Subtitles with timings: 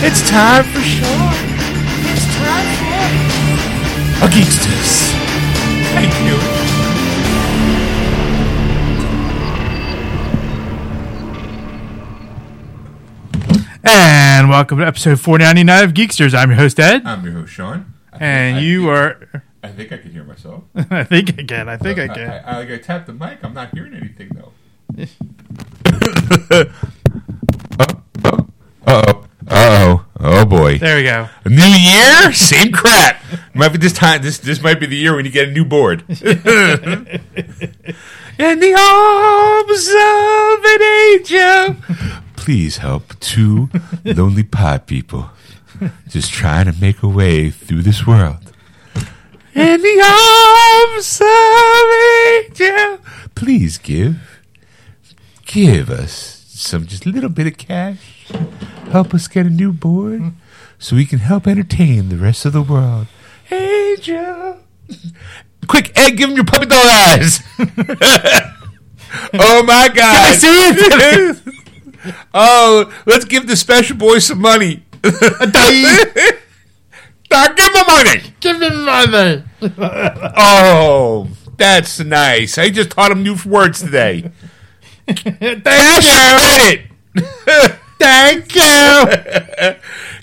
[0.00, 1.34] It's time for Shawn.
[2.10, 2.66] It's time
[4.18, 5.12] for a Geeksters.
[5.92, 6.38] Thank you.
[13.84, 16.34] And welcome to episode 499 of Geeksters.
[16.34, 17.02] I'm your host, Ed.
[17.06, 17.94] I'm your host, Shawn.
[18.12, 19.42] I think And I- you are.
[19.62, 20.62] I think I can hear myself.
[20.90, 21.68] I think I can.
[21.68, 22.42] I think I I, can.
[22.46, 23.38] I, like I tapped the mic.
[23.42, 24.52] I'm not hearing anything though.
[28.86, 30.78] oh, oh, oh boy!
[30.78, 31.28] There we go.
[31.44, 33.22] A new year, same crap.
[33.54, 34.22] Might be this time.
[34.22, 36.04] This this might be the year when you get a new board.
[38.38, 41.76] In the arms of an angel.
[42.36, 43.68] Please help two
[44.04, 45.30] lonely pod people
[46.08, 48.52] just trying to make a way through this world.
[49.54, 50.00] In the
[50.94, 52.02] arms of an
[52.32, 52.98] angel.
[53.34, 54.40] Please give,
[55.46, 58.17] give us some just a little bit of cash.
[58.90, 60.32] Help us get a new board
[60.78, 63.06] so we can help entertain the rest of the world.
[63.50, 64.58] Angel.
[65.66, 67.40] Quick, Ed, give him your puppy dog eyes.
[69.34, 69.94] oh my God.
[69.94, 72.14] Can I see it?
[72.34, 74.84] oh, let's give the special boy some money.
[77.30, 78.34] Now give him money.
[78.40, 79.44] Give me money.
[80.34, 82.56] Oh, that's nice.
[82.56, 84.32] I just taught him new words today.
[85.06, 86.80] Thank Cash
[87.14, 87.22] you.
[87.44, 87.78] credit.
[87.98, 89.74] Thank you.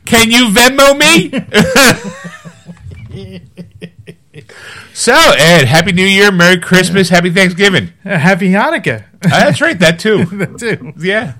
[0.06, 1.32] Can you Venmo me?
[4.94, 7.90] so, Ed, Happy New Year, Merry Christmas, Happy Thanksgiving.
[8.06, 9.04] Uh, Happy Hanukkah.
[9.24, 10.26] Uh, that's right, that too.
[10.36, 10.94] That too.
[10.98, 11.34] Yeah.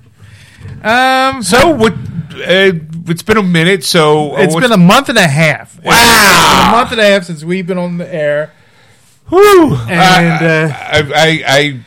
[0.82, 1.92] Um, So, what?
[1.92, 2.72] Uh,
[3.08, 3.84] it's been a minute.
[3.84, 5.82] So, uh, it's been a month and a half.
[5.82, 5.92] Wow.
[5.94, 8.52] It's been a month and a half since we've been on the air.
[9.28, 9.74] Whew.
[9.88, 11.80] And, Uh, uh, I, I, I,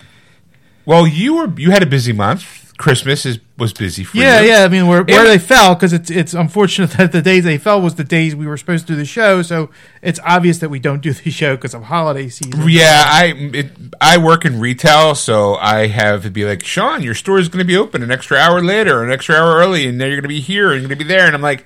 [0.85, 2.73] well, you were you had a busy month.
[2.77, 4.49] Christmas is was busy for Yeah, you.
[4.49, 4.63] yeah.
[4.63, 7.81] I mean, where, where they fell because it's it's unfortunate that the days they fell
[7.81, 9.41] was the days we were supposed to do the show.
[9.41, 9.69] So
[10.01, 12.67] it's obvious that we don't do the show because of holiday season.
[12.67, 13.71] Yeah, I it,
[14.01, 17.59] I work in retail, so I have to be like, Shawn, your store is going
[17.59, 20.23] to be open an extra hour later, an extra hour early, and then you're going
[20.23, 21.65] to be here and you're going to be there, and I'm like,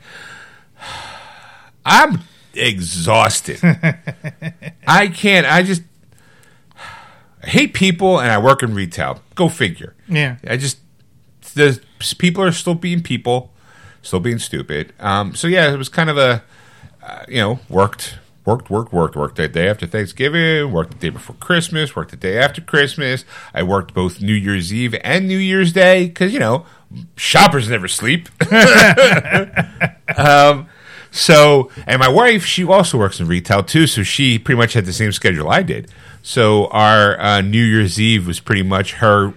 [1.86, 2.22] I'm
[2.54, 3.60] exhausted.
[4.88, 5.46] I can't.
[5.46, 5.84] I just
[7.44, 9.22] I hate people, and I work in retail.
[9.36, 9.96] Go figure.
[10.08, 10.38] Yeah.
[10.48, 10.78] I just
[11.54, 11.82] the
[12.18, 13.52] people are still being people,
[14.02, 14.94] still being stupid.
[15.00, 16.44] Um, so yeah, it was kind of a
[17.02, 21.10] uh, you know worked worked worked worked worked the day after Thanksgiving, worked the day
[21.10, 23.26] before Christmas, worked the day after Christmas.
[23.54, 26.66] I worked both New Year's Eve and New Year's Day because you know
[27.16, 28.30] shoppers never sleep.
[30.18, 30.68] um,
[31.12, 34.86] so and my wife, she also works in retail too, so she pretty much had
[34.86, 35.90] the same schedule I did.
[36.22, 39.34] So our uh, New Year's Eve was pretty much her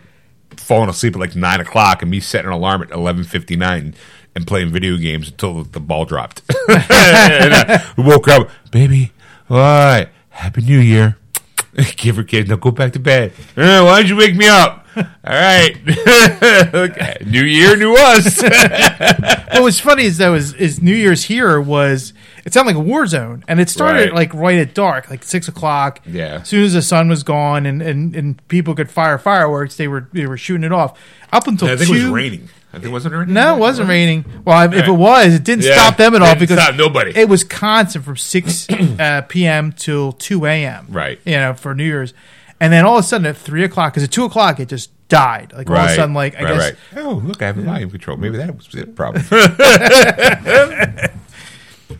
[0.66, 3.94] falling asleep at like nine o'clock and me setting an alarm at eleven fifty nine
[4.34, 6.42] and playing video games until the ball dropped.
[6.68, 9.12] and uh, we woke up, baby.
[9.48, 11.16] All right, Happy New Year.
[11.96, 12.48] Give her kids.
[12.48, 13.32] Now go back to bed.
[13.56, 14.85] "Uh, why'd you wake me up?
[15.24, 15.76] All right.
[16.74, 18.42] Okay, New year, new us.
[19.56, 22.12] What was funny is though is, is New Year's here was
[22.44, 24.14] it sounded like a war zone, and it started Right.
[24.14, 26.00] like right at dark, like six o'clock.
[26.06, 26.40] Yeah.
[26.42, 29.88] As soon as the sun was gone and, and, and people could fire fireworks, they
[29.88, 30.98] were they were shooting it off
[31.32, 31.96] up until I think two.
[31.96, 32.48] it was raining.
[32.72, 33.34] I think wasn't it raining?
[33.34, 34.24] No, it wasn't raining.
[34.44, 35.72] Well, if- if it was, it didn't Yeah.
[35.76, 37.12] stop them at all Didn't because stop nobody.
[37.16, 38.68] It was constant from six
[38.98, 39.72] uh, p.m.
[39.72, 40.86] till two a.m.
[40.90, 41.18] Right.
[41.24, 42.12] You know, for New Year's,
[42.60, 44.90] and then all of a sudden at three o'clock, because at two o'clock it just
[45.08, 45.52] died.
[45.54, 46.62] Like all of a sudden, like I right, guess
[46.94, 47.04] right.
[47.04, 48.16] Oh, look, I have a volume control.
[48.16, 49.24] Maybe that was the problem.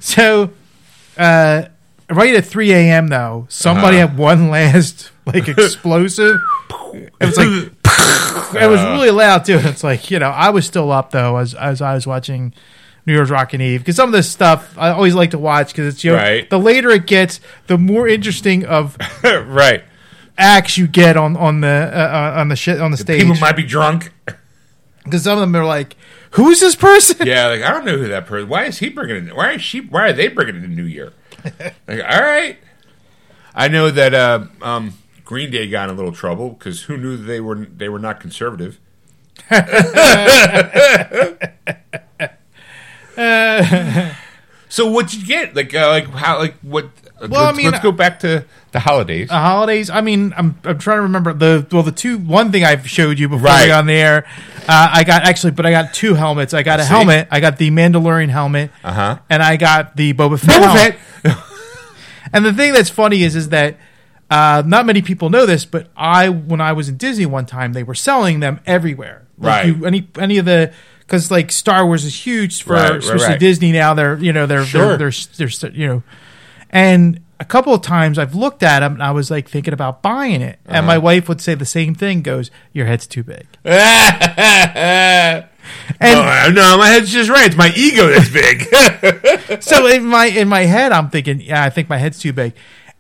[0.01, 0.51] So,
[1.17, 1.63] uh,
[2.11, 4.09] right at 3 a.m., though, somebody Uh-huh.
[4.09, 6.39] had one last, like, explosive.
[6.93, 7.47] It was like,
[8.63, 9.59] it was really loud, too.
[9.63, 12.53] It's like, you know, I was still up, though, as, as I was watching
[13.07, 13.81] New Year's Rockin' Eve.
[13.81, 16.51] Because some of this stuff I always like to watch because it's, you know, Right.
[16.51, 19.85] the later it gets, the more interesting of right.
[20.39, 23.23] Acts you get on, on the, uh, uh, on the shit, on the stage.
[23.23, 24.13] People might be drunk.
[25.05, 25.97] Because some of them are like,
[26.33, 27.27] who's this person?
[27.27, 28.49] Yeah, like I don't know who that person.
[28.49, 29.37] Why is he bringing it?
[29.37, 29.81] Why is she?
[29.81, 31.13] Why are they bringing it in New Year?
[31.45, 32.59] like, all right.
[33.55, 34.95] I know that uh, um,
[35.25, 38.21] Green Day got in a little trouble because who knew they were they were not
[38.21, 38.81] conservative.
[44.69, 45.55] so what did you get?
[45.55, 46.91] Like uh, like how like what?
[47.21, 48.45] Well, let's, I mean, let's go back to
[48.77, 49.29] the holidays.
[49.29, 49.89] the holidays.
[49.91, 53.19] I mean, I'm I'm trying to remember the well the two one thing I've showed
[53.19, 53.71] you before Right.
[53.71, 54.27] on the air.
[54.69, 56.53] Uh, I got actually, but I got two helmets.
[56.55, 56.89] I got a See?
[56.89, 57.29] helmet.
[57.31, 59.19] I got the Mandalorian helmet, Uh-huh.
[59.31, 60.63] and I got the Boba Fett.
[60.63, 60.73] Boba.
[61.25, 61.39] Fett.
[62.33, 63.77] And the thing that's funny is is that
[64.29, 67.75] Uh, not many people know this, but I, when I was in Disney one time,
[67.75, 69.23] they were selling them everywhere.
[69.39, 69.67] Like Right.
[69.77, 73.27] You, any any of the because like Star Wars is huge for Right, right, especially
[73.29, 73.39] right.
[73.41, 73.95] Disney now.
[73.95, 74.97] They're you know they're Sure.
[74.97, 76.03] they're, they're they're you know,
[76.71, 80.03] and a couple of times I've looked at them and I was like thinking about
[80.03, 80.87] buying it, and Uh-huh.
[80.87, 82.23] my wife would say the same thing.
[82.23, 83.47] Goes, your head's too big.
[83.65, 85.45] and
[86.01, 87.47] oh, no, my head's just right.
[87.47, 89.63] It's my ego that's big.
[89.63, 92.55] so in my in my head, I'm thinking, yeah, I think my head's too big.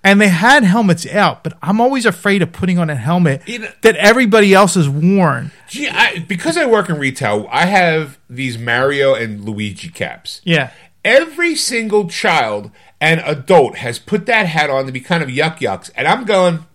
[0.04, 3.58] And they had helmets out, but I'm always afraid of putting on a helmet You
[3.60, 5.50] know- that everybody else has worn.
[5.68, 10.40] Gee, I, because I work in retail, I have these Mario and Luigi caps.
[10.44, 10.70] Yeah.
[11.04, 12.70] Every single child
[13.06, 16.24] and adult has put that hat on to be kind of yuck yucks, and I'm
[16.24, 16.66] going.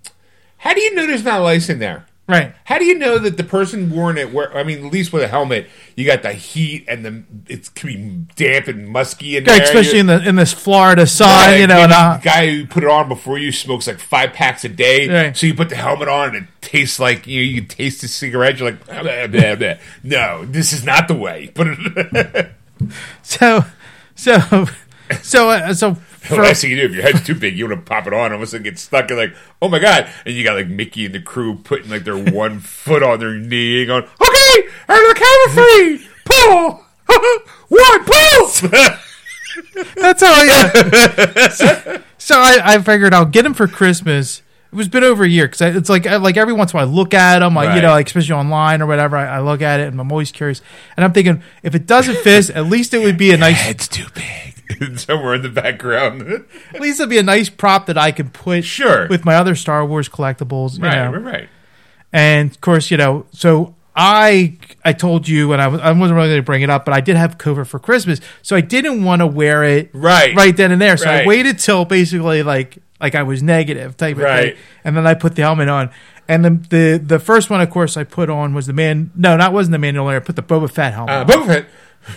[0.58, 2.06] How do you know there's not lice in there?
[2.28, 2.54] Right.
[2.66, 4.32] How do you know that the person wearing it?
[4.32, 7.74] Where I mean, at least with a helmet, you got the heat and the it
[7.76, 9.62] can be damp and musky in there.
[9.62, 12.68] Especially in the in this Florida sun, Right, you know, and uh, the guy who
[12.68, 15.10] put it on before you smokes like five packs a day.
[15.10, 15.36] Right.
[15.36, 18.02] So you put the helmet on and it tastes like you know, you can taste
[18.02, 18.60] the cigarette.
[18.60, 19.74] You're like, "Blah, blah, blah, blah."
[20.04, 21.48] no, this is not the way.
[21.54, 22.52] Put it.
[23.24, 23.66] so
[24.16, 24.68] so
[25.22, 25.98] so uh, so
[26.30, 28.14] the last thing you do if your head's too big, you want to pop it
[28.14, 28.32] on.
[28.32, 30.10] All of a sudden, get stuck and like, oh my god!
[30.26, 33.34] And you got like Mickey and the crew putting like their one foot on their
[33.34, 36.86] knee, going, okay, of the camera three, pull,
[37.70, 38.70] one, pull.
[39.96, 40.72] that's how I.
[40.74, 44.44] Uh, so so I, I figured I'll get him for Christmas.
[44.72, 46.90] It was been over a year because it's like like every once in a while
[46.90, 49.18] I look at them, like you know, like especially online or whatever.
[49.18, 50.62] I, I look at it and I'm always curious.
[50.96, 53.88] And I'm thinking if it doesn't fit, at least it would be a nice Head's
[53.90, 54.51] too big.
[54.98, 56.22] Somewhere in the background.
[56.74, 59.08] At least it'd be a nice prop that I can put Sure.
[59.08, 60.78] with my other Star Wars collectibles.
[60.78, 61.18] You right, know.
[61.20, 61.50] right, right.
[62.14, 66.16] And of course, you know, so I I told you, and I, was, I wasn't
[66.18, 68.62] really going to bring it up, but I did have COVID for Christmas, so I
[68.62, 70.36] didn't want to wear it Right.
[70.36, 70.98] right then and there.
[70.98, 74.54] So I waited till basically like like I was negative type of Right.
[74.56, 75.90] thing, and then I put the helmet on.
[76.28, 79.12] And the, the the first one, of course, I put on was the man.
[79.16, 80.16] No, not wasn't the Mandalorian.
[80.16, 81.28] I put the Boba Fett helmet, Uh, on.
[81.28, 81.66] Boba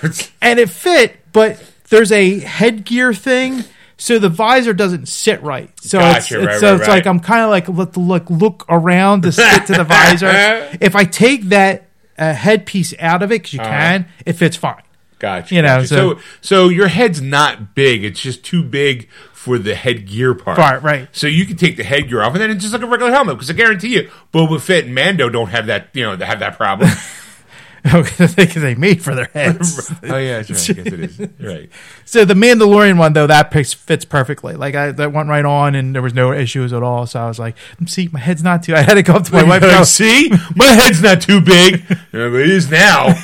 [0.00, 0.32] Fett.
[0.40, 1.16] and it fit.
[1.32, 1.60] But
[1.96, 3.64] there's a headgear thing,
[3.96, 5.70] so the visor doesn't sit right.
[5.80, 6.94] So it's, Gotcha, it's right, so right, it's right.
[6.96, 10.28] like I'm kind of like let look look around to stick to the visor.
[10.80, 11.88] if I take that
[12.18, 13.70] uh, headpiece out of it, because you Uh-huh.
[13.70, 14.82] can, it fits fine.
[15.18, 15.54] Gotcha.
[15.54, 15.86] You know, gotcha.
[15.88, 20.56] so- so so your head's not big; it's just too big for the headgear part.
[20.58, 21.08] Part, right.
[21.12, 23.36] So you can take the headgear off, and then it's just like a regular helmet.
[23.36, 25.88] Because I guarantee you, Boba Fett and Mando don't have that.
[25.94, 26.90] You know, they have that problem.
[28.36, 29.92] Because they made for their heads.
[30.04, 30.78] oh yeah, that's right.
[30.78, 31.28] I guess it is.
[31.38, 31.68] Right.
[32.06, 34.54] so the Mandalorian one though, that picks fits perfectly.
[34.54, 37.06] Like I that went right on, and there was no issues at all.
[37.06, 38.74] So I was like, see, my head's not too.
[38.74, 39.62] I had to go up to my wife.
[39.62, 41.84] and go, See, my head's not too big.
[41.90, 43.14] Yeah, but it is now.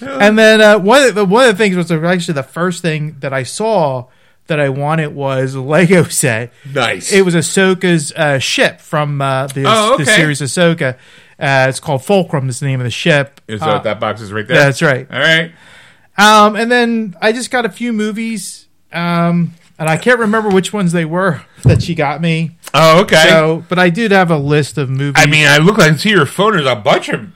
[0.00, 3.16] And then uh, one of the one of the things was actually the first thing
[3.20, 4.06] that I saw
[4.46, 6.52] that I wanted was a Lego set.
[6.72, 7.12] nice.
[7.12, 10.94] It was Ahsoka's uh, ship from uh, the, Oh, the series Ahsoka.
[11.38, 12.48] Uh, it's called Fulcrum.
[12.48, 13.40] Is the name of the ship.
[13.48, 14.56] Is Uh, that that box is right there?
[14.58, 15.06] that's right.
[15.10, 15.52] All right.
[16.18, 18.68] Um, and then I just got a few movies.
[18.92, 22.56] Um, and I can't remember which ones they were that she got me.
[22.72, 23.26] Oh, okay.
[23.28, 25.14] So, but I did have a list of movies.
[25.22, 25.78] I mean, I look.
[25.78, 26.52] I can see your phone.
[26.54, 27.28] There's a bunch of.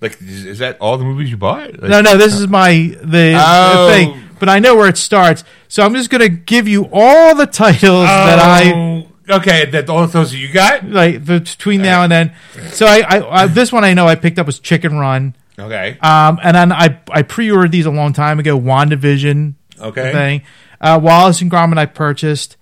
[0.00, 1.80] Like, is, is that all the movies you bought?
[1.80, 3.86] Like, no, no, this is my the, Oh.
[3.86, 4.23] the thing.
[4.38, 8.06] But I know where it starts, so I'm just gonna give you all the titles
[8.06, 9.64] that I Oh, okay.
[9.66, 10.84] That all those you got.
[10.88, 12.34] like the, between now and then.
[12.72, 15.34] So I, I, I this one I know I picked up was Chicken Run.
[15.58, 15.96] Okay.
[16.00, 18.58] Um, and then I I pre-ordered these a long time ago.
[18.58, 20.12] WandaVision Okay.
[20.12, 20.42] thing.
[20.80, 22.56] Uh, Wallace and Gromit I purchased.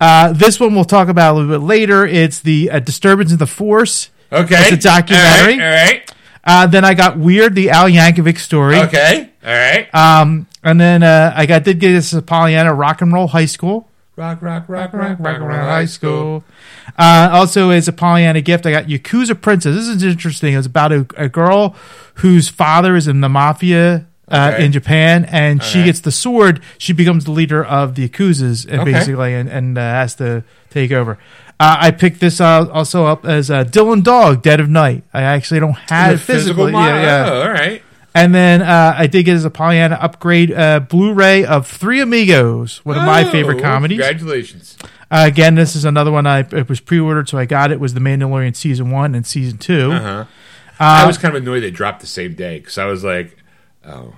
[0.00, 2.06] Uh, this one we'll talk about a little bit later.
[2.06, 4.08] It's the uh, Disturbance of the Force.
[4.32, 4.56] Okay.
[4.58, 5.54] It's a documentary.
[5.54, 5.60] All right.
[5.60, 6.14] All right.
[6.42, 8.78] Uh, then I got Weird, the Al Yankovic story.
[8.78, 9.30] Okay.
[9.44, 9.94] All right.
[9.94, 13.46] Um, and then uh, I got did get this as Pollyanna Rock and Roll High
[13.46, 13.88] School.
[14.16, 16.44] rock, rock, rock, rock, Rock and Roll High School.
[16.98, 19.74] Uh, also, as a Pollyanna gift, I got Yakuza Princess.
[19.76, 20.54] This is interesting.
[20.54, 21.74] It's about a, a girl
[22.16, 24.64] whose father is in the mafia uh, Okay.
[24.66, 25.86] in Japan, and she right.
[25.86, 26.60] gets the sword.
[26.78, 28.92] She becomes the leader of the Yakuzas, and Okay.
[28.92, 31.18] basically, and, and uh, has to take over.
[31.58, 35.04] Uh, I picked this uh, also up as uh, Dylan Dog, Dead of Night.
[35.12, 36.72] I actually don't have it The physical physically.
[36.72, 36.94] model.
[36.96, 37.30] Yeah, yeah.
[37.32, 37.82] Oh, all right.
[38.14, 42.84] And then uh, I did get as a Pollyanna upgrade uh, Blu-ray of Three Amigos,
[42.84, 43.98] one of my Oh, favorite comedies.
[44.00, 44.76] Congratulations.
[45.12, 47.78] Uh, again, this is another one I it was pre-ordered, so I got it.
[47.80, 49.92] Was The Mandalorian season one and season two?
[49.92, 50.24] Uh-huh.
[50.78, 53.36] I was kind of annoyed they dropped the same day because I was like,
[53.84, 54.14] oh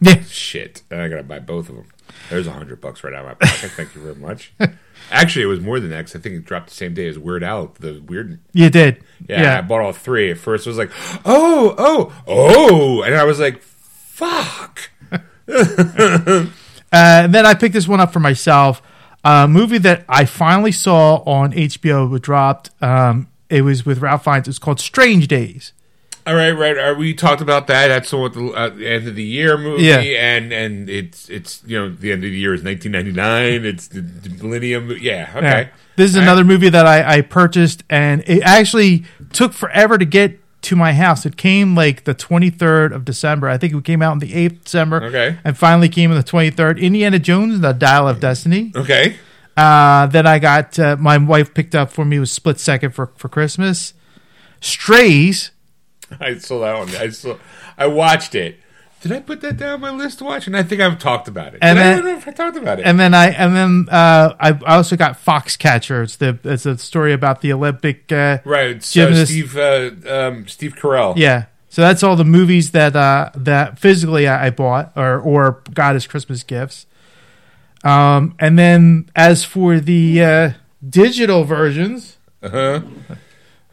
[0.00, 1.86] Yeah, shit, I gotta buy both of them.
[2.30, 3.70] There's a hundred bucks right out of my pocket.
[3.72, 4.52] Thank you very much.
[5.10, 7.18] Actually, it was more than that 'cause I think it dropped the same day as
[7.18, 7.74] Weird Al.
[7.78, 8.38] The weird.
[8.52, 9.04] you did.
[9.28, 9.58] Yeah, yeah.
[9.58, 10.30] I bought all three.
[10.30, 10.90] At first, it was like,
[11.26, 14.90] oh, oh, oh, and I was like, fuck.
[16.92, 18.80] Uh, and then I picked this one up for myself.
[19.24, 22.20] A movie that I finally saw on HBO.
[22.20, 22.70] Dropped.
[22.80, 24.46] Um, it was with Ralph Fiennes.
[24.48, 25.72] It's called Strange Days.
[26.26, 26.78] All right, right.
[26.78, 27.88] Are we talked about that?
[27.88, 29.98] That's the, at the, uh, end of the year movie, Yeah.
[29.98, 33.64] and and it's it's you know the end of the year is 1999.
[33.66, 34.90] It's the, the millennium.
[35.00, 35.42] Yeah, okay.
[35.44, 35.68] Yeah.
[35.96, 36.28] This is All right.
[36.28, 40.94] another movie that I, I purchased, and it actually took forever to get to my
[40.94, 41.26] house.
[41.26, 43.50] It came like the 23rd of December.
[43.50, 45.02] I think it came out on the 8th December.
[45.04, 45.36] Okay.
[45.44, 46.80] And finally came on the 23rd.
[46.80, 48.72] Indiana Jones, and The Dial of Destiny.
[48.74, 49.16] Okay.
[49.58, 53.10] Uh, then I got, uh, my wife picked up for me was Split Second for,
[53.14, 53.92] for Christmas.
[54.62, 55.50] Strays.
[56.20, 56.88] I saw that one.
[56.96, 57.36] I saw.
[57.76, 58.60] I watched it.
[59.00, 60.46] Did I put that down on my list to watch?
[60.46, 61.58] And I think I've talked about it.
[61.60, 62.86] And Did then- I don't know if I talked about it.
[62.86, 66.02] And then I and then uh, I I also got Foxcatcher.
[66.04, 68.82] It's the it's a story about the Olympic uh, right.
[68.82, 71.14] So Gymnast- Steve uh, um, Steve Carell.
[71.18, 71.46] Yeah.
[71.68, 75.96] So that's all the movies that uh, that physically I, I bought or or got
[75.96, 76.86] as Christmas gifts.
[77.82, 80.50] Um, and then as for the uh,
[80.88, 82.80] digital versions, Uh-huh.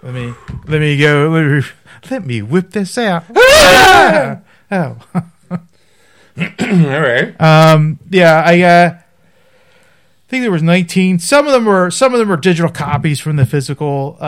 [0.03, 0.33] let me
[0.67, 1.29] let me go.
[1.29, 1.71] Let me,
[2.09, 3.23] let me whip this out.
[3.35, 4.39] Ah!
[4.71, 4.97] oh,
[6.39, 7.39] All right.
[7.41, 8.41] um, yeah.
[8.45, 8.97] I uh,
[10.27, 11.19] think there was nineteen.
[11.19, 14.23] Some of them were some of them were digital copies from the physical uh,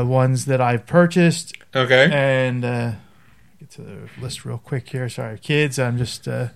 [0.00, 1.54] uh, ones that I've purchased.
[1.74, 2.10] Okay.
[2.12, 2.92] And uh,
[3.60, 5.08] get to the list real quick here.
[5.08, 5.78] Sorry, kids.
[5.78, 6.48] I'm just uh,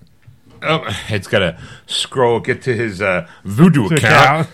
[0.62, 2.40] Oh, it's got to scroll.
[2.40, 3.99] Get to his uh, Vudu account.
[3.99, 4.49] account.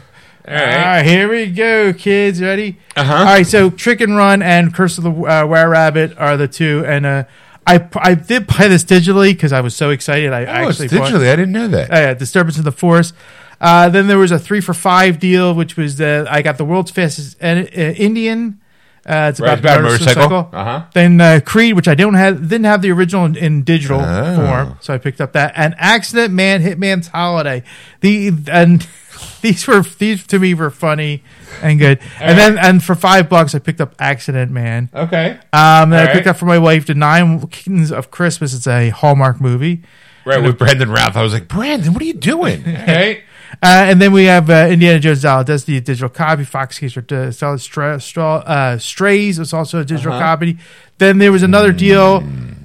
[0.48, 0.76] All All right.
[0.98, 2.40] right, here we go, kids.
[2.40, 2.78] Ready?
[2.94, 3.12] Uh-huh.
[3.14, 6.84] All right, so Chicken Run and Curse of the uh, Were Rabbit are the two,
[6.86, 7.24] and uh,
[7.66, 10.32] I I did buy this digitally because I was so excited.
[10.32, 11.32] I Oh, it's actually bought- digitally.
[11.32, 11.90] I didn't know that.
[11.92, 13.12] Oh, yeah, Disturbance in the Force.
[13.60, 16.64] Uh, then there was a three for five deal, which was the I got the
[16.64, 18.60] world's fastest uh, Indian.
[19.08, 19.82] Uh, it's Right, about, it's about the a
[20.28, 20.50] motorcycle.
[20.52, 20.84] Uh-huh.
[20.92, 24.34] Then uh, Creed, which I don't have, didn't have the original in, in digital Oh.
[24.36, 25.52] form, so I picked up that.
[25.56, 27.62] And Accident Man, Hitman's Holiday.
[28.00, 28.86] The and
[29.52, 31.22] these were these to me were funny
[31.62, 32.00] and good.
[32.20, 34.90] and then and for five bucks, I picked up Accident Man.
[34.94, 35.38] Okay.
[35.52, 36.28] Um, and I picked right.
[36.28, 38.54] up for my wife the Nine Kittens of Christmas.
[38.54, 39.82] It's a Hallmark movie.
[40.24, 41.16] Right with Brandon Routh.
[41.16, 42.62] I was like, Brandon, what are you doing?
[42.66, 43.22] Okay.
[43.62, 46.42] Uh, and then we have uh, Indiana Jones of Destiny, digital copy.
[46.44, 50.20] Fox Case for uh, Solid Stra- Stra- uh, Strays was also a digital Uh-huh.
[50.20, 50.58] copy.
[50.98, 52.24] Then there was another deal,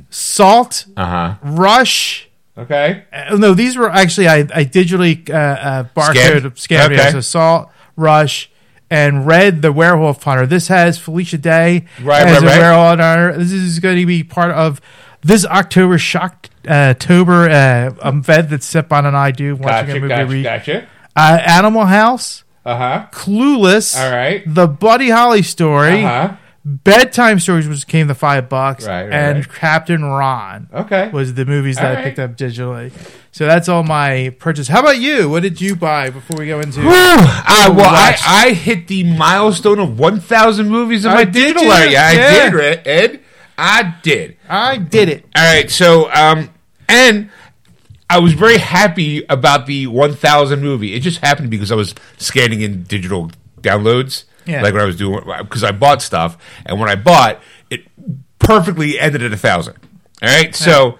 [0.10, 1.36] Salt, Uh huh.
[1.44, 2.28] Rush.
[2.62, 3.03] Okay.
[3.12, 6.94] Uh, no, these were actually I, I digitally uh, uh, barcode Scanned?
[6.94, 7.12] Okay.
[7.12, 8.50] So Salt, Rush,
[8.89, 10.46] and Red the Werewolf Hunter.
[10.46, 12.60] This has Felicia Day Right, as right, a right.
[12.60, 13.38] werewolf hunter.
[13.38, 14.82] This is going to be part of
[15.22, 20.22] this October Shock uh, October uh, event that Sipon and I do watching Gotcha.
[20.22, 20.44] a movie.
[20.44, 20.74] Gotcha.
[20.74, 20.88] Gotcha.
[21.15, 22.44] uh, Animal House.
[22.63, 23.08] Uh huh.
[23.12, 23.98] Clueless.
[24.00, 24.44] All right.
[24.46, 26.03] The Buddy Holly story.
[26.03, 26.36] Uh huh.
[26.63, 28.86] Bedtime stories which came to five bucks.
[28.86, 29.50] Right, right, and right.
[29.56, 31.10] Captain Ron Okay.
[31.10, 32.91] was the movies that All I picked up digitally.
[33.32, 34.68] So that's all my purchase.
[34.68, 35.27] How about you?
[35.27, 36.82] What did you buy before we go into?
[36.82, 36.89] Whew.
[36.91, 42.00] Uh, well, I, I hit the milestone of 1,000 movies in I my digital area.
[42.00, 42.50] I Yeah.
[42.51, 43.20] did, Ed-.
[43.58, 44.38] I did.
[44.48, 45.25] I did it.
[45.36, 45.70] All right.
[45.72, 46.50] So, um,
[46.88, 47.32] and
[48.08, 50.94] I was very happy about the 1,000 movie.
[50.94, 54.25] It just happened because I was scanning in digital downloads.
[54.46, 54.62] Yeah.
[54.62, 56.38] Like when I was doing, because I bought stuff.
[56.66, 57.84] And when I bought, it
[58.40, 59.76] perfectly ended at a 1,000.
[59.76, 60.56] All right.
[60.56, 60.98] So,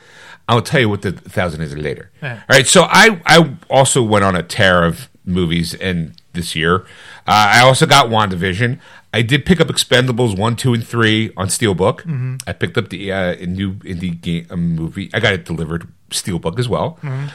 [0.48, 2.12] I'll tell you what the 1,000 is later.
[2.22, 2.42] Yeah.
[2.50, 2.68] All right.
[2.68, 6.82] So, I, I also went on a tear of movies and this year.
[7.28, 8.80] Uh, I also got WandaVision.
[9.14, 12.00] I did pick up Expendables one, two, and three on Steelbook.
[12.02, 12.36] Mm-hmm.
[12.48, 15.10] I picked up the uh, new indie game um, movie.
[15.14, 16.98] I got it delivered Steelbook as well.
[17.02, 17.28] Mm-hmm.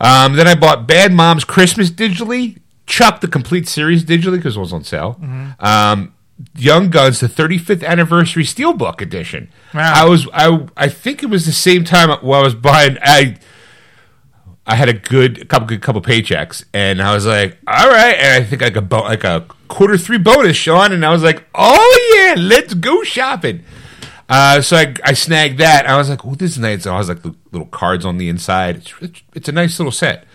[0.00, 2.58] Um, then I bought Bad Moms Christmas digitally.
[2.92, 5.14] Chuck the complete series digitally because it was on sale.
[5.14, 5.64] Mm-hmm.
[5.64, 6.14] Um,
[6.54, 9.50] Young Guns, the 35th anniversary Steelbook edition.
[9.72, 9.92] Wow.
[9.94, 12.98] I was I I think it was the same time while I was buying.
[13.00, 13.38] I
[14.66, 18.14] I had a good a couple good couple paychecks, and I was like, all right.
[18.14, 21.22] And I think like a bo- like a quarter three bonus, Shawn, and I was
[21.22, 23.64] like, oh yeah, let's go shopping.
[24.28, 25.86] Uh, so I, I snagged that.
[25.86, 26.82] I was like, oh, this is nice.
[26.82, 28.76] So I was like the little cards on the inside.
[28.76, 30.26] It's it's, it's a nice little set.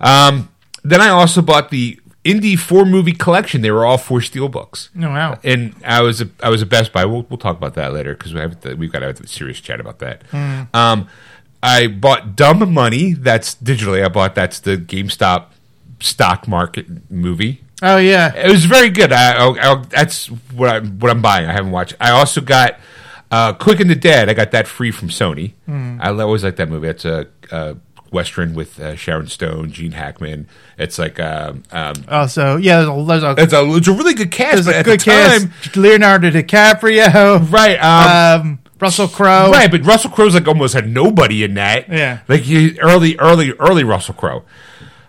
[0.00, 0.48] Um,
[0.82, 3.62] then I also bought the Indy four movie collection.
[3.62, 4.90] They were all four steel books.
[4.96, 5.38] Oh, wow.
[5.42, 7.04] And I was a, I was a Best Buy.
[7.06, 9.60] We'll, we'll talk about that later because we have we've got to have a serious
[9.60, 10.22] chat about that.
[10.74, 11.08] Um,
[11.62, 13.12] I bought Dumb Money.
[13.14, 14.04] That's digitally.
[14.04, 15.46] I bought that's the GameStop
[16.00, 17.62] stock market movie.
[17.82, 18.34] Oh yeah.
[18.34, 19.12] It was very good.
[19.12, 21.46] I, I, I- that's what I what I'm buying.
[21.48, 21.94] I haven't watched.
[22.00, 22.78] I also got
[23.30, 24.28] uh, Quick and the Dead.
[24.28, 25.52] I got that free from Sony.
[25.66, 26.88] I always like that movie.
[26.88, 27.76] That's a, a
[28.10, 30.48] western with uh, Sharon Stone, Gene Hackman.
[30.78, 32.82] It's like um, um, Also, yeah.
[32.82, 34.64] There's a, there's a, it's a it's a really good cast.
[34.64, 35.76] there's a good the time, cast.
[35.76, 37.50] Leonardo DiCaprio.
[37.52, 37.76] right?
[37.78, 39.50] Um, Um, Russell Crowe.
[39.50, 41.88] Right, but Russell Crowe's like almost had nobody in that.
[41.90, 42.20] Yeah.
[42.28, 44.44] like he, early, early, early Russell Crowe.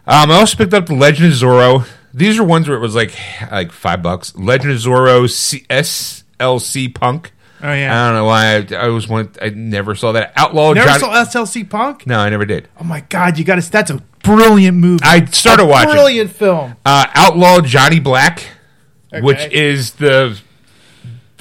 [0.06, 1.88] Um, I also picked up the Legend of Zorro.
[2.14, 3.16] These are ones where it was like
[3.50, 4.36] like five bucks.
[4.36, 7.32] Legend of Zorro C- SLC Punk.
[7.64, 7.92] Oh yeah.
[7.94, 9.32] I don't know why I, I was one.
[9.42, 10.74] I never saw that Outlaw.
[10.74, 12.08] Never Johnny- saw SLC Punk.
[12.08, 12.68] no, I never did.
[12.80, 13.72] Oh my god, you got to.
[13.72, 15.04] That's a brilliant movie.
[15.04, 16.76] I started A watching Brilliant film.
[16.86, 18.44] uh, Outlaw Johnny Black,
[19.22, 19.54] which Okay.
[19.70, 20.40] is the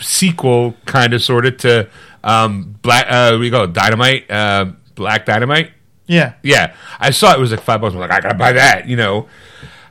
[0.01, 1.89] sequel, kind of, sort of to
[2.25, 3.07] um, Black.
[3.09, 5.71] Uh, we go Dynamite, uh, Black Dynamite.
[6.07, 6.35] Yeah.
[6.43, 7.95] Yeah, I saw it was like five bucks.
[7.95, 8.89] I'm like, I gotta buy that.
[8.89, 9.29] You know.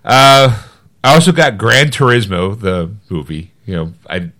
[0.04, 0.62] Uh,
[1.04, 3.52] I also got Gran Turismo, the movie.
[3.66, 4.32] You know, I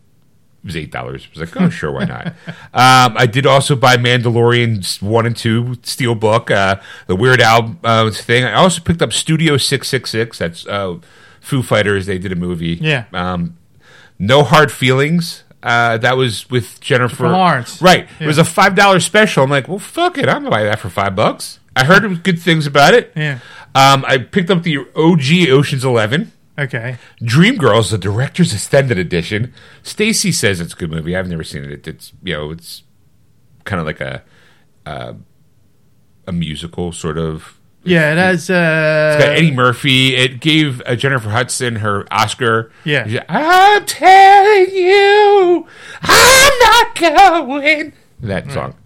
[0.64, 1.26] was eight dollars.
[1.26, 2.28] I was like, oh sure, why not?
[2.74, 8.12] um, I did also buy Mandalorian one and two Steelbook, uh, the Weird Al uh,
[8.12, 8.44] thing.
[8.44, 10.38] I also picked up Studio Six Six Six.
[10.38, 10.98] That's uh,
[11.42, 12.06] Foo Fighters.
[12.06, 12.78] They did a movie.
[12.82, 13.06] Yeah.
[13.14, 13.58] Um,
[14.18, 15.44] no hard feelings.
[15.62, 17.82] Uh, that was with Jennifer Jennifer Lawrence.
[17.82, 18.08] Right.
[18.20, 19.44] It was a five dollar special.
[19.44, 20.28] I'm like, well, fuck it.
[20.30, 21.60] I'm gonna buy that for five bucks.
[21.76, 23.12] I heard good things about it.
[23.16, 23.40] Yeah.
[23.76, 26.32] Um, I picked up the OG Ocean's Eleven.
[26.60, 26.98] Okay.
[27.22, 29.54] Dreamgirls, the director's extended edition.
[29.82, 31.16] Stacy says it's a good movie.
[31.16, 31.88] I've never seen it.
[31.88, 32.84] It's you know, it's
[33.64, 34.24] kind of like a
[34.86, 35.14] uh,
[36.28, 37.56] a musical sort of.
[37.84, 38.50] Yeah, it has.
[38.50, 40.16] Uh, It's got Eddie Murphy.
[40.16, 42.72] It gave uh, Jennifer Hudson her Oscar.
[42.84, 43.08] Yeah.
[43.08, 45.66] She's, I'm telling you,
[46.02, 47.94] I'm not going.
[48.22, 48.76] That song.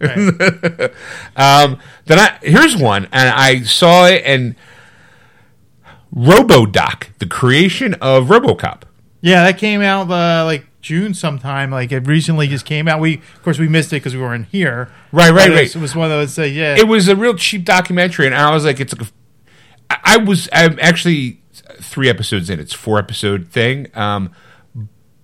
[1.36, 4.54] um, then I here's one, and I saw it, and
[6.14, 8.82] RoboDoc, the creation of RoboCop.
[9.20, 11.70] Yeah, that came out uh, like June sometime.
[11.70, 13.00] Like it recently just came out.
[13.00, 14.90] We of course we missed it because we weren't here.
[15.12, 15.76] Right, right, it was, right.
[15.76, 16.38] It was one of those.
[16.38, 16.76] Uh, yeah.
[16.76, 19.12] It was a real cheap documentary, and I was like, it's like, a,
[19.90, 21.40] I I was, I'm actually
[21.80, 22.60] three episodes in.
[22.60, 23.88] It's four episode thing.
[23.94, 24.30] Um,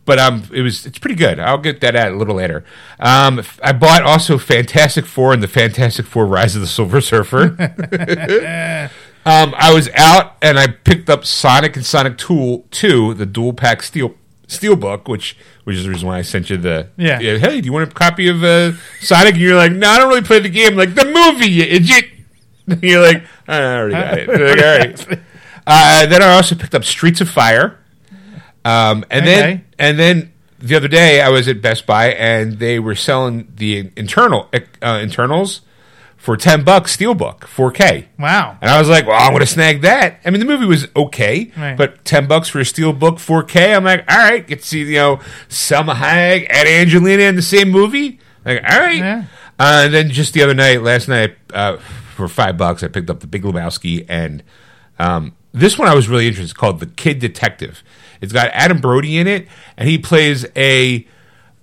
[0.07, 1.39] but um, it was it's pretty good.
[1.39, 2.65] I'll get that at a little later.
[2.99, 8.91] Um, I bought also Fantastic Four and the Fantastic Four: Rise of the Silver Surfer.
[9.31, 13.53] um, I was out and I picked up Sonic and Sonic Tool Two, the dual
[13.53, 14.15] pack steel
[14.49, 16.89] steelbook, which which is the reason why I sent you the
[17.21, 17.39] Yeah.
[17.39, 19.35] Hey, do you want a copy of uh, Sonic?
[19.35, 20.73] And you're like, no, I don't really play the game.
[20.73, 22.07] I'm like the movie, you idiot.
[22.83, 24.29] you're like, I already got it.
[24.29, 25.21] Like, all right.
[25.67, 27.79] Uh, then I also picked up Streets of Fire.
[28.65, 32.81] Um, and then and then the other day I was at Best Buy and they
[32.81, 34.49] were selling the internal
[34.83, 35.61] uh, Eternals
[36.21, 38.07] for ten bucks steelbook 4K.
[38.19, 38.57] wow.
[38.61, 40.21] And I was like, well, I'm going to snag that.
[40.25, 41.77] I mean, the movie was okay, Right.
[41.77, 43.75] but 10 bucks for a steelbook 4K.
[43.75, 45.17] I'm like, all right, get to see, you know,
[45.49, 48.21] Salma Hayek and Angelina in the same movie.
[48.45, 48.99] Like, all right.
[48.99, 49.25] Yeah.
[49.59, 51.79] Uh, and then just the other night, last night, uh,
[52.15, 54.05] for five bucks, I picked up The Big Lebowski.
[54.07, 54.43] And
[54.99, 56.45] um, this one I was really interested.
[56.51, 57.83] It's called The Kid Detective.
[58.21, 61.07] It's got Adam Brody in it, and he plays a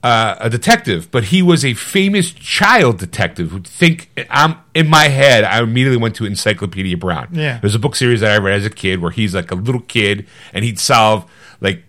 [0.03, 5.07] uh, a detective, but he was a famous child detective who think I'm in my
[5.09, 5.43] head.
[5.43, 7.29] I immediately went to Encyclopedia Brown.
[7.31, 7.59] Yeah.
[7.59, 9.81] there's a book series that I read as a kid where he's like a little
[9.81, 11.29] kid and he'd solve
[11.59, 11.83] like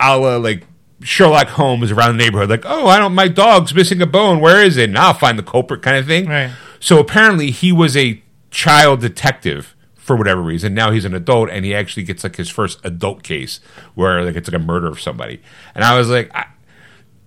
[0.00, 0.66] a la like
[1.00, 2.50] Sherlock Holmes around the neighborhood.
[2.50, 4.40] Like, oh, I don't, my dog's missing a bone.
[4.40, 4.88] Where is it?
[4.88, 6.26] And I'll find the culprit, kind of thing.
[6.26, 6.50] Right.
[6.80, 10.74] So apparently he was a child detective for whatever reason.
[10.74, 13.60] Now he's an adult and he actually gets like his first adult case
[13.94, 15.40] where like it's like a murder of somebody.
[15.74, 16.46] And I was like, I,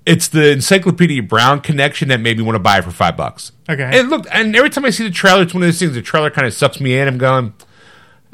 [0.05, 3.51] it's the Encyclopedia Brown connection that made me want to buy it for five bucks.
[3.69, 3.99] Okay.
[3.99, 5.93] And look, and every time I see the trailer, it's one of those things.
[5.93, 7.07] The trailer kind of sucks me in.
[7.07, 7.53] I'm going,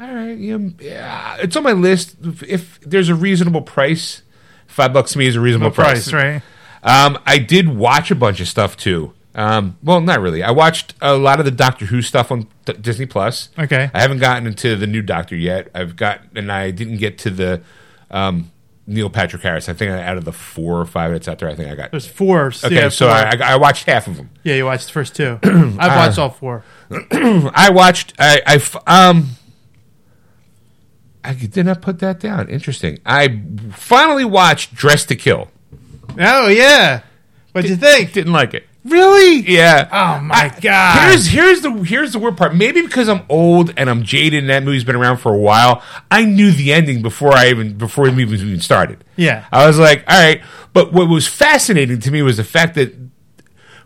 [0.00, 2.16] all right, yeah, it's on my list.
[2.46, 4.22] If, there's a reasonable price,
[4.66, 6.42] five bucks to me is a reasonable No price, right?
[6.82, 9.12] um, I did watch a bunch of stuff too.
[9.34, 10.42] Um, well, not really.
[10.42, 13.50] I watched a lot of the Doctor Who stuff on D- Disney Plus.
[13.58, 13.88] Okay.
[13.94, 15.68] I haven't gotten into the new Doctor yet.
[15.74, 17.60] I've got, and I didn't get to the
[18.10, 18.50] um,
[18.88, 19.68] Neil Patrick Harris.
[19.68, 21.90] I think out of the four or five that's out there, I think I got.
[21.90, 22.46] There's four.
[22.46, 23.14] Okay, yeah, so four.
[23.14, 24.30] I, I I watched half of them.
[24.42, 25.38] yeah, you watched the first two.
[25.42, 26.64] I've watched all four.
[27.12, 28.14] I watched.
[28.18, 29.28] I, I um.
[31.22, 32.48] I did not put that down.
[32.48, 33.00] Interesting.
[33.04, 35.48] I finally watched Dressed to Kill.
[36.18, 37.02] Oh yeah.
[37.52, 38.12] What'd you think?
[38.12, 38.67] Didn't like it.
[38.88, 39.40] Really?
[39.40, 39.88] Yeah.
[39.92, 41.10] Oh my god.
[41.10, 42.54] Here's here's the here's the weird part.
[42.54, 45.82] Maybe because I'm old and I'm jaded and that movie's been around for a while,
[46.10, 49.04] I knew the ending before I even before the movie even started.
[49.16, 49.46] Yeah.
[49.52, 50.42] I was like, all right.
[50.72, 52.94] But what was fascinating to me was the fact that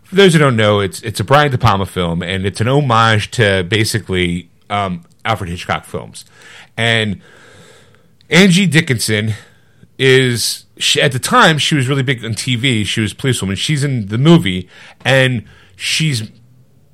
[0.03, 2.67] for those who don't know, it's it's a Brian De Palma film and it's an
[2.67, 6.25] homage to basically um, Alfred Hitchcock films.
[6.77, 7.21] And
[8.29, 9.33] Angie Dickinson
[9.97, 12.85] is she, at the time she was really big on TV.
[12.85, 13.55] She was a policewoman.
[13.55, 14.67] She's in the movie
[15.05, 16.31] and she's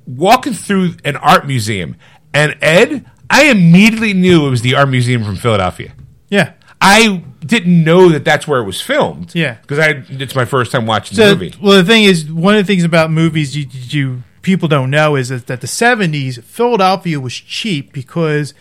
[0.06, 1.96] walking through an art museum.
[2.34, 5.92] And Ed, I immediately knew it was the art museum from Philadelphia.
[6.28, 6.52] Yeah.
[6.80, 9.34] I didn't know that that's where it was filmed.
[9.34, 9.58] Yeah.
[9.60, 11.54] because I it's my first time watching So, the movie.
[11.60, 15.16] well, the thing is, one of the things about movies, you you people don't know
[15.16, 18.54] is that, that the 70s Philadelphia was cheap because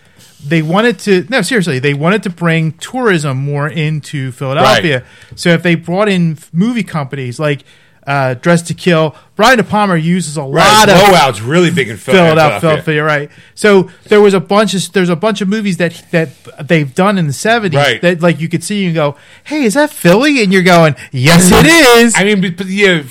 [0.45, 5.03] they wanted to no seriously they wanted to bring tourism more into Philadelphia.
[5.35, 7.63] So if they brought in movie companies like
[8.07, 11.89] uh, Dressed to Kill, Brian De Palma uses a Right, lot of Blowout's really big
[11.89, 13.03] in Philadelphia, Philadelphia.
[13.03, 13.29] Right?
[13.53, 16.29] So there was a bunch of there's a bunch of movies that that
[16.67, 18.01] they've done in the seventies Right.
[18.01, 20.41] that like you could see and go, hey, is that Philly?
[20.41, 21.65] And you're going, yes, it
[22.03, 22.13] is.
[22.15, 23.03] I mean, but, but yeah,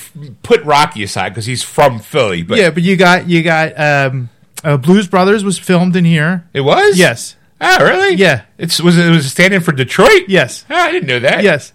[0.43, 4.31] put Rocky aside because he's from Philly, but yeah, but you got you got um,
[4.65, 6.49] uh, Blues Brothers was filmed in here.
[6.53, 8.15] it was Yes, Oh, really?
[8.17, 8.43] Yeah.
[8.57, 10.25] It's was it, it was a stand-in for Detroit.
[10.29, 11.43] yes, Ah, I didn't know that.
[11.43, 11.73] yes.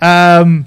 [0.00, 0.66] Um,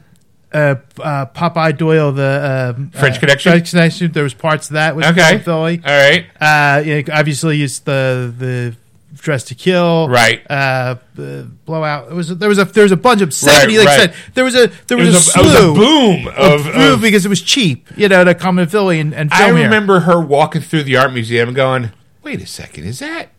[0.53, 3.51] uh, uh, Popeye Doyle, the um, French uh, Connection?
[3.51, 4.12] French Connection.
[4.12, 5.38] There was parts of that was Okay.
[5.39, 5.82] Philly.
[5.86, 6.25] All right.
[6.41, 8.75] Uh, you know, obviously, it's the the
[9.19, 10.41] Dressed to Kill, Right.
[10.49, 12.10] Uh, the Blowout.
[12.12, 13.77] It was there was a there was a bunch of seventy.
[13.77, 13.99] like right.
[13.99, 16.67] I said, there was a there was, was, a a, it was a boom of,
[16.67, 19.45] of, of- because it was cheap, you know, to come in Philly and, and I
[19.45, 19.65] film here.
[19.65, 21.91] remember her walking through the art museum and going,
[22.23, 23.29] "Wait a second, is that?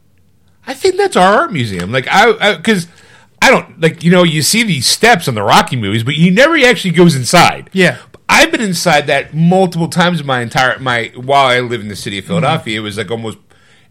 [0.66, 2.86] I think that's our art museum." Like I, because
[3.40, 6.30] I, don't like you know you see these steps on the Rocky movies, but you
[6.30, 7.70] never actually goes inside.
[7.72, 7.98] Yeah.
[8.28, 11.96] I've been inside that multiple times in my entire my while I live in the
[11.96, 12.78] city of Philadelphia.
[12.78, 13.38] It was like almost.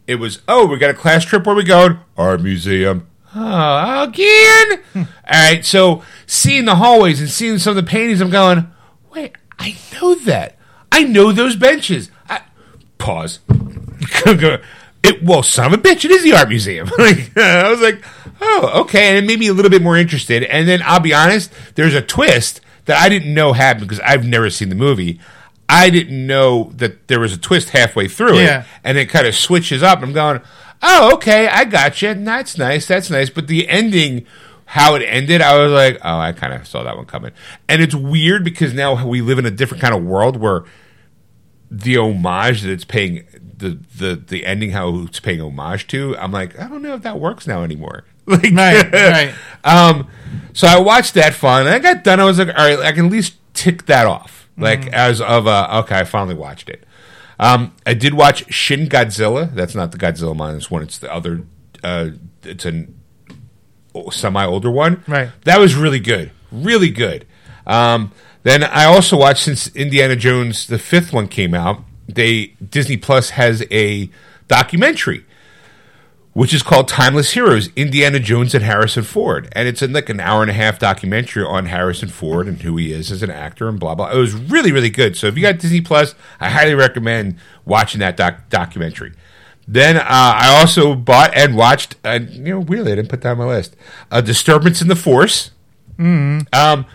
[0.09, 3.07] It was oh we got a class trip where we going art museum.
[3.35, 4.79] Oh, again.
[4.93, 5.03] Hmm.
[5.31, 8.71] All right, so seeing the hallways and seeing some of the paintings, I'm going,
[9.13, 10.57] wait, I know that.
[10.91, 12.09] I know those benches.
[12.27, 12.41] I,
[12.97, 13.37] pause.
[14.25, 16.89] it, well, son of a bitch, it is the art museum.
[16.97, 18.03] Like, I was like,
[18.41, 19.09] oh, okay.
[19.09, 20.43] And it made me a little bit more interested.
[20.43, 24.25] And then I'll be honest, there's a twist that I didn't know happened because I've
[24.25, 25.19] never seen the movie.
[25.71, 28.61] I didn't know that there was a twist halfway through Yeah.
[28.61, 28.65] it.
[28.83, 30.01] And it kind of switches up.
[30.01, 30.41] I'm going,
[30.81, 32.13] oh, okay, I got you.
[32.15, 32.87] That's nice.
[32.87, 33.29] That's nice.
[33.29, 34.25] But the ending,
[34.65, 37.31] how it ended, I was like, oh, I kind of saw that one coming.
[37.67, 40.63] And it's weird because now we live in a different kind of world where
[41.71, 43.25] the homage that it's paying
[43.57, 47.03] the the the ending how it's paying homage to i'm like i don't know if
[47.03, 49.33] that works now anymore like Right, right.
[49.63, 50.07] um
[50.53, 52.91] so i watched that fun and i got done i was like all right i
[52.91, 56.83] can at least tick that off like as of uh okay i finally watched it
[57.39, 61.41] um i did watch shin godzilla that's not the godzilla minus one it's the other
[61.83, 62.09] uh
[62.43, 62.85] it's a
[64.11, 65.29] semi older one Right.
[65.45, 67.25] that was really good, really good.
[67.65, 68.11] Um,
[68.43, 71.83] then I also watched since Indiana Jones the fifth one came out.
[72.07, 74.09] They Disney Plus has a
[74.47, 75.25] documentary,
[76.33, 80.19] which is called Timeless Heroes: Indiana Jones and Harrison Ford, and it's in like an
[80.19, 83.67] hour and a half documentary on Harrison Ford and who he is as an actor
[83.67, 84.11] and blah blah.
[84.11, 85.17] It was really really good.
[85.17, 89.13] So if you got Disney Plus, I highly recommend watching that doc- documentary.
[89.67, 93.31] Then uh, I also bought and watched, uh, you know, weirdly I didn't put that
[93.31, 93.75] on my list,
[94.09, 95.51] A Disturbance in the Force.
[96.53, 96.85] Um,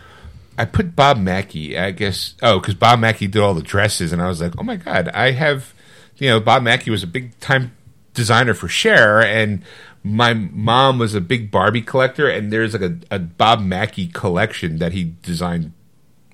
[0.58, 2.34] I put Bob Mackie, I guess.
[2.42, 5.08] Oh, because Bob Mackie did all the dresses, and I was like, oh my god,
[5.08, 5.72] I have,
[6.16, 7.76] you know, Bob Mackie was a big time
[8.14, 9.62] designer for Cher, and
[10.02, 14.78] my mom was a big Barbie collector, and there's like a, a Bob Mackie collection
[14.78, 15.72] that he designed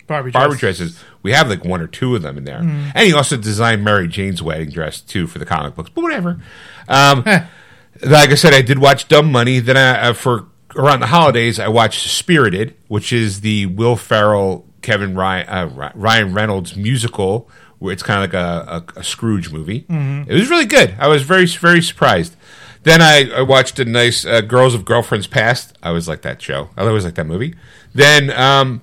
[0.06, 0.78] Barbie, Barbie dress.
[0.78, 1.04] dresses.
[1.22, 4.08] We have like one or two of them in there, and he also designed Mary
[4.08, 5.90] Jane's wedding dress too for the comic books.
[5.94, 6.40] But whatever.
[6.88, 7.24] Um,
[8.02, 9.60] like I said, I did watch Dumb Money.
[9.60, 14.66] Then I, uh, for around the holidays, I watched Spirited, which is the Will Ferrell,
[14.82, 17.48] Kevin Ryan, uh, Ryan Reynolds musical,
[17.82, 19.86] it's kind of like a, a, a Scrooge movie.
[19.88, 20.94] It was really good.
[20.98, 22.36] I was very very surprised.
[22.82, 25.76] Then I, I watched a nice uh, Girls of Girlfriends Past.
[25.82, 26.70] I always like that show.
[26.76, 27.54] I always like that movie.
[27.94, 28.80] Then um,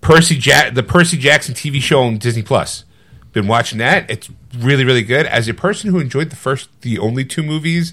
[0.00, 2.84] Percy Jack, the Percy Jackson TV show on Disney Plus.
[3.32, 4.08] Been watching that.
[4.10, 5.26] It's really, really good.
[5.26, 7.92] As a person who enjoyed the first, the only two movies,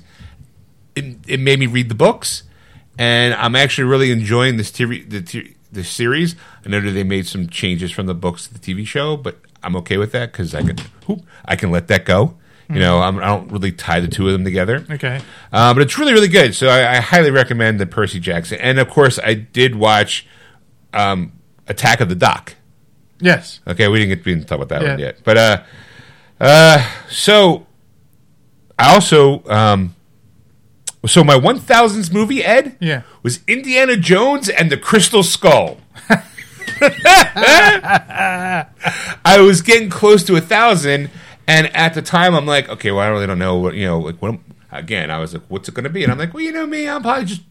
[0.96, 2.44] it, it made me read the books,
[2.98, 6.36] and I'm actually really enjoying this TV, the t- the series.
[6.66, 9.40] I know that they made some changes from the books to the TV show, but
[9.64, 12.36] I'm okay with that because I can, whoop, I can let that go.
[12.70, 14.86] You know, I'm, I don't really tie the two of them together.
[14.90, 15.20] Okay.
[15.52, 16.56] Uh, but it's really, really good.
[16.56, 18.60] So I, I highly recommend the Percy Jackson.
[18.62, 20.26] And of course, I did watch
[20.94, 21.34] um,
[21.68, 22.56] Attack of the Doc.
[23.20, 23.60] Yes.
[23.68, 24.90] Okay, we didn't get didn't talk about that Yeah.
[24.92, 25.18] one yet.
[25.26, 25.64] But uh,
[26.40, 27.68] uh, so
[28.80, 29.94] I also um,
[31.06, 33.02] so my one thousandth movie, Ed, Yeah.
[33.22, 35.78] was Indiana Jones and the Crystal Skull.
[39.24, 41.10] I was getting close to a thousand,
[41.48, 44.00] and at the time, I'm like, okay, well, I really don't know what you know.
[44.00, 44.40] Like, what?
[44.72, 46.04] Again, I was like, what's it going to be?
[46.04, 47.42] And I'm like, well, you know me, I'm probably just.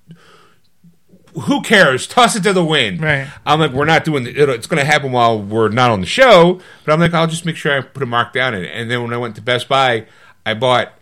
[1.43, 2.09] Who cares?
[2.09, 3.01] Toss it to the wind.
[3.01, 3.29] Right.
[3.47, 4.25] I'm like, we're not doing.
[4.25, 6.61] The, it's going to happen while we're not on the show.
[6.85, 8.73] But I'm like, I'll just make sure I put a mark down in it.
[8.75, 10.07] And then when I went to Best Buy,
[10.45, 10.93] I bought.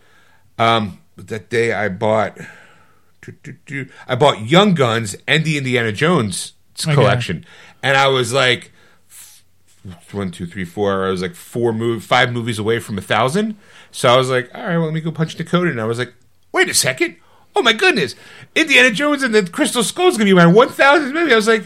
[0.59, 2.37] Um, that day I bought.
[4.07, 6.55] I bought Young Guns and the Indiana Jones
[6.87, 7.35] Okay.
[7.83, 8.73] And I was like,
[10.13, 11.07] one, two, three, four.
[11.07, 13.57] I was like four move, five movies away from a thousand.
[13.91, 15.71] So I was like, all right, well, let me go punch Dakota.
[15.71, 16.15] And I was like,
[16.53, 17.17] wait a second.
[17.57, 18.15] Oh my goodness,
[18.55, 21.33] Indiana Jones and the Crystal Skull is gonna be my one thousandth movie.
[21.33, 21.65] I was like,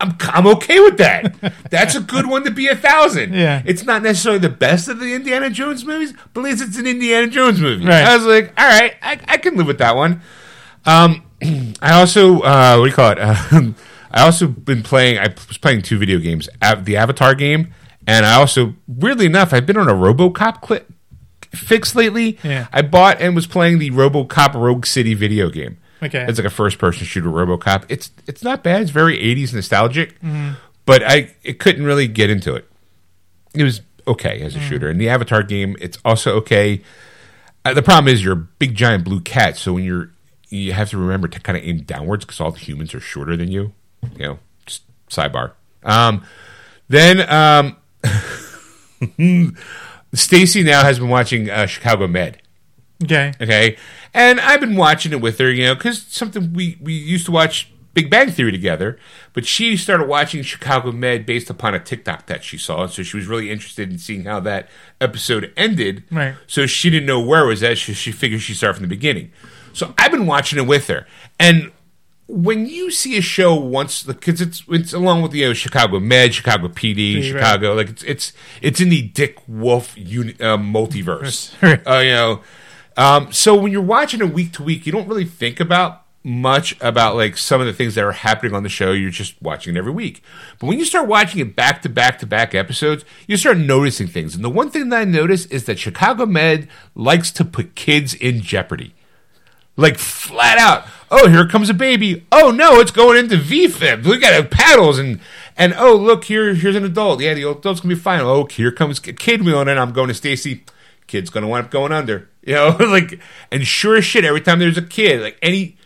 [0.00, 1.34] I'm I'm okay with that.
[1.70, 3.34] That's a good one to be a thousand.
[3.34, 3.62] Yeah.
[3.66, 6.86] it's not necessarily the best of the Indiana Jones movies, but at least it's an
[6.86, 7.84] Indiana Jones movie.
[7.84, 8.04] Right.
[8.04, 10.22] I was like, all right, I, I can live with that one.
[10.86, 11.22] Um,
[11.82, 13.18] I also uh, what do you call it?
[13.52, 13.74] Um,
[14.16, 15.18] I also been playing.
[15.18, 16.48] I was playing two video games,
[16.82, 17.72] the Avatar game,
[18.06, 20.90] and I also, weirdly enough, I've been on a RoboCop clip
[21.52, 22.38] fix lately.
[22.42, 22.66] Yeah.
[22.72, 25.78] I bought and was playing the RoboCop Rogue City video game.
[26.02, 26.24] Okay.
[26.28, 27.84] it's like a first-person shooter RoboCop.
[27.88, 28.82] It's it's not bad.
[28.82, 30.52] It's very '80s nostalgic, Mm-hmm.
[30.84, 32.68] but I it couldn't really get into it.
[33.54, 34.68] It was okay as a Mm.
[34.68, 34.88] shooter.
[34.88, 36.82] And the Avatar game, it's also okay.
[37.64, 40.10] Uh, the problem is you're a big giant blue cat, so when you're
[40.48, 43.36] you have to remember to kind of aim downwards because all the humans are shorter
[43.36, 43.72] than you.
[44.16, 45.52] You know, just sidebar.
[45.82, 46.24] Um,
[46.88, 47.76] then um,
[50.14, 52.42] Stacy now has been watching uh, Chicago Med.
[53.02, 53.32] Okay.
[53.40, 53.76] Okay,
[54.14, 57.32] and I've been watching it with her, you know, because something we we used to
[57.32, 58.98] watch Big Bang Theory together,
[59.32, 63.02] but she started watching Chicago Med based upon a TikTok that she saw, and so
[63.02, 64.68] she was really interested in seeing how that
[65.00, 66.04] episode ended.
[66.10, 66.34] Right.
[66.46, 67.78] So she didn't know where it was at.
[67.78, 69.32] She, she figured she'd start from the beginning.
[69.72, 71.06] So I've been watching it with her,
[71.38, 71.72] and
[72.28, 76.34] when you see a show once, because it's it's along with you know Chicago Med,
[76.34, 77.24] Chicago PD, right.
[77.24, 81.52] Chicago, like it's it's it's in the Dick Wolf uni, uh, multiverse,
[81.86, 82.40] uh, you know.
[82.96, 86.76] Um, so when you're watching it week to week, you don't really think about much
[86.80, 88.90] about like some of the things that are happening on the show.
[88.90, 90.22] You're just watching it every week.
[90.58, 94.08] But when you start watching it back to back to back episodes, you start noticing
[94.08, 94.34] things.
[94.34, 98.14] And the one thing that I notice is that Chicago Med likes to put kids
[98.14, 98.94] in jeopardy
[99.76, 100.86] like flat out.
[101.10, 102.26] Oh, here comes a baby.
[102.32, 104.04] Oh no, it's going into VFib.
[104.04, 105.20] We got paddles and
[105.56, 107.20] and oh look here, here's an adult.
[107.20, 108.20] Yeah, the adult's gonna be fine.
[108.20, 109.78] Oh, here comes a kid wheeling in.
[109.78, 110.64] I'm going to Stacy.
[111.06, 112.28] Kid's gonna wind up going under.
[112.46, 113.18] You know, like
[113.50, 115.76] and sure as shit, every time there's a kid, like any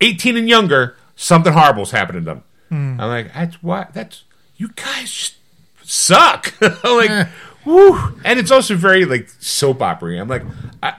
[0.00, 2.44] 18 and younger, something horrible's happening to them.
[2.68, 3.00] Hmm.
[3.00, 3.88] I'm like, that's why.
[3.92, 4.22] That's
[4.56, 5.34] you guys just
[5.82, 6.54] suck.
[6.60, 7.26] like, eh.
[7.64, 7.98] woo.
[8.24, 10.20] And it's also very like soap opera.
[10.20, 10.44] I'm like,
[10.84, 10.94] I,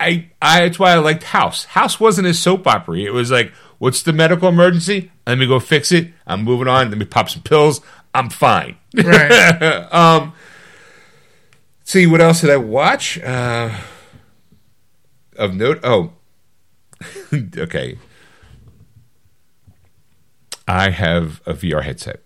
[0.00, 0.60] I, I.
[0.62, 1.64] That's why I liked House.
[1.64, 2.98] House wasn't a soap opera.
[2.98, 5.10] It was like, what's the medical emergency?
[5.26, 6.12] Let me go fix it.
[6.26, 6.88] I'm moving on.
[6.88, 7.80] Let me pop some pills.
[8.14, 8.76] I'm fine.
[8.94, 10.32] Right.
[11.84, 13.18] See, what else did I watch?
[13.18, 13.76] Uh,
[15.36, 15.80] of note?
[15.82, 16.12] Oh,
[17.32, 17.98] okay.
[20.68, 22.22] I have a VR headset.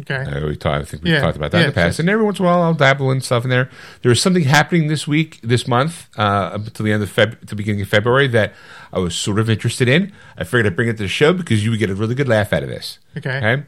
[0.00, 0.14] Okay.
[0.30, 1.20] Uh, we talked, I think we Yeah.
[1.20, 1.98] talked about that in the past.
[1.98, 3.68] And every once in a while, I'll dabble in stuff in there.
[4.02, 7.40] There was something happening this week, this month, uh, up until the end of Feb,
[7.40, 8.54] to the beginning of February, that
[8.92, 10.12] I was sort of interested in.
[10.36, 12.28] I figured I'd bring it to the show because you would get a really good
[12.28, 12.98] laugh out of this.
[13.16, 13.62] Okay.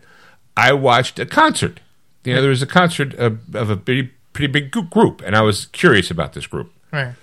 [0.57, 1.81] I watched a concert.
[2.25, 5.40] You know, there was a concert of, of a pretty, pretty big group, and I
[5.42, 6.73] was curious about this group.
[6.92, 7.14] Right.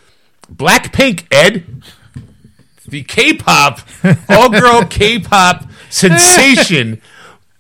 [0.51, 1.83] Blackpink, Ed.
[2.87, 3.81] The K-pop,
[4.29, 6.99] all-girl K-pop sensation,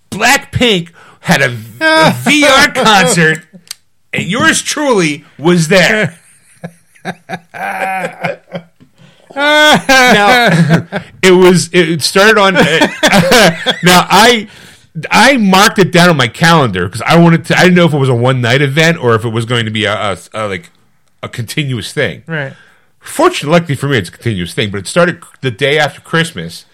[0.09, 0.89] Blackpink
[1.21, 3.45] had a, a VR concert,
[4.13, 6.19] and yours truly was there.
[9.35, 10.87] now,
[11.21, 11.69] it was.
[11.73, 12.55] It started on.
[12.55, 12.61] Uh,
[13.83, 14.49] now I.
[15.11, 17.55] I marked it down on my calendar because I wanted to.
[17.57, 19.65] I didn't know if it was a one night event or if it was going
[19.65, 20.71] to be a, a, a like
[21.21, 22.23] a continuous thing.
[22.27, 22.53] Right.
[22.99, 24.71] Fortunately, luckily for me, it's a continuous thing.
[24.71, 26.65] But it started the day after Christmas.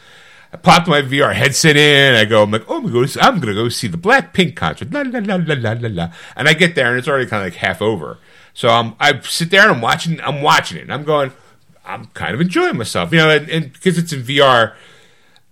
[0.55, 2.15] I popped my VR headset in.
[2.15, 3.05] I go, I'm like, oh, I'm gonna go.
[3.05, 4.89] See, I'm gonna go see the Blackpink concert.
[4.89, 6.09] La la la la la la la.
[6.37, 8.19] And I get there, and it's already kind of like half over.
[8.53, 10.21] So I'm, I sit there and I'm watching.
[10.21, 10.83] I'm watching it.
[10.83, 11.33] And I'm going.
[11.85, 14.73] I'm kind of enjoying myself, you know, and, and because it's in VR,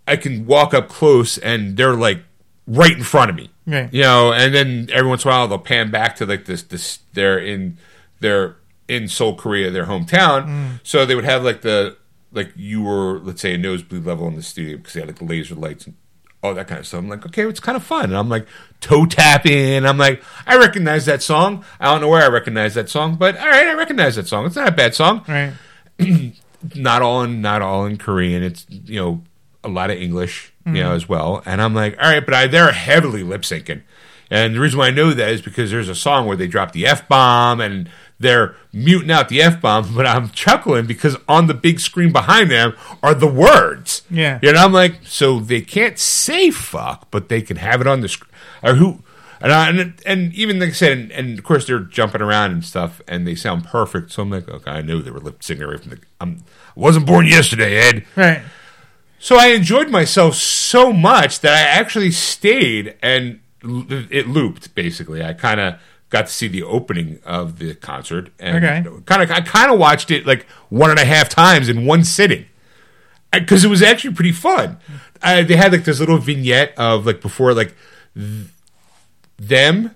[0.08, 2.24] I can walk up close, and they're like
[2.66, 3.52] right in front of me.
[3.68, 3.94] Right.
[3.94, 6.64] You know, and then every once in a while they'll pan back to like this.
[6.64, 7.78] This they're in
[8.22, 8.56] they're
[8.88, 10.48] in Seoul, Korea, their hometown.
[10.48, 10.80] Mm.
[10.84, 11.98] So they would have like the
[12.34, 15.20] like you were let's say a nosebleed level in the studio because they had like
[15.20, 15.96] the laser lights and
[16.42, 17.00] all that kind of stuff.
[17.00, 18.06] I'm like, okay, it's kind of fun.
[18.06, 18.46] And I'm like
[18.82, 19.86] toe tapping.
[19.86, 21.64] I'm like, I recognize that song.
[21.80, 24.46] I don't know where I recognize that song, but all right, I recognize that song.
[24.46, 25.54] It's not a bad song Right.
[26.76, 28.44] not all in not all in Korean.
[28.44, 29.22] It's you know
[29.64, 30.96] a lot of English, you know, mm-hmm.
[30.96, 31.42] as well.
[31.46, 33.84] And I'm like, all right, but I, they're heavily lip syncing.
[34.30, 36.72] And the reason why I know that is because there's a song where they drop
[36.72, 41.48] the f bomb and they're muting out the f bomb, but I'm chuckling because on
[41.48, 44.04] the big screen behind them are the words.
[44.10, 44.40] Yeah.
[44.42, 48.02] you know, I'm like, so they can't say fuck, but they can have it on
[48.02, 48.32] the screen.
[48.62, 49.04] Or who?
[49.42, 52.52] And, I, and and even like I said, and, and of course they're jumping around
[52.52, 54.12] and stuff, and they sound perfect.
[54.12, 56.00] So I'm like, okay, I knew they were lip syncing right from the.
[56.22, 56.46] I'm,
[56.78, 58.06] I wasn't born yesterday, Ed.
[58.16, 58.42] Right.
[59.20, 64.76] So I enjoyed myself so much that I actually stayed and l- it looped.
[64.76, 65.76] Basically, I kind of
[66.14, 68.84] got to see the opening of the concert, and Okay.
[69.06, 72.04] kind of I kind of watched it like one and a half times in one
[72.04, 72.46] sitting
[73.32, 74.78] because it was actually pretty fun.
[75.22, 77.74] Uh, they had like this little vignette of like before like
[78.16, 78.48] th-
[79.38, 79.92] them,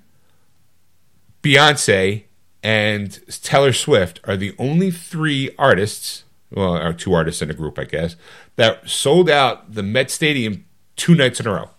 [1.44, 2.24] Beyonce,
[2.64, 7.78] and Taylor Swift are the only three artists, well, or two artists in a group,
[7.78, 8.16] I guess,
[8.56, 11.70] that sold out the Met Stadium two nights in a row.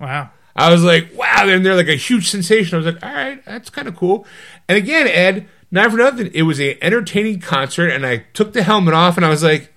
[0.00, 0.30] Wow.
[0.58, 2.74] I was like, wow, and they're like a huge sensation.
[2.74, 4.26] I was like, all right, that's kind of cool.
[4.68, 8.62] And again, Ed, not for nothing, it was an entertaining concert, and I took the
[8.62, 9.72] helmet off, and I was like,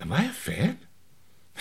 [0.00, 0.78] am I a fan?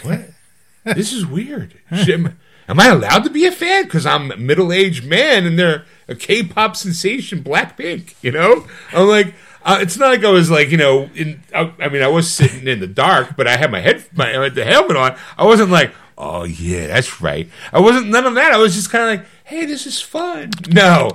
[0.03, 0.29] What?
[0.83, 1.79] this is weird.
[1.95, 2.35] Should-
[2.69, 3.83] Am, I allowed to be a fan?
[3.85, 8.15] Because I'm a middle aged man, and they're a K-pop sensation, Blackpink.
[8.21, 9.33] You know, I'm like.
[9.63, 11.43] Uh, it's not like I was like you know in.
[11.53, 14.47] I, I mean, I was sitting in the dark, but I had my head, my
[14.47, 15.17] the helmet on.
[15.37, 17.49] I wasn't like, oh yeah, that's right.
[17.71, 18.51] I wasn't none of that.
[18.51, 20.51] I was just kind of like, hey, this is fun.
[20.69, 21.11] No,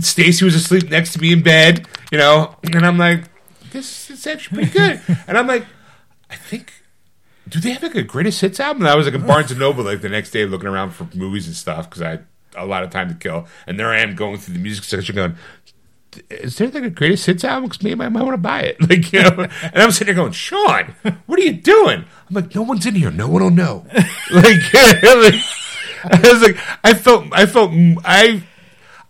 [0.00, 3.24] Stacy was asleep next to me in bed, you know, and I'm like,
[3.70, 5.18] this is actually pretty good.
[5.28, 5.66] and I'm like,
[6.30, 6.72] I think.
[7.48, 8.82] Do they have like a greatest hits album?
[8.82, 11.06] And I was like in Barnes and Noble like the next day looking around for
[11.14, 13.46] movies and stuff because I had a lot of time to kill.
[13.68, 15.36] And there I am going through the music section going,
[16.30, 17.68] is there like a greatest hits album?
[17.68, 18.76] Because maybe I might want to buy it.
[18.88, 20.94] Like, you know, and I'm sitting there going, Shawn,
[21.26, 22.04] what are you doing?
[22.28, 23.10] I'm like, no one's in here.
[23.10, 23.84] No one will know.
[24.32, 25.34] like, like,
[26.04, 27.72] I was like, I felt, I felt,
[28.04, 28.44] I,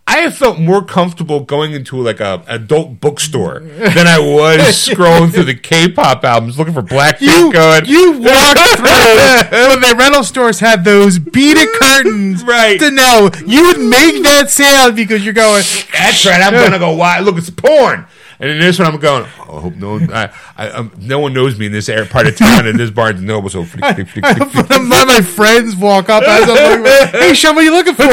[0.09, 5.33] I have felt more comfortable going into like a adult bookstore than I was scrolling
[5.33, 10.23] through the K-pop albums looking for Black You going, you walked through when the rental
[10.23, 12.79] stores had those beaded curtains, Right.
[12.79, 15.63] To know you would make that sound because you're going.
[15.91, 16.41] That's right.
[16.41, 16.95] I'm gonna go.
[16.95, 17.19] Why?
[17.19, 18.07] Look, it's porn.
[18.39, 19.27] And in this one, I'm going.
[19.39, 22.27] Oh, I hope no one, I, I, um, no one knows me in this part
[22.27, 23.49] of town, and this Barnes and Noble.
[23.49, 24.69] So flick, flick, flick, flick, flick.
[24.69, 27.19] Let my friends walk up as I'm looking.
[27.19, 28.03] Hey, Shawn, what are you looking for?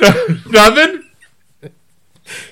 [0.46, 1.04] nothing.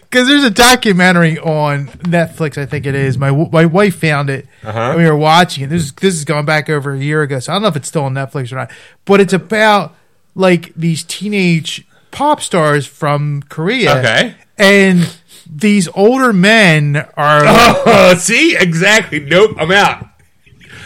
[0.03, 3.19] Because there's a documentary on Netflix, I think it is.
[3.19, 4.47] My my wife found it.
[4.63, 4.79] Uh-huh.
[4.79, 5.67] And we were watching it.
[5.69, 7.77] This is this is going back over a year ago, so I don't know if
[7.77, 8.71] it's still on Netflix or not.
[9.05, 9.95] But it's about
[10.35, 13.99] like these teenage pop stars from Korea.
[13.99, 14.35] Okay.
[14.57, 15.17] And
[15.51, 19.21] these older men are Oh, see, exactly.
[19.21, 20.07] Nope, I'm out.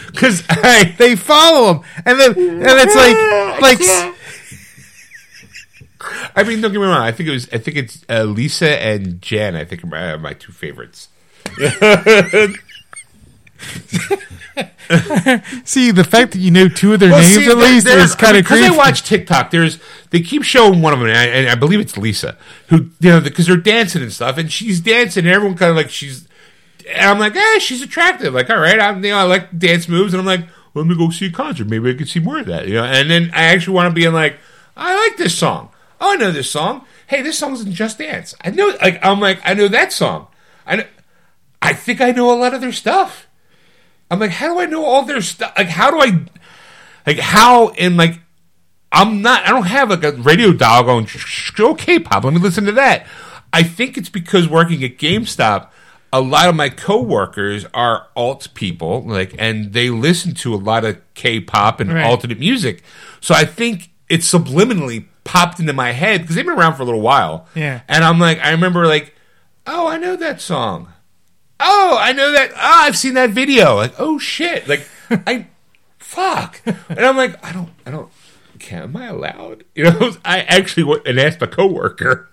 [0.07, 0.43] Because
[0.97, 3.79] they follow them, and then and it's like like
[6.35, 7.01] I mean, don't get me wrong.
[7.01, 7.49] I think it was.
[7.53, 9.55] I think it's uh, Lisa and Jan.
[9.55, 11.09] I think are my, my two favorites.
[15.63, 17.87] see the fact that you know two of their Well, names see, at there- least
[17.87, 18.73] is kind of because creepy.
[18.73, 19.51] I watch TikTok.
[19.51, 22.37] There's they keep showing one of them, and I, and I believe it's Lisa
[22.69, 25.75] who you know because they're dancing and stuff, and she's dancing, and everyone kind of
[25.77, 26.27] like she's.
[26.89, 28.33] And I'm like, eh, she's attractive.
[28.33, 30.97] Like, all right, I'm you know I like dance moves, and I'm like, let me
[30.97, 31.67] go see a concert.
[31.67, 32.83] Maybe I can see more of that, you know.
[32.83, 34.37] And then I actually want to be in like,
[34.75, 35.69] I like this song.
[36.01, 36.85] Oh, I know this song.
[37.07, 38.33] Hey, this song's in Just Dance.
[38.41, 38.75] I know.
[38.81, 40.27] Like, I'm like, I know that song.
[40.65, 40.83] I know,
[41.61, 43.27] I think I know a lot of their stuff.
[44.09, 45.53] I'm like, how do I know all their stuff?
[45.57, 46.25] Like, how do I,
[47.05, 48.19] like, how in like,
[48.91, 52.23] I'm not, I don't have like a radio dial going, show K-pop.
[52.23, 53.05] Let me listen to that.
[53.53, 55.69] I think it's because working at GameStop,
[56.11, 60.83] a lot of my coworkers are alt people, like, and they listen to a lot
[60.83, 62.03] of K-pop and Right.
[62.03, 62.83] alternate music.
[63.21, 66.85] So I think it's subliminally popped into my head because they've been around for a
[66.85, 67.47] little while.
[67.55, 67.81] Yeah.
[67.87, 69.15] And I'm like, I remember like,
[69.67, 70.91] oh, I know that song.
[71.59, 72.51] Oh, I know that.
[72.51, 73.75] Oh, I've seen that video.
[73.75, 74.67] Like, oh shit.
[74.67, 75.47] Like, I,
[75.99, 76.61] fuck.
[76.65, 78.11] And I'm like, I don't, I don't.
[78.59, 79.63] Can am I allowed?
[79.75, 82.29] You know, I actually went and asked my coworker.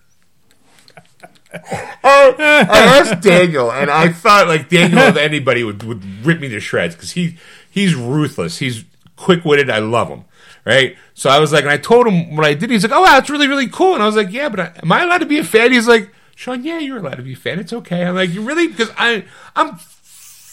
[1.54, 1.58] I,
[2.04, 6.48] oh, I asked Daniel, and I thought like Daniel, if anybody would would rip me
[6.48, 7.38] to shreds because he
[7.70, 8.58] he's ruthless.
[8.58, 8.84] He's
[9.16, 9.70] quick witted.
[9.70, 10.24] I love him.
[10.68, 10.98] Right.
[11.14, 12.68] So I was like, and I told him what I did.
[12.68, 13.94] He's like, oh, wow, it's really really cool.
[13.94, 15.72] And I was like, yeah, but I, am I allowed to be a fan?
[15.72, 17.58] He's like, Shawn, yeah, you're allowed to be a fan.
[17.58, 18.04] It's okay.
[18.04, 18.68] I'm like, you really?
[18.68, 19.24] Because I
[19.56, 19.78] I'm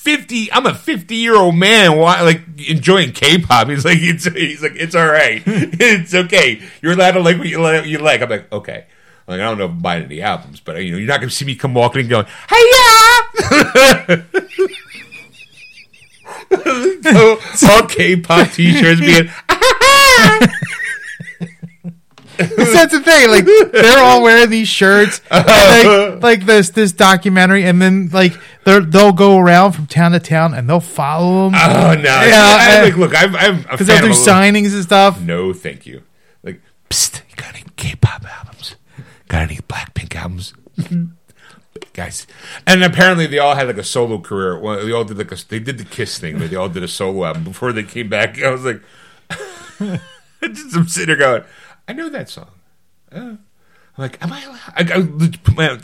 [0.06, 4.62] 50 i'm a 50 year old man why, like enjoying k-pop he's like it's he's
[4.62, 8.22] like it's all right it's okay you're allowed to like what you like, you like
[8.22, 8.86] i'm like okay
[9.28, 11.22] like i don't know if i'm buying any albums but uh, you know you're not
[11.22, 14.22] gonna see me come walking and going hey yeah
[17.02, 17.40] so
[17.72, 19.28] all k-pop t-shirts being
[22.38, 23.30] That's the thing.
[23.30, 28.34] Like they're all wearing these shirts, and, like, like this this documentary, and then like
[28.66, 32.82] they they'll go around from town to town and they'll follow them oh no Yeah,
[32.84, 35.22] like look i'm, I'm because they'll do of a little- signings and stuff.
[35.22, 36.04] No, thank you.
[36.44, 38.76] Like, psst, you got any K-pop albums?
[39.30, 40.54] Got any Blackpink albums?
[40.78, 41.06] Mm-hmm.
[41.94, 42.28] Guys,
[42.68, 44.60] and apparently they all had like a solo career.
[44.60, 46.84] Well, they all did like a, they did the Kiss thing, but they all did
[46.84, 48.42] a solo album before they came back.
[48.42, 48.82] I was like,
[50.42, 51.44] I'm sitting there going,
[51.88, 52.50] I know that song.
[53.12, 53.40] Uh, I'm
[53.98, 54.44] like, am I?
[54.44, 55.02] allowed- I, I
[55.44, 55.80] put my-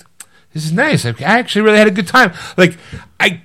[0.54, 1.06] this is nice.
[1.06, 2.34] I actually really had a good time.
[2.58, 2.78] Like
[3.20, 3.42] I.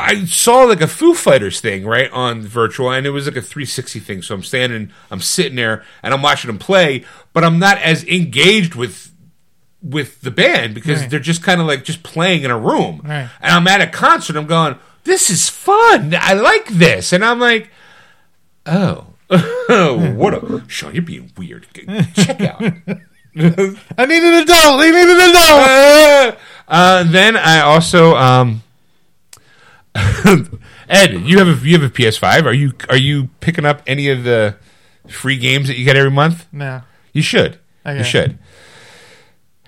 [0.00, 3.42] I saw like a Foo Fighters thing right on virtual, and it was like a
[3.42, 4.22] 360 thing.
[4.22, 8.04] So I'm standing, I'm sitting there, and I'm watching them play, but I'm not as
[8.04, 9.12] engaged with
[9.82, 11.10] with the band because Right.
[11.10, 13.00] they're just kind of like just playing in a room.
[13.04, 13.28] Right.
[13.40, 14.36] And I'm at a concert.
[14.36, 16.14] I'm going, this is fun.
[16.16, 17.68] I like this, and I'm like,
[18.66, 19.06] oh,
[20.16, 21.66] what a Shawn, you're being weird.
[22.14, 22.62] Check out.
[23.36, 24.80] I need an adult.
[24.80, 26.38] I need an adult.
[26.68, 28.62] uh, then I also um,
[30.88, 32.46] Ed, you have a you have a PS5.
[32.46, 34.56] Are you are you picking up any of the
[35.08, 36.46] free games that you get every month?
[36.52, 36.82] No.
[37.12, 37.58] You should.
[37.84, 37.98] Okay.
[37.98, 38.38] You should.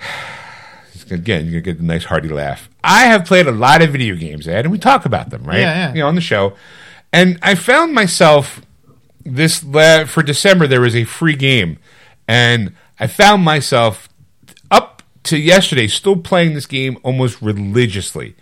[1.11, 2.71] Again, you're gonna get a nice hearty laugh.
[2.85, 5.59] I have played a lot of video games, Ed, and we talk about them, right?
[5.59, 5.93] Yeah, yeah.
[5.93, 6.55] You know, on the show,
[7.13, 8.63] and I found myself
[9.35, 10.67] this la- for December.
[10.67, 11.79] There was a free game,
[12.29, 14.09] and I found myself
[14.71, 18.35] up to yesterday still playing this game almost religiously.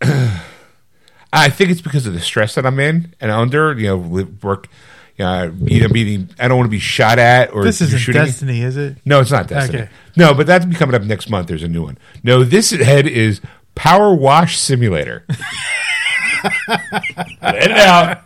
[1.34, 3.78] I think it's because of the stress that I'm in and under.
[3.78, 3.96] You know,
[4.42, 4.68] work.
[5.18, 7.98] You know, you know, being, I don't want to be shot at or This isn't
[7.98, 8.24] shooting.
[8.24, 8.96] Destiny, is it?
[9.04, 9.82] No, it's not Destiny.
[9.82, 9.90] Okay.
[10.16, 11.48] No, but that's coming up next month.
[11.48, 11.98] There's a new one.
[12.24, 13.42] No, this head is
[13.74, 15.26] Power Wash Simulator.
[17.42, 18.22] Let it out.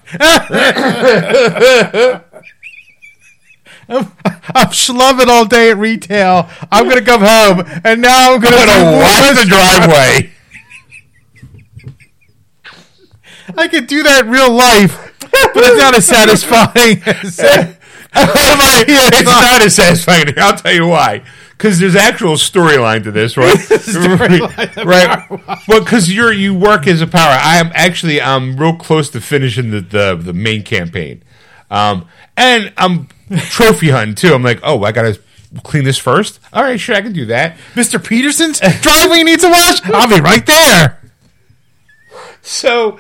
[3.89, 6.49] I'm schlumming all day at retail.
[6.73, 10.33] I'm gonna come home, and now I'm gonna, Gonna wash the driveway.
[13.57, 17.37] I could do that in real life, but it's not as satisfying as
[18.89, 20.39] it's not as satisfying.
[20.39, 21.23] I'll tell you why.
[21.51, 23.57] Because there's actual storyline to this, right?
[24.19, 24.77] right.
[24.85, 25.67] right.
[25.67, 27.39] Well, because you're you work as a power.
[27.41, 31.23] I am actually I'm real close to finishing the the, the main campaign,
[31.71, 34.35] um, and I'm trophy hunting too.
[34.35, 35.19] I'm like, oh, I gotta
[35.63, 36.41] clean this first.
[36.53, 37.57] All right, sure, I can do that.
[37.75, 38.05] Mr.
[38.05, 39.81] Peterson's driveway needs a wash.
[39.85, 41.01] I'll be right there.
[42.43, 42.99] So,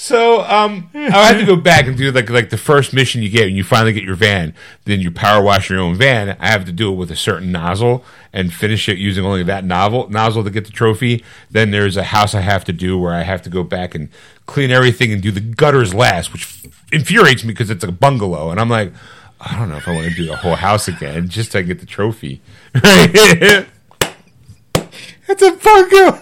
[0.00, 3.28] so um, I had to go back and do like like the first mission you
[3.28, 4.54] get when you finally get your van.
[4.84, 6.36] Then you power wash your own van.
[6.38, 9.64] I have to do it with a certain nozzle and finish it using only that
[9.64, 11.24] nozzle nozzle to get the trophy.
[11.50, 14.08] Then there's a house I have to do where I have to go back and
[14.46, 18.60] clean everything and do the gutters last, which infuriates me because it's a bungalow, and
[18.60, 18.92] I'm like.
[19.40, 21.78] I don't know if I want to do the whole house again just to get
[21.78, 22.40] the trophy.
[25.28, 26.18] It's a bungo.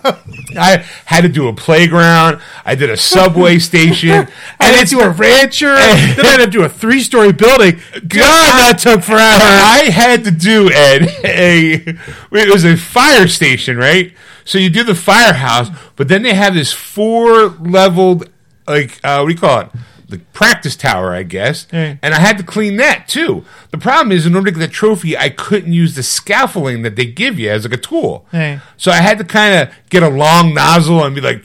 [0.58, 2.40] I had to do a playground.
[2.64, 4.28] I did a subway station, I and
[4.58, 5.66] had it's to do a rancher.
[5.76, 7.80] then I had to do a three-story building.
[7.92, 9.44] God, that took forever.
[9.44, 11.98] I had to do Ed a
[12.32, 14.12] it was a fire station, right?
[14.44, 18.28] So you do the firehouse, but then they have this four leveled
[18.66, 19.68] like uh, what do you call it?
[20.08, 21.66] The practice tower, I guess.
[21.72, 21.96] Yeah.
[22.00, 23.44] And I had to clean that too.
[23.72, 26.94] The problem is, in order to get the trophy, I couldn't use the scaffolding that
[26.94, 28.24] they give you as like a tool.
[28.32, 28.60] Yeah.
[28.76, 31.44] So I had to kind of get a long nozzle and be like,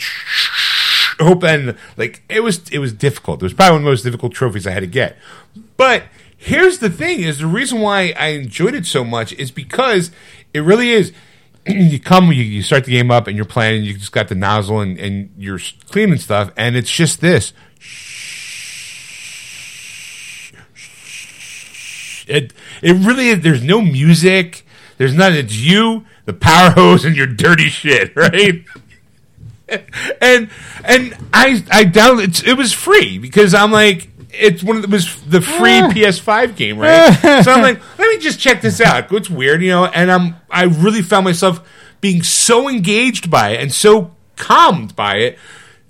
[1.22, 3.42] hope and like it was it was difficult.
[3.42, 5.18] It was probably one of the most difficult trophies I had to get.
[5.78, 6.04] But
[6.38, 10.12] here's the thing: is the reason why I enjoyed it so much is because
[10.54, 11.14] it really is.
[11.68, 14.28] you come, you, you start the game up, and you're playing, and you just got
[14.28, 15.60] the nozzle, and, and you're
[15.90, 17.54] cleaning stuff, and it's just this.
[22.32, 23.42] It it really is.
[23.42, 24.66] There's no music.
[24.98, 25.34] There's none.
[25.34, 28.64] It's you, the power hose, and your dirty shit, right?
[30.22, 30.50] and
[30.84, 34.88] and I I downloaded it's, it was free because I'm like it's one of the,
[34.88, 35.90] it was the free ah.
[35.90, 37.14] PS5 game, right?
[37.44, 39.12] so I'm like, let me just check this out.
[39.12, 41.68] It's weird, you know, and I'm I really found myself
[42.00, 45.40] being so engaged by it and so calmed by it.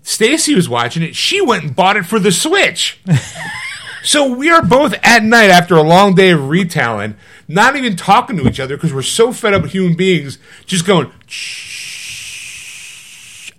[0.03, 1.15] Stacy was watching it.
[1.15, 2.99] She went and bought it for the Switch.
[4.03, 7.15] So we are both at night after a long day of retailing,
[7.47, 10.85] not even talking to each other because we're so fed up with human beings, just
[10.85, 11.61] going, shh.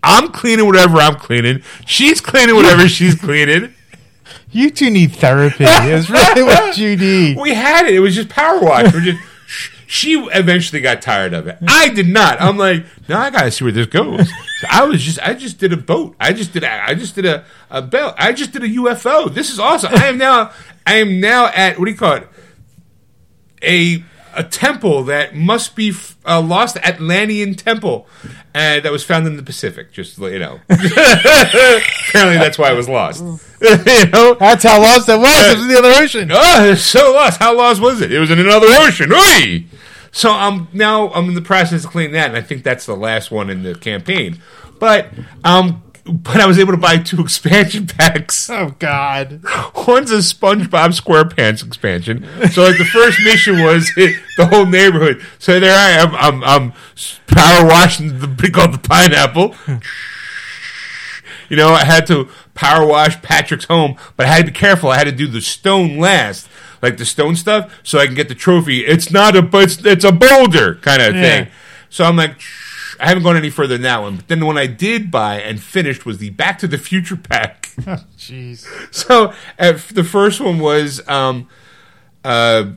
[0.02, 1.62] I'm cleaning whatever I'm cleaning.
[1.86, 3.74] She's cleaning whatever she's cleaning.
[4.50, 5.64] You two need therapy.
[5.64, 7.36] Is really what you need.
[7.40, 7.94] We had it.
[7.94, 8.92] It was just power wash.
[8.92, 9.22] We're just.
[9.92, 11.58] She eventually got tired of it.
[11.68, 12.40] I did not.
[12.40, 14.26] I'm like, no, I gotta see where this goes.
[14.70, 16.16] I was just, I just did a boat.
[16.18, 18.14] I just did, a, I just did a, a belt.
[18.16, 19.32] I just did a UFO.
[19.32, 19.92] This is awesome.
[19.94, 20.50] I am now,
[20.86, 22.28] I am now at what do you call it?
[23.62, 24.02] A
[24.34, 28.06] a temple that must be f- a lost Atlantean temple,
[28.54, 29.92] and that was found in the Pacific.
[29.92, 30.58] Just you know.
[30.70, 33.20] Apparently, that's why it was lost.
[33.60, 34.36] you know.
[34.40, 35.52] That's how lost it was.
[35.52, 36.30] It was in the other ocean.
[36.32, 37.40] Oh, it's so lost.
[37.40, 38.10] How lost was it?
[38.10, 39.12] It was in another ocean.
[39.12, 39.66] Oi!
[40.12, 42.96] So I'm now I'm in the process of cleaning that, and I think that's the
[42.96, 44.40] last one in the campaign.
[44.78, 45.08] But
[45.42, 48.50] um, but I was able to buy two expansion packs.
[48.50, 49.42] Oh God.
[49.86, 52.26] One's a SpongeBob SquarePants expansion.
[52.50, 55.24] So like the first mission was hit the whole neighborhood.
[55.38, 56.14] So there I am.
[56.14, 56.72] I'm, I'm
[57.26, 59.54] power washing the big called the pineapple.
[61.48, 64.90] You know, I had to power wash Patrick's home, but I had to be careful.
[64.90, 66.48] I had to do the stone last,
[66.82, 68.84] like the stone stuff, so I can get the trophy.
[68.84, 71.22] It's not a, but it's, it's a boulder kind of Yeah.
[71.44, 71.52] thing.
[71.88, 72.40] So I'm like,
[73.00, 74.16] I haven't gone any further than that one.
[74.16, 77.16] But then the one I did buy and finished was the Back to the Future
[77.16, 77.70] pack.
[78.18, 78.66] Jeez.
[78.94, 81.48] So uh, the first one was um,
[82.24, 82.70] uh,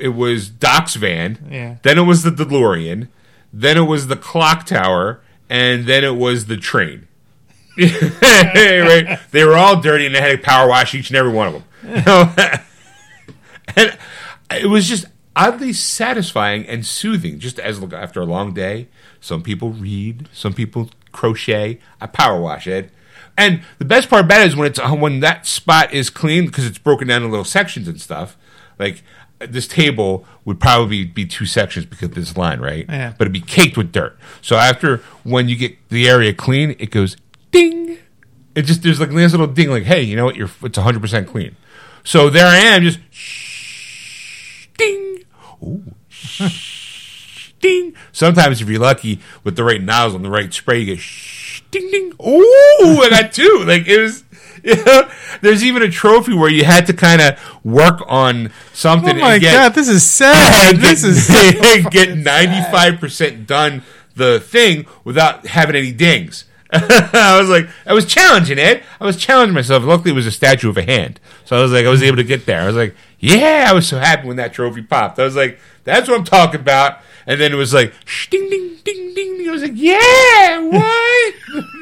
[0.00, 1.48] it was Doc's van.
[1.50, 1.76] Yeah.
[1.82, 3.08] Then it was the DeLorean.
[3.52, 7.06] Then it was the clock tower, and then it was the train.
[7.78, 9.18] right?
[9.30, 11.52] They were all dirty, and they had to power wash each and every one of
[11.82, 12.60] them.
[13.76, 13.98] And
[14.50, 17.38] it was just oddly satisfying and soothing.
[17.38, 18.88] Just as after a long day,
[19.20, 21.80] some people read, some people crochet.
[22.00, 22.90] I power wash it.
[23.36, 26.46] And the best part about it is when it's uh, when that spot is clean
[26.46, 28.36] because it's broken down in little sections and stuff.
[28.78, 29.02] Like
[29.40, 32.86] this table would probably be two sections because of this line, right?
[32.88, 33.14] Yeah.
[33.18, 34.16] But it'd be caked with dirt.
[34.40, 37.16] So after when you get the area clean, it goes
[37.50, 37.98] ding.
[38.54, 40.36] It just there's like this nice little ding, like hey, you know what?
[40.36, 41.56] You're it's 100 percent clean.
[42.04, 43.53] So there I am, just shh.
[45.64, 47.94] Ooh, shh, ding.
[48.12, 51.62] Sometimes if you're lucky with the right nozzle and the right spray, you get shh,
[51.70, 52.12] ding ding.
[52.20, 53.64] Ooh, I got two.
[53.66, 54.24] Like it was.
[54.64, 55.10] You know,
[55.42, 59.18] there's even a trophy where you had to kind of work on something.
[59.18, 60.76] Oh my and get, God, this is sad.
[60.76, 61.28] this is
[61.90, 63.82] get ninety five percent done
[64.14, 66.46] the thing without having any dings.
[66.72, 68.82] I was like, I was challenging it.
[69.00, 69.84] I was challenging myself.
[69.84, 72.16] Luckily, it was a statue of a hand, so I was like, I was able
[72.16, 72.60] to get there.
[72.60, 72.94] I was like,
[73.24, 75.18] yeah, I was so happy when that trophy popped.
[75.18, 76.98] I was like, that's what I'm talking about.
[77.26, 77.94] And then it was like,
[78.30, 79.48] ding, ding, ding, ding.
[79.48, 81.64] I was like, yeah, what?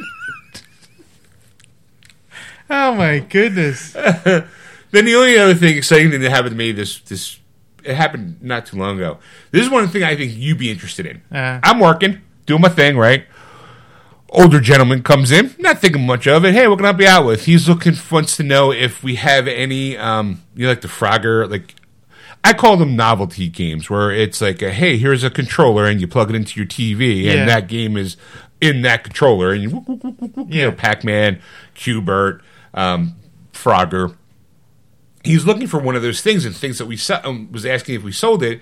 [2.74, 3.92] Oh my goodness.
[3.92, 4.46] then
[4.90, 7.38] the only other thing exciting thing that happened to me this this
[7.84, 9.18] it happened not too long ago.
[9.50, 11.20] This is one thing I think you'd be interested in.
[11.36, 11.60] Uh.
[11.62, 13.26] I'm working, doing my thing, right?
[14.34, 16.54] Older gentleman comes in, not thinking much of it.
[16.54, 17.44] Hey, what can I be out with?
[17.44, 21.48] He's looking wants to know if we have any um you know, like the Frogger
[21.50, 21.74] like
[22.42, 26.08] I call them novelty games where it's like, a, hey, here's a controller and you
[26.08, 27.32] plug it into your TV Yeah.
[27.34, 28.16] and that game is
[28.60, 30.64] in that controller and you, you Yeah.
[30.66, 31.40] know, Pac-Man,
[31.74, 32.42] Q*bert,
[32.74, 33.14] um,
[33.52, 34.16] Frogger.
[35.22, 37.94] He's looking for one of those things and things that we se- um, was asking
[37.96, 38.60] if we sold it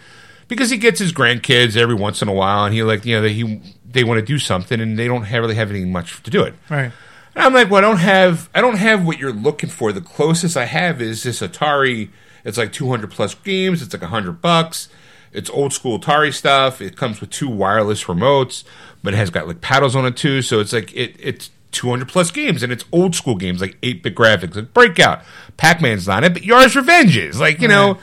[0.49, 3.23] because he gets his grandkids every once in a while and he like you know
[3.23, 3.63] that he
[3.93, 6.43] they want to do something and they don't have, really have anything much to do
[6.43, 6.55] it.
[6.69, 6.93] Right.
[7.35, 9.93] And I'm like, well, I don't have, I don't have what you're looking for.
[9.93, 12.11] The closest I have is this Atari.
[12.45, 13.83] It's like 200 plus games.
[13.83, 14.89] It's like 100 bucks.
[15.33, 16.81] It's old school Atari stuff.
[16.81, 18.65] It comes with two wireless remotes,
[19.03, 20.43] but it has got like paddles on it too.
[20.43, 24.03] So it's like it, it's 200 plus games, and it's old school games like 8
[24.03, 25.23] bit graphics, like Breakout.
[25.57, 27.99] Pac Man's not it, but Yars Revenge is like you know.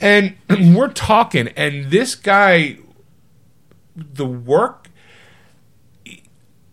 [0.00, 0.34] And
[0.74, 2.78] we're talking, and this guy,
[3.94, 4.85] the work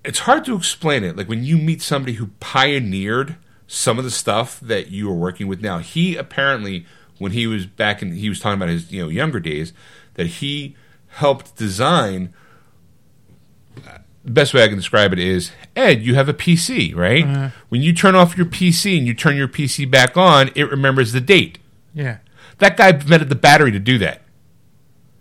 [0.03, 1.15] it's hard to explain it.
[1.15, 3.37] Like when you meet somebody who pioneered
[3.73, 5.79] some of the stuff that you are working with now.
[5.79, 6.85] He apparently,
[7.17, 9.73] when he was back in, he was talking about his you know younger days,
[10.13, 10.75] that he
[11.07, 12.33] helped design.
[14.23, 17.25] The best way I can describe it is, Ed, you have a PC, right?
[17.25, 17.49] Uh-huh.
[17.67, 21.11] When you turn off your PC and you turn your PC back on, it remembers
[21.11, 21.57] the date.
[21.93, 22.19] Yeah.
[22.59, 24.21] That guy invented the battery to do that.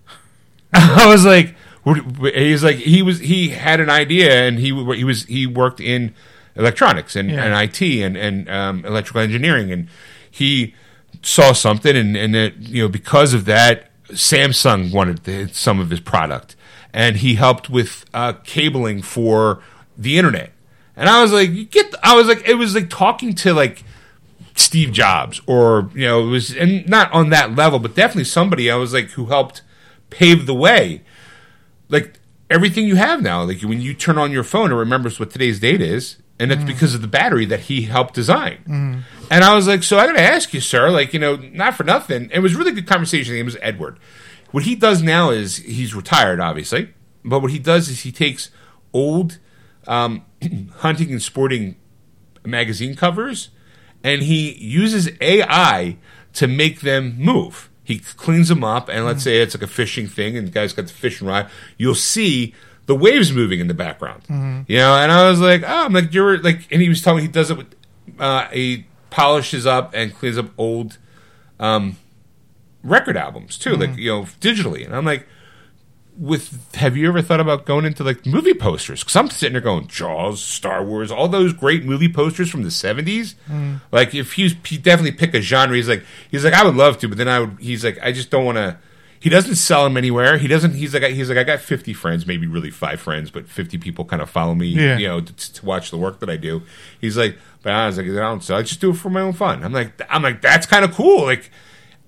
[0.73, 5.25] I was like, he's like he was he had an idea and he he was
[5.25, 6.15] he worked in
[6.55, 7.45] electronics and, Yeah.
[7.45, 9.73] and IT and and um, electrical engineering.
[9.73, 9.89] And
[10.31, 10.75] he
[11.23, 15.91] saw something and and it, you know because of that Samsung wanted the, some of
[15.91, 16.57] his product.
[16.95, 19.63] And he helped with uh, cabling for
[19.97, 20.53] the internet.
[20.95, 23.83] And I was like you get I was like it was like talking to like
[24.55, 28.71] Steve Jobs or you know it was and not on that level but definitely somebody
[28.71, 29.63] I was like who helped
[30.11, 31.01] pave the way
[31.93, 32.19] like
[32.51, 35.61] everything you have now like when you turn on your phone it remembers what today's
[35.61, 39.05] date is and it's because of the battery that he helped design.
[39.31, 41.85] And i was like so i gotta ask you sir like you know not for
[41.85, 42.29] nothing.
[42.33, 43.37] It was a really good conversation.
[43.37, 43.99] It was edward.
[44.51, 46.93] What he does now is he's retired obviously
[47.25, 48.51] but what he does is he takes
[48.93, 49.39] old
[49.87, 50.25] um,
[50.79, 51.77] hunting and sporting
[52.45, 53.51] magazine covers
[54.03, 55.97] and he uses ai
[56.33, 60.07] to make them move he cleans them up and let's say it's like a fishing
[60.07, 62.55] thing and the guy's got the fishing rod you'll see
[62.87, 64.23] the waves moving in the background.
[64.69, 67.19] You know and i was like oh i'm like you're like and he was telling
[67.19, 67.75] me he does it with
[68.19, 70.99] uh, he polishes up and cleans up old
[71.61, 71.97] um,
[72.83, 74.85] record albums too like you know digitally.
[74.85, 75.27] And i'm like
[76.17, 79.01] with have you ever thought about going into like movie posters?
[79.01, 82.69] Because I'm sitting there going Jaws, Star Wars, all those great movie posters from the
[82.69, 83.35] '70s.
[83.49, 83.81] Mm.
[83.91, 85.77] Like if he's he definitely pick a genre.
[85.77, 87.57] He's like he's like I would love to, but then I would.
[87.61, 88.79] He's like I just don't want to.
[89.19, 90.37] He doesn't sell them anywhere.
[90.37, 90.75] He doesn't.
[90.75, 94.05] He's like he's like I got 50 friends, maybe really five friends, but 50 people
[94.05, 94.67] kind of follow me.
[94.67, 94.99] Yeah.
[94.99, 96.63] You know to, to watch the work that I do.
[97.01, 98.59] He's like, but I was like I don't sell.
[98.59, 99.65] I just do it for my own fun.
[99.65, 101.25] I'm like I'm like that's kind of cool.
[101.25, 101.51] Like.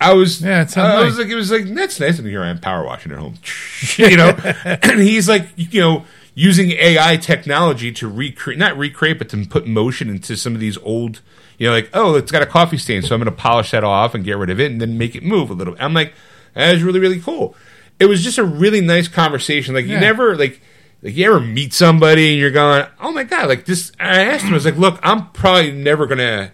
[0.01, 2.19] I was, Yeah, it sounds I was like, it was like that's nice.
[2.19, 3.35] And here I am power washing at home,
[3.97, 4.31] you know.
[4.65, 9.67] and he's like, you know, using AI technology to recreate, not recreate, but to put
[9.67, 11.23] motion into some of these old,
[11.59, 13.85] you know, like oh, it's got a coffee stain, so I'm going to polish that
[13.85, 15.77] off and get rid of it, and then make it move a little.
[15.79, 16.13] I'm like,
[16.55, 17.55] that is really really cool.
[18.01, 19.75] It was just a really nice conversation.
[19.75, 20.61] Like you never like.
[21.03, 23.47] Like you ever meet somebody and you're going, oh my god!
[23.47, 26.51] Like this, I asked him, I was like, look, I'm probably never gonna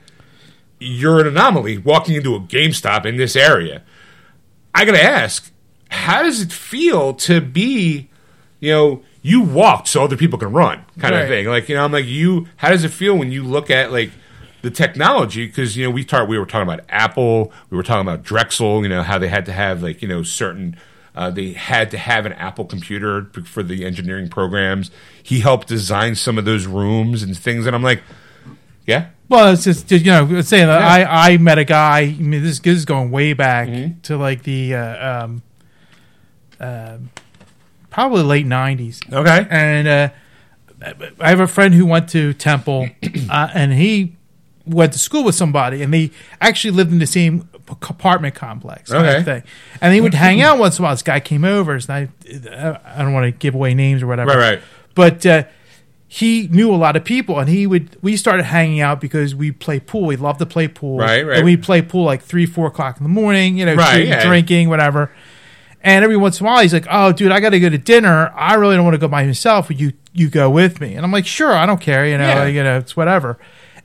[0.81, 3.83] you're an anomaly walking into a GameStop in this area.
[4.75, 5.53] I gotta ask,
[5.91, 8.09] how does it feel to be,
[8.61, 11.23] you know, you walked so other people can run, kind Right.
[11.23, 11.47] of thing?
[11.47, 12.47] Like, you know, I'm like, you.
[12.57, 14.11] How does it feel when you look at like
[14.63, 15.47] the technology?
[15.47, 18.83] Because you know, we talked, we were talking about Apple, we were talking about Drexel.
[18.83, 20.77] You know, how they had to have like you know certain.
[21.15, 24.93] Uh, they had to have an Apple computer for the engineering programs.
[25.21, 28.01] He helped design some of those rooms and things, and I'm like,
[28.87, 32.01] yeah, Well, it's just you know saying that I I met a guy.
[32.01, 34.01] I mean, this, this is going way back Mm-hmm.
[34.03, 35.43] to like the uh, um,
[36.59, 37.11] um
[37.89, 39.01] probably late '90s.
[39.13, 40.09] okay, and uh,
[41.21, 42.89] I have a friend who went to Temple,
[43.31, 44.17] uh, and he
[44.67, 46.11] went to school with somebody, and they
[46.41, 48.91] actually lived in the same apartment complex.
[48.91, 49.23] Okay.
[49.23, 49.43] thing.
[49.81, 50.95] and they would hang out once in a while.
[50.95, 51.73] This guy came over.
[51.75, 52.09] And I,
[52.85, 54.31] I don't want to give away names or whatever.
[54.31, 54.61] Right, right.
[54.97, 55.45] But uh,
[56.13, 57.97] he knew a lot of people, and he would.
[58.03, 60.07] We started hanging out because we play pool.
[60.07, 60.99] We love to play pool.
[60.99, 61.37] Right, right.
[61.37, 63.57] And we play pool like three, four o'clock in the morning.
[63.57, 64.27] You know, Right, shooting, yeah.
[64.27, 65.13] drinking, whatever.
[65.83, 67.79] And every once in a while, he's like, "Oh, dude, I got to go to
[67.79, 68.33] dinner.
[68.35, 69.69] I really don't want to go by myself.
[69.69, 72.05] Would you you go with me?" And I'm like, "Sure, I don't care.
[72.05, 72.47] You know, Yeah.
[72.47, 73.39] you know, it's whatever."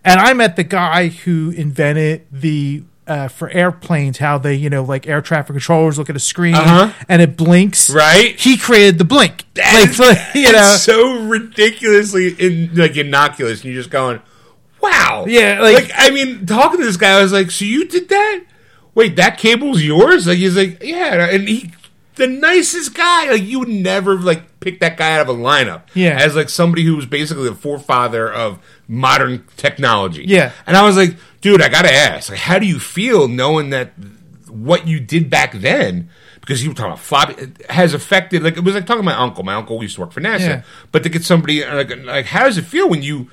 [0.03, 4.83] And I met the guy who invented the uh, for airplanes how they you know
[4.83, 6.91] like air traffic controllers look at a screen Uh-huh.
[7.07, 7.89] and it blinks.
[7.89, 8.35] Right.
[8.39, 9.45] He created the blink.
[9.53, 10.73] That's- like, you know.
[10.73, 14.21] it's so ridiculously in, like innocuous, and you're just going,
[14.81, 18.09] "Wow!" Yeah, like- I mean, talking to this guy, I was like, "So you did
[18.09, 18.41] that?
[18.93, 21.71] Wait, that cable's yours?" Like he's like, "Yeah," and he,
[22.15, 23.31] the nicest guy.
[23.31, 25.83] Like you would never like pick that guy out of a lineup.
[25.93, 26.17] Yeah.
[26.19, 30.23] as like somebody who was basically the forefather of modern technology.
[30.25, 30.51] Yeah.
[30.67, 31.15] and I was like,
[31.45, 33.93] "Dude, I gotta ask, like, how do you feel knowing that
[34.49, 36.09] what you did back then?"
[36.41, 37.35] Because you were talking about floppy
[37.69, 39.43] has affected like it was like talking to my uncle.
[39.43, 40.61] My uncle used to work for NASA, Yeah.
[40.91, 43.29] but to get somebody like, like how does it feel when you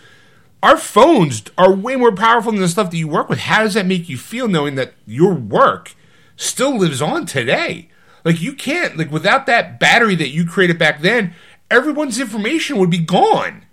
[0.62, 3.74] our phones are way more powerful than the stuff that you work with how does
[3.74, 5.94] that make you feel knowing that your work
[6.36, 7.88] still lives on today
[8.24, 11.34] like you can't like without that battery that you created back then
[11.70, 13.64] everyone's information would be gone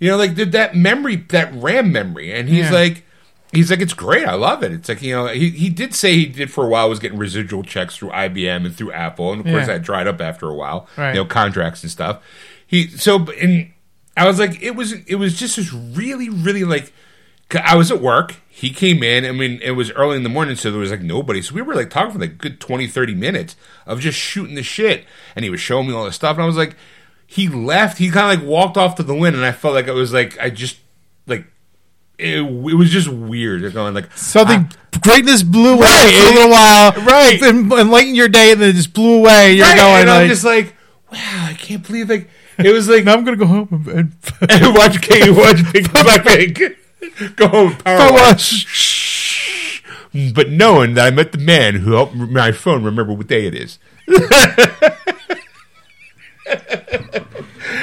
[0.00, 2.72] you know like that memory that ram memory and he's Yeah.
[2.72, 3.06] like
[3.56, 4.26] he's like it's great.
[4.26, 4.72] I love it.
[4.72, 7.18] It's like you know he, he did say he did for a while was getting
[7.18, 9.32] residual checks through ibm and through apple.
[9.32, 9.74] And of course Yeah.
[9.74, 11.10] that dried up after a while Right.
[11.10, 12.22] you know contracts and stuff.
[12.66, 13.70] He so and
[14.16, 16.92] i was like it was it was just this really really like,
[17.64, 18.36] i was at work.
[18.48, 19.24] He came in.
[19.24, 21.42] I mean it was early in the morning so there was like nobody.
[21.42, 24.54] So we were like talking for like a good 20 30 minutes of just shooting
[24.54, 25.04] the shit.
[25.34, 26.36] And he was showing me all this stuff.
[26.36, 26.76] And i was like
[27.26, 27.98] he left.
[27.98, 29.34] He kind of like walked off to the wind.
[29.36, 30.78] And i felt like it was like i just
[31.26, 31.46] like
[32.18, 36.50] it, it was just weird They're going like Something greatness blew away for a little
[36.50, 37.42] while, right.
[37.42, 39.54] And, and lightened your day, and then it just blew away.
[39.54, 40.74] You're Right, going and like, i'm just like
[41.12, 44.12] wow i can't believe like it was like now I'm gonna go home and,
[44.48, 46.76] and watch King, watch Pink Blackpink.
[47.36, 49.82] Go home, Power wash.
[50.32, 53.54] But knowing that I met the man who helped my phone remember what day it
[53.56, 53.78] is.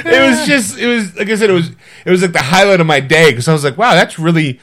[0.05, 1.69] It was just, it was like I said, it was,
[2.05, 4.59] it was like the highlight of my day because I was like, wow, that's really.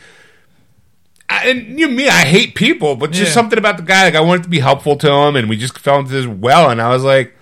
[1.30, 3.34] I, and you know me, I hate people, but just Yeah.
[3.34, 4.04] something about the guy.
[4.04, 6.70] Like I wanted to be helpful to him, and we just fell into this well.
[6.70, 7.34] And I was like,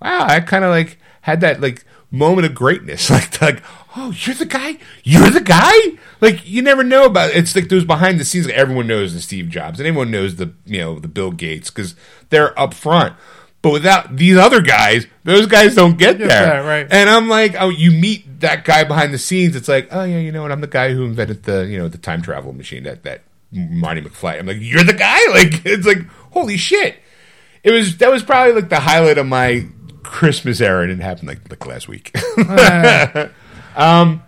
[0.00, 3.62] wow, I kind of like had that like moment of greatness, like like
[3.96, 5.72] oh, you're the guy, you're the guy.
[6.22, 8.46] Like you never know about it's like those behind the scenes.
[8.46, 11.70] Like everyone knows the Steve Jobs, and everyone knows the you know the Bill Gates
[11.70, 11.94] because
[12.30, 13.14] they're up front.
[13.64, 16.28] But without these other guys, those guys don't get there.
[16.28, 16.86] that, right.
[16.90, 19.56] And I'm like, oh, you meet that guy behind the scenes.
[19.56, 20.52] It's like, oh yeah, you know what?
[20.52, 24.02] I'm the guy who invented the you know the time travel machine that that Marty
[24.02, 24.38] McFly.
[24.38, 25.18] I'm like, you're the guy.
[25.30, 26.96] Like it's like holy shit.
[27.62, 29.66] It was that was probably like the highlight of my
[30.02, 32.14] Christmas era, and it happened like like last week.
[33.76, 34.22] um,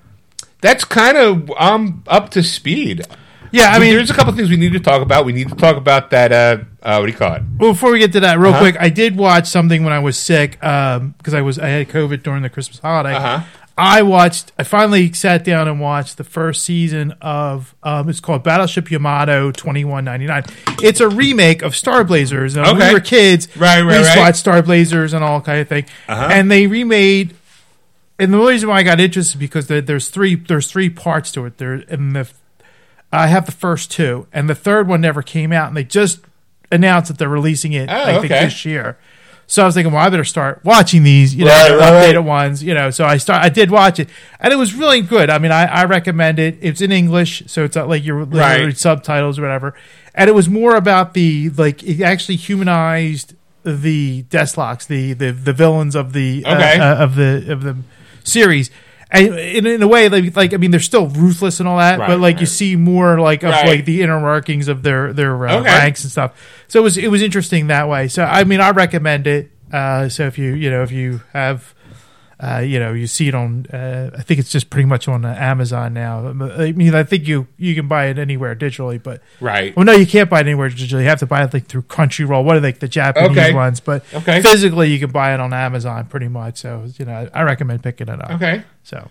[0.62, 3.06] that's kind of um up to speed.
[3.52, 5.24] Yeah, I mean- there's a couple things we need to talk about.
[5.24, 6.32] We need to talk about that.
[6.32, 7.42] Uh, uh, what do you call it?
[7.58, 8.60] Well, before we get to that, real Uh-huh.
[8.60, 12.22] quick, I did watch something when I was sick because I was I had COVID
[12.22, 13.14] during the Christmas holiday.
[13.14, 13.40] Uh-huh.
[13.78, 14.52] I watched.
[14.58, 17.74] I finally sat down and watched the first season of.
[17.82, 20.44] Um, it's called Battleship Yamato twenty one ninety nine.
[20.82, 22.56] It's a remake of Star Blazers.
[22.56, 22.88] And When Okay.
[22.88, 24.16] we were kids, Right, right, we right.
[24.18, 25.84] watch Star Blazers and all kind of thing.
[26.08, 26.28] Uh-huh.
[26.32, 27.34] And they remade.
[28.18, 31.30] And the reason why I got interested is because there, there's three there's three parts
[31.32, 31.58] to it.
[31.58, 32.26] There and the
[33.12, 36.20] I have the first two, and the third one never came out, and they just
[36.72, 38.44] announced that they're releasing it Oh, think okay.
[38.44, 38.98] this year.
[39.48, 42.14] So I was thinking, well, I better start watching these, you know, Right, the right,
[42.14, 42.90] updated ones, you know.
[42.90, 44.08] So I start, I did watch it,
[44.40, 45.30] and it was really good.
[45.30, 46.58] I mean, I, I recommend it.
[46.60, 48.76] It's in English, so it's not like you're Right.
[48.76, 49.74] subtitles or whatever.
[50.16, 55.52] And it was more about the like it actually humanized the Deathlocks, the the the
[55.52, 56.78] villains of the uh, Okay.
[56.80, 57.76] uh, of the of the
[58.24, 58.70] series.
[59.10, 61.98] And in, in a way, like, like I mean, they're still ruthless and all that,
[62.00, 63.66] Right, but like you see more like of Right.
[63.68, 65.68] like the inner workings of their their uh, Okay.
[65.68, 66.32] ranks and stuff.
[66.66, 68.08] So it was it was interesting that way.
[68.08, 69.50] So I mean, I recommend it.
[69.72, 71.72] Uh, so if you you know if you have.
[72.38, 73.64] Uh, you know, you see it on.
[73.72, 76.28] Uh, I think it's just pretty much on uh, Amazon now.
[76.28, 79.74] I mean, I think you you can buy it anywhere digitally, but Right.
[79.74, 81.00] well, no, you can't buy it anywhere digitally.
[81.00, 82.44] You have to buy it like through Crunchyroll.
[82.44, 83.54] What are like the Japanese Okay.
[83.54, 83.80] ones?
[83.80, 84.42] But Okay.
[84.42, 86.58] physically, you can buy it on Amazon pretty much.
[86.58, 88.32] So you know, I recommend picking it up.
[88.32, 88.64] Okay.
[88.82, 89.10] So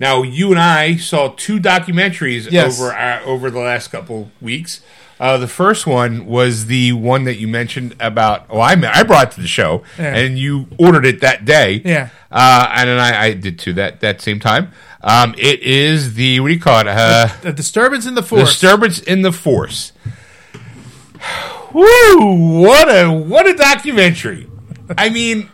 [0.00, 2.80] Now you and I saw two documentaries Yes.
[2.80, 4.80] over uh, over the last couple weeks.
[5.20, 8.46] Uh, the first one was the one that you mentioned about.
[8.50, 10.14] Oh, I I brought it to the show, Yeah.
[10.16, 11.80] and you ordered it that day.
[11.84, 12.08] Yeah.
[12.32, 14.72] uh, and then I, I did too that that same time.
[15.02, 16.88] Um, it is the what do you call it?
[16.88, 18.48] Uh, a disturbance in the force.
[18.50, 19.92] Disturbance in the Force.
[21.72, 22.60] Woo!
[22.62, 24.48] What a what a documentary.
[24.98, 25.50] I mean,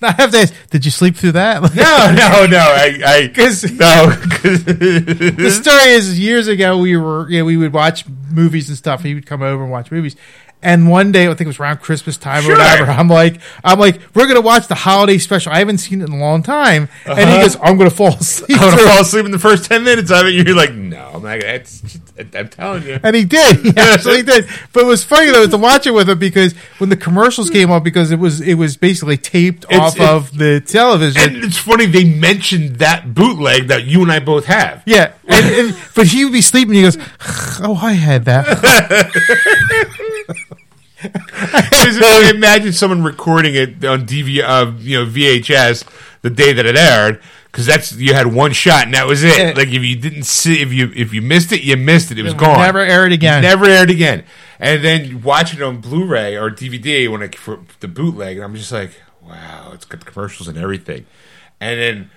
[0.02, 1.62] I have to ask, did you sleep through that?
[1.62, 1.68] no,
[2.14, 2.58] no, no.
[2.58, 4.10] I, I 'Cause- no.
[4.30, 8.78] 'cause- the story is years ago we were you know, we would watch movies and
[8.78, 9.02] stuff.
[9.02, 10.16] He would come over and watch movies.
[10.62, 12.52] And one day, I think it was around Christmas time Sure.
[12.54, 12.90] or whatever.
[12.90, 15.52] I'm like, I'm like, we're gonna watch the holiday special.
[15.52, 16.88] I haven't seen it in a long time.
[17.06, 17.40] And he Uh-huh.
[17.42, 18.60] goes, I'm gonna fall asleep.
[18.60, 20.34] I'm gonna fall asleep in the first ten minutes of it.
[20.34, 21.40] You're like, no, I'm not.
[21.40, 21.98] just,
[22.34, 23.00] I'm telling you.
[23.02, 23.56] And he did.
[23.64, 24.46] He actually did.
[24.74, 27.70] But it was funny though to watch it with him because when the commercials came
[27.70, 31.22] up, because it was it was basically taped It's- off of the television.
[31.36, 34.82] And it's funny they mentioned that bootleg that you and I both have.
[34.84, 36.74] yeah, and, and, but he would be sleeping.
[36.74, 36.98] He goes,
[37.62, 38.46] "Oh, I had that."
[41.02, 41.96] Because
[42.30, 45.84] imagine someone recording it on DV, uh, you know, VHS
[46.22, 49.38] the day that it aired, because that's you had one shot and that was it.
[49.38, 49.52] Yeah.
[49.56, 52.18] Like if you didn't see, if you if you missed it, you missed it.
[52.18, 52.58] It was gone.
[52.58, 53.42] Never aired again.
[53.42, 54.24] Never aired again.
[54.58, 58.44] And then you watch it on Blu-ray or DVD when it for the bootleg, and
[58.44, 61.06] I'm just like, wow, it's got the commercials and everything.
[61.60, 62.10] And then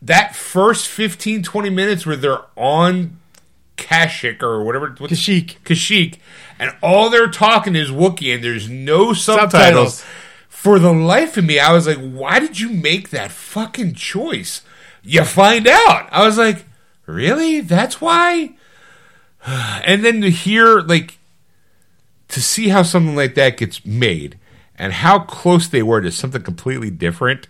[0.00, 3.18] that first 15, 20 minutes where they're on
[3.76, 6.18] Kashik or whatever, Kashik, Kashyyyk.
[6.60, 10.00] And all they're talking is Wookiee, and there's no subtitles.
[10.00, 10.04] Subtitles.
[10.50, 14.60] For the life of me, I was like, why did you make that fucking choice?
[15.02, 16.10] You find out.
[16.12, 16.66] I was like,
[17.06, 17.60] really?
[17.60, 18.54] That's why?
[19.46, 21.16] And then to hear, like,
[22.28, 24.38] to see how something like that gets made
[24.76, 27.48] and how close they were to something completely different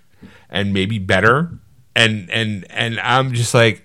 [0.49, 1.51] and maybe better.
[1.97, 3.85] And, and, and I'm just like,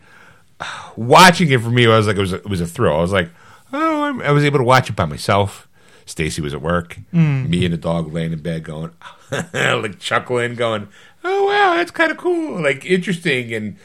[0.96, 2.96] watching it for me, I was like, it was a, it was a thrill.
[2.96, 3.32] I was like,
[3.74, 5.68] oh, I'm, I was able to watch it by myself.
[6.06, 6.98] Stacy was at work.
[7.12, 8.92] Me and the dog laying in bed, going
[9.54, 10.88] like chuckling, going,
[11.24, 13.78] "Oh wow, that's kind of cool, like interesting." And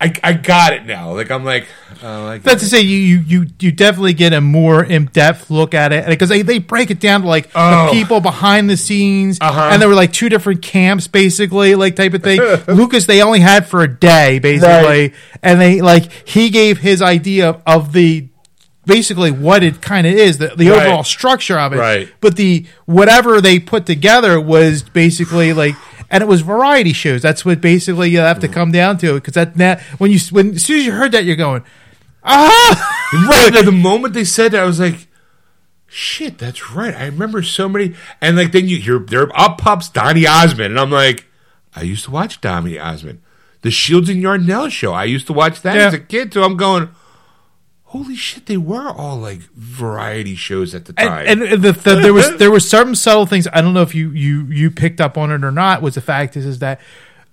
[0.00, 1.12] I, I got it now.
[1.14, 1.66] Like I'm like,
[2.02, 5.50] oh, I That's to say, you you you you definitely get a more in depth
[5.50, 7.86] look at it because they, they break it down to like Oh.
[7.86, 9.68] the people behind the scenes, Uh-huh.
[9.70, 12.40] and there were like two different camps, basically, like type of thing.
[12.68, 14.68] Lucas, they only had for a day, basically,
[15.08, 15.14] Right.
[15.42, 18.28] and they like he gave his idea of the
[18.86, 20.86] basically what it kind of is, the, the Right.
[20.86, 21.78] overall structure of it.
[21.78, 22.08] Right.
[22.20, 25.74] But the whatever they put together was basically like,
[26.10, 27.22] and it was variety shows.
[27.22, 30.54] That's what basically you have to come down to because that that when you when
[30.54, 31.64] as soon as you heard that, you're going,
[32.22, 33.00] ah.
[33.28, 33.64] right.
[33.64, 35.08] The moment they said that, I was like,
[35.86, 36.94] shit, that's right.
[36.94, 37.94] I remember so many.
[38.20, 41.26] And like then you hear there up pops Donny Osmond, and I'm like,
[41.74, 43.20] I used to watch Donny Osmond,
[43.62, 44.92] the Shields and Yarnell show.
[44.92, 45.86] I used to watch that Yeah.
[45.86, 46.90] as a kid, so I'm going.
[47.94, 48.46] Holy shit!
[48.46, 51.26] They were all like variety shows at the time.
[51.28, 53.46] and, and the, the, there was there were some subtle things.
[53.52, 55.80] I don't know if you you you picked up on it or not.
[55.80, 56.80] Was the fact is is that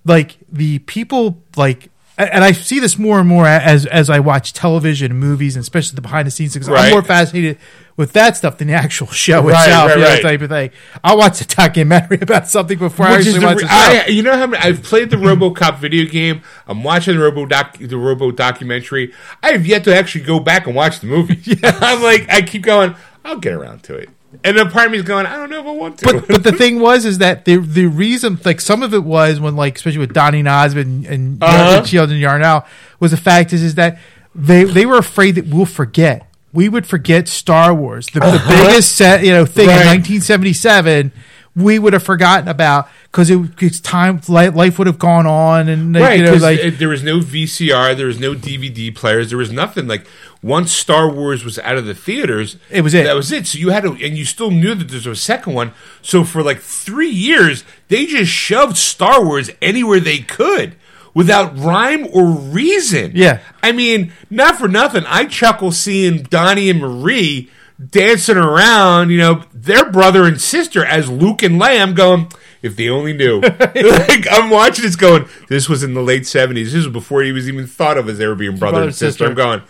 [0.06, 1.90] like the people like
[2.26, 5.62] and I see this more and more as as I watch television and movies, and
[5.62, 7.58] especially the behind the scenes because I'm more fascinated
[7.98, 10.22] with that stuff than the actual show Right, itself, right, you know, right.
[10.22, 10.72] type of thing.
[11.04, 13.74] I'll watch a documentary about something before I Which actually the, watch the show.
[13.74, 16.42] I, you know how many, I've played the RoboCop video game.
[16.68, 19.14] I'm watching the Robo doc, the Robo documentary.
[19.44, 21.60] I have yet to actually go back and watch the movie.
[21.64, 22.96] I'm like, I keep going.
[23.24, 24.10] I'll get around to it,
[24.44, 26.06] and the part of me is going, I don't know if I want to.
[26.06, 29.40] but but the thing was is that the the reason like some of it was
[29.40, 31.84] when like especially with Donnie Nosmond and, and Uh-huh.
[31.84, 32.66] Shields and Yarnell
[33.00, 34.00] was the fact is is that
[34.34, 36.28] they they were afraid that we'll forget.
[36.54, 39.78] We would forget Star Wars, the, the biggest set you know thing Uh-huh.
[39.78, 39.96] Right.
[39.96, 41.12] in 1977.
[41.56, 45.94] We would have forgotten about because it it's time life, would have gone on and
[45.96, 49.38] Right, you know like it- there was no VCR, there was no DVD players, there
[49.38, 49.86] was nothing.
[49.88, 50.08] Like
[50.42, 53.04] once Star Wars was out of the theaters, It was it.
[53.04, 53.48] That was it.
[53.48, 55.74] So you had to, and you still knew that there was a second one.
[56.02, 60.76] So for like three years, they just shoved Star Wars anywhere they could
[61.14, 63.12] without rhyme or reason.
[63.14, 63.40] Yeah.
[63.62, 65.04] I mean, not for nothing.
[65.06, 67.50] I chuckle seeing Donny and Marie
[67.90, 71.82] dancing around, you know, their brother and sister as Luke and Leia.
[71.82, 72.30] I'm going,
[72.62, 73.42] if they only knew.
[73.42, 76.66] like, I'm watching this going, this was in the late 70s.
[76.66, 79.26] This was before he was even thought of as were being brother, Brother and sister.
[79.26, 79.28] sister.
[79.28, 79.62] I'm going,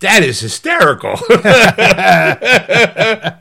[0.00, 1.16] that is hysterical.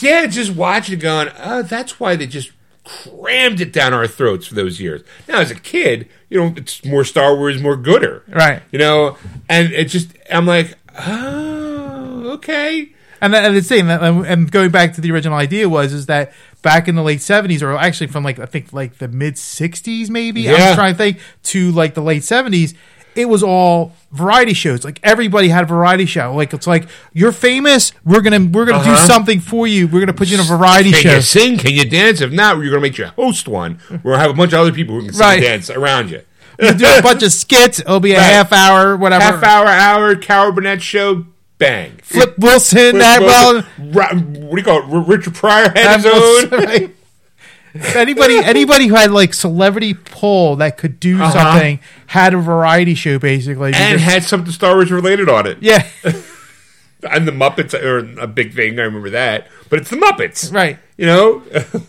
[0.00, 2.50] yeah, just watching it going, oh, that's why they just
[2.84, 5.02] crammed it down our throats for those years.
[5.28, 8.22] Now, as a kid, you know, it's more Star Wars, more gooder.
[8.28, 8.62] Right.
[8.70, 9.16] You know,
[9.48, 12.90] and it just, I'm like, oh, okay.
[13.20, 16.32] And, that- and it's saying and going back to the original idea was is that
[16.66, 20.10] back in the late seventies, or actually from like I think like the mid sixties,
[20.10, 20.66] maybe I Yeah.
[20.70, 22.74] was trying to think to like the late seventies,
[23.14, 24.84] it was all variety shows.
[24.84, 26.34] Like everybody had a variety show.
[26.34, 29.06] Like it's like you're famous, we're gonna we're gonna do Uh-huh.
[29.06, 29.86] something for you.
[29.86, 31.08] We're gonna put you in a variety Can show.
[31.10, 31.58] Can you sing?
[31.58, 32.20] Can you dance?
[32.20, 33.78] If not, we're to make you host one.
[34.02, 35.40] To have a bunch of other people who can sing Right.
[35.40, 36.20] dance around you.
[36.60, 37.78] You do a bunch of skits.
[37.80, 38.24] It'll be a Right.
[38.24, 39.22] half hour, whatever.
[39.24, 41.26] Half hour, hour, Carol Burnett show,
[41.58, 41.98] bang.
[42.02, 43.64] Flip Wilson, that well.
[43.92, 44.92] Ra- what do you call it?
[44.94, 46.50] R- Richard Pryor had his own.
[46.50, 46.90] right.
[47.94, 51.30] anybody anybody who had like celebrity pull that could do Uh-huh.
[51.32, 53.72] something had a variety show basically.
[53.74, 55.58] And because- had something Star Wars related on it.
[55.60, 55.86] yeah,
[57.10, 58.78] And the Muppets are a big thing.
[58.80, 59.48] I remember that.
[59.68, 60.52] But it's the Muppets.
[60.52, 60.78] right.
[60.96, 61.42] You know?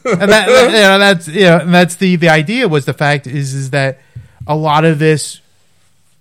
[0.04, 3.26] And that you know, that's you know, and that's the the idea was the fact
[3.26, 4.00] is is that
[4.46, 5.40] a lot of this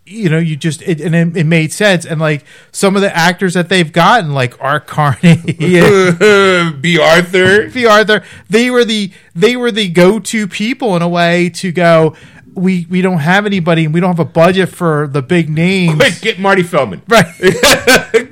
[0.06, 3.14] you know, you just it, and it, it made sense, and like some of the
[3.14, 7.68] actors that they've gotten, like Art Carney, and Bea Arthur.
[7.74, 11.72] Bea Arthur, they were the they were the go to people in a way to
[11.72, 12.14] go.
[12.54, 15.96] We we don't have anybody, and we don't have a budget for the big names,
[15.96, 17.02] Quick, get Marty Feldman.
[17.08, 17.26] right?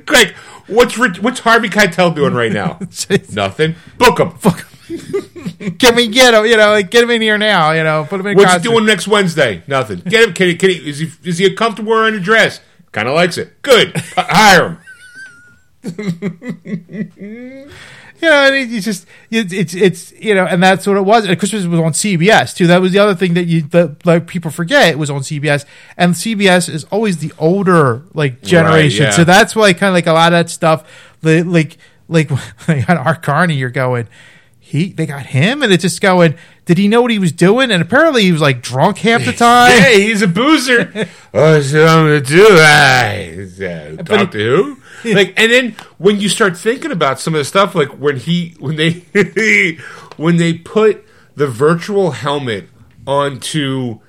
[0.07, 0.33] Quick,
[0.67, 2.79] what's what's Harvey Keitel doing right now?
[3.33, 3.75] Nothing.
[3.97, 4.31] Book him.
[5.79, 6.45] Can we get him?
[6.45, 7.71] You know, like get him in here now.
[7.71, 8.37] You know, put him in.
[8.37, 9.63] What's he doing next Wednesday?
[9.67, 9.99] Nothing.
[9.99, 10.33] Get him.
[10.33, 10.55] Can he?
[10.55, 10.89] Can he?
[10.89, 11.11] Is he?
[11.23, 12.61] Is he comfortable wearing a dress?
[12.91, 13.61] Kind of likes it.
[13.61, 13.95] Good.
[14.15, 14.79] Hire
[15.83, 17.71] him.
[18.21, 21.01] You know, and it, it's just it's, it's it's you know, and that's what it
[21.01, 21.25] was.
[21.25, 22.65] And Christmas was on CBS too.
[22.67, 25.65] That was the other thing that you that like people forget it was on CBS,
[25.97, 29.05] and CBS is always the older like generation.
[29.05, 29.11] yeah.
[29.11, 30.89] So that's why kind of like a lot of that stuff,
[31.21, 31.77] the, like
[32.07, 32.31] like
[32.67, 34.07] like on Art Carney, you're going.
[34.67, 36.35] He, they got him, and it's just going.
[36.65, 37.69] Did he know what he was doing?
[37.69, 39.71] And apparently, he was like drunk half the time.
[39.79, 40.91] Hey, he's a boozer.
[41.35, 43.97] oh, I'm gonna do that.
[43.99, 44.77] Uh, talk to who?
[45.13, 48.55] Like, and then when you start thinking about some of the stuff, like when he,
[48.57, 49.77] when they,
[50.17, 51.05] when they put
[51.35, 52.67] the virtual helmet
[53.05, 53.99] onto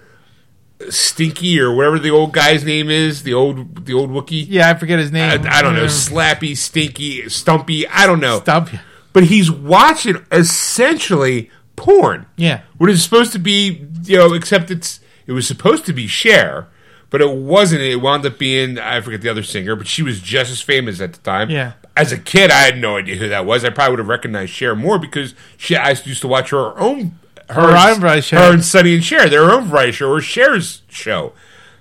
[0.88, 4.46] Stinky or whatever the old guy's name is, the old, the old Wookiee.
[4.48, 5.44] Yeah, I forget his name.
[5.44, 7.86] I, I don't know, Slappy, Stinky, Stumpy.
[7.86, 8.40] I don't know.
[8.40, 8.70] Stump.
[9.16, 12.26] But he's watching essentially porn.
[12.36, 12.60] Yeah.
[12.76, 16.68] What is supposed to be, you know, except it's it was supposed to be Cher,
[17.08, 17.80] but it wasn't.
[17.80, 21.00] It wound up being I forget the other singer, but she was just as famous
[21.00, 21.48] at the time.
[21.48, 21.72] Yeah.
[21.96, 23.64] As a kid, I had no idea who that was.
[23.64, 27.18] I probably would have recognized Cher more because she I used to watch her own
[27.48, 28.36] her, Her own variety show.
[28.36, 31.32] her and Sonny and Cher, their own variety show or Cher's show.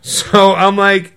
[0.01, 1.13] So I'm like,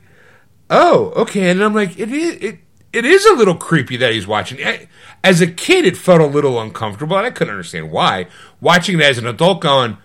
[0.68, 2.58] oh, okay, and I'm like, it is it
[2.92, 4.58] it is a little creepy that he's watching.
[4.66, 4.88] I-
[5.24, 8.26] As a kid, it felt a little uncomfortable, and I couldn't understand why.
[8.60, 9.98] Watching it as an adult, going,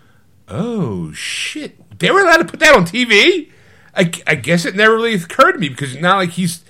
[0.47, 3.49] oh shit, they were allowed to put that on TV.
[3.95, 6.63] I, I guess it never really occurred to me because it's not like he's.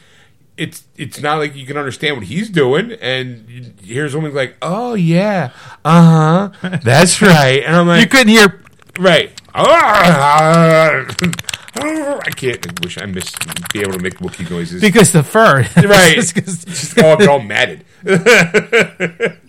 [0.55, 4.55] It's it's not like you can understand what he's doing, and you hear someone like,
[4.61, 5.49] "Oh yeah,
[5.83, 8.61] uh huh, that's right," and I'm like, You couldn't hear.
[8.99, 9.31] Right.
[11.75, 12.65] I can't.
[12.67, 13.35] I wish I missed
[13.73, 14.81] be able to make Wookiee noises.
[14.81, 16.17] Because the fur, Right.
[16.17, 17.83] It's Just all, all matted.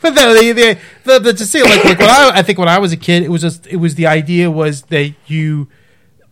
[0.00, 2.68] But the the the, the, the to see like like when I I think when
[2.68, 5.68] I was a kid, it was just it was the idea was that you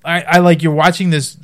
[0.05, 1.37] I, I like you're watching this.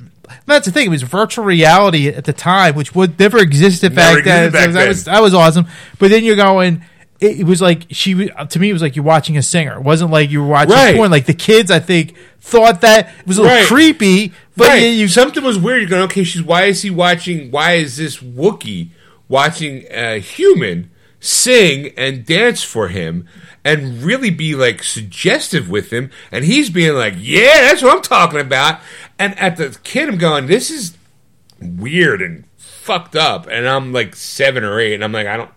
[0.46, 0.86] That's the thing.
[0.86, 4.44] It was virtual reality at the time, which would never existed back Never then.
[4.48, 4.88] existed back So that then.
[4.88, 5.66] was that was awesome.
[5.98, 6.84] But then you're going.
[7.20, 8.70] It, it was like she to me.
[8.70, 9.74] It was like you're watching a singer.
[9.74, 10.94] It wasn't like you were watching Right.
[10.96, 11.10] porn.
[11.10, 13.66] Like the kids, I think thought that it was a little Right.
[13.66, 14.32] creepy.
[14.56, 14.78] But right.
[14.82, 15.80] you Something was weird.
[15.80, 17.50] You're going, okay, she's why is he watching?
[17.50, 18.90] Why is this Wookiee
[19.28, 20.90] watching a human
[21.20, 23.26] sing and dance for him
[23.64, 26.10] and really be like suggestive with him?
[26.30, 28.80] And he's being like, yeah, that's what I'm talking about.
[29.18, 30.96] And at the kid, I'm going, this is
[31.60, 33.48] weird and fucked up.
[33.50, 35.50] And I'm like seven or eight, and I'm like, I don't.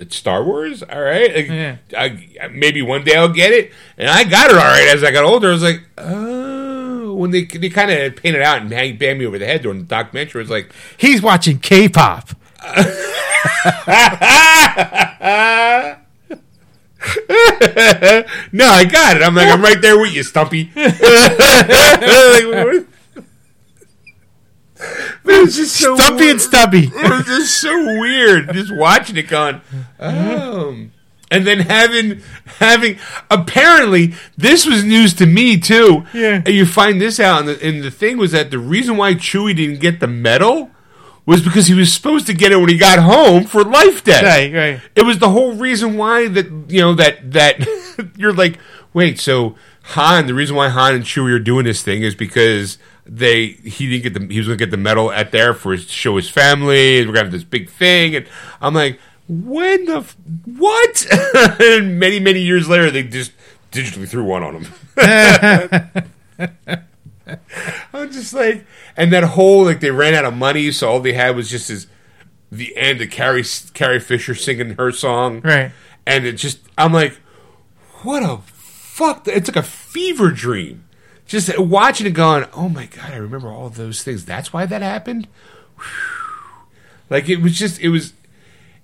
[0.00, 1.34] It's Star Wars, all right.
[1.34, 1.76] Like, Yeah.
[1.96, 4.88] I, maybe one day I'll get it, and I got it all right.
[4.88, 8.62] As I got older, I was like, oh, when they they kind of painted out
[8.62, 11.58] and hang banged me over the head during the documentary, it was like, he's watching
[11.58, 12.30] K-pop.
[18.52, 19.22] no, I got it.
[19.22, 20.70] I'm like, I'm right there with you, Stumpy.
[25.30, 26.30] Like, what- but it was just so Stumpy weird.
[26.32, 26.90] and Stubby.
[26.94, 29.60] it was just so weird just watching it going
[29.98, 30.76] oh
[31.32, 32.20] and then having
[32.58, 32.98] having
[33.30, 36.42] apparently this was news to me too Yeah.
[36.44, 39.14] and you find this out and the, and the thing was that the reason why
[39.14, 40.70] chewie didn't get the medal
[41.26, 44.20] was because he was supposed to get it when he got home for life day
[44.22, 44.80] Right, right.
[44.96, 47.64] it was the whole reason why that you know that that
[48.16, 48.58] you're like
[48.92, 52.78] wait so Han the reason why Han and Chewie are doing this thing is because
[53.12, 55.72] they he didn't get the he was going to get the medal at there for
[55.72, 58.24] his show his family and we're to have this big thing and
[58.60, 61.06] I'm like when the f- what
[61.60, 63.32] and many many years later they just
[63.72, 64.66] digitally threw one on him
[67.92, 68.64] I'm just like
[68.96, 71.68] and that whole like they ran out of money so all they had was just
[71.68, 71.86] his
[72.50, 73.44] the end of Carrie
[73.74, 75.70] Carrie Fisher singing her song Right.
[76.06, 77.14] and it just I'm like,
[78.02, 79.28] what a fuck!
[79.28, 80.84] It's like a fever dream.
[81.30, 84.24] Just watching it, going, oh my god, I remember all those things.
[84.24, 85.28] That's why that happened.
[85.76, 85.84] Whew.
[87.08, 88.14] Like it was just, it was,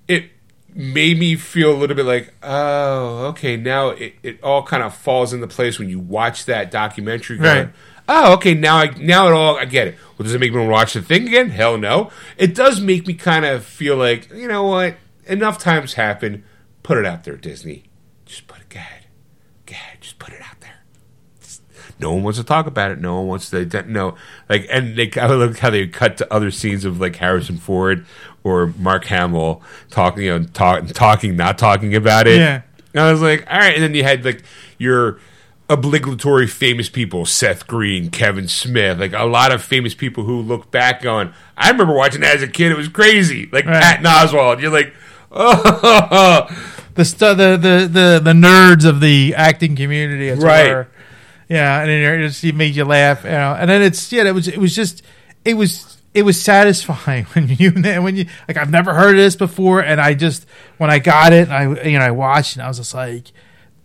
[0.07, 0.31] it
[0.73, 4.95] made me feel a little bit like, oh, okay, now it, it all kind of
[4.95, 7.39] falls into place when you watch that documentary.
[7.39, 7.73] Going, Right.
[8.09, 8.55] Oh, okay.
[8.55, 9.97] Now I now it all I get it.
[10.17, 11.51] Well, does it make me want to watch the thing again?
[11.51, 12.13] Hell no.
[12.37, 14.95] It does make me kind of feel like you know what?
[15.25, 16.45] Enough times happen.
[16.85, 17.83] Put it out there, Disney.
[18.25, 18.69] Just put it.
[18.69, 19.07] Go ahead.
[19.67, 20.01] Go ahead.
[20.01, 20.77] Just put it out there.
[21.41, 21.63] Just-
[21.99, 23.01] no one wants to talk about it.
[23.01, 23.65] No one wants to.
[23.87, 24.17] No,
[24.49, 25.11] like, and they.
[25.21, 28.05] I look how they cut to other scenes of like Harrison Ford
[28.45, 32.39] or Mark Hamill talking, you know, talk, talking, not talking about it.
[32.39, 32.63] Yeah.
[32.95, 33.75] And I was like, all right.
[33.75, 34.43] And then you had like
[34.79, 35.19] your
[35.69, 40.71] obligatory famous people, Seth Green, Kevin Smith, like a lot of famous people who look
[40.71, 41.35] back on.
[41.57, 42.71] I remember watching that as a kid.
[42.71, 43.49] It was crazy.
[43.51, 43.83] Like Right.
[43.83, 44.61] Patton Oswalt.
[44.61, 44.95] You're like,
[45.33, 46.47] oh,
[46.95, 50.69] the stu- the, the the the nerds of the acting community, Right.
[50.71, 50.89] were.
[51.49, 53.57] Yeah, and it just it made you laugh, you know.
[53.59, 55.03] And then it's yeah, it was it was just
[55.45, 59.37] it was it was satisfying when you when you like I've never heard of this
[59.37, 60.47] before, and I just
[60.79, 63.31] when I got it, I you know I watched and I was just like,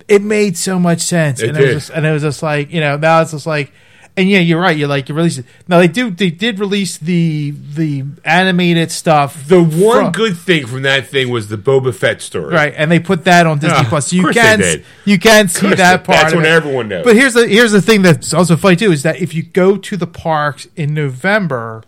[0.07, 2.71] it made so much sense, It and it was just and it was just like
[2.71, 3.71] you know now it's just like.
[4.17, 4.75] And yeah, you're right.
[4.77, 5.45] You're like you released it.
[5.69, 6.11] Now they do.
[6.11, 9.47] They did release the the animated stuff.
[9.47, 12.53] the one from- good thing from that thing was the Boba Fett story.
[12.53, 14.07] Right, and they put that on Disney Ah, Plus.
[14.07, 14.61] So you can
[15.05, 16.19] you can see that part.
[16.19, 16.45] that's it.
[16.45, 17.05] everyone knows.
[17.05, 19.77] But here's the here's the thing that's also funny too is that if you go
[19.77, 21.81] to the parks in November,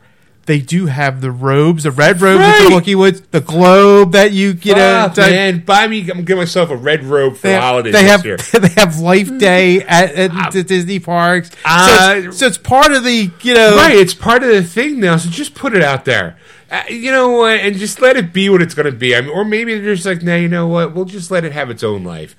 [0.46, 2.70] they do have the robes, the red robes Right.
[2.70, 4.78] the Wookiee woods, the globe that you get.
[4.78, 5.06] know.
[5.08, 6.02] Fuck, type- man, buy me.
[6.02, 8.38] I'm gonna give myself a red robe for They have, holidays they this have year.
[8.60, 12.92] they have Life Day at, at the Disney parks, so, Uh, it's, so it's part
[12.92, 15.18] of the you know Right, it's part of the thing now.
[15.18, 16.38] So just put it out there,
[16.72, 19.16] uh, you know what, and just let it be what it's going to be.
[19.16, 21.52] I mean, or maybe they're just like, nah, you know what, we'll just let it
[21.54, 22.36] have its own life.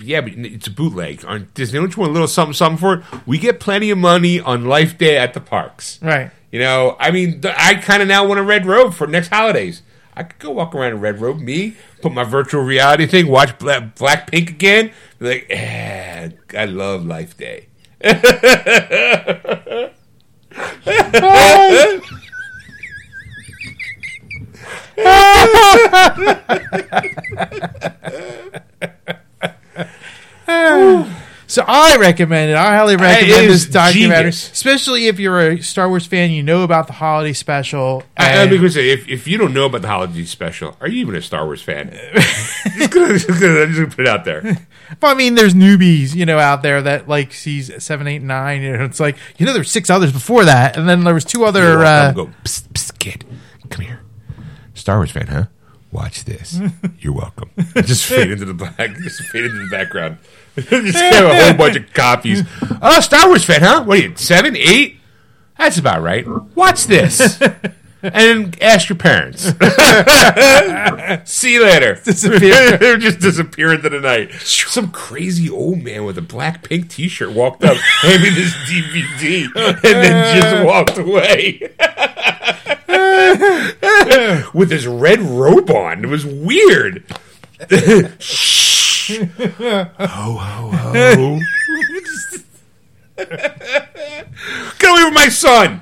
[0.00, 1.78] Yeah, but it's a bootleg on Disney.
[1.78, 3.04] Don't you want a little something, something for it?
[3.26, 5.98] We get plenty of money on Life Day at the parks.
[6.02, 6.30] right.
[6.50, 9.82] You know, I mean, I kind of now want a red robe for next holidays.
[10.14, 13.56] I could go walk around in red robe, me, put my virtual reality thing, watch
[13.58, 14.90] Black, Blackpink again.
[15.18, 17.68] Be like, eh, I love Life Day.
[31.48, 32.56] So I recommend it.
[32.56, 34.52] I highly recommend this documentary, genius.
[34.52, 36.30] especially if you're a Star Wars fan.
[36.30, 38.02] You know about the holiday special.
[38.18, 41.00] I, and- I'm say, if, if you don't know about the holiday special, are you
[41.00, 41.90] even a Star Wars fan?
[42.14, 44.66] just gonna, just gonna, I'm just gonna put it out there.
[45.02, 48.62] Well, I mean, there's newbies, you know, out there that like sees seven, eight, nine.
[48.62, 51.26] You know, it's like you know, there's six others before that, and then there was
[51.26, 51.60] two other.
[51.62, 53.26] You're Uh, go, psst, psst, kid,
[53.68, 54.00] come here.
[54.72, 55.44] Star Wars fan, huh?
[55.90, 56.60] Watch this.
[57.00, 57.50] You're welcome.
[57.76, 58.76] just fade into the black.
[58.76, 60.18] Just fade into the background.
[60.56, 62.42] Just get a whole bunch of copies.
[62.82, 63.84] Oh, Star Wars fan, huh?
[63.84, 64.98] What are you, seven, eight?
[65.56, 66.26] That's about right.
[66.56, 67.40] Watch this.
[68.02, 69.44] and ask your parents.
[71.30, 72.00] See you later.
[72.04, 72.76] Disappear.
[72.76, 74.32] They're just disappear into the night.
[74.42, 79.44] Some crazy old man with a black pink T-shirt walked up, handed me this DVD,
[79.54, 81.70] and then just walked away
[84.54, 86.04] with his red robe on.
[86.04, 87.04] It was weird.
[88.20, 89.18] Shh.
[89.18, 91.40] ho ho ho.
[93.16, 95.80] Get away from my son.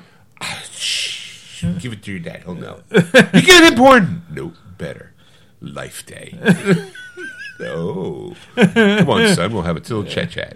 [0.71, 1.63] Shh.
[1.79, 2.43] Give it to your dad.
[2.43, 2.81] He'll know.
[2.91, 3.01] You
[3.41, 4.29] get it important.
[4.31, 5.13] No, better.
[5.59, 6.37] Life Day.
[7.59, 9.53] oh, come on, son.
[9.53, 10.55] We'll have a little chat chat.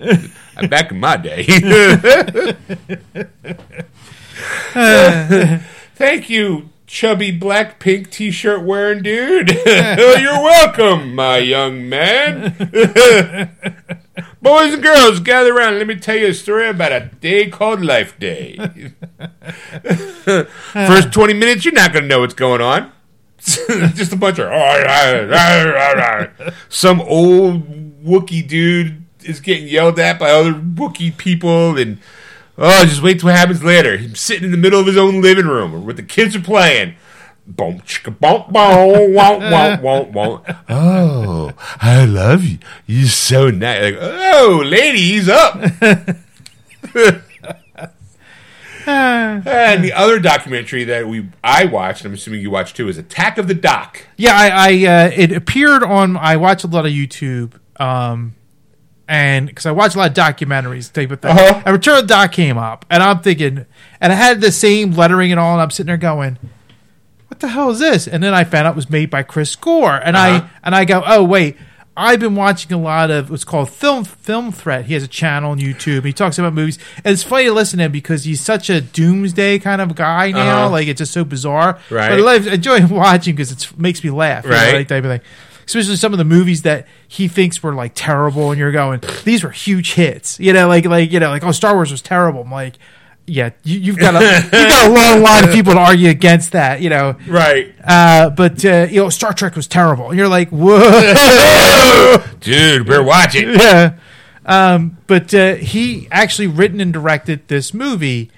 [0.70, 1.44] Back in my day.
[5.96, 9.50] Thank you, chubby black pink t-shirt wearing dude.
[9.66, 9.66] You're
[10.44, 12.54] welcome, my young man.
[14.42, 15.78] Boys and girls, gather around.
[15.78, 18.58] Let me tell you a story about a day called Life Day.
[20.74, 22.92] First 20 minutes, you're not going to know what's going on.
[23.40, 24.50] Just a bunch of.
[26.68, 32.00] Some old Wookiee dude is getting yelled at by other Wookiee people, and.
[32.64, 33.98] Oh, just wait till what happens later.
[33.98, 36.94] He's sitting in the middle of his own living room where the kids are playing.
[37.48, 40.46] Boom, chicka, boom, boom, won't, won't, won't, won't.
[40.70, 42.60] Oh, I love you.
[42.86, 43.96] You're so nice.
[43.96, 45.56] Like, oh, lady, he's up.
[48.86, 53.40] and the other documentary that we I watched, I'm assuming you watched too, is Attack
[53.40, 54.06] of the Doc.
[54.18, 56.16] Yeah, I, I uh, it appeared on.
[56.18, 58.36] I watch a lot of YouTube, um,
[59.12, 61.32] and because I watch a lot of documentaries, type of thing.
[61.38, 61.62] Uh-huh.
[61.66, 63.66] And Return of the Doc came up, and I'm thinking,
[64.00, 66.38] and I had the same lettering and all, and I'm sitting there going,
[67.28, 69.56] "What the hell is this?" And then I found out it was made by Chris
[69.56, 70.46] Gore, and Uh-huh.
[70.46, 71.58] I and I go, "Oh wait."
[71.98, 74.86] I've been watching a lot of what's called Film Film Threat.
[74.86, 76.06] He has a channel on YouTube.
[76.06, 78.80] He talks about movies, and it's funny to listen to him because he's such a
[78.80, 80.62] doomsday kind of guy now.
[80.64, 80.70] Uh-huh.
[80.70, 81.78] Like it's just so bizarre.
[81.90, 82.10] Right.
[82.10, 84.46] But I love- enjoy watching because it makes me laugh.
[84.46, 84.74] you know, Right.
[84.76, 85.22] like type of thing.
[85.76, 89.44] Especially some of the movies that he thinks were like terrible, and you're going, these
[89.44, 90.40] were huge hits.
[90.40, 92.42] You know, like like you know, like oh, Star Wars was terrible.
[92.42, 92.76] I'm like,
[93.28, 96.52] yeah, you, you've got a you've got a long line of people to argue against
[96.54, 96.82] that.
[96.82, 97.74] You know, Right.
[97.84, 100.10] uh, but uh, you know, Star Trek was terrible.
[100.10, 103.50] And you're like, whoa, Dude, we're watching.
[103.54, 103.98] yeah.
[104.46, 108.32] Um, but uh, he actually written and directed this movie.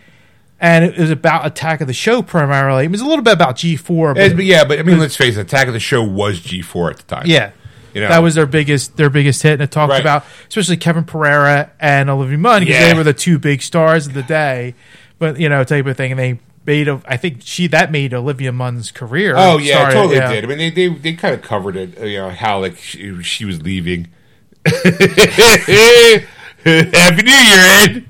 [0.64, 2.86] And it was about Attack of the Show primarily.
[2.86, 5.42] It was a little bit about G4, but yeah, but I mean, let's face it,
[5.42, 7.24] Attack of the Show was G4 at the time.
[7.28, 7.52] Yeah.
[7.94, 8.08] You know.
[8.08, 10.00] That was their biggest their biggest hit, and it talked Right.
[10.00, 12.88] about especially Kevin Pereira and Olivia Munn because Yeah.
[12.88, 14.74] they were the two big stars of the day.
[15.20, 16.88] But you know, type of thing, and they made.
[16.88, 19.36] A, I think she that made Olivia Munn's career.
[19.38, 20.32] Oh yeah, started, totally yeah.
[20.32, 20.46] did.
[20.46, 22.00] I mean, they they, they kind of covered it.
[22.00, 24.08] You know how like she, she was leaving.
[24.66, 24.86] Happy
[27.22, 28.06] New Year, Ed.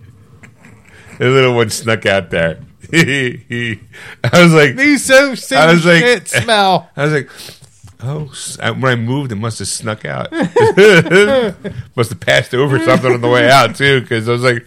[1.24, 2.60] The little one snuck out there.
[2.94, 3.78] I
[4.34, 6.90] was like, You so sick I was like- shit smell.
[6.98, 7.30] I was like,
[8.02, 10.30] oh, when I moved, it must have snuck out.
[11.96, 14.66] must have passed over something on the way out too, because I was like.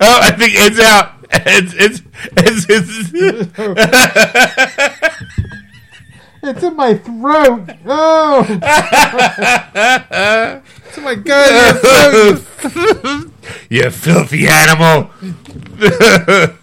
[0.00, 1.12] oh, I think it's out.
[1.32, 2.02] It's it's
[2.36, 3.10] it's, it's
[6.42, 7.68] It's in my throat.
[7.84, 8.46] Oh,
[10.86, 11.80] it's in my gut.
[11.80, 13.30] throat.
[13.70, 15.02] you filthy animal.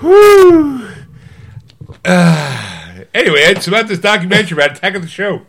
[0.00, 0.88] Whew.
[2.04, 5.42] Ah, anyway, it's about this documentary about Attack of the Show.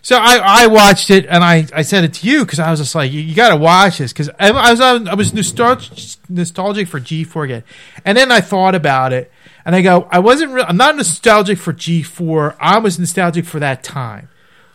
[0.00, 2.80] So I, I watched it and I, I said it to you because I was
[2.80, 6.16] just like you, you got to watch this because I, I was I was nostalgic
[6.28, 7.62] nostalgic for G four again,
[8.04, 9.30] and then I thought about it
[9.68, 13.44] and I go I wasn't re- I'm not nostalgic for G four I was nostalgic
[13.44, 14.28] for that time,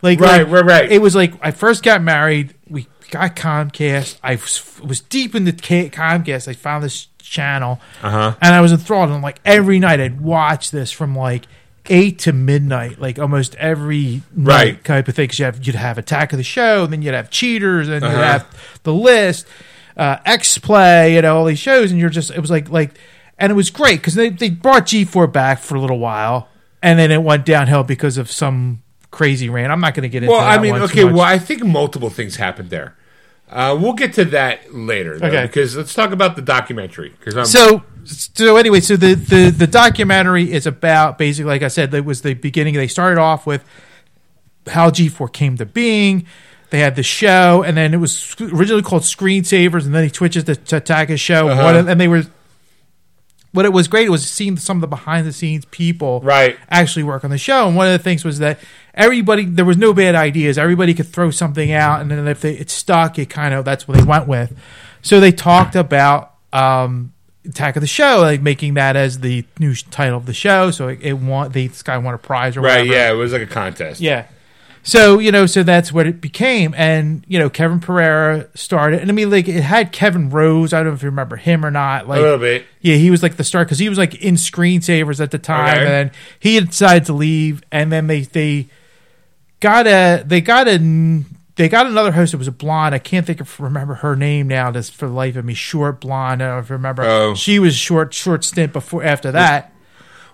[0.03, 0.91] like Right, like, right, right.
[0.91, 5.45] It was like I first got married we got Comcast I was, was deep in
[5.45, 8.35] the Comcast I found this channel Uh-huh.
[8.41, 11.47] and I was enthralled and like every night I'd watch this from like
[11.89, 14.47] eight to midnight, like almost every night
[14.77, 14.83] Right.
[14.85, 15.27] type of thing.
[15.27, 18.15] 'Cause you have you'd have Attack of the Show, then you'd have Cheaters, and Uh-huh.
[18.15, 18.45] you'd have
[18.83, 19.45] the list,
[19.97, 22.91] uh, X Play, you know all these shows, and you're just it was like like,
[23.43, 26.47] and it was great because they they brought G four back for a little while,
[26.81, 29.69] and then it went downhill because of some crazy rant.
[29.69, 30.33] I'm not going to get into.
[30.33, 30.39] That.
[30.39, 31.03] Well, I mean, okay.
[31.03, 32.95] Well, I think multiple things happened there.
[33.49, 35.45] Uh, we'll get to that later, though, Okay.
[35.45, 37.13] because let's talk about the documentary.
[37.19, 41.93] Because So so anyway, so the, the the documentary is about basically, like I said,
[41.93, 42.75] it was the beginning.
[42.75, 43.63] They started off with
[44.67, 46.25] how G4 came to being.
[46.69, 50.45] They had the show, and then it was originally called Screensavers, and then he switches
[50.45, 51.83] to, to Attack a Show, Uh-huh.
[51.87, 52.23] And they were
[53.53, 56.57] what it was great was seeing some of the behind the scenes people Right.
[56.69, 57.67] actually work on the show.
[57.67, 58.59] And one of the things was that
[58.93, 60.57] everybody there was no bad ideas.
[60.57, 63.87] Everybody could throw something out, and then if they, it stuck, it kind of that's
[63.87, 64.57] what they went with.
[65.01, 67.13] So they talked about um,
[67.45, 70.71] Attack of the Show, like making that as the new title of the show.
[70.71, 71.51] So it, it won.
[71.51, 72.79] They, this guy won a prize or whatever.
[72.79, 72.87] Right.
[72.87, 73.05] whatever.
[73.07, 73.11] Yeah.
[73.11, 73.99] It was like a contest.
[74.01, 74.25] Yeah.
[74.85, 76.73] So, you know, so that's what it became.
[76.75, 78.99] And, you know, Kevin Pereira started.
[78.99, 80.73] And I mean, like, it had Kevin Rose.
[80.73, 82.05] I don't know if you remember him or not.
[82.05, 82.65] A little bit.
[82.81, 85.77] yeah, he was like the star because he was like in screensavers at the time.
[85.77, 85.79] Okay.
[85.79, 87.63] And then he decided to leave.
[87.71, 88.67] And then they, they
[89.61, 90.77] got a, they got a,
[91.55, 92.33] they got another host.
[92.33, 92.93] It was a blonde.
[92.93, 94.71] I can't think of remember her name now.
[94.71, 96.41] Just for the life of me, short blonde.
[96.43, 97.03] I don't know if you remember.
[97.03, 97.35] Oh.
[97.35, 99.73] She was short, short stint before after that.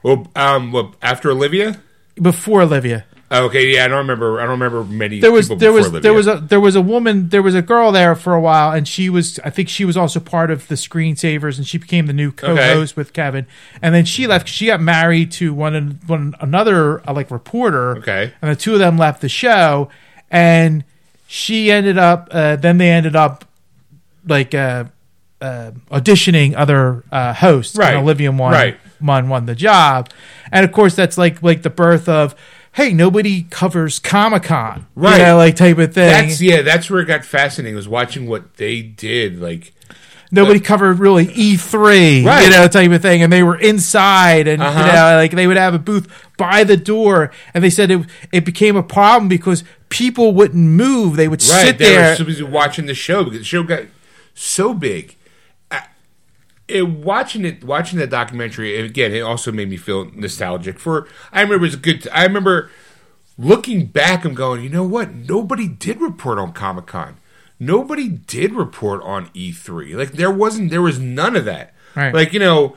[0.01, 1.81] Well, um, well, after Olivia.
[2.15, 3.05] Before Olivia.
[3.31, 3.73] Oh, okay.
[3.75, 3.85] Yeah.
[3.85, 4.39] I don't remember.
[4.39, 5.19] I don't remember many.
[5.19, 6.01] there was there was Olivia.
[6.01, 8.71] there was a there was a woman there was a girl there for a while
[8.71, 12.07] and she was I think she was also part of the screensavers and she became
[12.07, 13.45] the new co-host with Kevin
[13.83, 18.33] and then she left she got married to one one another uh, like reporter Okay.
[18.41, 19.89] and the two of them left the show
[20.31, 20.83] and
[21.27, 23.45] she ended up uh, then they ended up
[24.27, 24.85] like uh,
[25.39, 27.93] uh, auditioning other uh, hosts Right.
[27.93, 28.77] and Olivia won Right.
[28.99, 30.09] won won the job
[30.51, 32.33] and of course that's like like the birth of
[32.79, 35.17] hey nobody covers comic-con Right.
[35.19, 36.61] you know, like type of thing That's yeah.
[36.61, 37.75] That's where it got fascinating.
[37.75, 39.41] Was watching what they did.
[39.41, 39.73] Like.
[40.31, 42.43] nobody covered really E3 Right.
[42.45, 44.79] you know type of thing and they were inside and Uh-huh.
[44.79, 46.07] you know like they would have a booth
[46.37, 51.15] by the door and they said it it became a problem because people wouldn't move
[51.17, 53.83] they would Right, sit they there were watching the show because the show got
[54.35, 55.15] so big.
[56.69, 61.07] It, watching it, watching that documentary again, it also made me feel nostalgic for.
[61.31, 62.07] I remember it was a good.
[62.13, 62.69] I remember
[63.37, 64.25] looking back.
[64.25, 65.13] I'm going, you know what?
[65.13, 67.17] Nobody did report on Comic Con.
[67.59, 69.95] Nobody did report on E3.
[69.95, 70.69] Like there wasn't.
[70.69, 71.73] There was none of that.
[71.95, 72.13] Right.
[72.13, 72.75] Like you know,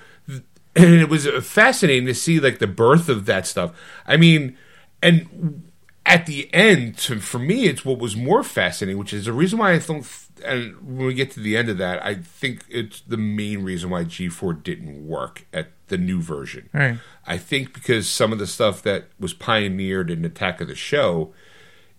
[0.74, 3.73] and it was fascinating to see like the birth of that stuff.
[4.06, 4.56] I mean,
[5.02, 5.70] and
[6.06, 9.59] at the end, to, for me, it's what was more fascinating, which is the reason
[9.59, 10.06] why I don't.
[10.44, 13.90] And when we get to the end of that, I think it's the main reason
[13.90, 16.69] why G4 didn't work at the new version.
[16.73, 16.98] Right.
[17.27, 21.32] I think because some of the stuff that was pioneered in Attack of the Show,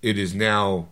[0.01, 0.89] it is now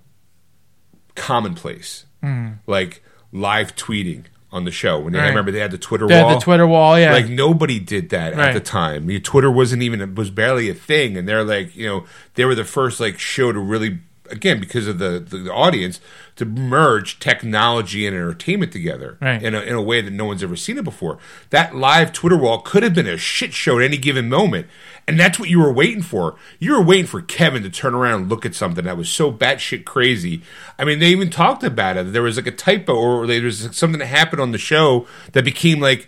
[1.16, 2.06] commonplace.
[2.22, 2.50] Hmm.
[2.68, 5.00] Like live tweeting on the show.
[5.00, 6.36] When they, I remember they had the Twitter They had wall.
[6.36, 7.14] the Twitter wall, yeah.
[7.14, 9.04] Like nobody did that at the time.
[9.04, 12.06] I mean, Twitter wasn't even was barely a thing, and they're like, you know,
[12.36, 14.00] they were the first like show to really,
[14.32, 16.00] again, because of the the, the audience,
[16.38, 19.42] to merge technology and entertainment together Right.
[19.44, 21.18] in a, in a way that no one's ever seen it before.
[21.50, 24.68] That live Twitter wall could have been a shit show at any given moment,
[25.08, 26.36] and that's what you were waiting for.
[26.60, 29.32] You were waiting for Kevin to turn around and look at something that was so
[29.32, 30.42] batshit crazy.
[30.80, 32.14] I mean, they even talked about it.
[32.14, 35.44] There was like a typo, or there was something that happened on the show that
[35.46, 36.08] became like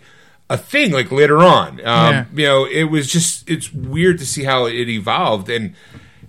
[0.50, 1.80] a thing like later on.
[1.80, 2.24] Um, Yeah.
[2.34, 5.74] You know, it was just it's weird to see how it evolved and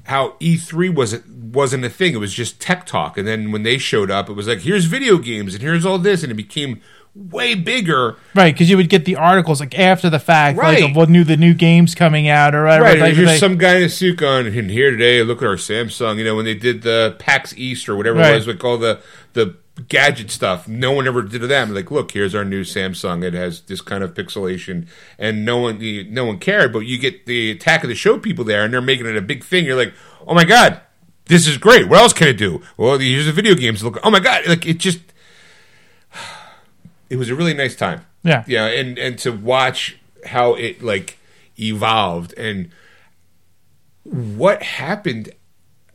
[0.05, 2.13] how E3 wasn't wasn't a thing.
[2.13, 4.85] It was just tech talk, and then when they showed up, it was like here's
[4.85, 6.81] video games and here's all this, and it became
[7.13, 8.17] way bigger.
[8.33, 10.81] Right, because you would get the articles like after the fact, Right.
[10.81, 12.83] like of what new the new games coming out or whatever.
[12.83, 13.39] Right, type and here's thing.
[13.39, 16.17] some guy in a suit going, and here today, look at our Samsung.
[16.17, 18.33] You know, when they did the PAX East or whatever Right.
[18.33, 18.99] it was, like all the
[19.33, 19.55] the
[19.87, 21.69] gadget stuff, no one ever did that.
[21.69, 23.23] Like, look, here's our new Samsung.
[23.23, 24.87] It has this kind of pixelation,
[25.19, 25.79] and no one
[26.13, 26.71] no one cared.
[26.73, 29.21] But you get the Attack of the Show people there, and they're making it a
[29.21, 29.65] big thing.
[29.65, 29.93] You're like,
[30.27, 30.81] oh my god,
[31.25, 31.87] this is great.
[31.89, 32.61] What else can it do?
[32.77, 33.83] Well, here's the video games.
[33.83, 34.99] Look, oh my god, like it just.
[37.07, 38.43] It was a really nice time Yeah.
[38.47, 41.19] yeah and and to watch how it like
[41.59, 42.71] evolved and
[44.03, 45.29] what happened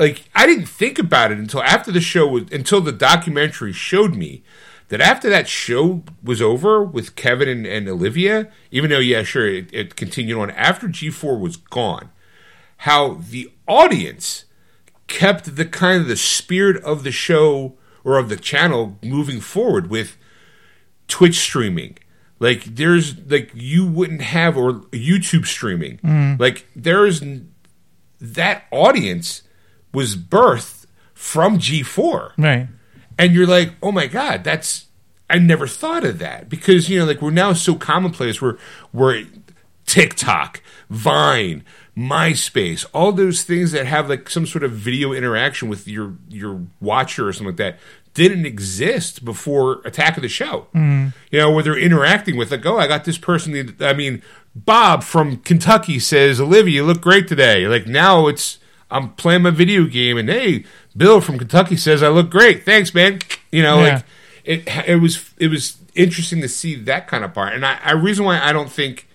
[0.00, 4.14] like i didn't think about it until after the show was until the documentary showed
[4.14, 4.42] me
[4.88, 9.46] that after that show was over with kevin and, and olivia even though yeah sure
[9.46, 12.10] it, it continued on after g4 was gone
[12.78, 14.46] how the audience
[15.06, 19.90] kept the kind of the spirit of the show or of the channel moving forward
[19.90, 20.16] with
[21.08, 21.98] Twitch streaming.
[22.38, 25.98] Like there's like you wouldn't have or YouTube streaming.
[25.98, 26.40] Mm.
[26.40, 27.22] Like there's
[28.20, 29.42] that audience
[29.92, 32.32] was birthed from G4.
[32.38, 32.68] right.
[33.18, 34.86] And you're like, "Oh my god, that's
[35.28, 38.56] I never thought of that." Because you know, like we're now so commonplace we're
[38.94, 39.26] we're
[39.84, 41.64] TikTok, Vine,
[41.96, 46.62] MySpace, all those things that have like some sort of video interaction with your your
[46.80, 47.78] watcher or something like that
[48.14, 50.68] didn't exist before Attack of the Show.
[50.74, 51.12] Mm.
[51.30, 53.76] You know, where they're interacting with like, oh, I got this person.
[53.80, 54.22] I mean,
[54.54, 57.66] Bob from Kentucky says, Olivia, you look great today.
[57.66, 58.59] Like now it's
[58.90, 60.64] I'm playing my video game, and hey,
[60.96, 62.64] Bill from Kentucky says I look great.
[62.64, 63.20] Thanks, man.
[63.52, 63.94] You know, Yeah.
[63.94, 64.04] like
[64.44, 67.54] it it was it was interesting to see that kind of part.
[67.54, 69.08] And I, I reason why I don't think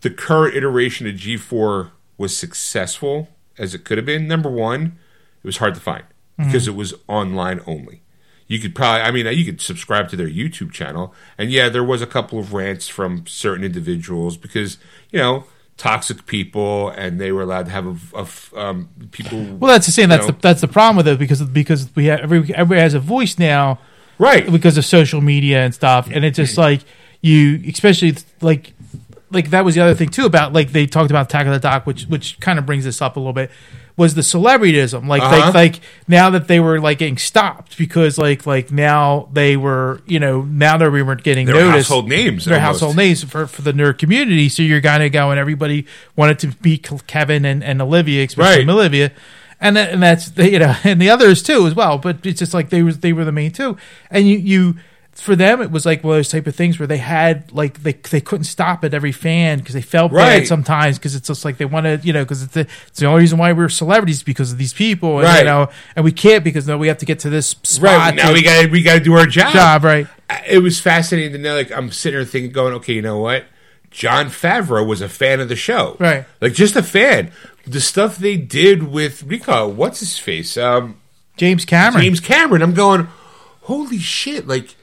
[0.00, 3.28] the current iteration of G4 was successful
[3.58, 4.28] as it could have been.
[4.28, 4.98] Number one,
[5.42, 6.44] it was hard to find mm-hmm.
[6.44, 8.02] because it was online only.
[8.46, 11.84] You could probably, I mean, you could subscribe to their YouTube channel, and yeah, there
[11.84, 14.78] was a couple of rants from certain individuals because
[15.10, 15.44] you know
[15.78, 19.42] toxic people, and they were allowed to have a um, people.
[19.42, 20.10] Well, that's the same.
[20.10, 22.94] That's know, the that's the problem with it because because we have every everybody has
[22.94, 23.78] a voice now
[24.18, 24.50] right.
[24.50, 26.82] because of social media and stuff, and it's just like
[27.22, 28.74] you, especially like
[29.30, 31.60] like that was the other thing too about like they talked about Attack of the
[31.60, 33.50] Doc, which which kind of brings this up a little bit.
[33.98, 35.36] Was the celebrityism like Uh-huh.
[35.46, 40.00] like like now that they were like getting stopped because like like now they were
[40.06, 42.44] you know now they weren't getting noticed household names.
[42.46, 42.80] they're almost.
[42.80, 44.48] household names for, for the nerd community.
[44.48, 45.84] So you're kind of going, everybody
[46.16, 48.68] wanted to be Kevin and, and Olivia, especially Right.
[48.72, 49.10] Olivia.
[49.60, 51.98] And that, and that's you know and the others too as well.
[51.98, 53.76] But it's just like they was they were the main two,
[54.12, 54.76] and you you
[55.20, 57.82] for them it was like one of those type of things where they had like
[57.82, 60.38] they they couldn't stop at every fan because they felt Right.
[60.40, 63.06] bad sometimes because it's just like they wanted you know because it's the, it's the
[63.06, 65.38] only reason why we're celebrities because of these people and Right.
[65.40, 68.14] you know and we can't because no we have to get to this spot Right
[68.14, 69.52] now, we got we got to do our job.
[69.52, 70.06] job right
[70.48, 71.56] It was fascinating to know.
[71.56, 73.44] Like I'm sitting there thinking, going, okay, you know what?
[73.90, 76.26] Jon Favreau was a fan of the show, Right.
[76.40, 77.32] Like just a fan.
[77.66, 79.70] The stuff they did with what call?
[79.72, 80.56] What's his face?
[80.56, 81.00] Um,
[81.36, 82.62] James Cameron James Cameron.
[82.62, 83.08] I'm going,
[83.62, 84.46] holy shit!
[84.46, 84.74] Like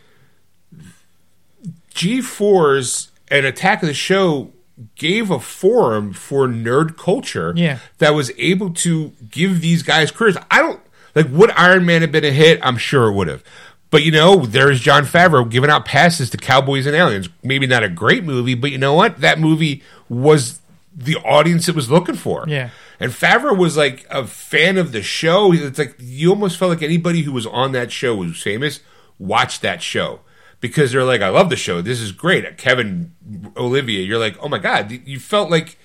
[1.96, 4.52] G4s and Attack of the Show
[4.96, 7.80] gave a forum for nerd culture Yeah.
[8.00, 10.38] that was able to give these guys careers.
[10.52, 10.80] I don't
[11.16, 12.60] like would Iron Man have been a hit?
[12.62, 13.44] I'm sure it would have.
[13.90, 17.30] But you know, there's Jon Favreau giving out passes to Cowboys and Aliens.
[17.42, 19.22] Maybe not a great movie, but you know what?
[19.22, 20.60] That movie was
[20.94, 22.44] the audience it was looking for.
[22.48, 22.72] Yeah.
[23.00, 25.54] And Favreau was like a fan of the show.
[25.54, 28.82] It's like you almost felt like anybody who was on that show was famous
[29.18, 30.20] watched that show
[30.68, 31.82] because they're like, I love the show.
[31.82, 32.46] This is great.
[32.46, 33.14] Uh, Kevin,
[33.56, 34.92] Olivia, you're like, oh my god.
[34.92, 35.78] You felt like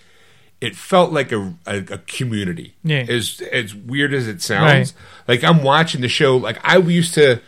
[0.60, 2.76] it felt like a a, a community.
[2.82, 3.04] Yeah.
[3.08, 4.94] As as weird as it sounds,
[5.28, 6.36] like I'm watching the show.
[6.36, 7.40] Like I used to.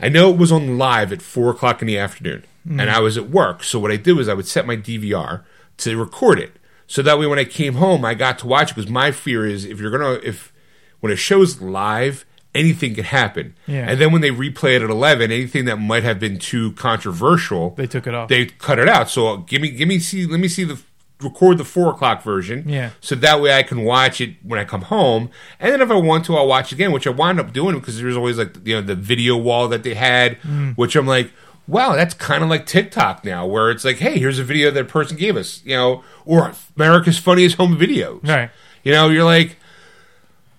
[0.00, 2.80] I know it was on live at four o'clock in the afternoon, mm.
[2.80, 3.64] and I was at work.
[3.64, 5.42] So what I did was I would set my DVR
[5.78, 6.52] to record it,
[6.86, 8.74] so that way when I came home, I got to watch it.
[8.76, 10.52] Because my fear is if you're gonna if
[11.00, 12.24] when a show's live,
[12.58, 13.54] anything could happen.
[13.66, 13.86] Yeah.
[13.88, 17.70] And then when they replay it at eleven, anything that might have been too controversial,
[17.76, 18.28] They took it off.
[18.28, 19.08] They cut it out.
[19.10, 20.78] So give me give me see let me see the
[21.22, 22.68] record the four o'clock version.
[22.68, 22.90] Yeah.
[23.00, 25.30] So that way I can watch it when I come home,
[25.60, 28.00] and then if I want to, I'll watch again, which I wind up doing because
[28.00, 30.76] there's always like you know the video wall that they had, Mm.
[30.76, 31.30] which I'm like.
[31.70, 34.80] Wow, that's kind of like TikTok now, where it's like, hey, here's a video that
[34.80, 38.26] a person gave us, you know, or America's Funniest Home Videos.
[38.26, 38.48] Right.
[38.84, 39.58] You know, you're like,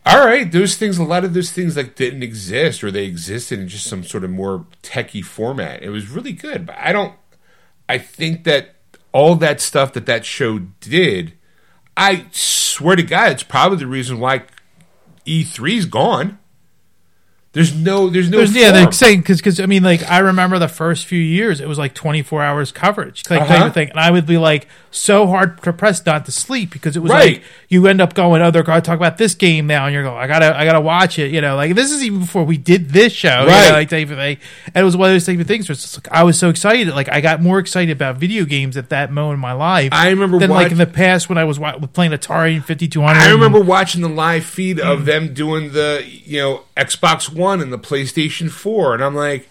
[0.06, 3.60] all right, those things, a lot of those things like didn't exist or they existed
[3.60, 5.84] in just some sort of more techie format.
[5.84, 7.14] It was really good, but I don't,
[7.88, 8.76] I think that
[9.12, 11.34] all that stuff that that show did,
[11.98, 14.44] I swear to God, it's probably the reason why
[15.26, 16.40] E3's gone.
[17.60, 20.60] There's no, there's no, There's, yeah, they're saying because because I mean, like I remember
[20.60, 23.66] the first few years, it was like 24 hours coverage, like Uh-huh.
[23.66, 26.96] of thing, and I would be like so hard to press not to sleep because
[26.96, 27.34] it was Right.
[27.34, 29.94] like you end up going, oh, they're going to talk about this game now, and
[29.94, 32.46] you're going, I gotta, I gotta watch it, you know, like this is even before
[32.46, 33.72] we did this show, you know, Right.
[33.74, 34.38] like type of thing,
[34.68, 36.40] and it was one of those type of things where it's just like I was
[36.40, 39.52] so excited, like I got more excited about video games at that moment in my
[39.52, 39.90] life.
[39.92, 43.20] I remember than like in the past when I was wa- playing Atari 5200.
[43.22, 47.74] I remember watching the live feed of them doing the, you know, Xbox One and
[47.74, 49.50] the PlayStation 4, and I'm like,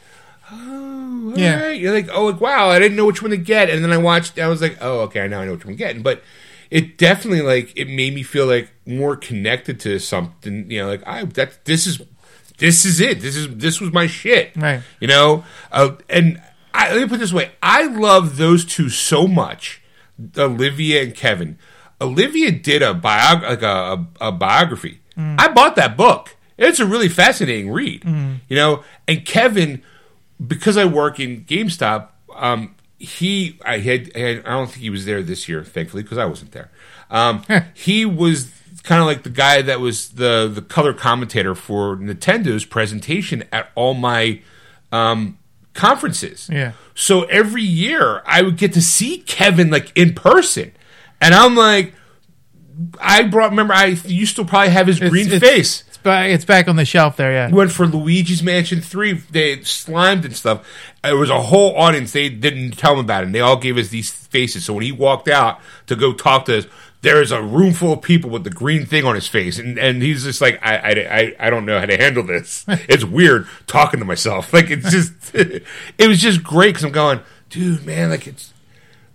[0.52, 1.60] oh, all Yeah.
[1.62, 1.80] right.
[1.80, 3.68] You're like, oh, like, wow, I didn't know which one to get.
[3.70, 5.78] And then I watched, I was like, oh, okay, now I know which one I'm
[5.78, 6.02] getting.
[6.02, 6.22] But
[6.70, 11.02] it definitely, like, it made me feel like more connected to something, you know, like,
[11.06, 12.00] I, that, this is,
[12.58, 13.20] this is it.
[13.20, 14.52] This is, this was my shit.
[14.56, 14.82] Right.
[15.00, 15.44] You know?
[15.72, 16.40] Uh, and
[16.74, 19.80] I, let me put this way I love those two so much,
[20.36, 21.58] Olivia and Kevin.
[22.00, 25.00] Olivia did a biog- like a, a, a biography.
[25.20, 26.36] I bought that book.
[26.58, 28.82] It's a really fascinating read, you know.
[29.06, 29.82] And Kevin,
[30.44, 34.90] because I work in GameStop, um, he I had, I had I don't think he
[34.90, 36.70] was there this year, thankfully, because I wasn't there.
[37.10, 37.42] Um,
[37.74, 38.50] he was
[38.82, 43.70] kind of like the guy that was the the color commentator for Nintendo's presentation at
[43.76, 44.40] all my
[44.90, 45.38] um,
[45.74, 46.48] conferences.
[46.52, 46.72] Yeah.
[46.94, 50.72] So every year I would get to see Kevin like in person,
[51.20, 51.94] and I'm like,
[53.00, 53.50] I brought.
[53.50, 55.84] Remember, I used to probably have his It's- green it's- face.
[56.08, 57.50] It's back, it's back on the shelf there, yeah.
[57.50, 59.12] Went for Luigi's Mansion Three.
[59.12, 60.66] They slimed and stuff.
[61.04, 62.12] It was a whole audience.
[62.12, 63.26] They didn't tell him about it.
[63.26, 64.64] And they all gave us these faces.
[64.64, 66.66] So when he walked out to go talk to us,
[67.02, 70.02] there's a room full of people with the green thing on his face, and and
[70.02, 72.64] he's just like, I I, I, I don't know how to handle this.
[72.68, 74.52] it's weird talking to myself.
[74.52, 77.20] Like it's just, it was just great because I'm going,
[77.50, 78.52] dude, man, like it's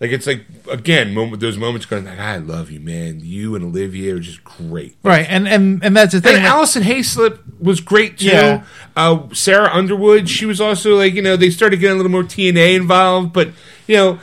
[0.03, 3.21] Like it's like again, moment those moments going like, I love you, man.
[3.23, 4.97] You and Olivia are just great.
[5.01, 6.35] Right, and and and that's the thing.
[6.35, 8.25] And like- Alison Haislip was great too.
[8.25, 8.65] Yeah.
[8.97, 12.23] Uh, Sarah Underwood, she was also like you know they started getting a little more
[12.23, 13.51] TNA involved, but
[13.87, 14.19] you know,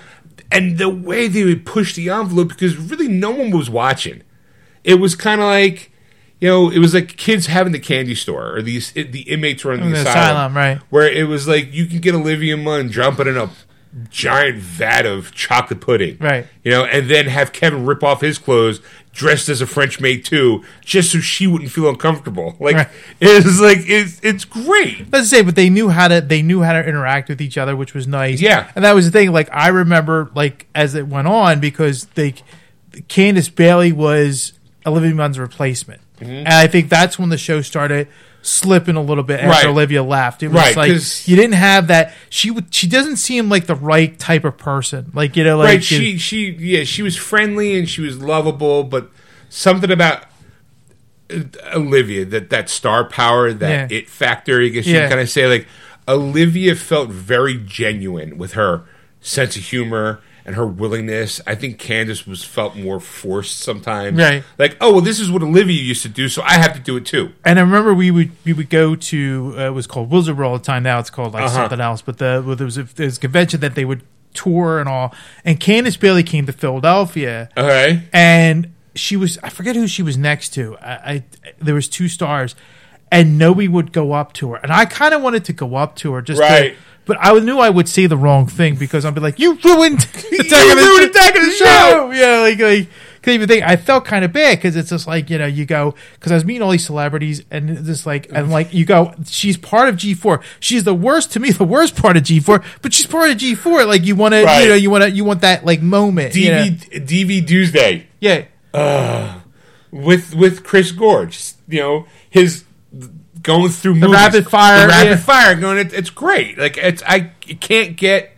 [0.53, 4.23] and the way they would push the envelope because really no one was watching.
[4.85, 5.91] It was kind of like
[6.43, 9.93] you know it was like kids having the candy store or these the inmates running
[9.93, 10.19] the, The asylum,
[10.53, 10.79] asylum, right.
[10.91, 13.49] Where it was like you can get Olivia Munn jumping in a
[14.09, 16.47] giant vat of chocolate pudding, Right.
[16.63, 18.81] You know, and then have Kevin rip off his clothes
[19.13, 22.57] dressed as a French maid too, just so she wouldn't feel uncomfortable.
[22.61, 22.89] Like Right.
[23.21, 25.11] it's like it's it's great.
[25.13, 27.75] Let's say, but they knew how to they knew how to interact with each other,
[27.75, 28.41] which was nice.
[28.41, 28.71] Yeah.
[28.77, 29.33] and that was the thing.
[29.33, 32.35] Like I remember, like as it went on, because they
[33.09, 34.53] Candace Bailey was
[34.87, 36.31] Olivia Munn's replacement, Mm-hmm.
[36.33, 38.07] and I think that's when the show started
[38.43, 39.67] slipping a little bit after Right.
[39.67, 40.43] Olivia left.
[40.43, 42.15] It was Right, like 'cause- you didn't have that.
[42.31, 42.75] She would.
[42.75, 45.11] She doesn't seem like the right type of person.
[45.15, 45.85] Like you know, like right?
[45.85, 49.11] She she yeah, she was friendly and she was lovable, but
[49.49, 50.25] something about
[51.31, 51.41] uh,
[51.75, 53.99] Olivia that that star power, that Yeah.
[53.99, 54.61] it factor.
[54.61, 55.01] I guess you Yeah.
[55.03, 55.67] can kind of say like
[56.09, 58.83] Olivia felt very genuine with her
[59.21, 60.21] sense of humor.
[60.45, 64.19] And her willingness, I think Candace was felt more forced sometimes.
[64.19, 64.43] Right.
[64.59, 66.97] Like, oh well, this is what Olivia used to do, so I have to do
[66.97, 67.33] it too.
[67.45, 70.55] And I remember we would we would go to uh, it was called Wizard World
[70.57, 70.83] at the time.
[70.83, 71.55] Now it's called like Uh-huh.
[71.55, 72.03] something else.
[72.03, 74.03] But the well, there was a, there was a convention that they would
[74.33, 75.15] tour and all.
[75.45, 78.03] And Candace Bailey came to Philadelphia, Okay.
[78.13, 80.77] and she was I forget who she was next to.
[80.79, 81.25] I, I
[81.61, 82.55] there was two stars,
[83.13, 84.57] and nobody would go up to her.
[84.57, 86.73] And I kind of wanted to go up to her just Right.
[86.73, 86.77] to.
[87.07, 89.99] But I knew I would say the wrong thing because I'd be like, "You ruined
[90.05, 92.89] Attack You of the- ruined Attack of the Show!" Yeah, like like
[93.23, 95.67] Cause even think I felt kind of bad because it's just like you know you
[95.67, 98.87] go because I was meeting all these celebrities and it's just like and like you
[98.87, 102.23] go she's part of G four she's the worst to me the worst part of
[102.23, 104.63] G four but she's part of G four like you want to Right.
[104.63, 106.65] you know you want to you want that like moment you know?
[106.65, 109.41] DV DV Tuesday yeah uh,
[109.91, 111.29] with with Chris Gore.
[111.69, 112.65] You know his
[113.43, 115.17] going through the rapid fire, the rapid yeah.
[115.17, 115.55] fire.
[115.55, 116.59] Going, it, it's great.
[116.59, 117.21] Like it's I
[117.61, 118.33] can't get.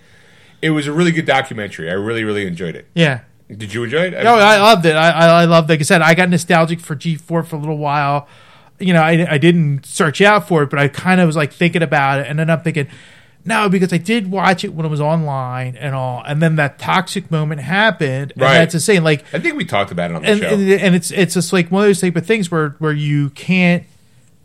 [0.61, 1.91] It was a really good documentary.
[1.91, 2.87] I really really enjoyed it.
[2.95, 4.12] yeah Did you enjoy it?
[4.12, 4.95] No, I loved it.
[4.95, 8.29] I, I, loved, like I said, I got nostalgic for G4 for a little while.
[8.79, 11.53] You know, I, I didn't search out for it, but I kind of was like
[11.53, 12.27] thinking about it.
[12.29, 12.87] And then I'm thinking,
[13.45, 16.23] no, because I did watch it when it was online and all.
[16.24, 18.33] And then that toxic moment happened.
[18.33, 18.55] And Right.
[18.55, 19.03] that's insane.
[19.03, 20.49] Like, I think we talked about it on the and, show.
[20.49, 23.31] and, and it's it's just like one of those type of things where where you
[23.31, 23.85] can't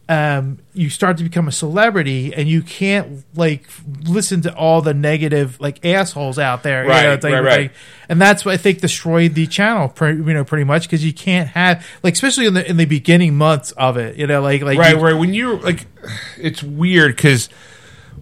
[0.10, 3.64] um you start to become a celebrity and you can't like
[4.06, 7.72] listen to all the negative like assholes out there you Right, know, type right, right.
[7.72, 7.80] thing.
[8.08, 11.12] and that's what i think destroyed the channel pre- you know pretty much because you
[11.14, 14.62] can't have like especially in the in the beginning months of it you know like
[14.62, 15.88] like right you- right when you like
[16.38, 17.50] it's weird because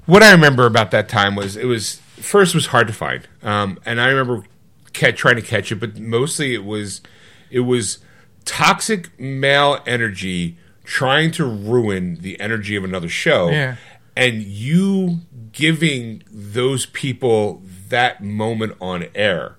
[0.08, 3.28] what i remember about that time was it was first it was hard to find
[3.44, 4.44] um, and i remember
[4.96, 7.02] ca- trying to catch it but mostly it was
[7.52, 8.00] it was
[8.44, 13.76] toxic male energy trying to ruin the energy of another show Yeah.
[14.16, 15.20] and you
[15.52, 19.56] giving those people that moment on air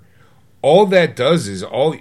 [0.63, 1.95] all that does is all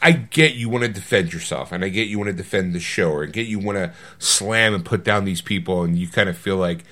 [0.00, 2.80] I get you want to defend yourself and I get you want to defend the
[2.80, 6.06] show or I get you want to slam and put down these people and you
[6.08, 6.84] kind of feel like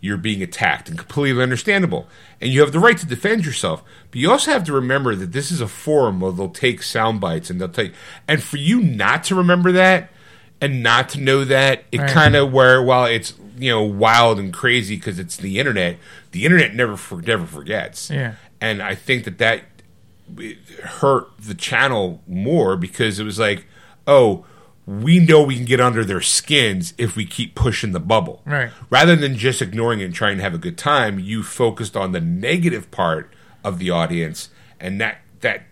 [0.00, 2.06] you're being attacked and completely understandable.
[2.40, 3.82] And you have the right to defend yourself.
[4.10, 7.20] But you also have to remember that this is a forum where they'll take sound
[7.20, 7.92] bites and they'll take
[8.28, 10.10] and for you not to remember that
[10.64, 12.10] and not to know that it Right.
[12.10, 15.96] kind of where while it's you know wild and crazy because it's the internet
[16.32, 18.34] the internet never for, never forgets Yeah.
[18.60, 19.60] and i think that that
[20.84, 23.66] hurt the channel more because it was like,
[24.06, 24.44] oh,
[24.86, 28.42] we know we can get under their skins if we keep pushing the bubble.
[28.44, 28.70] Right.
[28.90, 32.12] Rather than just ignoring it and trying to have a good time, you focused on
[32.12, 33.32] the negative part
[33.62, 34.50] of the audience,
[34.80, 35.62] and that that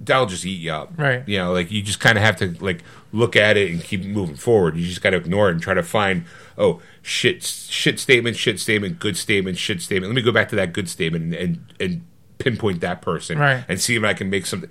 [0.00, 0.92] that'll just eat you up.
[0.96, 1.26] Right.
[1.26, 2.82] You know, like you just kind of have to like
[3.16, 4.76] look at it and keep moving forward.
[4.76, 6.24] You just got to ignore it and try to find
[6.58, 10.12] oh shit shit statement shit statement good statement shit statement.
[10.12, 12.06] Let me go back to that good statement and and, and
[12.38, 13.64] pinpoint that person Right.
[13.68, 14.70] and see if I can make something.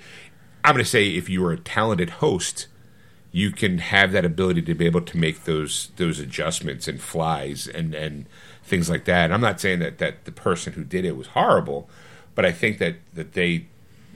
[0.64, 2.68] I'm going to say if you are a talented host,
[3.32, 7.68] you can have that ability to be able to make those those adjustments and flies
[7.68, 8.26] and and
[8.64, 9.26] things like that.
[9.26, 11.90] And I'm not saying that that the person who did it was horrible,
[12.36, 13.68] but I think that that they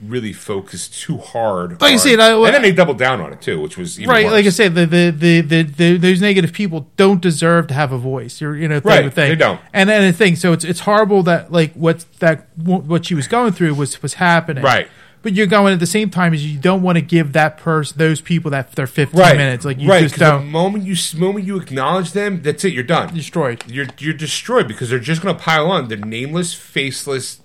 [0.02, 1.80] really focused too hard.
[1.80, 3.98] Like I on- said, I- and then they doubled down on it too, which was
[4.00, 4.32] even right worse.
[4.32, 7.92] like i said the the, the the the those negative people don't deserve to have
[7.92, 9.60] a voice you're you know type Right, thing they don't.
[9.72, 13.26] and then the thing so it's it's horrible that like what that what she was
[13.28, 14.88] going through was was happening Right.
[15.22, 17.98] but you're going at the same time as you don't want to give that person
[17.98, 20.84] those people that their 15 right minutes like you right, just 'cause the don't moment
[20.84, 22.72] you moment you acknowledge them, that's it.
[22.72, 23.12] You're done.
[23.14, 25.88] destroyed You're you're destroyed because they're just going to pile on.
[25.88, 27.40] They're nameless, faceless,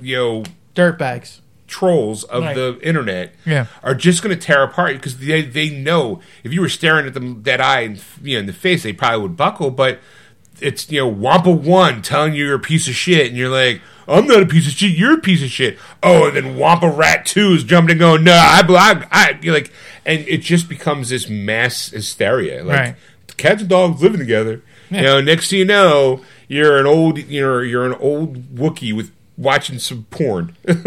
[0.00, 0.44] you know,
[0.74, 2.54] dirt bags trolls of Right.
[2.56, 3.66] the internet Yeah.
[3.84, 7.14] are just going to tear apart because they they know if you were staring at
[7.14, 9.70] them that eye in, you know, in the face, they probably would buckle.
[9.70, 10.00] But
[10.60, 13.80] it's you know Wampa One telling you you're a piece of shit, and you're like,
[14.08, 14.90] I'm not a piece of shit.
[14.96, 15.78] You're a piece of shit.
[16.02, 19.54] Oh, and then Wampa Rat Two is jumping and going, No, I, I, I you're
[19.54, 19.70] like,
[20.06, 22.64] and it just becomes this mass hysteria.
[22.64, 22.94] Like Right.
[23.36, 24.62] cats and dogs living together.
[24.90, 29.10] You know, next thing you know, you're an old you're you're an old Wookiee with
[29.38, 30.54] watching some porn.
[30.66, 30.84] yeah,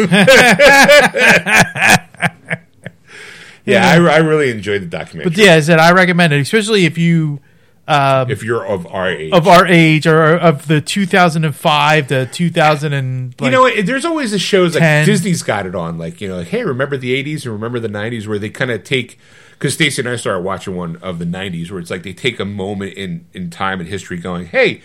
[3.66, 5.32] I, I really enjoyed the documentary.
[5.32, 7.40] But yeah, I said I recommend it, especially if you
[7.88, 12.94] um, if you're of our age, of our age or of the 2005 to 2000
[12.94, 16.28] and like, you know, there's always the shows like Disney's got it on, like you
[16.28, 19.18] know, like hey, remember the '80s and remember the '90s, where they kind of take.
[19.52, 22.40] Because Stacy and I started watching one of the '90s, where it's like they take
[22.40, 24.82] a moment in in time and history, going, "Hey,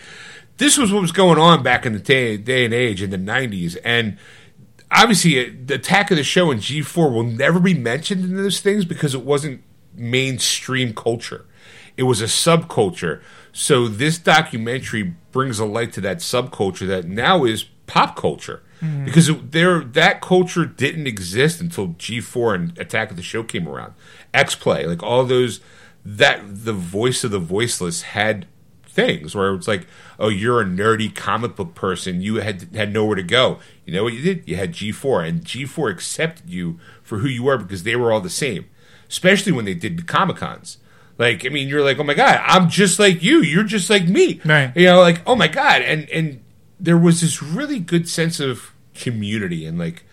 [0.57, 3.17] this was what was going on back in the day, day and age in the
[3.17, 4.17] '90s," and
[4.91, 8.59] obviously, uh, the Attack of the Show and G4 will never be mentioned in those
[8.59, 9.63] things because it wasn't
[9.93, 11.45] mainstream culture.
[11.95, 13.21] It was a subculture.
[13.51, 18.61] So this documentary brings a light to that subculture that now is pop culture.
[19.05, 23.67] Because it, there, that culture didn't exist until G4 and Attack of the Show came
[23.67, 23.93] around.
[24.35, 25.61] X Play, like all those,
[26.05, 28.45] that the voice of the voiceless had
[28.85, 29.87] things where it's like,
[30.19, 32.21] oh, you're a nerdy comic book person.
[32.21, 33.59] You had had nowhere to go.
[33.85, 34.47] You know what you did?
[34.47, 38.21] You had G4, and G4 accepted you for who you were because they were all
[38.21, 38.65] the same.
[39.09, 40.77] Especially when they did the Comic Cons.
[41.17, 43.41] Like, I mean, you're like, oh my god, I'm just like you.
[43.41, 44.39] You're just like me.
[44.45, 44.71] Right.
[44.75, 46.43] You know, like, oh my god, and and
[46.79, 50.03] there was this really good sense of community and like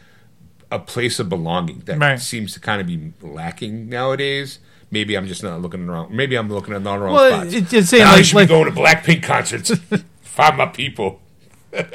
[0.71, 2.19] a place of belonging that Right.
[2.19, 4.61] seems to kind of be lacking nowadays.
[4.95, 6.15] Maybe I'm just not looking in the wrong.
[6.15, 7.73] Maybe I'm looking at the wrong well, spots.
[7.73, 9.73] it's saying I like, should like be going to Blackpink concerts.
[10.23, 11.21] Find my people.
[11.73, 11.91] well,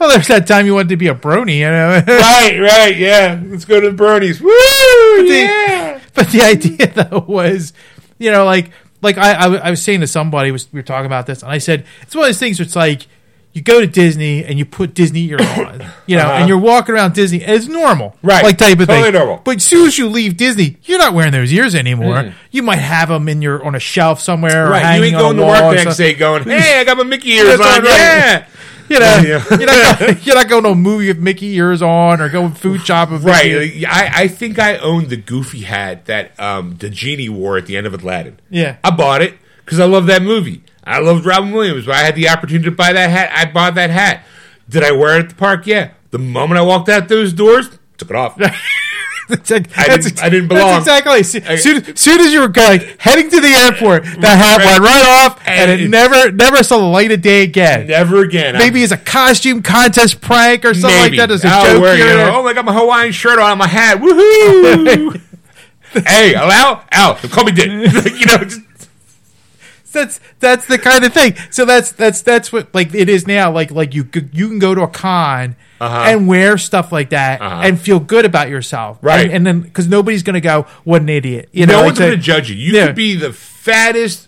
[0.00, 2.02] there's that time you wanted to be a brony, you know.
[2.08, 3.40] right, right, yeah.
[3.46, 4.40] Let's go to the Bernie's.
[4.40, 4.50] Woo!
[4.50, 6.00] Yeah.
[6.14, 7.72] but the idea though was,
[8.18, 11.06] you know, like like I, I, I was saying to somebody was we were talking
[11.06, 13.06] about this, and I said it's one of those things where it's like
[13.58, 16.32] you go to Disney and you put Disney ears on, you know, Uh-huh.
[16.38, 17.42] and you're walking around Disney.
[17.44, 18.42] and It's normal, Right.
[18.44, 19.12] Like type of Totally thing.
[19.14, 19.42] normal.
[19.44, 22.32] But as soon as you leave Disney, you're not wearing those ears anymore.
[22.50, 25.44] You might have them in your on a shelf somewhere, Right, you ain't going to
[25.44, 27.84] work next day going, hey, I got my Mickey ears on.
[27.84, 28.46] Yeah.
[28.88, 29.44] You know, Yeah.
[29.50, 32.52] you're, not going, you're not going to a movie with Mickey ears on, or going
[32.52, 33.14] food shopping.
[33.16, 33.52] with Right.
[33.52, 37.66] Mickey- I, I think I owned the goofy hat that um, the genie wore at
[37.66, 38.40] the end of Aladdin.
[38.48, 38.76] Yeah.
[38.82, 40.62] I bought it because I love that movie.
[40.88, 41.86] I loved Robin Williams.
[41.86, 43.30] But I had the opportunity to buy that hat.
[43.34, 44.24] I bought that hat.
[44.68, 45.66] Did I wear it at the park?
[45.66, 45.90] Yeah.
[46.10, 48.40] The moment I walked out those doors, took it off.
[49.30, 50.82] It's like- I that's didn't- I didn't belong.
[50.82, 51.22] That's exactly.
[51.22, 54.64] Soon, I- soon, soon as you were like heading to the airport, that hat Right.
[54.64, 57.88] went right off, and, And it it- never, never saw the light of day again.
[57.88, 58.54] Never again.
[58.56, 61.18] Maybe as a costume contest prank or something Maybe.
[61.18, 61.82] like that as a I'll joke.
[61.82, 63.98] wear, you know, oh, I got my Hawaiian shirt on, my hat.
[64.00, 65.20] Woohoo!
[66.06, 67.66] hey, allow Al, call me Dick.
[67.68, 68.60] you know, just,
[69.92, 71.34] That's that's the kind of thing.
[71.50, 73.50] So that's that's that's what like it is now.
[73.50, 76.04] Like like you you can go to a con Uh-huh.
[76.08, 77.62] and wear stuff like that Uh-huh.
[77.64, 79.26] and feel good about yourself, Right.
[79.26, 81.86] And, and then because nobody's going to go, "What an idiot!" You no know, like
[81.86, 82.56] one's to judge you.
[82.56, 82.86] You Yeah.
[82.86, 84.27] could be the fattest,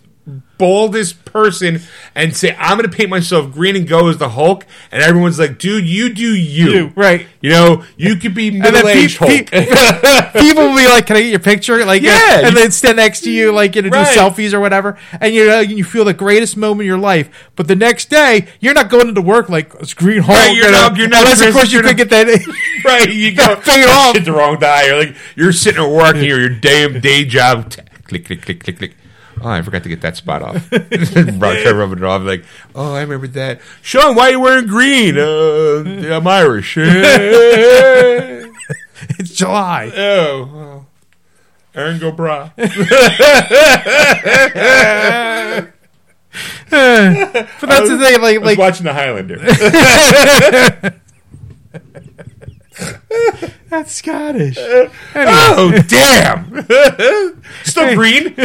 [0.61, 1.81] baldest person
[2.15, 5.39] and say, "I'm going to paint myself green and go as the Hulk," and everyone's
[5.39, 7.27] like, "Dude, you do you." You, right.
[7.41, 10.33] You know, you could be middle aged pe- Hulk.
[10.35, 13.23] people will be like, "Can I get your picture?" Like, Yeah, and then stand next
[13.23, 14.17] to you, like, you know, do Right.
[14.17, 17.31] selfies or whatever, and you know, you feel the greatest moment of your life.
[17.57, 20.37] But the next day, you're not going into work like it's Green Hulk.
[20.39, 22.27] Right, you're you know, not- you're not unless, of course, you you're could get that.
[22.85, 23.11] right?
[23.11, 24.17] You go Figure it oh, off.
[24.17, 24.87] Hit the wrong die.
[24.87, 27.73] You're like you're sitting at work here, your damn day job.
[28.05, 28.95] Click, click, click, click, click.
[29.43, 30.69] Oh, I forgot to get that spot off.
[30.71, 32.23] Try rubbing it off.
[32.23, 32.45] Like,
[32.75, 33.61] oh, I remember that.
[33.81, 35.17] Shawn, why are you wearing green?
[35.17, 36.77] Uh, I'm Irish.
[36.77, 36.83] oh,
[39.19, 39.91] it's July.
[39.95, 40.87] well.
[41.75, 42.51] Erin go bragh.
[42.57, 42.71] But
[47.69, 48.21] that's the thing.
[48.21, 49.39] Like, was like watching the Highlander.
[53.71, 54.57] That's Scottish.
[54.59, 57.43] oh, damn.
[57.65, 58.35] Still green.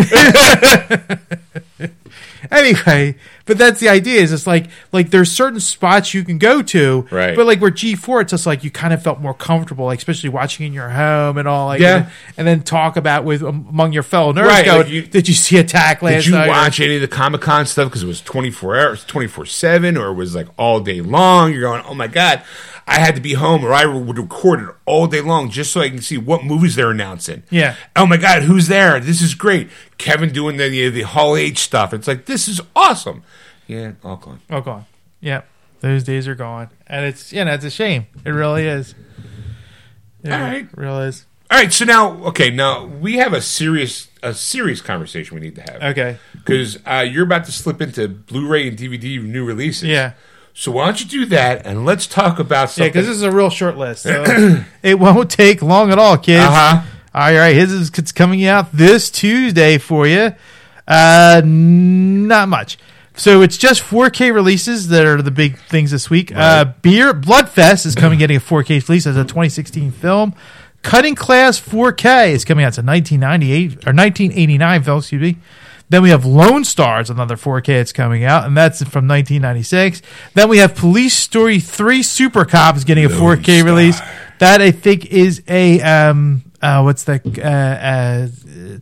[2.51, 3.15] anyway,
[3.45, 4.21] but that's the idea.
[4.21, 7.35] Is it's like like there's certain spots you can go to, Right.
[7.35, 9.99] But like where G four, it's just like you kind of felt more comfortable, like
[9.99, 11.95] especially watching in your home and all, like Yeah.
[11.97, 12.07] and,
[12.37, 14.47] and then talk about with um, among your fellow nerds.
[14.47, 16.17] Right, Going, like you- did you see Attack last night?
[16.17, 16.47] Did you night?
[16.49, 20.07] watch any of the Comic Con stuff because it was 24 hours, 24 7, or
[20.09, 21.51] it was like all day long?
[21.51, 22.43] You're going, oh my God,
[22.87, 25.81] I had to be home, or I would record it all day long just so
[25.81, 27.43] I can see what movies they're announcing.
[27.49, 27.75] Yeah.
[27.95, 28.99] Oh my God, who's there?
[28.99, 29.69] This is great.
[29.97, 31.93] Kevin doing the, the Hall H stuff.
[31.93, 33.23] It's like, this is awesome.
[33.65, 34.41] Yeah, all gone.
[34.51, 34.85] Oh, God.
[35.19, 35.41] Yeah.
[35.81, 38.07] Those days are gone, and it's you know it's a shame.
[38.25, 38.95] It really is.
[40.23, 40.67] It All right.
[40.75, 41.25] really is.
[41.51, 45.55] All right, so now, okay, now we have a serious, a serious conversation we need
[45.55, 45.83] to have.
[45.83, 46.17] Okay.
[46.33, 49.83] because uh, you're about to slip into Blu-ray and DVD new releases.
[49.83, 50.13] Yeah.
[50.57, 52.85] So why don't you do that and let's talk about something?
[52.85, 54.03] Yeah, because this is a real short list.
[54.03, 56.45] So it won't take long at all, kids.
[56.45, 56.81] uh huh.
[57.13, 60.33] All right, his is it's coming out this Tuesday for you.
[60.87, 62.77] Uh, not much.
[63.17, 66.33] So it's just 4K releases that are the big things this week.
[66.35, 70.33] Uh, Beer Bloodfest is coming, getting a 4K release as a 2016 film.
[70.83, 74.99] Cutting Class 4K is coming out to 1998 or 1989 film.
[74.99, 75.37] Excuse me.
[75.89, 80.01] Then we have Lone Stars, another 4K that's coming out, and that's from 1996.
[80.33, 83.65] Then we have Police Story 3 Super Cops getting a 4K Star.
[83.65, 83.99] release.
[84.39, 88.27] That I think is a um uh what's that uh, uh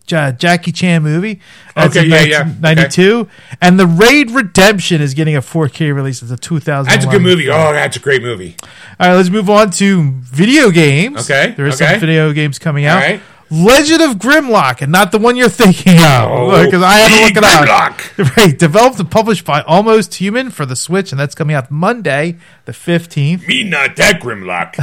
[0.08, 1.42] Ja- Jackie Chan movie?
[1.76, 2.54] That's Okay, in yeah, yeah.
[2.60, 3.28] 92.
[3.62, 6.22] And the Raid Redemption is getting a 4K release.
[6.22, 6.90] It's a 2000.
[6.90, 7.50] That's a good movie.
[7.50, 8.56] Oh, that's a great movie.
[9.00, 11.30] All right, let's move on to video games.
[11.30, 11.92] Okay, there are okay.
[11.92, 13.04] some video games coming out.
[13.04, 13.22] All right.
[13.54, 17.38] Legend of Grimlock, and not the one you're thinking of, because I had to look
[17.38, 18.00] it up.
[18.38, 22.38] Right, developed and published by Almost Human for the Switch, and that's coming out Monday,
[22.66, 23.48] the 15th.
[23.48, 24.76] Me not that Grimlock.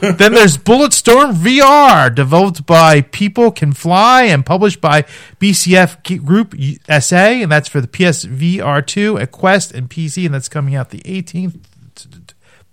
[0.18, 5.02] then there's Bulletstorm VR, developed by People Can Fly and published by
[5.40, 6.54] PCF Group
[7.00, 10.90] SA, and that's for the PSVR 2, a Quest, and PC, and that's coming out
[10.90, 11.58] the 18th,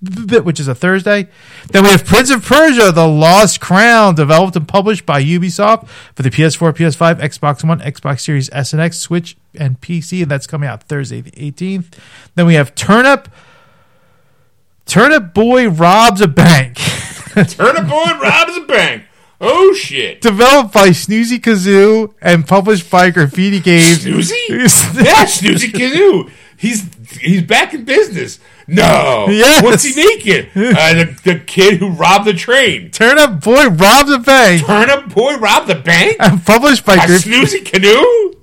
[0.01, 1.27] which is a Thursday.
[1.71, 6.23] Then we have Prince of Persia: The Lost Crown, developed and published by Ubisoft for
[6.23, 10.47] the PS4, PS5, Xbox One, Xbox Series S and X, Switch, and PC, and that's
[10.47, 11.93] coming out Thursday the 18th.
[12.35, 13.29] Then we have Turnip.
[14.85, 16.77] Turnip Boy robs a bank.
[17.35, 19.03] Turnip Boy robs a bank.
[19.41, 20.19] Oh shit.
[20.19, 24.03] developed by Snoozy Kazoo and published by Graffiti Games.
[24.05, 24.33] Snoozy?
[24.49, 26.29] yeah, Snoozy Canoe.
[26.57, 28.39] He's he's back in business.
[28.67, 29.27] No.
[29.29, 29.63] Yes.
[29.63, 30.49] What's he making?
[30.55, 32.91] Uh, the, the kid who robbed the train.
[32.91, 36.17] Turnip Boy robs a bank Turnip Boy robbed the bank?
[36.19, 38.35] and published by A Snoozy Canoe?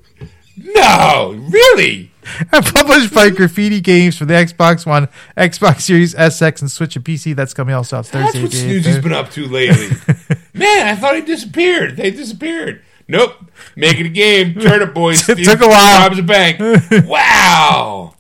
[0.56, 2.10] No, really?
[2.52, 7.05] and published by Graffiti Games for the Xbox One, Xbox Series SX, and Switch and
[7.05, 7.36] PC.
[7.36, 8.43] That's coming also out That's Thursday.
[8.43, 9.02] That's what the Snoozy's 8th.
[9.02, 9.88] been up to lately.
[10.55, 11.97] Man, I thought he disappeared.
[11.97, 12.82] They disappeared.
[13.06, 13.36] Nope.
[13.76, 14.55] Making a game.
[14.55, 15.14] Turnip Boy.
[15.14, 16.01] Took a while.
[16.01, 16.59] Robs a bank.
[17.06, 18.15] Wow.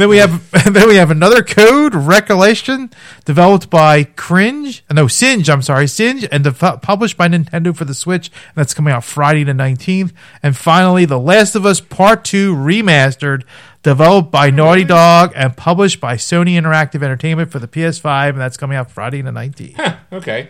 [0.00, 2.88] Then we have then we have another code Recollection
[3.26, 5.44] developed by Cringe, no Cing.
[5.50, 6.42] I'm sorry, Cing, and
[6.80, 8.28] published by Nintendo for the Switch.
[8.28, 10.12] And that's coming out Friday the 19th.
[10.42, 13.42] And finally, The Last of Us Part Two remastered,
[13.82, 18.56] developed by Naughty Dog and published by Sony Interactive Entertainment for the PS5, and that's
[18.56, 19.98] coming out Friday the 19th.
[20.12, 20.48] Okay.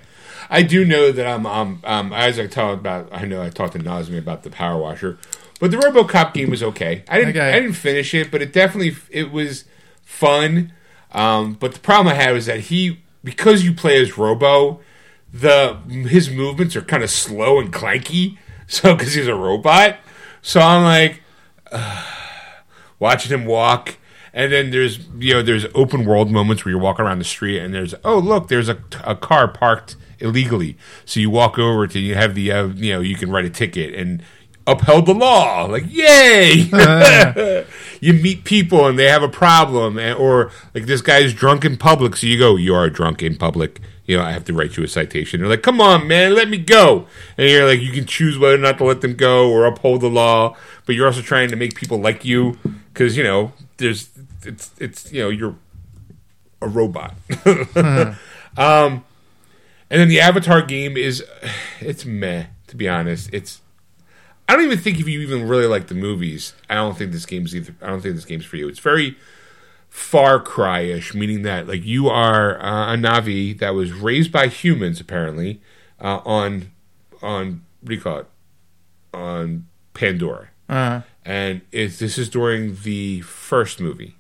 [0.49, 3.73] I do know that I'm, um, um, as I talked about, I know I talked
[3.73, 5.19] to Nazmi about the Power Washer,
[5.61, 7.05] but the RoboCop game was okay.
[7.09, 7.53] I didn't, Okay.
[7.53, 9.65] I didn't finish it, but it definitely, it was
[10.03, 10.73] fun.
[11.13, 14.81] Um, but the problem I had was that he, because you play as Robo,
[15.33, 15.77] the
[16.09, 18.37] his movements are kind of slow and clanky.
[18.67, 19.97] So because he's a robot,
[20.43, 21.23] so I'm like
[23.01, 23.97] watching him walk.
[24.33, 27.59] And then there's you know there's open world moments where you're walking around the street
[27.59, 31.99] and there's oh look there's a, a car parked illegally so you walk over to
[31.99, 34.23] you have the uh, you know you can write a ticket and
[34.71, 35.65] upheld the law.
[35.65, 36.69] Like yay!
[38.03, 41.77] You meet people and they have a problem and, or like this guy's drunk in
[41.77, 43.79] public so you go you are drunk in public.
[44.07, 45.41] You know I have to write you a citation.
[45.41, 47.07] They're like come on man let me go.
[47.37, 50.01] And you're like you can choose whether or not to let them go or uphold
[50.01, 50.57] the law
[50.87, 52.57] but you're also trying to make people like you
[52.93, 54.09] because you know there's
[54.45, 55.57] it's it's you know you're
[56.63, 57.15] a robot.
[58.57, 59.05] Um
[59.91, 61.25] and then the avatar game is
[61.81, 63.29] it's meh to be honest.
[63.33, 63.61] It's
[64.51, 67.25] i don't even think if you even really like the movies i don't think this
[67.25, 68.69] game's either i don't think this game's for you.
[68.69, 69.17] It's very
[69.89, 75.01] far cry-ish meaning that like you are uh, a navi that was raised by humans
[75.01, 75.61] apparently
[76.01, 76.71] uh, on
[77.23, 78.27] on what do you call it?
[79.15, 80.49] On pandora.
[80.69, 84.17] Uh, and it, this is during the first movie.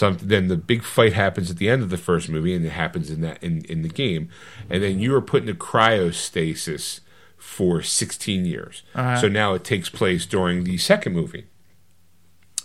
[0.00, 3.10] Then the big fight happens at the end of the first movie, and it happens
[3.10, 4.28] in that in, in the game,
[4.68, 7.00] and then you are put into cryostasis
[7.44, 8.82] for 16 years.
[8.94, 9.20] Uh-huh.
[9.20, 11.44] So now it takes place during the second movie,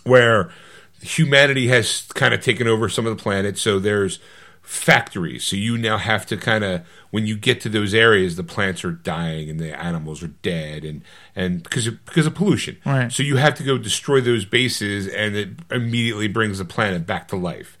[0.04, 0.50] where
[1.00, 3.58] humanity has kind of taken over some of the planet.
[3.58, 4.18] So there's
[4.62, 5.44] factories.
[5.44, 8.84] So you now have to kind of when you get to those areas, the plants
[8.84, 11.02] are dying and the animals are dead, and
[11.36, 12.78] and because of, because of pollution.
[12.84, 13.12] Right.
[13.12, 17.28] So you have to go destroy those bases, and it immediately brings the planet back
[17.28, 17.78] to life.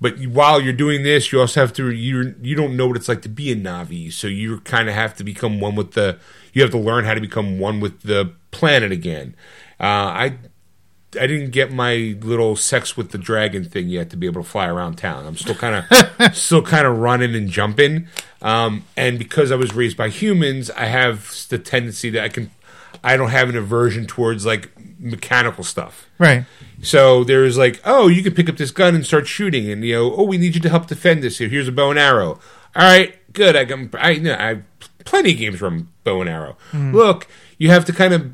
[0.00, 3.08] But while you're doing this, you also have to you you don't know what it's
[3.08, 6.18] like to be a Navi, so you kind of have to become one with the.
[6.52, 9.34] You have to learn how to become one with the planet again.
[9.80, 10.38] Uh, I
[11.18, 14.48] I didn't get my little sex with the dragon thing yet to be able to
[14.48, 15.26] fly around town.
[15.26, 18.08] I'm still kind of still kind of running and jumping.
[18.42, 22.50] Um, and because I was raised by humans, I have the tendency that I can
[23.02, 26.08] I don't have an aversion towards like mechanical stuff.
[26.18, 26.44] Right.
[26.82, 29.94] So there's like, oh, you can pick up this gun and start shooting, and you
[29.94, 31.38] know, oh, we need you to help defend this.
[31.38, 32.38] Here, here's a bow and arrow.
[32.74, 33.56] All right, good.
[33.56, 34.62] I can, I, you know, I have
[35.04, 36.56] plenty of games from bow and arrow.
[36.92, 37.26] Look,
[37.58, 38.32] you have to kind of,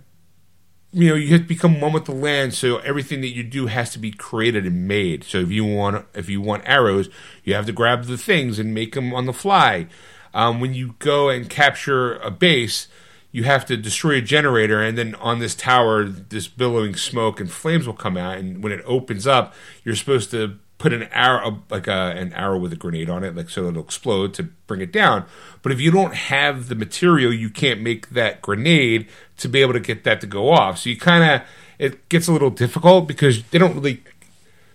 [0.92, 2.52] you know, you have to become one with the land.
[2.52, 5.24] So everything that you do has to be created and made.
[5.24, 7.08] So if you want, if you want arrows,
[7.44, 9.86] you have to grab the things and make them on the fly.
[10.34, 12.88] Um, when you go and capture a base,
[13.32, 17.50] you have to destroy a generator, and then on this tower, this billowing smoke and
[17.50, 18.38] flames will come out.
[18.38, 22.58] And when it opens up, you're supposed to put an arrow, like a, an arrow
[22.58, 25.24] with a grenade on it, like so it'll explode to bring it down.
[25.62, 29.72] But if you don't have the material, you can't make that grenade to be able
[29.72, 30.78] to get that to go off.
[30.78, 31.46] So you kind of
[31.78, 34.02] it gets a little difficult because they don't really.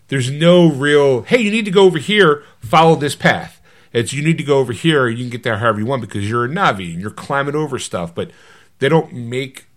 [0.08, 1.24] There's no real.
[1.24, 2.44] Hey, you need to go over here.
[2.62, 3.57] Follow this path.
[3.94, 5.08] It's you need to go over here.
[5.08, 7.80] You can get there however you want because you're a Navi and you're climbing over
[7.80, 8.14] stuff.
[8.14, 8.32] But
[8.80, 9.68] they don't make.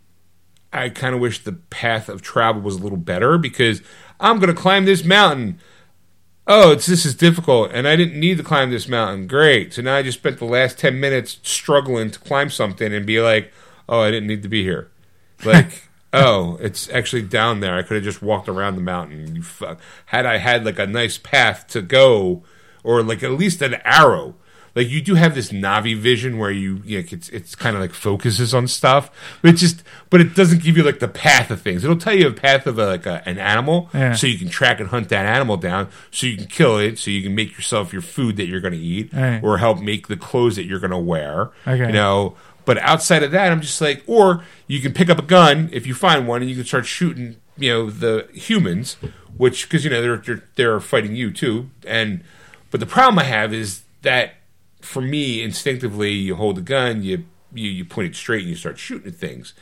[0.72, 3.82] I kind of wish the path of travel was a little better because
[4.20, 5.60] I'm going to climb this mountain.
[6.46, 9.26] Oh, it's this is difficult, and I didn't need to climb this mountain.
[9.26, 9.74] Great.
[9.74, 13.20] So now I just spent the last ten minutes struggling to climb something and be
[13.20, 13.52] like,
[13.88, 14.90] oh, I didn't need to be here.
[15.44, 17.76] Like, oh, it's actually down there.
[17.76, 19.36] I could have just walked around the mountain.
[19.36, 19.80] You fuck.
[20.06, 22.42] Had I had like a nice path to go,
[22.84, 24.34] or like at least an arrow.
[24.76, 27.82] Like you do have this Navi vision where you, you know, it's it's kind of
[27.82, 29.10] like focuses on stuff,
[29.42, 31.82] but it just but it doesn't give you like the path of things.
[31.82, 34.12] It'll tell you a path of a, like a, an animal, Yeah.
[34.14, 37.10] so you can track and hunt that animal down, so you can kill it, so
[37.10, 39.40] you can make yourself your food that you're going to eat, Right.
[39.42, 41.50] or help make the clothes that you're going to wear.
[41.66, 41.86] Okay.
[41.88, 45.22] You know, but outside of that, I'm just like, or you can pick up a
[45.22, 48.98] gun if you find one, and you can start shooting, you know, the humans,
[49.36, 52.22] which because you know they're, they're they're fighting you too, and
[52.70, 54.34] but the problem I have is that
[54.80, 58.56] for me, instinctively, you hold a gun, you you you point it straight, and you
[58.56, 59.54] start shooting at things.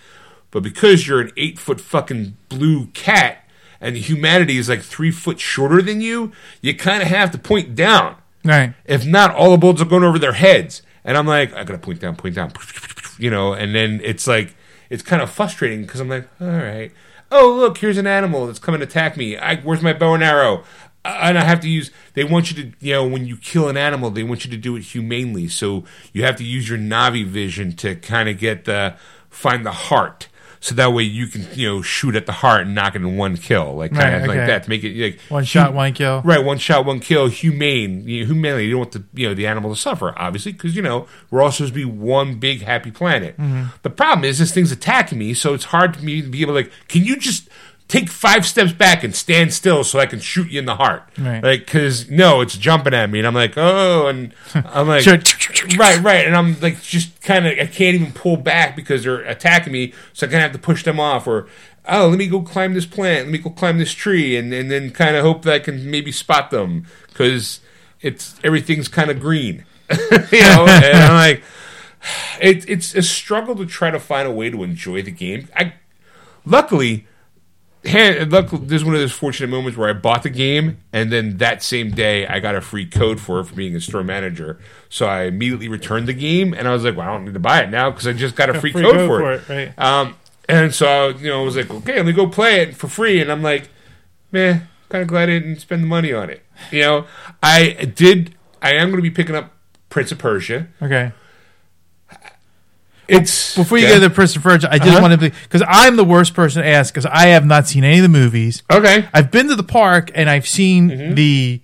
[0.51, 3.45] But because you're an eight foot fucking blue cat,
[3.81, 7.75] and humanity is like three foot shorter than you, you kind of have to point
[7.75, 8.17] down.
[8.45, 8.75] Right.
[8.85, 10.83] If not, all the bullets are going over their heads.
[11.05, 12.53] And I'm like, I gotta point down, point down,
[13.19, 13.53] you know.
[13.53, 14.55] And then it's like,
[14.91, 16.93] it's kind of frustrating because I'm like, all right,
[17.31, 19.37] oh look, here's an animal that's coming to attack me.
[19.37, 20.65] I, where's my bow and arrow?
[21.05, 21.91] And I have to use.
[22.15, 24.57] They want you to, you know, when you kill an animal, they want you to
[24.57, 25.49] do it humanely.
[25.49, 28.97] So you have to use your Navi vision to kind of get the
[29.31, 30.29] find the heart.
[30.61, 33.17] So that way you can, you know, shoot at the heart and knock it in
[33.17, 35.93] one kill, like kind Right, of like that to make it like One shot, one
[35.93, 36.21] kill.
[36.23, 38.03] Right, one shot, one kill, humane.
[38.09, 40.75] You know, humanely, you don't want the you know the animal to suffer, obviously, because
[40.75, 43.37] you know we're all supposed to be one big happy planet.
[43.37, 43.67] Mm-hmm.
[43.83, 46.55] The problem is this thing's attacking me, so it's hard for me to be able
[46.55, 46.73] to like.
[46.89, 47.48] Can you just
[47.89, 51.09] take five steps back and stand still so I can shoot you in the heart?
[51.19, 51.43] Right.
[51.43, 55.07] Like, because no, it's jumping at me, and I'm like, oh, and I'm like,
[55.77, 59.23] right, right, and I'm like, just kind of, I can't even pull back because they're
[59.23, 61.49] attacking me, so I kind of have to push them off, or
[61.89, 64.71] oh, let me go climb this plant, let me go climb this tree, and and
[64.71, 67.61] then kind of hope that I can maybe spot them because
[68.03, 71.43] it's everything's kind of green, you know, and I'm like,
[72.41, 75.49] it, it's a struggle to try to find a way to enjoy the game.
[75.57, 75.73] I
[76.45, 77.07] luckily.
[77.85, 81.11] Hand- Luckily, this is one of those fortunate moments where I bought the game, and
[81.13, 84.03] then that same day I got a free code for it for being a store
[84.05, 84.59] manager.
[84.89, 87.41] So I immediately returned the game, and I was like, "Well, I don't need to
[87.41, 89.43] buy it now because I just got a free, free code, code for, for it."
[89.49, 89.79] it, right.
[89.79, 90.17] Um,
[90.49, 93.21] and so you know, I was like, "Okay, let me go play it for free,"
[93.21, 93.69] and I'm like,
[94.33, 97.07] "Man, kind of glad I didn't spend the money on it." You know,
[97.43, 98.35] I did.
[98.61, 99.53] I am going to be picking up
[99.91, 100.69] Prince of Persia.
[100.83, 101.13] Okay.
[103.09, 105.01] It's Before you get to the of Persia, I just Uh-huh.
[105.01, 107.97] wanted to because I'm the worst person to ask because I have not seen any
[107.99, 108.63] of the movies.
[108.71, 109.07] okay.
[109.15, 111.15] I've been to the park and I've seen Mm-hmm.
[111.15, 111.61] the.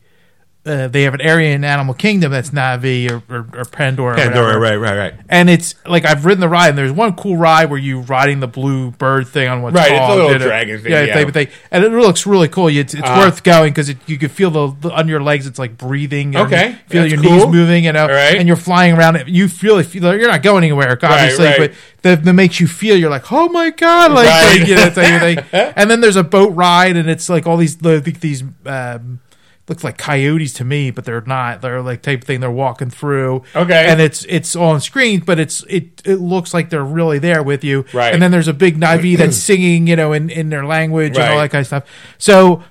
[0.67, 4.17] Uh, they have an area in Animal Kingdom that's Navi or, or, or Pandora.
[4.17, 4.61] Pandora, whatever.
[4.61, 5.15] right, right, right.
[5.29, 8.41] And it's like I've ridden the ride, and there's one cool ride where you're riding
[8.41, 11.15] the blue bird thing on what's Right, it's a little dragon thing, yeah, yeah.
[11.17, 12.69] Thing, thing, and it looks really cool.
[12.69, 13.21] It's, it's Uh-huh.
[13.27, 15.47] worth going because you can feel the, the under your legs.
[15.47, 16.35] It's like breathing.
[16.35, 17.31] and Okay, You feel your cool.
[17.33, 18.39] knees moving, you know, right.
[18.39, 19.17] and you're flying around.
[19.17, 19.29] it.
[19.29, 21.59] you feel, feel you're not going anywhere, obviously, right.
[21.59, 22.97] but that, that makes you feel.
[22.97, 24.59] You're like, oh my god, like, Right.
[24.61, 25.45] like, you know, thing.
[25.77, 28.43] And then there's a boat ride, and it's like all these the, these.
[28.65, 29.21] Um,
[29.67, 31.63] Looks like coyotes to me, but they're not.
[31.63, 32.41] They're like type of thing.
[32.41, 33.87] They're walking through, Okay.
[33.89, 37.65] and it's it's on screen, but it's it it looks like they're really there with
[37.65, 37.87] you.
[37.95, 38.13] Right.
[38.13, 41.33] And then there's a big Navi that's singing, you know, in in their language and
[41.33, 41.85] all that kind of stuff.
[42.19, 42.63] So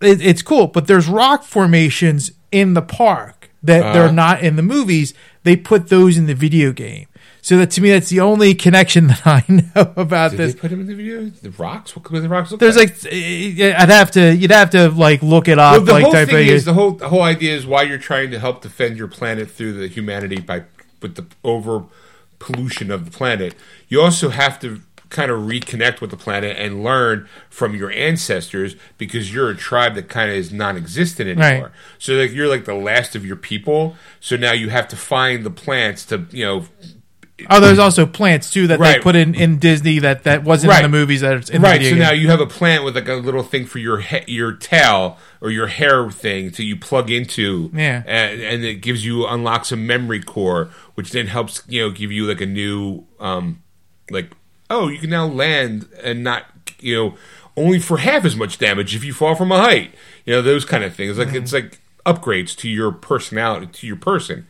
[0.00, 3.92] it, it's cool, but there's rock formations in the park that Uh-huh.
[3.92, 5.12] they're not in the movies.
[5.42, 7.08] They put those in the video game.
[7.48, 10.52] So that to me, that's the only connection that I know about Did this.
[10.52, 11.24] they put him in the video?
[11.30, 11.96] The rocks?
[11.96, 13.02] What could the rocks look There's like?
[13.04, 15.72] like, eh, I'd have to, you'd have to like look it up.
[15.76, 17.84] Well, the like whole type thing of- is the whole the whole idea is why
[17.84, 20.64] you're trying to help defend your planet through the humanity by
[21.00, 21.84] with the over
[22.38, 23.54] pollution of the planet.
[23.88, 28.76] You also have to kind of reconnect with the planet and learn from your ancestors
[28.98, 31.68] because you're a tribe that kind of is non-existent anymore.
[31.68, 31.72] Right.
[31.98, 33.96] So like you're like the last of your people.
[34.20, 36.64] So now you have to find the plants to you know
[37.50, 40.84] oh, there's also plants too that they put in in Disney that that wasn't Right.
[40.84, 41.78] in the movies that it's in the right.
[41.78, 42.02] video So game.
[42.04, 45.18] now you have a plant with like a little thing for your he- your tail
[45.40, 47.70] or your hair thing to you plug into.
[47.72, 48.02] Yeah.
[48.06, 52.10] And, and it gives you unlocks a memory core, which then helps you know give
[52.10, 53.62] you like a new um
[54.10, 54.30] like
[54.70, 56.44] oh you can now land and not
[56.80, 57.14] you know
[57.56, 59.92] only for half as much damage if you fall from a height.
[60.24, 61.18] You know those kind of things.
[61.18, 64.46] Like it's like upgrades to your personality to your person.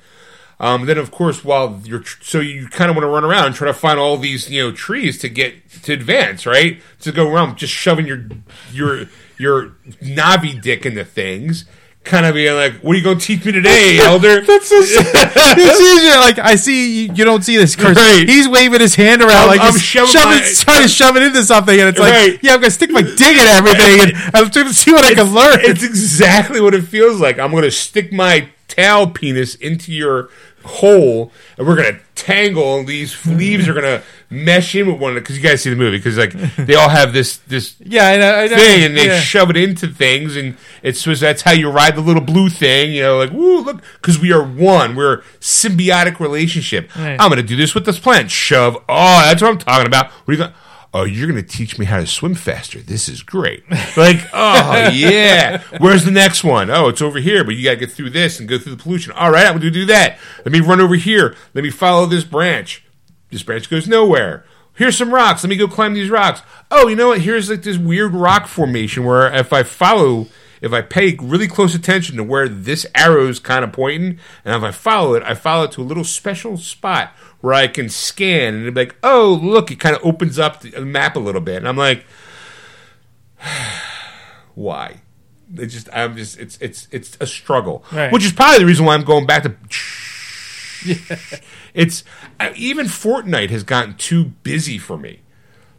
[0.61, 3.47] Um, then, of course, while you're tr- so you kind of want to run around
[3.47, 6.81] and try to find all these you know trees to get to advance, right?
[7.03, 8.25] To go around just shoving your
[8.73, 9.07] your
[9.39, 11.65] your Navi dick into things,
[12.03, 14.95] kind of being like, "What are you going to teach me today, Elder?" That's just,
[14.99, 16.19] it's easier.
[16.19, 17.77] Like I see, you, you don't see this.
[17.77, 17.97] Chris.
[17.97, 18.29] Right.
[18.29, 21.23] He's waving his hand around I'm- like I'm shoving shoving, my- trying to shove it
[21.23, 22.39] into something, and it's like, Right.
[22.43, 25.15] yeah, I'm gonna stick my dick in everything, and I'm trying to see what I
[25.15, 25.61] can learn.
[25.61, 27.39] it's exactly what it feels like.
[27.39, 30.29] I'm going to stick my tail penis into your
[30.69, 32.79] hole, and we're going to tangle.
[32.79, 35.71] And these leaves are going to mesh in with one another because you guys see
[35.71, 38.57] the movie because like they all have this this yeah, I know, I know.
[38.57, 39.21] thing and they yeah.
[39.21, 42.93] shove it into things and it's supposed that's how you ride the little blue thing
[42.93, 47.17] you know like woo look because we are one we're a symbiotic relationship Right.
[47.19, 50.29] i'm gonna do this with this plant shove oh that's what i'm talking about what
[50.29, 50.53] are you going
[50.95, 53.63] oh you're gonna teach me how to swim faster this is great
[53.97, 57.91] like oh yeah where's the next one oh it's over here but you gotta get
[57.91, 60.61] through this and go through the pollution all right i'm gonna do that let me
[60.61, 62.85] run over here let me follow this branch
[63.31, 64.45] this branch goes nowhere.
[64.75, 65.43] Here's some rocks.
[65.43, 66.41] Let me go climb these rocks.
[66.71, 67.21] Oh, you know what?
[67.21, 70.29] Here's like this weird rock formation where if I follow,
[70.63, 74.63] if I pay really close attention to where this arrow's kind of pointing, and if
[74.63, 78.55] I follow it, I follow it to a little special spot where I can scan
[78.55, 81.57] and be like, oh, look, it kind of opens up the map a little bit.
[81.57, 82.05] And I'm like,
[84.55, 85.01] why?
[85.57, 88.13] It just, I'm just, it's, it's, it's a struggle, Right.
[88.13, 89.55] which is probably the reason why I'm going back to
[91.75, 92.05] it's
[92.55, 95.21] even Fortnite has gotten too busy for me.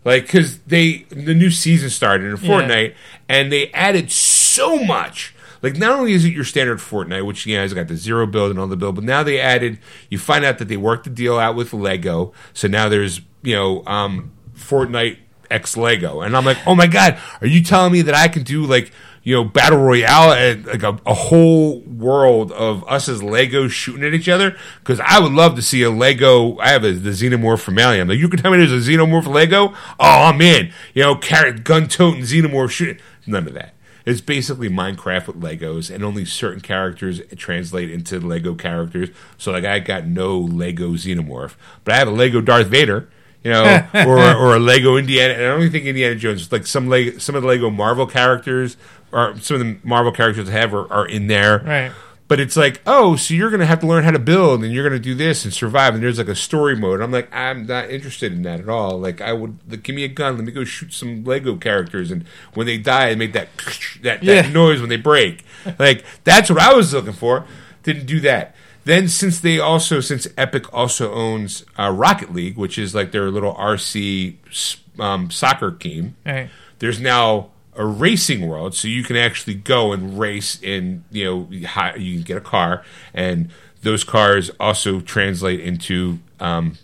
[0.04, 2.50] Like because they the new season started in Yeah.
[2.52, 2.96] Fortnite
[3.30, 5.34] and they added so much.
[5.62, 8.26] Like not only is it your standard Fortnite, which you know has got the zero
[8.26, 9.80] build and all the build, but now they added.
[10.10, 13.56] You find out that they worked the deal out with Lego, so now there's you
[13.56, 15.18] know um, Fortnite
[15.50, 18.44] X Lego, and I'm like, oh my god, are you telling me that I can
[18.44, 18.92] do like
[19.24, 24.04] you know battle royale and like a, a whole world of us as Legos shooting
[24.04, 24.56] at each other?
[24.80, 26.58] Because I would love to see a Lego.
[26.60, 28.08] I have a, the Xenomorph from Alien.
[28.08, 29.74] Like you can tell me there's a Xenomorph Lego.
[30.00, 30.72] Oh, I'm in.
[30.94, 33.00] You know, carrot gun toting Xenomorph shooting.
[33.28, 33.74] None of that.
[34.10, 39.10] It's basically Minecraft with Legos, and only certain characters translate into Lego characters.
[39.38, 43.10] So, like, I got no Lego Xenomorph, but I have a Lego Darth Vader,
[43.44, 45.34] you know, or or a Lego Indiana.
[45.34, 46.52] And I don't even think Indiana Jones.
[46.52, 48.78] Like some Lego, some of the Lego Marvel characters,
[49.12, 51.60] or some of the Marvel characters I have are, are in there.
[51.60, 51.92] Right.
[52.30, 54.72] But it's like, oh, so you're going to have to learn how to build, and
[54.72, 55.94] you're going to do this and survive.
[55.96, 57.02] And there's like a story mode.
[57.02, 58.98] I'm like, I'm not interested in that at all.
[59.00, 62.12] Like, I would like, give me a gun, let me go shoot some Lego characters,
[62.12, 62.24] and
[62.54, 63.50] when they die, I make that
[64.04, 64.50] that, that Yeah.
[64.54, 65.44] noise when they break.
[65.80, 67.46] Like, that's what I was looking for.
[67.84, 68.56] Didn't do that.
[68.86, 73.30] Then, since they also, since Epic also owns uh, Rocket League, which is like their
[73.32, 74.36] little RC
[75.00, 76.50] um, soccer team, Right.
[76.80, 81.04] there's now a racing world, so you can actually go and race in.
[81.12, 82.84] You know, you can get a car,
[83.14, 83.50] and
[83.82, 86.78] those cars also translate into um,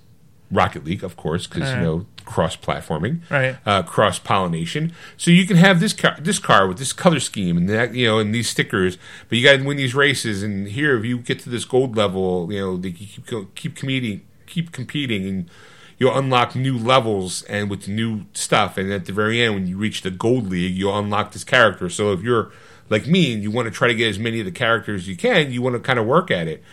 [0.52, 3.58] Rocket League, of course, because you know cross platforming, Right.
[3.66, 4.92] Uh, cross pollination.
[5.16, 8.08] So you can have this car, this car with this color scheme and that, you
[8.08, 8.98] know, and these stickers.
[9.30, 10.44] But you got to win these races.
[10.44, 14.22] And here, if you get to this gold level, you know, they keep keep competing,
[14.48, 15.50] keep competing, and
[15.98, 18.78] you'll unlock new levels and with new stuff.
[18.78, 21.90] And at the very end, when you reach the gold league, you'll unlock this character.
[21.90, 22.52] So if you're
[22.90, 25.08] like me and you want to try to get as many of the characters as
[25.08, 26.64] you can, you want to kind of work at it.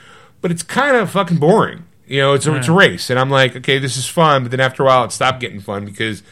[0.40, 1.86] But it's kind of fucking boring.
[2.06, 4.50] You know, it's a, it's a race, and I'm like, okay, this is fun, but
[4.50, 6.22] then after a while, it stopped getting fun because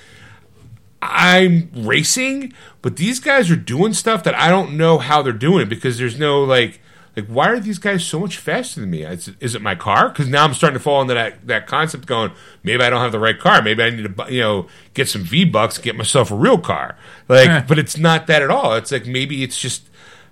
[1.01, 2.53] I'm racing,
[2.83, 6.19] but these guys are doing stuff that I don't know how they're doing because there's
[6.19, 6.81] no like
[7.17, 9.03] like why are these guys so much faster than me?
[9.05, 10.09] Is, is it my car?
[10.09, 12.31] Because now I'm starting to fall into that that concept, going
[12.63, 13.61] maybe I don't have the right car.
[13.63, 16.97] Maybe I need to you know get some V bucks, get myself a real car.
[17.29, 17.63] Like, Huh.
[17.69, 18.75] but it's not that at all.
[18.75, 19.89] It's like maybe it's just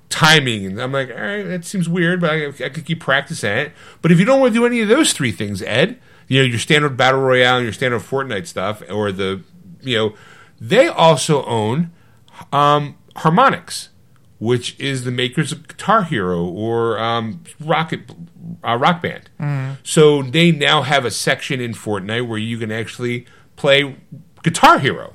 [0.09, 3.51] timing, and I'm like, all right, that seems weird, but I, I could keep practicing
[3.53, 3.73] it.
[4.01, 5.99] But if you don't want to do any of those three things, Ed,
[6.29, 9.43] you know your standard battle royale and your standard Fortnite stuff, or the
[9.83, 10.15] you know
[10.61, 11.91] they also own
[12.53, 13.89] um, Harmonix,
[14.39, 18.01] which is the makers of Guitar Hero or um, Rocket
[18.65, 19.29] uh, Rock Band.
[19.83, 23.97] So they now have a section in Fortnite where you can actually play
[24.43, 25.15] Guitar Hero.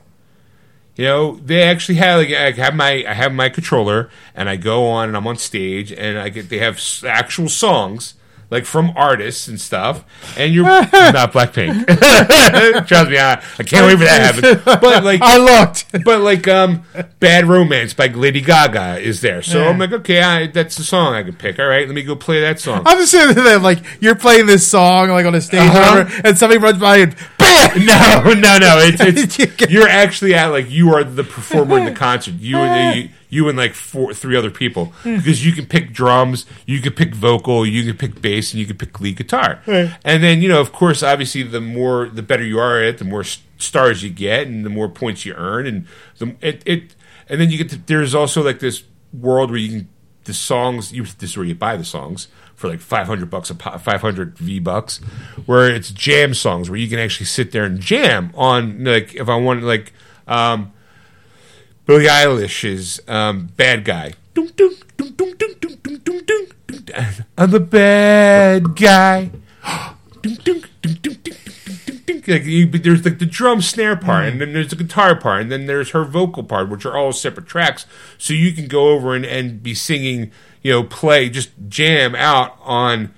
[0.95, 4.57] You know, they actually have like I have my I have my controller and I
[4.57, 8.13] go on and I'm on stage and I get they have actual songs
[8.53, 10.05] like from artists and stuff
[10.37, 10.63] and you're
[10.93, 11.85] not Blackpink.
[12.87, 14.61] Trust me, I, I can't wait for that to happen.
[14.81, 16.03] But like I looked.
[16.05, 16.83] but like um
[17.19, 19.41] Bad Romance by Lady Gaga is there.
[19.41, 21.59] So I'm like, okay, I, that's the song I can pick.
[21.59, 22.83] All right, let me go play that song.
[22.85, 26.03] I'm just saying that like you're playing this song like on a stage, Uh-huh.
[26.03, 27.85] whatever, and somebody runs by and bam.
[27.85, 28.77] no, no, no.
[28.81, 32.35] It's, it's you're actually at like you are the performer in the concert.
[32.35, 34.93] You and you, you and like four, three other people.
[35.17, 38.65] Because you can pick drums, you can pick vocal, you can pick bass, and you
[38.65, 39.61] can pick lead guitar.
[40.03, 42.97] And then you know, of course, obviously, the more the better you are at it,
[42.99, 43.23] the more
[43.57, 45.87] stars you get, and the more points you earn, and
[46.19, 46.95] the it, it
[47.27, 49.89] and then you get to, there's also like this world where you can
[50.25, 53.55] the songs you this is where you buy the songs for like 500 bucks a
[53.55, 54.99] pop, 500 v bucks
[55.45, 59.27] where it's jam songs where you can actually sit there and jam on like if
[59.27, 59.91] i want like
[60.27, 60.71] um
[61.85, 64.13] Billie Eilish's um, "Bad Guy."
[67.37, 69.31] I'm a bad guy.
[72.27, 75.51] like you, there's like the drum snare part, and then there's the guitar part, and
[75.51, 77.85] then there's her vocal part, which are all separate tracks.
[78.17, 80.31] So you can go over and, and be singing,
[80.61, 83.13] you know, play just jam out on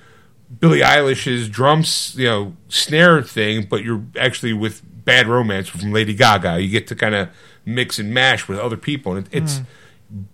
[0.59, 6.13] Billie Eilish's drums, you know, snare thing, but you're actually with Bad Romance from Lady
[6.13, 6.59] Gaga.
[6.59, 7.29] You get to kind of
[7.65, 10.25] mix and mash with other people, and it, it's mm.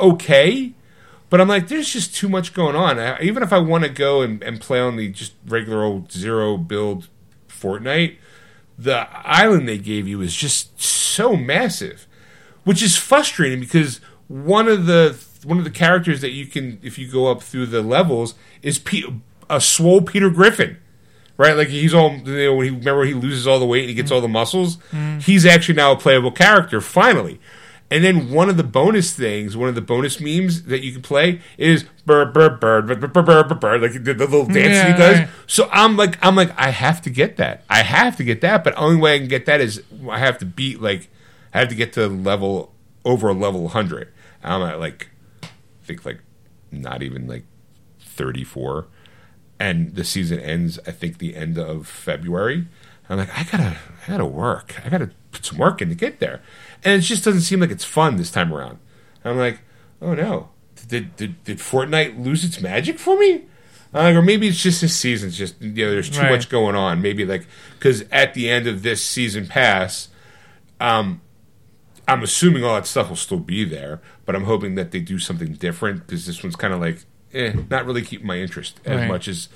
[0.00, 0.72] okay.
[1.28, 2.98] But I'm like, there's just too much going on.
[2.98, 6.12] I, even if I want to go and, and play on the just regular old
[6.12, 7.08] zero build
[7.48, 8.16] Fortnite,
[8.78, 12.06] the island they gave you is just so massive,
[12.64, 16.98] which is frustrating because one of the one of the characters that you can, if
[16.98, 19.02] you go up through the levels, is Pe-
[19.48, 20.78] a swole Peter Griffin
[21.36, 21.56] right?
[21.56, 23.94] Like he's all you know, when he remember he loses all the weight and he
[23.94, 24.76] gets all the muscles.
[24.90, 25.22] Mm.
[25.22, 27.40] He's actually now a playable character finally.
[27.88, 31.02] And then one of the bonus things, one of the bonus memes that you can
[31.02, 34.74] play is bird, bird, bird, bird, bird, bird, bird, bird like the, the little dance
[34.74, 35.18] yeah, he does.
[35.20, 35.28] Right.
[35.46, 37.64] So I'm like, I'm like, I have to get that.
[37.70, 38.64] I have to get that.
[38.64, 41.08] But only way I can get that is I have to beat like,
[41.54, 44.12] I have to get to level over a level hundred.
[44.42, 45.08] I'm at like,
[45.44, 45.48] I
[45.84, 46.20] think like,
[46.72, 47.44] not even like
[48.00, 48.88] thirty four
[49.58, 50.78] and the season ends.
[50.86, 52.66] I think the end of February.
[53.08, 53.76] I'm like, I gotta,
[54.06, 54.74] I gotta work.
[54.84, 56.42] I gotta put some work in to get there,
[56.84, 58.78] and it just doesn't seem like it's fun this time around.
[59.24, 59.60] I'm like,
[60.02, 60.48] oh no,
[60.88, 63.44] did did, did Fortnite lose its magic for me?
[63.94, 66.32] Uh, or maybe it's just this season's just you know there's too Right.
[66.32, 67.00] much going on.
[67.00, 67.46] Maybe like
[67.78, 70.08] because at the end of this season pass,
[70.80, 71.20] um,
[72.08, 75.18] I'm assuming all that stuff will still be there, but I'm hoping that they do
[75.18, 77.04] something different because this one's kind of like,
[77.36, 79.08] eh, not really keeping my interest as Right.
[79.08, 79.48] much as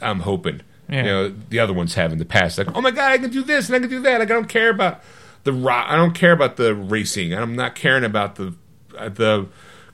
[0.00, 0.60] I'm hoping.
[0.88, 0.96] Yeah.
[0.98, 2.56] You know, the other ones have in the past.
[2.58, 4.20] Like, oh my god, I can do this and I can do that.
[4.20, 5.02] Like, I don't care about
[5.44, 5.86] the rock.
[5.88, 7.34] I don't care about the racing.
[7.34, 8.54] I'm not caring about the
[8.96, 9.46] uh, the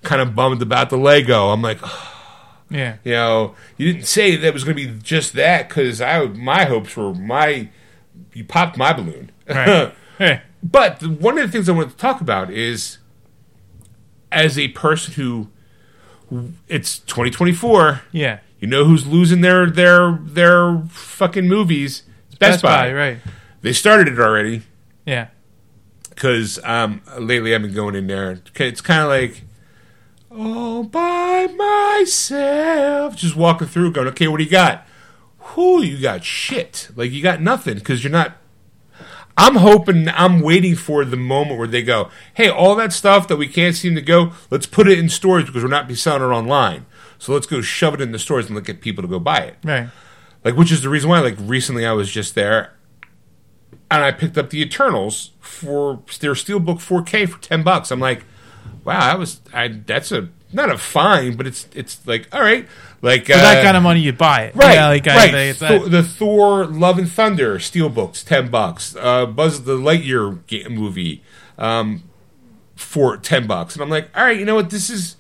[0.03, 1.49] kind of bummed about the Lego.
[1.49, 1.79] I'm like,
[2.71, 2.97] Yeah.
[3.05, 6.25] you know, you didn't say that it was going to be just that because I
[6.27, 7.69] my hopes were my
[8.35, 9.31] you popped my balloon.
[9.49, 9.93] Right.
[10.63, 12.99] But the- one of the things I want to talk about is
[14.31, 15.49] as a person who
[16.69, 18.39] it's 2024, Yeah.
[18.61, 22.03] you know who's losing their their their fucking movies?
[22.29, 22.93] It's Best, Buy.
[22.93, 23.19] right?
[23.61, 24.63] They started it already
[25.07, 25.29] Yeah.
[26.11, 28.41] because um, lately I've been going in there.
[28.57, 29.43] It's kind of like
[30.31, 34.87] all by myself, just walking through, going, okay, what do you got?
[35.39, 36.89] Who you got shit.
[36.97, 38.37] Like you got nothing because you're not.
[39.37, 43.37] I'm hoping, I'm waiting for the moment where they go, hey, all that stuff that
[43.37, 46.23] we can't seem to go, let's put it in stores because we're not be selling
[46.23, 46.85] it online.
[47.19, 49.39] So let's go shove it in the stores and look at people to go buy
[49.39, 49.89] it Right.
[50.45, 52.73] like which is the reason why like recently I was just there
[53.91, 57.91] and I picked up the Eternals for their Steelbook 4K for 10 bucks.
[57.93, 58.25] I'm like,
[58.85, 62.67] wow, that was I that's a not a fine, but it's it's like all right,
[63.01, 64.55] like For that kind of money, you buy it.
[64.55, 65.31] Right, Yeah, like right.
[65.31, 65.91] say, it's Thor- that.
[65.91, 68.95] the Thor Love and Thunder Steelbooks, ten bucks.
[68.99, 71.23] Uh, Buzz the Lightyear movie,
[71.59, 72.03] um,
[72.77, 73.75] for ten bucks.
[73.75, 74.71] And I'm like, all right, you know what?
[74.71, 75.17] This is.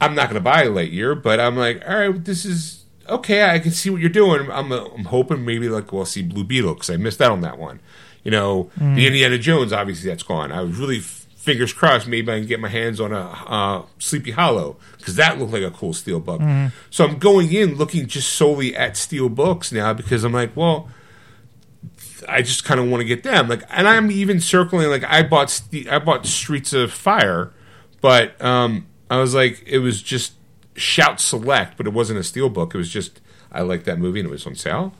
[0.00, 3.48] I'm not going to buy a Lightyear, but I'm like, all right, this is okay.
[3.50, 4.50] I can see what you're doing.
[4.50, 7.40] I'm uh, I'm hoping maybe like we'll see Blue Beetle because I missed out on
[7.40, 7.80] that one.
[8.22, 10.50] You know, the Indiana Jones obviously that's gone.
[10.52, 13.82] I was really f- fingers crossed maybe I can get my hands on a uh,
[14.00, 16.40] Sleepy Hollow because that looked like a cool steel book.
[16.90, 20.88] So I'm going in looking just solely at steel books now because I'm like, well,
[22.28, 23.48] I just kind of want to get them.
[23.48, 24.88] Like, and I'm even circling.
[24.90, 27.52] Like, I bought Ste- I bought Streets of Fire,
[28.00, 30.32] but um, I was like, it was just
[30.74, 32.74] Shout Select, but it wasn't a steel book.
[32.74, 33.20] It was just
[33.52, 34.92] I liked that movie and it was on sale.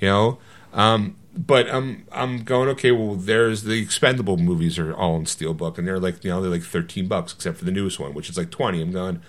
[0.00, 0.38] You know,
[0.74, 2.92] um, but I'm I'm going okay.
[2.92, 6.50] Well, there's the expendable movies are all in steelbook, and they're like you know they're
[6.50, 8.80] like thirteen bucks, except for the newest one, which is like twenty.
[8.80, 9.20] I'm going,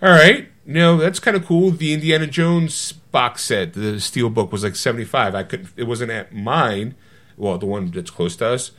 [0.00, 1.70] all right, you know that's kind of cool.
[1.70, 5.34] The Indiana Jones box set, the steelbook was like seventy five.
[5.34, 6.94] I could it wasn't at mine,
[7.36, 8.70] well the one that's close to us,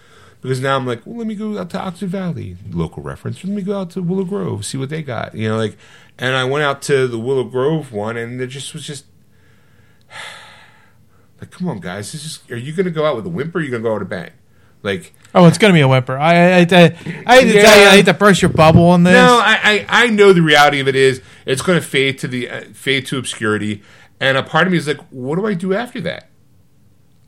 [0.42, 3.44] because now I'm like, well, let me go out to Oxford Valley, local reference.
[3.44, 5.78] Let me go out to Willow Grove, see what they got, you know, like.
[6.18, 9.06] And I went out to the Willow Grove one, and it just was just
[11.42, 12.40] like, come on, guys, this is.
[12.52, 13.58] Are you going to go out with a whimper?
[13.58, 14.32] Or are you going to go out with a bang?
[14.84, 16.18] Like, Oh, it's gonna be a whimper.
[16.18, 17.68] I I, I, I hate to tell you, Yeah.
[17.90, 19.14] I hate to burst your bubble on this.
[19.14, 22.28] no, I, I I know the reality of it is it's going to fade to
[22.28, 23.84] the uh, fade to obscurity,
[24.20, 26.30] and a part of me is like, what do I do after that?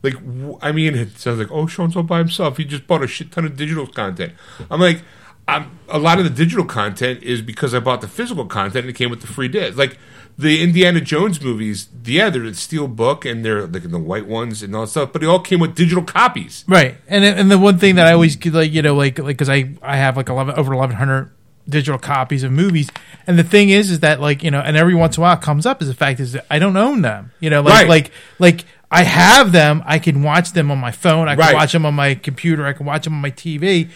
[0.02, 0.16] Like,
[0.62, 2.58] I mean, it sounds like, oh, Shawn's all by himself.
[2.58, 4.34] He just bought a shit ton of digital content.
[4.70, 5.02] I'm like,
[5.48, 8.90] I'm, a lot of the digital content is because I bought the physical content and
[8.90, 9.78] it came with the free disc.
[9.78, 9.98] Like
[10.38, 14.64] the Indiana Jones movies, yeah, they're the steel book and they're like the white ones
[14.64, 16.64] and all that stuff, but it all came with digital copies.
[16.68, 19.28] Right, and and the one thing that I always get, like you know like like
[19.38, 21.30] because I I have like eleven over eleven hundred
[21.70, 22.90] digital copies of movies,
[23.28, 25.36] and the thing is is that like you know and every once in a while
[25.36, 27.32] it comes up is the fact is that I don't own them.
[27.40, 27.90] You know like Right.
[27.90, 29.84] like like I have them.
[29.86, 31.28] I can watch them on my phone.
[31.28, 31.54] I can Right.
[31.56, 32.66] watch them on my computer.
[32.66, 33.90] I can watch them on my TV.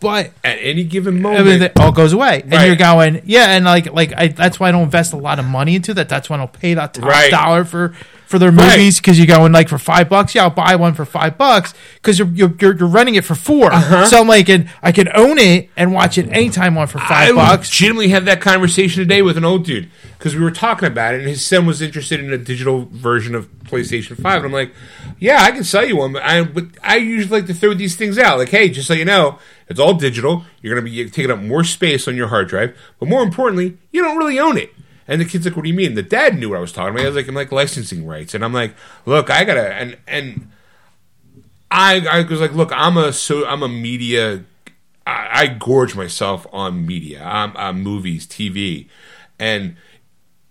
[0.00, 2.66] But At any given I moment, mean, it all goes away, and Right.
[2.66, 5.44] you're going, yeah, and like, like I, that's why I don't invest a lot of
[5.44, 6.08] money into that.
[6.08, 7.30] That's why I don't pay that top Right.
[7.30, 7.94] dollar for
[8.26, 11.04] for their movies because you're going like for five bucks, yeah, I'll buy one for
[11.04, 14.06] five bucks because you're, you're you're you're renting it for 4 Uh-huh.
[14.06, 17.30] So I'm like, and I can own it and watch it anytime on for five
[17.30, 17.68] I bucks.
[17.68, 21.20] legitimately had that conversation today with an old dude because we were talking about it,
[21.20, 24.72] and his son was interested in a digital version of PlayStation Five, and I'm like,
[25.18, 27.96] "Yeah, I can sell you one, but I but I usually like to throw these
[27.96, 28.38] things out.
[28.38, 29.40] Like, hey, just so you know,
[29.70, 30.44] it's all digital.
[30.60, 34.02] You're gonna be taking up more space on your hard drive, but more importantly, you
[34.02, 34.74] don't really own it."
[35.08, 36.94] And the kid's like, "What do you mean?" The dad knew what I was talking
[36.94, 37.04] about.
[37.04, 38.74] I was like, "I'm like licensing rights," and I'm like,
[39.06, 40.50] "Look, I gotta," and and
[41.70, 44.44] I I was like, look, I'm a so I'm a media.
[45.06, 48.88] I, I gorge myself on media, I'm, I'm movies, TV,
[49.38, 49.76] and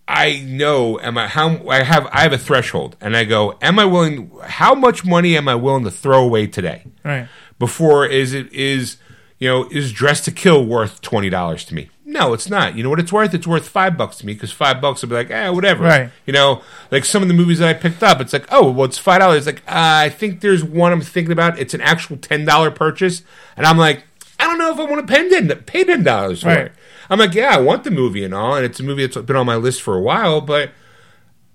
[0.07, 3.79] I know am I how I have I have a threshold, and I go, am
[3.79, 4.31] I willing?
[4.43, 6.85] How much money am I willing to throw away today?
[7.03, 7.27] Right.
[7.59, 8.97] Before is it is
[9.39, 11.89] you know is Dressed to Kill worth twenty dollars to me?
[12.05, 12.75] No, it's not.
[12.75, 13.33] You know what it's worth?
[13.35, 15.83] It's worth five bucks to me because five bucks will be like, eh, whatever.
[15.83, 16.09] Right.
[16.25, 18.85] You know, like some of the movies that I picked up, it's like, oh, well,
[18.85, 19.45] it's five dollars.
[19.45, 21.59] Like, uh, I think there's one I'm thinking about.
[21.59, 23.21] It's an actual ten dollar purchase,
[23.55, 24.03] and I'm like,
[24.39, 26.57] I don't know if I want to pay ten pay ten dollars for Right.
[26.65, 26.71] it.
[27.11, 29.35] I'm like, yeah, I want the movie and all, and it's a movie that's been
[29.35, 30.71] on my list for a while, but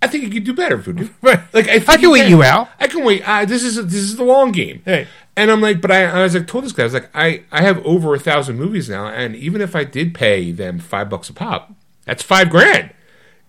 [0.03, 1.11] I think you could do better, Vudu.
[1.23, 1.41] Right.
[1.53, 2.69] Like, I, I can wait you out.
[2.79, 3.29] I can wait.
[3.29, 4.83] Uh, this is this is the long game.
[4.85, 5.09] Hey.
[5.37, 7.43] And I'm like, but I, I was like, told this guy, I was like, I,
[7.51, 11.11] I have over a thousand movies now, and even if I did pay them five
[11.11, 11.73] bucks a pop,
[12.05, 12.93] that's five grand.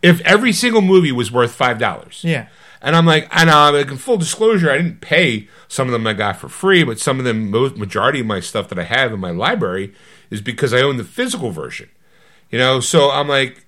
[0.01, 2.47] If every single movie was worth five dollars, Yeah.
[2.81, 5.91] And I'm like, and I know, like in full disclosure, I didn't pay some of
[5.91, 8.77] them I got for free, but some of them, most majority of my stuff that
[8.77, 9.93] I have in my library
[10.29, 11.89] is because I own the physical version.
[12.51, 13.65] You know, so I'm like,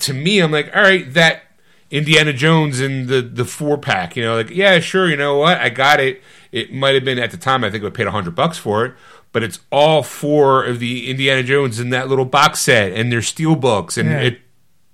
[0.00, 1.42] to me, I'm like, all right, that
[1.90, 4.16] Indiana Jones and the the four pack.
[4.16, 5.08] You know, like, yeah, sure.
[5.08, 5.58] You know what?
[5.58, 6.22] I got it.
[6.52, 7.64] It might have been at the time.
[7.64, 8.94] I think I paid a hundred bucks for it,
[9.32, 13.22] but it's all four of the Indiana Jones in that little box set, and they're
[13.22, 14.20] steel books, and Yeah.
[14.20, 14.40] it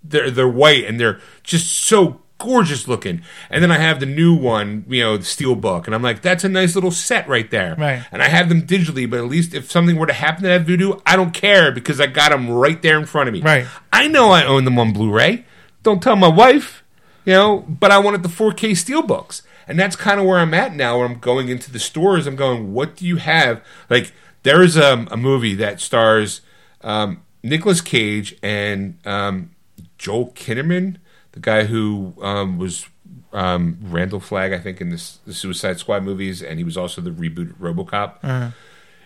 [0.03, 3.23] they're they're white and they're just so gorgeous looking.
[3.49, 6.21] And then I have the new one, you know, the steel book, and I'm like,
[6.21, 7.75] that's a nice little set right there.
[7.79, 8.05] Right.
[8.13, 10.67] And I have them digitally, but at least if something were to happen to that
[10.67, 13.41] Vudu, I don't care because I got them right there in front of me.
[13.41, 13.67] Right.
[13.93, 15.47] I know I own them on Blu-ray.
[15.83, 16.84] Don't tell my wife,
[17.25, 17.59] you know.
[17.69, 20.99] But I wanted the 4K steelbooks, and that's kind of where I'm at now.
[20.99, 23.63] Where I'm going into the stores, I'm going, what do you have?
[23.89, 26.41] Like there is a, a movie that stars
[26.83, 29.51] um, Nicolas Cage and um,
[29.99, 30.97] Joel Kinnaman,
[31.33, 32.87] the guy who um, was
[33.33, 37.01] um, Randall Flagg, I think, in this, the Suicide Squad movies, and he was also
[37.01, 38.23] the reboot RoboCop.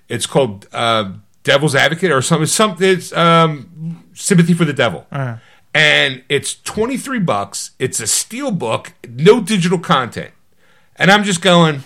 [0.09, 1.13] It's called uh,
[1.43, 2.47] Devil's Advocate or something.
[2.47, 2.89] Something.
[2.91, 5.07] It's um, Sympathy for the Devil,
[5.75, 7.73] and it's twenty three bucks.
[7.79, 10.33] It's a steel book, no digital content,
[10.97, 11.85] and I'm just going.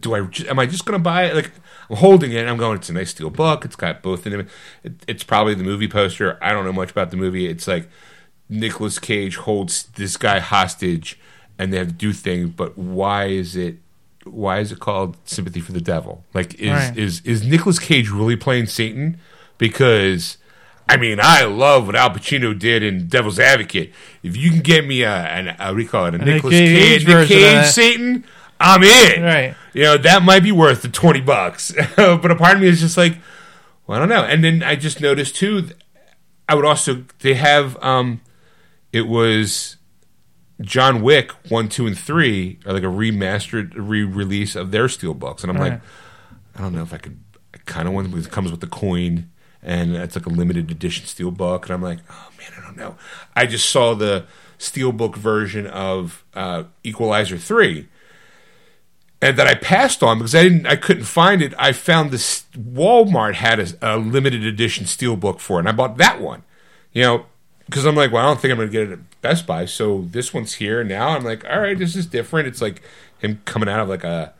[0.00, 0.18] Do I?
[0.48, 1.34] Am I just going to buy it?
[1.36, 1.52] Like
[1.90, 2.38] I'm holding it.
[2.38, 2.78] and I'm going.
[2.78, 3.64] It's a nice steel book.
[3.64, 4.48] It's got both in it.
[4.82, 4.92] it.
[5.06, 6.38] It's probably the movie poster.
[6.42, 7.46] I don't know much about the movie.
[7.46, 7.88] It's like
[8.48, 11.18] Nicolas Cage holds this guy hostage,
[11.58, 12.50] and they have to do things.
[12.50, 13.76] But why is it?
[14.24, 16.24] Why is it called Sympathy for the Devil?
[16.32, 16.96] Like, is Right.
[16.96, 19.18] is is Nicolas Cage really playing Satan?
[19.58, 20.38] Because
[20.88, 23.92] I mean, I love what Al Pacino did in Devil's Advocate.
[24.22, 26.54] If you can get me a, an a, what do you call it, a Nicolas
[26.54, 27.66] Cage Cage, Cage.
[27.66, 28.24] Satan,
[28.60, 29.22] I'm in.
[29.22, 29.54] Right.
[29.72, 31.72] You know, that might be worth the 20 bucks.
[31.96, 33.16] but a part of me is just like,
[33.86, 34.22] well, I don't know.
[34.24, 35.68] And then I just noticed too,
[36.48, 38.20] I would also, they have, um,
[38.92, 39.76] it was
[40.60, 45.42] John Wick 1, 2, and 3 are like a remastered re release of their steelbooks.
[45.42, 45.72] And I'm Right.
[45.72, 45.80] like,
[46.56, 47.18] I don't know if I could,
[47.54, 49.30] I kind of want because it comes with the coin
[49.62, 51.64] and it's like a limited edition steelbook.
[51.64, 52.96] And I'm like, oh man, I don't know.
[53.36, 54.24] I just saw the
[54.58, 57.88] steelbook version of uh, Equalizer 3
[59.22, 61.54] and that I passed on because I didn't, I couldn't find it.
[61.56, 65.96] I found this Walmart had a, a limited edition steelbook for it, and I bought
[65.98, 66.42] that one.
[66.92, 67.26] You know,
[67.66, 69.64] because I'm like, well, I don't think I'm going to get it at Best Buy,
[69.64, 71.10] so this one's here now.
[71.10, 72.48] I'm like, all right, this is different.
[72.48, 72.82] It's like
[73.20, 74.34] him coming out of like a,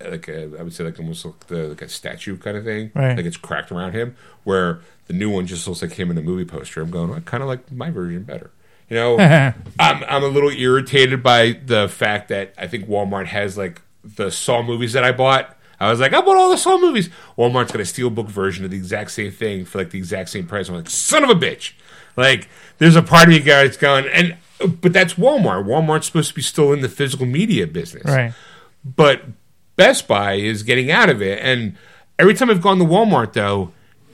[0.00, 2.90] like a, I would say like almost like, the, like a statue kind of thing,
[2.94, 3.16] Right.
[3.16, 4.16] like it's cracked around him.
[4.44, 6.80] Where the new one just looks like him in a movie poster.
[6.80, 8.50] I'm going, I kind of like my version better.
[8.88, 9.18] You know,
[9.78, 14.30] I'm I'm a little irritated by the fact that I think Walmart has like the
[14.30, 15.54] Saw movies that I bought.
[15.80, 17.08] I was like, I bought all the Saw movies.
[17.36, 20.46] Walmart's got a steelbook version of the exact same thing for like the exact same
[20.46, 20.68] price.
[20.68, 21.72] I'm like, son of a bitch.
[22.16, 22.48] Like,
[22.78, 24.36] there's a part of me guys going, and
[24.80, 25.66] but that's Walmart.
[25.66, 28.32] Walmart's supposed to be still in the physical media business, Right.
[28.84, 29.22] but
[29.78, 31.38] Best Buy is getting out of it.
[31.40, 31.76] And
[32.18, 33.72] every time I've gone to Walmart, though,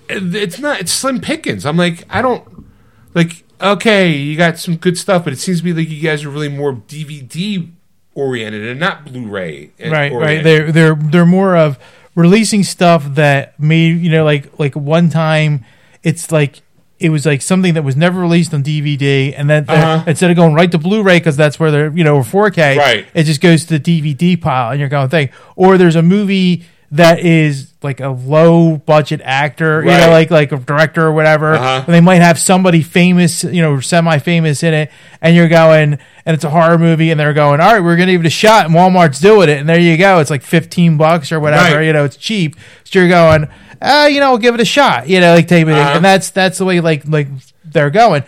[0.08, 1.66] it's not it's slim pickings.
[1.66, 2.66] I'm like, I don't
[3.14, 3.42] like.
[3.60, 6.28] Okay, you got some good stuff, but it seems to be like you guys are
[6.28, 7.70] really more DVD
[8.14, 9.72] oriented and not Blu-ray.
[9.80, 10.44] right right oriented.
[10.44, 11.78] they're they're they're more of
[12.14, 15.64] releasing stuff that made you know like like one time
[16.02, 16.60] it's like
[17.04, 20.02] it was like something that was never released on DVD, and then Uh-huh.
[20.06, 23.06] instead of going right to Blu-ray because that's where they're you know or 4K, Right.
[23.14, 25.28] It just goes to the DVD pile, and you're going thing.
[25.56, 30.52] Or there's a movie that is like a low budget actor, you know, like like
[30.52, 31.82] a director or whatever, Uh-huh.
[31.86, 34.90] and they might have somebody famous, you know, semi famous in it,
[35.20, 38.12] and you're going, and it's a horror movie, and they're going, all right, we're gonna
[38.12, 40.96] give it a shot, and Walmart's doing it, and there you go, it's like fifteen
[40.96, 41.86] bucks or whatever, Right.
[41.86, 42.54] you know, it's cheap,
[42.84, 43.48] so you're going,
[43.82, 45.96] uh, you know, we'll give it a shot, you know, like type of thing, Uh-huh.
[45.96, 47.28] and that's that's the way like like
[47.64, 48.24] they're going.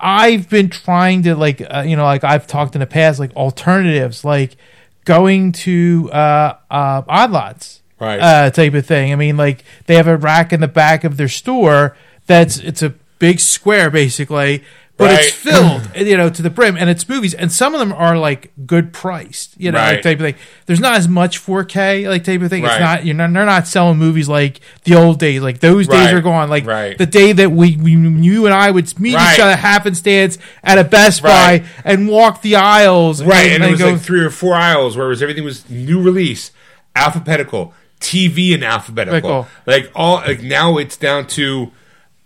[0.00, 3.34] I've been trying to like uh, you know like I've talked in the past like
[3.34, 4.56] alternatives like
[5.04, 8.20] going to uh, uh, odd lots Right.
[8.20, 9.12] uh, type of thing.
[9.12, 11.96] I mean like they have a rack in the back of their store
[12.26, 14.62] that's it's a big square basically.
[14.98, 15.54] But it's Right.
[15.54, 18.50] filled, you know, to the brim, and it's movies, and some of them are like
[18.66, 20.34] good priced, you know, like type of thing.
[20.66, 22.64] There's not as much 4K, like type of thing.
[22.64, 25.40] It's not, you're not, they're not selling movies like the old days.
[25.40, 26.50] Like those days are gone.
[26.50, 26.98] Like Right.
[26.98, 29.34] the day that we, we, you and I would meet Right.
[29.34, 31.62] each other happenstance at a Best Right.
[31.62, 34.96] Buy and walk the aisles, Right, and, it was go, like three or four aisles
[34.96, 36.50] where it was everything was new release,
[36.96, 39.30] alphabetical, TV and alphabetical.
[39.30, 39.48] Alphabetical.
[39.66, 41.70] Like all like now it's down to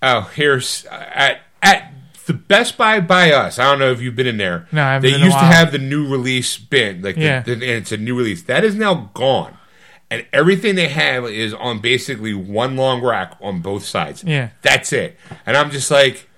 [0.02, 1.92] oh here's uh, at at
[2.32, 3.58] the Best Buy by us.
[3.58, 4.66] I don't know if you've been in there.
[4.72, 7.16] No, I haven't they been in a used to have the new release bin, like
[7.16, 7.40] Yeah.
[7.42, 9.56] the, and it's a new release that is now gone.
[10.10, 14.22] And everything they have is on basically one long rack on both sides.
[14.22, 14.50] Yeah.
[14.60, 15.16] That's it.
[15.46, 16.28] And I'm just like,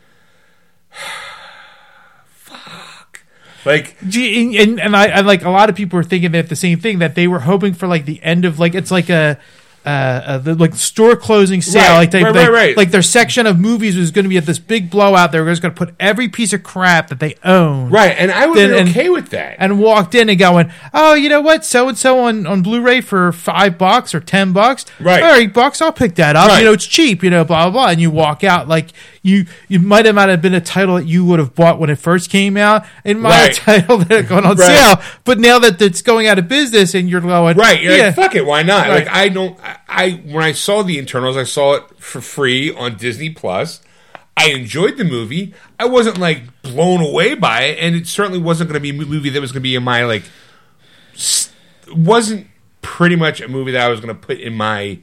[2.27, 3.21] fuck.
[3.65, 6.79] Like, and, and I, I like a lot of people are thinking that the same
[6.79, 9.39] thing that they were hoping for like the end of like it's like a
[9.87, 13.03] uh, uh the, like store closing sale Right, like they, right, they- right, like their
[13.03, 15.75] section of movies was going to be at this big blowout they were just going
[15.75, 18.15] to put every piece of crap that they own right.
[18.19, 19.57] And I would Then- be and- okay with that.
[19.59, 23.01] and walked in and going, oh, you know what, so and so on on Blu-ray
[23.03, 25.23] for five bucks or ten bucks, Right.
[25.23, 26.59] All right, bucks, I'll pick that up.
[26.59, 27.23] You know, it's cheap.
[27.23, 28.91] You know, blah blah blah, and you walk out like
[29.23, 31.91] you you might have might have been a title that you would have bought when
[31.91, 32.85] it first came out.
[33.05, 33.57] It might Right.
[33.59, 36.95] have title that had gone on sale, but now that it's going out of business
[36.95, 37.81] and you're going, Right.
[37.83, 38.45] You're yeah, like, fuck it.
[38.47, 38.89] Why not?
[38.89, 42.73] Like, I don't, I, I, when I saw the Eternals, I saw it for free
[42.75, 43.81] on Disney Plus.
[44.37, 45.55] I enjoyed the movie.
[45.79, 49.07] I wasn't like blown away by it, and it certainly wasn't going to be a
[49.07, 50.25] movie that was going to be in my like.
[51.15, 51.53] s-
[51.95, 52.49] wasn't
[52.83, 54.99] pretty much a movie that I was going to put in my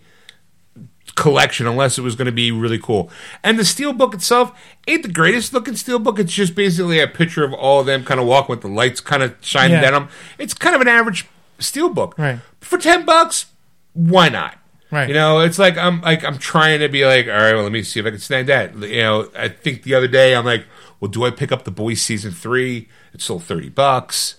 [1.16, 3.10] collection unless it was going to be really cool.
[3.44, 4.52] And the steel book itself
[4.88, 6.20] ain't the greatest looking steel book.
[6.20, 9.00] It's just basically a picture of all of them kind of walking with the lights
[9.02, 9.88] kind of shining Yeah.
[9.88, 10.10] at them.
[10.38, 11.28] It's kind of an average
[11.60, 12.18] steelbook.
[12.18, 12.40] Right.
[12.62, 13.48] For 10 bucks,
[13.94, 14.58] why not?
[14.92, 15.08] Right.
[15.08, 17.72] You know, it's like I'm like I'm trying to be like, all right, well, let
[17.72, 18.76] me see if I can snag that.
[18.76, 20.66] You know, I think the other day I'm like,
[21.00, 22.90] well, do I pick up the Boys season three?
[23.14, 24.36] It's sold thirty bucks.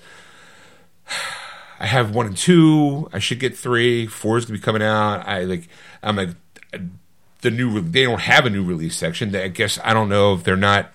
[1.80, 3.08] I have one and two.
[3.12, 4.06] I should get three.
[4.06, 5.26] Four is gonna be coming out.
[5.26, 5.68] I like.
[6.02, 6.30] I'm like
[7.40, 7.80] the new.
[7.80, 9.34] They don't have a new release section.
[9.34, 10.94] I guess I don't know if they're not.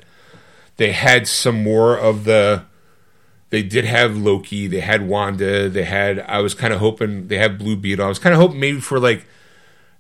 [0.78, 2.64] They had some more of the.
[3.50, 4.68] They did have Loki.
[4.68, 5.68] They had Wanda.
[5.68, 6.20] They had.
[6.20, 8.06] I was kind of hoping they had Blue Beetle.
[8.06, 9.26] I was kind of hoping maybe for like,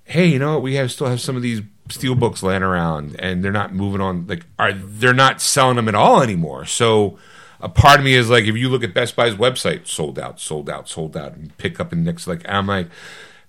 [0.07, 0.63] hey, you know what?
[0.63, 4.01] We have still have some of these steel books laying around, and they're not moving
[4.01, 4.25] on.
[4.25, 6.65] Like, are they're not selling them at all anymore?
[6.65, 7.19] So,
[7.59, 10.39] a part of me is like, if you look at Best Buy's website, sold out,
[10.39, 12.88] sold out, sold out, and pick up in the next like, I'm like,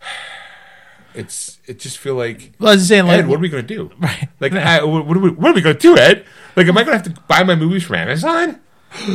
[1.14, 2.52] it's it just feel like.
[2.58, 3.90] Well, I was saying, like, Ed, what are we gonna do?
[3.98, 4.28] Right.
[4.40, 6.26] Like, I, what, what are we, what are we gonna do, Ed?
[6.56, 8.60] Like, am I gonna have to buy my movies from Amazon?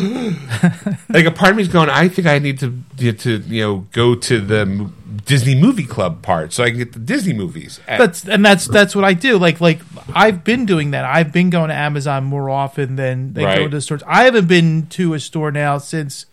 [1.09, 1.89] like, a part of me is going.
[1.89, 4.89] I think I need to to you know go to the
[5.25, 7.79] Disney Movie Club part so I can get the Disney movies.
[7.87, 9.37] At- that's and that's that's what I do.
[9.37, 9.79] Like like
[10.13, 11.05] I've been doing that.
[11.05, 13.57] I've been going to Amazon more often than, than Right.
[13.57, 14.03] going to stores.
[14.07, 16.27] I haven't been to a store now since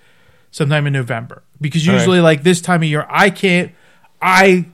[0.51, 2.01] sometime in November because All right.
[2.01, 3.73] usually like this time of year I can't.
[4.21, 4.67] I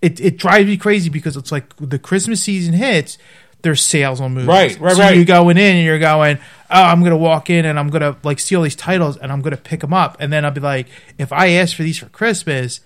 [0.00, 3.18] it it drives me crazy because it's like the Christmas season hits.
[3.62, 5.16] There's sales on movies, Right, right, so right.
[5.16, 6.38] You're going in and you're going,
[6.70, 9.40] oh, I'm gonna walk in and I'm gonna like see all these titles and I'm
[9.40, 12.06] gonna pick them up and then I'll be like, if I ask for these for
[12.06, 12.80] Christmas,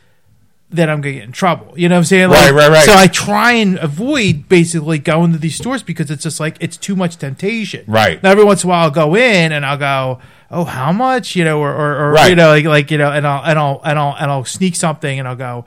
[0.69, 1.73] then I'm gonna get in trouble.
[1.79, 2.29] You know what I'm saying?
[2.29, 2.85] Like, Right, right, right.
[2.85, 6.77] So I try and avoid basically going to these stores because it's just like it's
[6.77, 7.85] too much temptation.
[7.87, 8.23] Right.
[8.23, 10.19] Now every once in a while I'll go in and I'll go,
[10.51, 11.37] oh, how much?
[11.37, 12.29] You know, or or, or Right.
[12.31, 14.77] you know, like like you know, and I'll and I'll and I'll and I'll sneak
[14.77, 15.65] something and I'll go.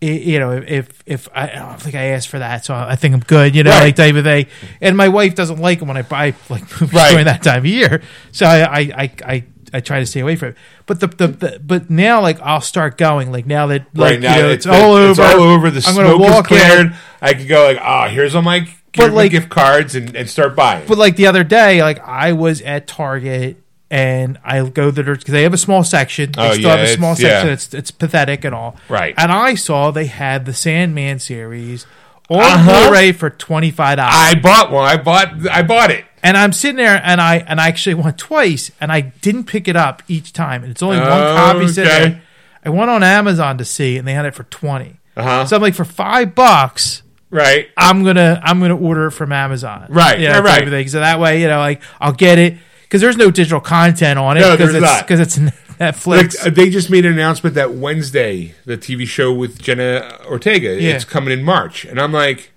[0.00, 3.12] You know, if if I, I don't think I asked for that, so I think
[3.14, 3.54] I'm good.
[3.54, 3.82] You know, Right.
[3.84, 4.46] like type of thing.
[4.80, 7.10] And my wife doesn't like them when I buy like movies Right.
[7.10, 8.02] during that time of year,
[8.32, 9.12] so I I I.
[9.24, 10.56] I I try to stay away from it,
[10.86, 14.20] but the, the, the but now like I'll start going like now that like right
[14.20, 15.70] now, you know, it's, it's, all over It's all over.
[15.70, 16.58] The I'm gonna smoke is walk in.
[16.58, 16.96] cleared.
[17.22, 18.66] I could go like, ah, here's all my,
[18.98, 20.88] my like- gift cards and, and start buying.
[20.88, 23.59] But like the other day, like I was at Target
[23.90, 26.32] and I go there because they have a small section.
[26.32, 27.46] They Oh, still yeah, have a small it's- section.
[27.48, 27.52] yeah.
[27.52, 28.76] It's it's pathetic and all.
[28.88, 29.14] Right.
[29.18, 31.86] And I saw they had the Sandman series
[32.28, 32.84] on Uh-huh.
[32.88, 34.14] Blu-ray for twenty five dollars.
[34.14, 34.84] I bought one.
[34.88, 35.48] I bought.
[35.50, 36.04] I bought it.
[36.22, 39.66] And I'm sitting there and I and I actually went twice and I didn't pick
[39.68, 40.62] it up each time.
[40.62, 42.22] And it's only one copy sitting there.
[42.64, 45.00] I went on Amazon to see and they had it for twenty.
[45.16, 45.46] Uh-huh.
[45.46, 47.02] So I'm like for five bucks.
[47.30, 47.68] Right.
[47.76, 49.86] I'm gonna I'm gonna order it from Amazon.
[49.88, 50.90] Right, You know, right, right.
[50.90, 52.58] So that way, you know, like I'll get it
[52.90, 55.06] because there's no digital content on it No, because there's it's not.
[55.06, 55.38] because it's
[55.78, 56.46] Netflix.
[56.46, 60.94] uh, they just made an announcement that Wednesday, the TV show with Jenna Ortega, Yeah.
[60.96, 62.50] it's coming in March, and I'm like,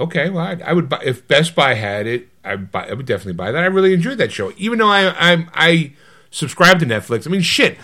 [0.00, 2.28] okay, well, I, I would buy if Best Buy had it.
[2.44, 3.62] I buy, I would definitely buy that.
[3.62, 5.92] I really enjoyed that show, even though I I'm, I
[6.30, 7.26] subscribe to Netflix.
[7.26, 7.76] I mean, shit,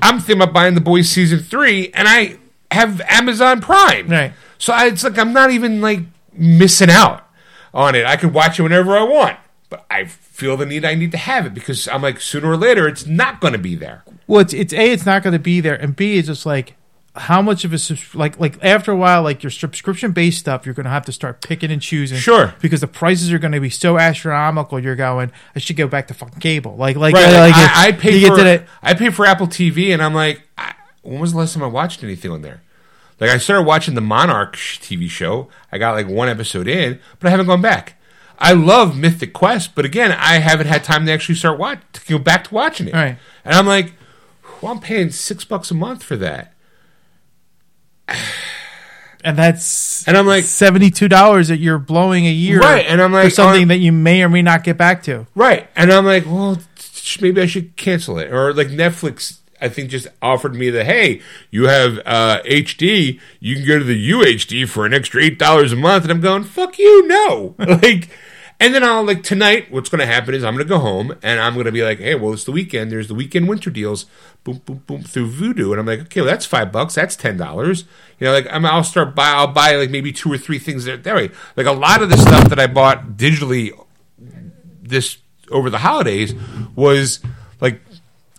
[0.00, 2.36] I'm thinking about buying The Boys season three, and I
[2.70, 4.32] have Amazon Prime, Right.
[4.58, 6.00] So I, it's like I'm not even like
[6.32, 7.28] missing out
[7.74, 8.06] on it.
[8.06, 9.36] I can watch it whenever I want,
[9.72, 12.58] but I feel the need I need to have it because I'm like sooner or
[12.58, 14.04] later it's not going to be there.
[14.26, 16.74] well, it's it's a it's not going to be there, and b is just like
[17.16, 17.78] how much of a
[18.12, 21.12] like like after a while like your subscription based stuff you're going to have to
[21.12, 22.54] start picking and choosing Sure.
[22.60, 26.08] because the prices are going to be so astronomical you're going I should go back
[26.08, 28.64] to fucking cable like like, Right, like, like, I, I pay for get to the,
[28.82, 31.66] I pay for Apple TV, and I'm like, I, when was the last time I
[31.66, 32.60] watched anything on there?
[33.20, 35.48] Like I started watching the Monarch TV show.
[35.70, 37.98] I got like one episode in, but I haven't gone back.
[38.44, 42.00] I love Mythic Quest, but again, I haven't had time to actually start watch to
[42.06, 42.92] go back to watching it.
[42.94, 43.16] Right.
[43.44, 43.92] And I'm like,
[44.60, 46.52] well, I'm paying six bucks a month for that.
[49.24, 53.00] and that's And I'm like- seventy two dollars that you're blowing a year Right, and
[53.00, 55.68] I'm like for something are- that you may or may not get back to Right.
[55.76, 56.58] And I'm like, well,
[57.20, 58.32] maybe I should cancel it.
[58.32, 63.54] Or like Netflix, I think just offered me the, hey, you have uh, HD, you
[63.56, 66.02] can go to the UHD for an extra $8 a month.
[66.04, 67.54] And I'm going, fuck you, no.
[67.58, 68.08] like,
[68.62, 71.16] and then I'll like tonight, what's going to happen is I'm going to go home
[71.20, 72.92] and I'm going to be like, hey, well, it's the weekend.
[72.92, 74.06] There's the weekend winter deals,
[74.44, 75.72] boom, boom, boom, through Vudu.
[75.72, 76.94] And I'm like, okay, well, that's five bucks.
[76.94, 77.84] That's $10.
[78.20, 80.84] You know, like I'm, I'll start buy, I'll buy like maybe two or three things
[80.84, 81.30] that, way.
[81.56, 83.72] Like a lot of the stuff that I bought digitally
[84.80, 85.18] this
[85.50, 86.32] over the holidays
[86.76, 87.18] was
[87.60, 87.80] like,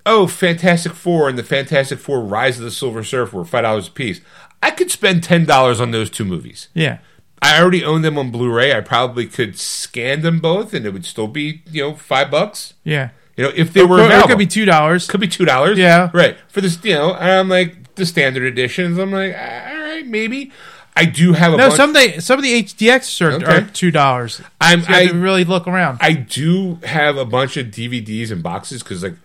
[0.05, 3.89] oh, Fantastic Four and the Fantastic Four Rise of the Silver Surfer were five dollars
[3.89, 4.21] a piece.
[4.61, 6.69] I could spend ten dollars on those two movies.
[6.73, 6.99] yeah
[7.43, 8.73] I already own them on Blu-ray.
[8.75, 12.73] I probably could scan them both, and it would still be you know five bucks.
[12.83, 15.45] yeah You know, if they were or it could be two dollars could be two
[15.45, 15.77] dollars.
[15.77, 16.09] Yeah.
[16.13, 16.79] right for this.
[16.83, 18.97] You know, and I'm like the standard editions.
[18.97, 20.51] I'm like, all right, maybe.
[20.95, 21.77] I do have a no bunch.
[21.77, 23.45] some they some of the HDX are, Okay.
[23.45, 27.67] are two dollars I'm to I, really look around I do have a bunch of
[27.67, 29.15] DVDs and boxes because like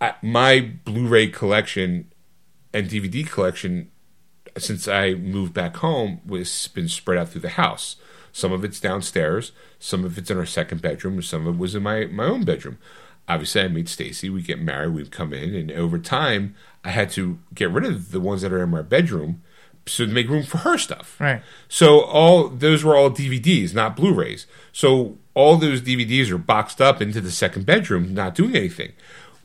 [0.00, 2.10] I, my Blu-ray collection
[2.74, 3.91] and DVD collection
[4.58, 7.96] since I moved back home was been spread out through the house.
[8.32, 11.58] Some of it's downstairs, some of it's in our second bedroom, and some of it
[11.58, 12.78] was in my my own bedroom.
[13.28, 14.30] Obviously, I meet Stacy.
[14.30, 14.94] We get married.
[14.94, 16.54] We come in, and over time,
[16.84, 19.42] I had to get rid of the ones that are in my bedroom
[19.86, 21.20] so to make room for her stuff.
[21.20, 24.46] right So all those were all DVDs, not Blu-rays.
[24.72, 28.92] So all those DVDs are boxed up into the second bedroom, not doing anything.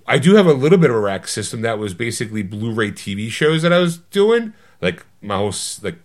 [0.06, 3.30] I do have a little bit of a rack system that was basically Blu-ray TV
[3.30, 4.54] shows that I was doing.
[4.82, 5.98] Like my whole like,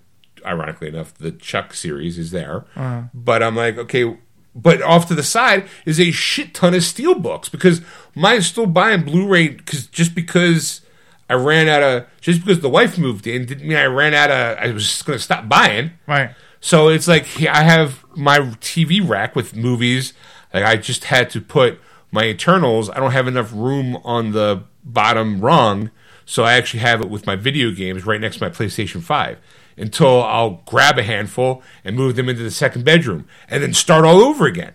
[0.45, 2.65] ironically enough, the Chuck series is there.
[2.77, 3.03] Uh-huh.
[3.15, 4.17] But I'm like, okay,
[4.55, 7.81] but off to the side is a shit ton of steel books because
[8.15, 10.83] mine's still buying Blu-ray because just because
[11.31, 14.31] I ran out of just because the wife moved in didn't mean I ran out
[14.31, 15.93] of I was just going to stop buying.
[16.07, 16.31] Right.
[16.61, 20.13] So it's like I have my TV rack with movies.
[20.53, 21.81] Like I just had to put
[22.11, 22.91] my internals.
[22.91, 25.91] I don't have enough room on the bottom rung,
[26.25, 29.39] so I actually have it with my video games right next to my PlayStation Five.
[29.75, 34.05] Until I'll grab a handful and move them into the second bedroom, and then start
[34.05, 34.75] all over again.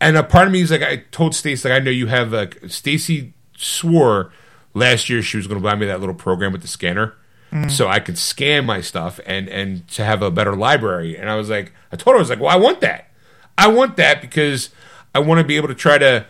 [0.00, 2.32] And a part of me is like, I told Stacy, like I know you have
[2.32, 4.32] a Stacy swore
[4.72, 7.12] last year she was going to buy me that little program with the scanner,
[7.52, 7.70] mm.
[7.70, 11.18] so I could scan my stuff and and to have a better library.
[11.18, 13.10] And I was like, I told her I was like, well, I want that.
[13.58, 14.70] I want that because
[15.14, 16.24] I want to be able to try to.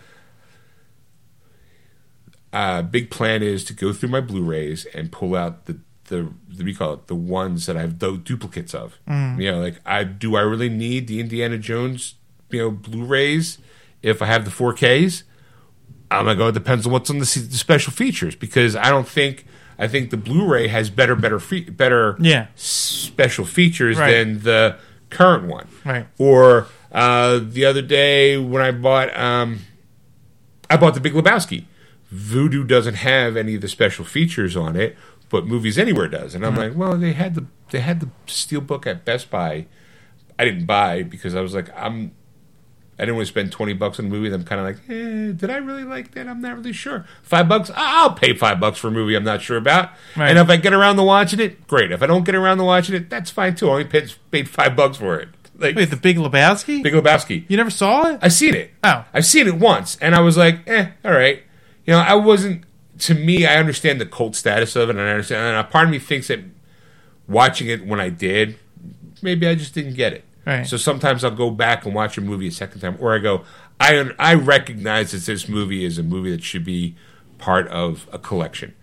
[2.53, 5.79] Uh, big plan is to go through my Blu-rays and pull out the
[6.09, 8.99] the, the we call it the ones that I have the duplicates of.
[9.07, 12.15] You know, like I do I really need the Indiana Jones
[12.51, 13.59] you know Blu-rays
[14.03, 15.23] if I have the 4Ks?
[16.11, 16.49] I'm gonna go.
[16.49, 19.47] It depends on what's on the, the special features because I don't think
[19.79, 22.49] I think the Blu-ray has better better fe- better Yeah.
[22.57, 24.11] special features Right.
[24.11, 24.77] than the
[25.11, 25.69] current one.
[25.85, 26.07] Right.
[26.19, 29.61] Or uh, the other day when I bought um,
[30.69, 31.67] I bought the Big Lebowski.
[32.15, 34.97] Vudu doesn't have any of the special features on it,
[35.29, 36.35] but Movies Anywhere does.
[36.35, 36.61] And I'm Mm-hmm.
[36.61, 39.67] like, well, they had the they had the steelbook at Best Buy.
[40.39, 42.13] I didn't buy because I was like, I'm
[42.99, 44.33] I didn't want to spend twenty bucks on a movie.
[44.35, 46.27] I'm kind of like, eh, did I really like that?
[46.27, 47.07] I'm not really sure.
[47.23, 49.91] Five bucks, I'll pay five bucks for a movie I'm not sure about.
[50.17, 50.31] Right.
[50.31, 51.93] And if I get around to watching it, great.
[51.93, 53.69] If I don't get around to watching it, that's fine too.
[53.69, 55.29] I only paid, paid five bucks for it.
[55.57, 56.83] Like Wait, the Big Lebowski?
[56.83, 57.45] Big Lebowski.
[57.49, 58.19] you never saw it?
[58.23, 58.71] I've seen it.
[58.83, 59.05] Oh.
[59.15, 61.43] I've seen it once, and I was like, eh, all right.
[61.87, 62.65] You know, I wasn't.
[63.01, 65.43] To me, I understand the cult status of it, and I understand.
[65.47, 66.41] And a part of me thinks that
[67.27, 68.59] watching it when I did,
[69.23, 70.25] maybe I just didn't get it.
[70.47, 70.67] Right.
[70.67, 73.45] So sometimes I'll go back and watch a movie a second time, or I go,
[73.79, 76.97] I I recognize that this movie is a movie that should be
[77.39, 78.75] part of a collection,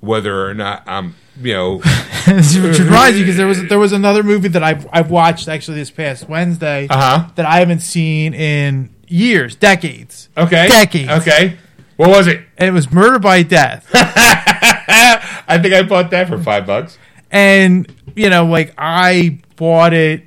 [0.00, 4.22] whether or not I'm, you know, Which reminds me because there was there was another
[4.22, 7.28] movie that I've I've watched actually this past Wednesday Uh-huh.
[7.36, 11.10] that I haven't seen in years, decades, okay, Decades.
[11.10, 11.56] okay.
[11.98, 12.40] What was it?
[12.56, 13.86] and it was Murder by Death.
[13.94, 16.96] I think I bought that for five bucks.
[17.30, 20.24] and you know, like I bought it.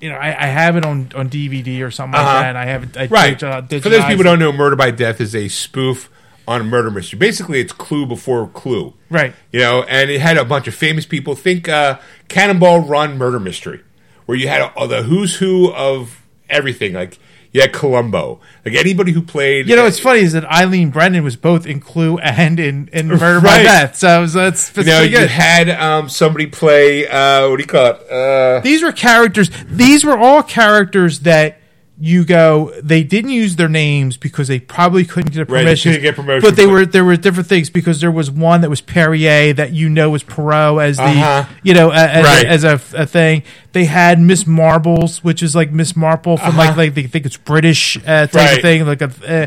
[0.00, 2.26] You know, I, I have it on, on DVD or something Uh-huh.
[2.26, 2.48] like that.
[2.50, 3.38] And I have it I Right.
[3.38, 6.08] dig- uh, For those people who don't know, Murder by Death is a spoof
[6.48, 7.18] on a murder mystery.
[7.18, 8.94] Basically, it's Clue before Clue.
[9.10, 9.34] Right.
[9.52, 11.34] You know, and it had a bunch of famous people.
[11.34, 11.98] Think uh,
[12.28, 13.80] Cannonball Run murder mystery,
[14.24, 16.94] where you had uh, the who's who of everything.
[16.94, 17.18] Like
[17.52, 18.40] you had Columbo.
[18.64, 19.68] Like anybody who played.
[19.68, 23.08] You know, what's funny is that Eileen Brennan was both in Clue and in, in
[23.08, 23.62] Murder by Right.
[23.62, 23.96] Death.
[23.96, 25.30] So that's, that's You know, you good.
[25.30, 27.06] had um, somebody play.
[27.08, 28.10] Uh, what do you call it?
[28.10, 29.50] Uh, these were characters.
[29.66, 31.59] These were all characters that
[32.02, 32.72] you go.
[32.82, 35.92] They didn't use their names because they probably couldn't get a Right, permission.
[35.92, 38.62] couldn't get promotion, But they but- were there were different things because there was one
[38.62, 41.44] that was Perrier that you know was Perot as the Uh-huh.
[41.62, 42.46] you know a, as, Right.
[42.46, 43.42] as a, a thing.
[43.72, 47.36] They had Miss Marbles, which is like Miss Marple from like like they think it's
[47.36, 48.56] British uh, type Right.
[48.56, 48.86] of thing.
[48.86, 49.10] Like a.
[49.28, 49.46] Uh,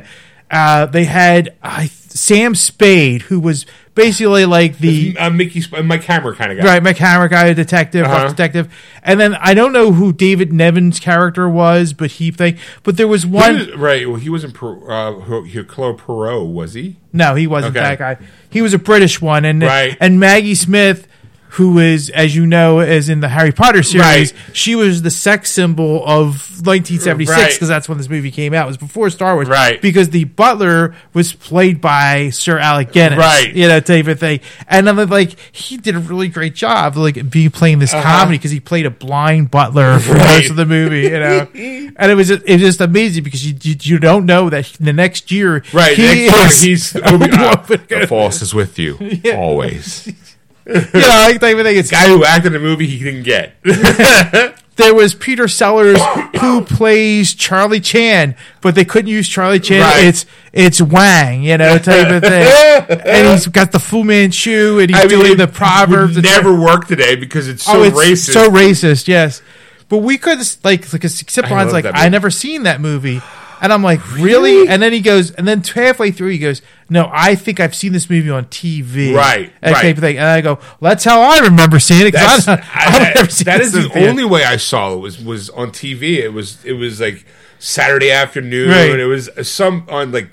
[0.56, 6.04] uh, they had I, Sam Spade, who was basically like the uh, Mickey, Sp- Mike
[6.04, 6.64] Hammer kind of guy.
[6.66, 8.28] Right, Mike Hammer guy, a detective, Uh-huh.
[8.30, 12.98] detective, and then I don't know who David Niven's character was, but he thing, but
[12.98, 13.56] there was one.
[13.60, 14.08] was- right.
[14.08, 15.12] Well, he wasn't uh,
[15.68, 16.96] Claude Perot, was he?
[17.12, 17.84] no, he wasn't Okay.
[17.96, 18.18] that guy.
[18.50, 19.96] He was a British one, and Right.
[20.00, 21.08] and Maggie Smith,
[21.58, 24.34] who is, as you know, is in the Harry Potter series.
[24.34, 24.34] Right.
[24.54, 27.54] She was the sex symbol of 1976 Right.
[27.54, 28.64] because that's when this movie came out.
[28.66, 29.80] It was before Star Wars, Right.
[29.82, 33.54] Because the butler was played by Sir Alec Guinness, Right.
[33.54, 34.40] You know, type of thing.
[34.68, 38.50] And I'm like, he did a really great job, like be playing this comedy because
[38.52, 40.24] he played a blind butler for Uh-huh.
[40.24, 40.38] Right.
[40.40, 41.48] most of the movie, you know.
[41.54, 44.66] and it was just, it was just amazing because you you, you don't know that
[44.80, 45.96] the next year, Right.
[45.96, 48.98] he next is- year he's Obi-Wan the force is with you
[49.36, 50.12] always.
[50.66, 51.78] you know, like type of thing.
[51.78, 53.56] It's Guy who acted in a movie he didn't get.
[54.76, 56.00] there was Peter Sellers
[56.40, 59.82] who plays Charlie Chan, but they couldn't use Charlie Chan.
[59.82, 60.06] Right.
[60.06, 63.00] It's it's Wang, you know, type of thing.
[63.06, 66.16] and he's got the Fu Manchu, and he's I doing it the proverbs.
[66.16, 68.34] would never work today because it's so oh, it's racist.
[68.34, 69.08] so racist.
[69.08, 69.42] Yes,
[69.90, 73.22] but we could like like except Ron's like I never seen that movie.
[73.64, 74.68] And I'm like, really?
[74.68, 77.94] And then he goes, and then halfway through, he goes, "No, I think I've seen
[77.94, 79.82] this movie on TV." Right, that right.
[79.82, 80.18] type of thing.
[80.18, 83.46] And I go, well, "That's how I remember seeing it." That's, I, I've never seen
[83.46, 84.06] that is the movie.
[84.06, 86.18] only way I saw it was was on TV.
[86.18, 87.26] It was it was like
[87.58, 88.70] Saturday afternoon.
[88.70, 89.00] Right.
[89.00, 90.30] It was some on like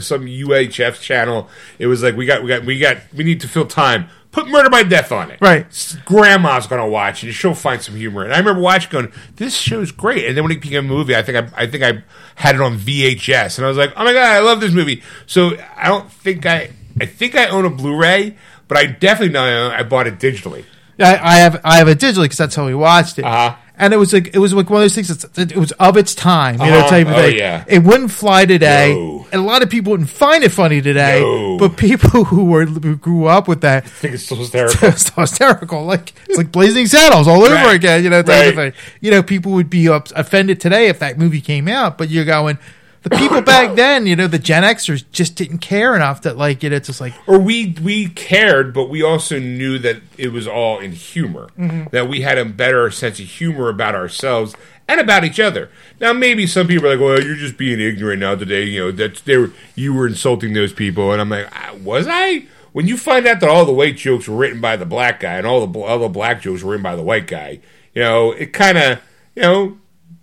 [0.00, 1.48] some UHF channel.
[1.78, 4.08] It was like we got we got we got we need to fill time.
[4.38, 5.38] Put Murder by Death on it.
[5.40, 5.66] Right.
[6.04, 8.24] Grandma's gonna watch and she'll find some humor.
[8.24, 11.16] And I remember watching, going, "This show's great." And then when it became a movie,
[11.16, 12.02] I think I I think I
[12.36, 15.02] had it on VHS, and I was like, "Oh my god, I love this movie."
[15.26, 16.70] So I don't think I
[17.00, 18.36] I think I own a Blu-ray,
[18.66, 20.64] but I definitely know I, own, I bought it digitally.
[21.00, 23.24] I, I have I have it digitally because that's how we watched it.
[23.24, 23.56] Uh-huh.
[23.80, 25.06] And it was like it was like one of those things.
[25.08, 26.88] That's, it was of its time, you know, Uh-huh.
[26.90, 27.38] type of Oh, thing.
[27.38, 27.64] yeah.
[27.68, 29.26] It wouldn't fly today, No.
[29.30, 31.20] and a lot of people wouldn't find it funny today.
[31.20, 31.58] No.
[31.58, 34.88] But people who were who grew up with that, I think it's still hysterical.
[34.88, 35.84] it's hysterical.
[35.84, 37.76] Like it's like Blazing Saddles all over Right.
[37.76, 38.02] again.
[38.02, 38.72] You know, type of thing.
[39.00, 42.24] You know, people would be up, offended today if that movie came out, but you're
[42.24, 42.58] going.
[43.02, 46.62] The people back then, you know, the Gen Xers just didn't care enough that, like,
[46.62, 50.32] you know, it's just like, or we we cared, but we also knew that it
[50.32, 51.48] was all in humor.
[51.92, 54.54] That we had a better sense of humor about ourselves
[54.88, 55.70] and about each other.
[56.00, 58.90] Now, maybe some people are like, "Well, you're just being ignorant now today." You know
[58.92, 62.86] that they were you were insulting those people, and I'm like, "Ah, "Was I?" When
[62.86, 65.46] you find out that all the white jokes were written by the black guy and
[65.46, 67.60] all the all the black jokes were written by the white guy,
[67.94, 68.98] you know, it kind of
[69.36, 69.78] you know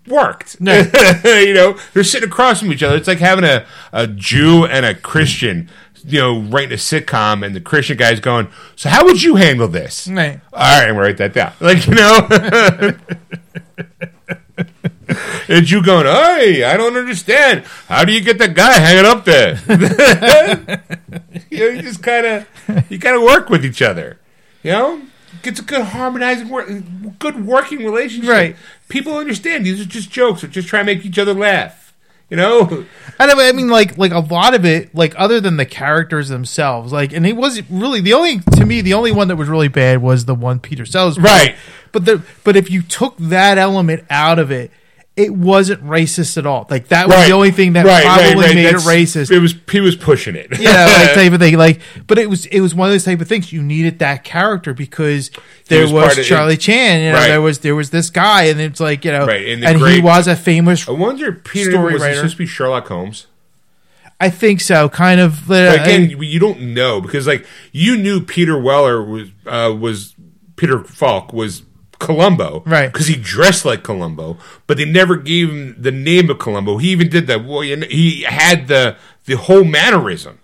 [0.07, 0.60] worked.
[0.61, 0.77] No.
[1.26, 2.95] you know, they're sitting across from each other.
[2.95, 5.69] It's like having a, a Jew and a Christian,
[6.06, 9.68] you know, writing a sitcom, and the Christian guy's going, "So how would you handle
[9.68, 10.40] this?" Right.
[10.53, 11.53] All right, I'm gonna write that down.
[11.60, 12.98] Like you know.
[15.48, 17.65] And you going, hey, I don't understand.
[17.88, 19.60] How do you get that guy hanging up there?
[21.52, 24.19] you know, you just kind of, you kind of work with each other.
[24.64, 25.02] You know,
[25.48, 26.70] it's a good harmonizing work,
[27.20, 28.30] good working relationship.
[28.30, 28.56] Right.
[28.90, 30.44] People understand these are just jokes.
[30.44, 31.94] We're just trying to make each other laugh.
[32.30, 32.86] You know,
[33.20, 36.30] I don't- I mean, like, like a lot of it, like other than the characters
[36.30, 39.48] themselves, like, and it was really the only to me the only one that was
[39.48, 41.20] really bad was the one Peter Sellers.
[41.20, 41.56] Right.
[41.92, 44.72] But the but if you took that element out of it,
[45.18, 46.68] it wasn't racist at all.
[46.70, 48.56] Like that was the only thing that Right, probably right, right.
[48.56, 49.32] made That's- it racist.
[49.32, 50.48] It was he was pushing it.
[50.60, 51.58] yeah, like type of thing.
[51.58, 53.54] Like, but it was it was one of those type of things.
[53.54, 55.32] You needed that character because
[55.70, 56.24] there was was, of it.
[56.26, 57.00] Charlie Chan.
[57.02, 57.28] You know, Right.
[57.28, 59.90] there was there was this guy, and it's like you know, Right, and and, the
[59.90, 60.88] he was a famous.
[60.88, 62.16] I wonder, Peter Story was writer.
[62.16, 63.28] supposed to be Sherlock Holmes?
[64.20, 64.88] I think so.
[64.90, 65.50] Kind of.
[65.52, 69.74] Uh, But again, you- you don't know because like you knew Peter Weller was uh,
[69.78, 70.14] was
[70.58, 71.64] Peter Falk was
[72.06, 72.91] Columbo, Right.
[72.91, 74.38] Because he dressed like Columbo,
[74.68, 76.77] but they never gave him the name of Columbo.
[76.77, 77.44] He even did that.
[77.45, 78.95] Well, you know, he had the
[79.26, 80.40] the whole mannerism,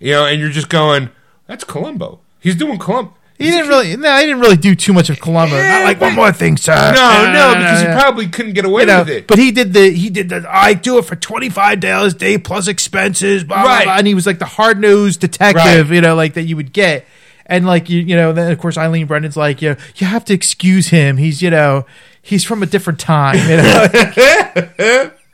[0.00, 1.10] you know, and you're just going,
[1.46, 2.20] "That's Columbo.
[2.40, 3.96] He's doing Columbo." He didn't really.
[3.96, 5.56] No, he didn't really do too much of Columbo.
[5.56, 6.72] Yeah, Not like but- one more thing, sir.
[6.94, 9.26] No, no, because he probably couldn't get away you know, with it.
[9.26, 12.18] but he did the he did the I do it for twenty five dollars a
[12.18, 13.84] day plus expenses, blah, blah, Right.
[13.84, 15.94] blah, and he was like the hard nosed detective, Right.
[15.96, 17.06] you know, like that you would get.
[17.46, 20.24] And like you, you know, then of course Eileen Brennan's like, you know, you have
[20.26, 21.18] to excuse him.
[21.18, 21.84] He's, you know,
[22.22, 23.36] he's from a different time.
[23.36, 25.10] You know?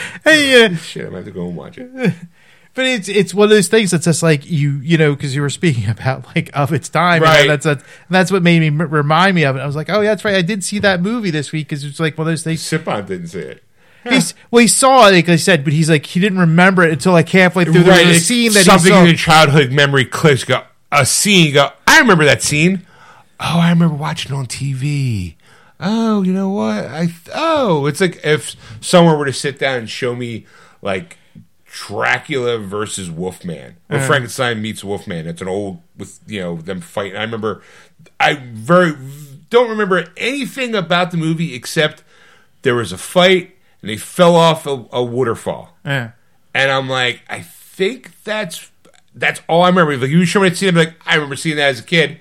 [0.24, 1.90] hey, uh, Shit, I'm gonna have to go and watch it.
[2.74, 5.42] but it's it's one of those things that's just like you you know because you
[5.42, 7.22] were speaking about like of its time.
[7.22, 7.48] you know, Right.
[7.48, 9.60] that's that's that's what made me remind me of it.
[9.60, 10.34] I was like, oh yeah, that's right.
[10.36, 12.60] I did see that movie this week because it's like one of those things.
[12.60, 13.64] Sipon didn't see it.
[14.08, 16.92] He's well, he saw it, like I said, but he's like he didn't remember it
[16.92, 17.82] until like halfway through.
[17.82, 20.44] A it's scene that he something in your childhood memory clicks.
[20.44, 20.62] Go
[20.92, 21.46] a scene.
[21.48, 21.70] you Go.
[21.86, 22.86] I remember that scene.
[23.38, 25.36] Oh, I remember watching it on TV.
[25.78, 26.84] Oh, you know what?
[26.86, 30.46] I oh, it's like if someone were to sit down and show me
[30.82, 31.16] like
[31.64, 35.26] Dracula versus Wolfman, or Frankenstein meets Wolfman.
[35.26, 37.16] It's an old with you know them fighting.
[37.16, 37.62] I remember.
[38.18, 38.92] I very
[39.50, 42.02] don't remember anything about the movie except
[42.62, 46.12] there was a fight and they fell off a, a waterfall Yeah.
[46.54, 48.70] and I'm like, I think that's
[49.14, 49.96] that's all I remember.
[49.96, 52.18] Like you show me that scene, I'm like, I remember seeing that as a kid.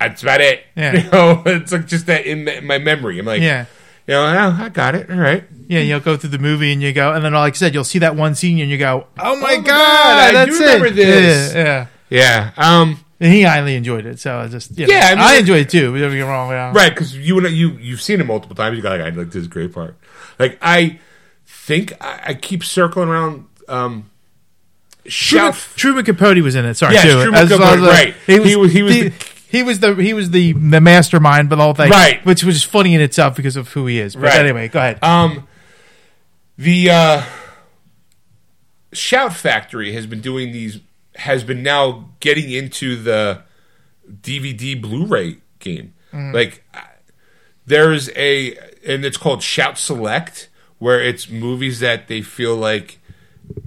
[0.00, 0.64] That's about it.
[0.76, 0.92] Yeah.
[1.04, 3.18] You know, it's like just that in my- memory.
[3.18, 3.66] I'm like, Yeah.
[4.06, 5.10] you know, oh, I got it.
[5.10, 5.44] All right.
[5.68, 7.84] Yeah, you'll go through the movie and you go, and then like I said, you'll
[7.84, 10.64] see that one scene and you go, "Oh my, my god, God, I that's do
[10.64, 11.54] remember it." this.
[11.54, 12.50] Yeah, yeah.
[12.56, 12.80] Yeah.
[12.80, 13.04] Um.
[13.20, 15.68] And he highly enjoyed it, so I just you know, Yeah, I I, enjoyed it
[15.70, 15.98] too.
[15.98, 16.50] Don't get wrong.
[16.50, 16.72] Yeah.
[16.72, 18.76] Right, because you and you you've seen it multiple times.
[18.76, 19.96] You got like, I like this great part.
[20.38, 21.00] Like I
[21.46, 23.44] think I, I keep circling around.
[23.68, 24.08] Um.
[25.08, 25.68] Truman, Shout.
[25.76, 26.74] Truman Capote was in it.
[26.74, 27.22] Sorry, Yes, too.
[27.22, 28.14] Truman As Capote, as, uh, right.
[28.26, 29.12] He was, He was- he was the,
[29.50, 32.24] he was the he was the the mastermind, but the whole thing, Right.
[32.26, 34.14] Which was funny in itself because of who he is.
[34.14, 34.40] But Right.
[34.40, 35.02] anyway, go ahead.
[35.02, 35.48] Um,
[36.58, 37.22] the uh,
[38.92, 40.80] Shout Factory has been doing these,
[41.16, 43.42] has been now getting into the
[44.22, 45.94] DVD Blu-ray game.
[46.12, 46.80] Like, uh,
[47.66, 48.56] there's a,
[48.86, 50.48] and it's called Shout Select,
[50.78, 52.97] where it's movies that they feel like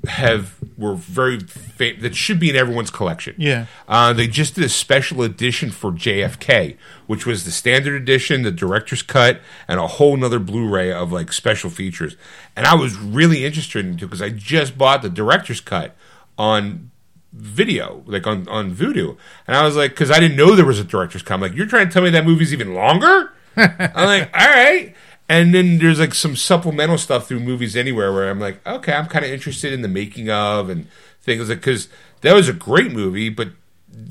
[0.07, 3.35] have were very fa- that should be in everyone's collection.
[3.38, 3.65] Yeah.
[3.88, 6.77] Uh, they just did a special edition for JFK,
[7.07, 11.31] which was the standard edition, the director's cut, and a whole nother Blu-ray of like
[11.34, 12.15] special features.
[12.55, 15.95] And I was really interested in into because I just bought the director's cut
[16.38, 16.91] on
[17.34, 20.80] video, like on on Vudu, and I was like, because I didn't know there was
[20.80, 21.35] a director's cut.
[21.35, 23.31] I'm like, you're trying to tell me that movie's even longer?
[23.55, 24.95] I'm like, all right.
[25.32, 29.08] And then there's like some supplemental stuff through Movies Anywhere where I'm like, okay, I'm
[29.08, 30.88] kind of interested in the making of and
[31.22, 31.88] things like because
[32.20, 33.48] that was a great movie, but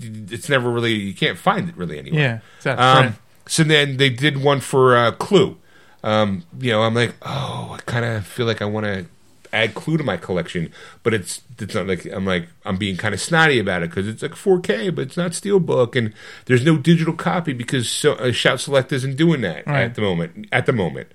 [0.00, 2.20] it's never really you can't find it really anywhere.
[2.20, 2.34] Yeah,
[2.72, 3.16] of Um,
[3.46, 5.58] so then they did one for uh, Clue.
[6.02, 9.04] Um, you know, I'm like, oh, I kind of feel like I want to
[9.52, 10.72] add Clue to my collection,
[11.02, 14.06] but it's it's not like I'm like I'm being kind of snotty about it because
[14.08, 16.12] it's like 4K, but it's not Steelbook, and
[16.46, 19.82] there's no digital copy because so, uh, Shout Select isn't doing that Right.
[19.84, 20.46] at the moment.
[20.52, 21.08] At the moment,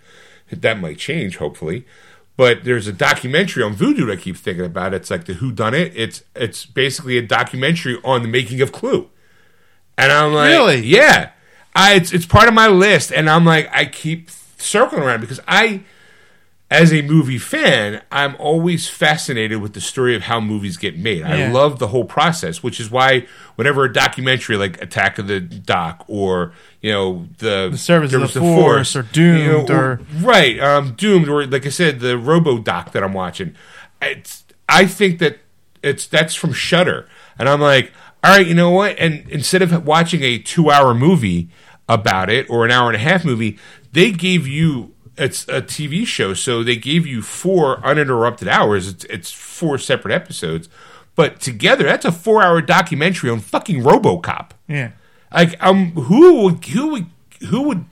[0.51, 1.85] that might change hopefully.
[2.37, 4.93] But there's a documentary on Vudu that I keep thinking about.
[4.93, 5.93] It's like the Who Done It.
[5.95, 9.09] It's it's basically a documentary on the making of Clue.
[9.97, 10.81] And I'm like, Really?
[10.85, 11.29] Yeah.
[11.73, 15.39] I it's it's part of my list, and I'm like, I keep circling around because
[15.47, 15.81] I,
[16.81, 21.23] as a movie fan, I'm always fascinated with the story of how movies get made.
[21.23, 23.25] I love the whole process, which is why
[23.55, 28.21] whenever a documentary like Attack of the Doc or you know the The Service of
[28.21, 32.57] the Service Force or Doomed or- right, um, Doomed or like I said, the Robo
[32.57, 33.55] Doc that I'm watching.
[34.01, 35.39] It's I think that
[35.83, 37.07] it's that's from Shudder,
[37.37, 37.91] and I'm like,
[38.23, 38.97] all right, you know what?
[38.97, 41.49] And instead of watching a two hour movie
[41.87, 43.59] about it or an hour and a half movie,
[43.91, 48.87] they gave you it's a TV show, so they gave you four uninterrupted hours.
[48.87, 50.69] It's it's four separate episodes,
[51.15, 54.51] but together that's a four hour documentary on fucking RoboCop.
[54.67, 54.91] Yeah.
[55.33, 57.05] Like, um, who would who would
[57.47, 57.85] who would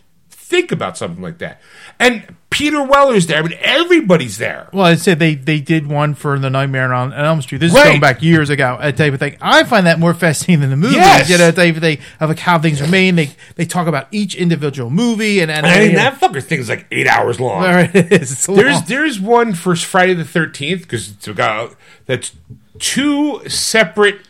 [0.53, 1.59] think about something like that?
[1.99, 3.39] And Peter Weller's there.
[3.39, 4.69] I mean, everybody's there.
[4.71, 7.57] Well, I said they they did one for the Nightmare on Elm Street.
[7.57, 7.85] This is Right.
[7.87, 8.77] going back years ago.
[8.79, 9.37] A type of thing.
[9.41, 10.97] I find that more fascinating than the movies.
[10.97, 11.29] Yes.
[11.29, 13.15] You know, type of thing of like how things are made.
[13.15, 16.69] They they talk about each individual movie and and, I mean, and- that fucking thing's
[16.69, 17.63] like eight hours long.
[17.63, 18.31] There it is.
[18.33, 18.83] It's There's long.
[18.87, 21.73] there's one for Friday the Thirteenth because it's got
[22.05, 22.33] that's
[22.79, 24.21] two separate.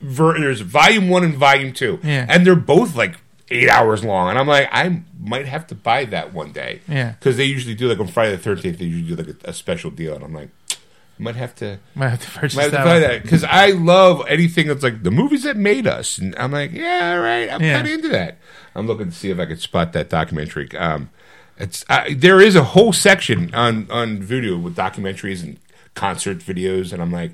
[0.00, 2.24] Ver- there's volume one and volume two, Yeah.
[2.28, 3.16] and they're both like
[3.50, 4.30] eight hours long.
[4.30, 7.12] And I'm like, I might have to buy that one day, Yeah.
[7.12, 8.78] because they usually do like on Friday the Thirteenth.
[8.78, 10.76] They usually do like a, a special deal, and I'm like, I
[11.22, 11.78] might have to.
[11.94, 13.00] Might have to purchase Might have to that buy one.
[13.02, 16.72] that because I love anything that's like the movies that made us, and I'm like,
[16.72, 17.74] yeah, all right, I'm Yeah.
[17.76, 18.38] kind of into that.
[18.74, 20.68] I'm looking to see if I could spot that documentary.
[20.76, 21.10] Um,
[21.58, 25.58] it's I, there is a whole section on on Vudu with documentaries and
[25.94, 27.32] concert videos, and I'm like,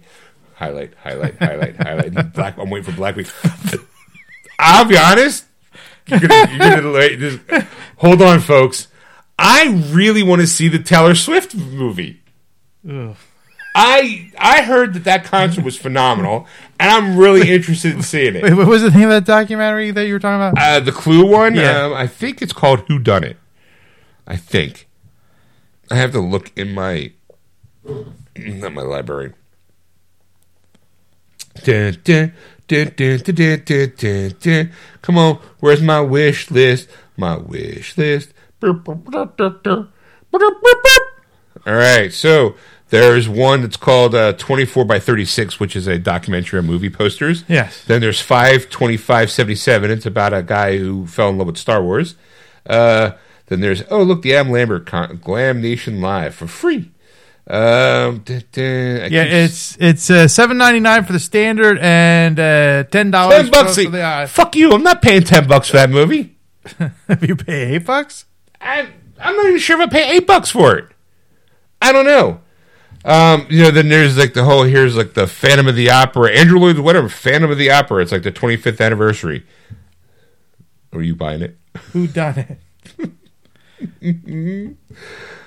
[0.55, 2.32] highlight, highlight, highlight, highlight.
[2.32, 3.27] Black, I'm waiting for Black Week.
[4.59, 5.45] I'll be honest.
[6.07, 7.41] You're gonna, you're gonna wait, just,
[7.97, 8.89] hold on, folks.
[9.39, 12.23] I really want to see the Taylor Swift movie.
[12.89, 13.16] Ugh.
[13.77, 16.47] I I heard that that concert was phenomenal,
[16.79, 18.55] and I'm really interested in seeing Wait, it.
[18.55, 20.63] what was the name of that documentary that you were talking about?
[20.63, 21.87] Uh, the Clue one, Yeah.
[21.87, 23.37] um, I think it's called Who Done It.
[24.29, 24.87] I think
[25.91, 27.11] I have to look in my
[28.37, 29.33] not my library.
[31.65, 32.33] Dun, dun,
[35.03, 36.89] Come on, where's my wish list?
[37.17, 38.33] My wish list.
[41.67, 42.55] All right, so
[42.91, 47.45] there's one that's called uh, 24 by 36, which is a documentary on movie posters.
[47.49, 47.85] Yes.
[47.85, 49.91] Then there's 52577.
[49.91, 52.17] It's about a guy who fell in love with Star Wars.
[52.67, 53.13] Uh,
[53.47, 56.91] then there's, oh, look, the Adam Lambert con- Glam Nation Live for free.
[57.47, 62.85] Um, duh, I yeah, it's it's uh, seven ninety nine for the standard and uh,
[62.85, 63.74] ten dollars 10 bucks.
[63.77, 64.73] for the uh, Fuck you.
[64.73, 66.37] I'm not paying 10 bucks for that movie.
[67.09, 68.24] if you pay eight bucks.
[68.61, 68.89] I,
[69.21, 70.89] I'm not even sure if I pay 8 bucks for it.
[71.82, 72.40] I don't know.
[73.05, 76.32] Um, you know, then there's like the whole here's like the Phantom of the Opera,
[76.32, 78.01] Andrew Lloyd, whatever, Phantom of the Opera.
[78.03, 79.45] It's like the 25th anniversary.
[80.95, 81.59] Are you buying it?
[81.93, 83.11] Who done it?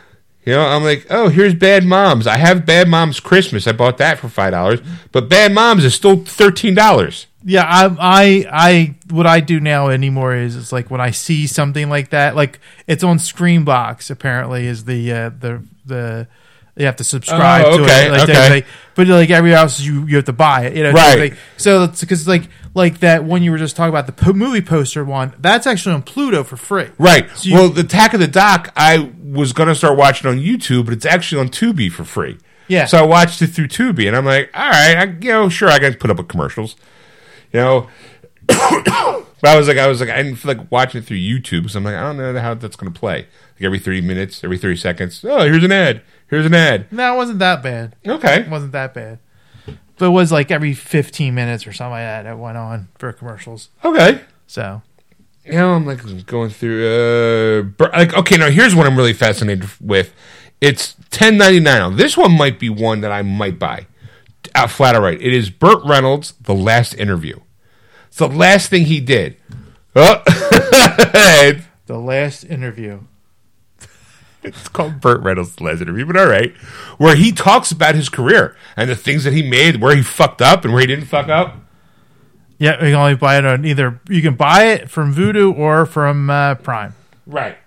[0.47, 2.25] You know, I'm like, oh, here's Bad Moms.
[2.25, 3.67] I have Bad Moms Christmas.
[3.67, 4.79] I bought that for five dollars,
[5.11, 7.27] but Bad Moms is still thirteen dollars.
[7.43, 11.47] Yeah, I, I, I, what I do now anymore is it's like when I see
[11.47, 14.09] something like that, like it's on Screambox.
[14.09, 16.27] Apparently, is the uh, the the
[16.77, 18.11] you have to subscribe Oh, to okay, it.
[18.11, 18.49] Like, okay.
[18.61, 20.77] they- but like every else, you you have to buy it.
[20.77, 21.19] You know, Right.
[21.19, 24.31] like- so it's because like like that one you were just talking about the po-
[24.33, 25.33] movie poster one.
[25.39, 26.89] That's actually on Pluto for free.
[26.97, 27.29] Right.
[27.35, 30.85] So you- well, the Attack of the Doc, I was gonna start watching on YouTube,
[30.85, 32.37] but it's actually on Tubi for free.
[32.69, 32.85] Yeah.
[32.85, 35.69] So I watched it through Tubi, and I'm like, all right, I, you know, sure,
[35.69, 36.75] I can put up with commercials,
[37.53, 37.87] you know.
[38.47, 38.57] but
[39.43, 41.79] I was like, I was like, I didn't feel like watching it through YouTube, so
[41.79, 43.27] I'm like, I don't know how that's gonna play.
[43.55, 45.25] Like every 30 minutes, every 30 seconds.
[45.27, 46.01] Oh, here's an ad.
[46.29, 46.91] Here's an ad.
[46.91, 47.95] No, it wasn't that bad.
[48.05, 48.41] Okay.
[48.41, 49.19] It wasn't that bad.
[49.97, 53.11] But it was like every fifteen minutes or something like that It went on for
[53.13, 53.69] commercials.
[53.83, 54.21] Okay.
[54.47, 54.81] So
[55.45, 57.71] you know, I'm like going through.
[57.79, 60.13] Uh, like, okay, now here's what I'm really fascinated with.
[60.59, 61.63] It's 10.99.
[61.63, 63.87] Now, this one might be one that I might buy.
[64.55, 65.21] uh, flat out right.
[65.21, 67.39] It is Burt Reynolds, the last interview.
[68.07, 69.37] It's the last thing he did.
[69.95, 70.21] Oh.
[71.85, 73.01] The last interview.
[74.43, 76.55] It's called Burt Reynolds' last interview, but all right.
[76.97, 80.41] Where he talks about his career and the things that he made, where he fucked
[80.41, 81.55] up and where he didn't fuck up.
[82.59, 83.99] Yeah, you can only buy it on either.
[84.09, 86.95] You can buy it from Vudu or from uh, Prime.
[87.25, 87.57] Right.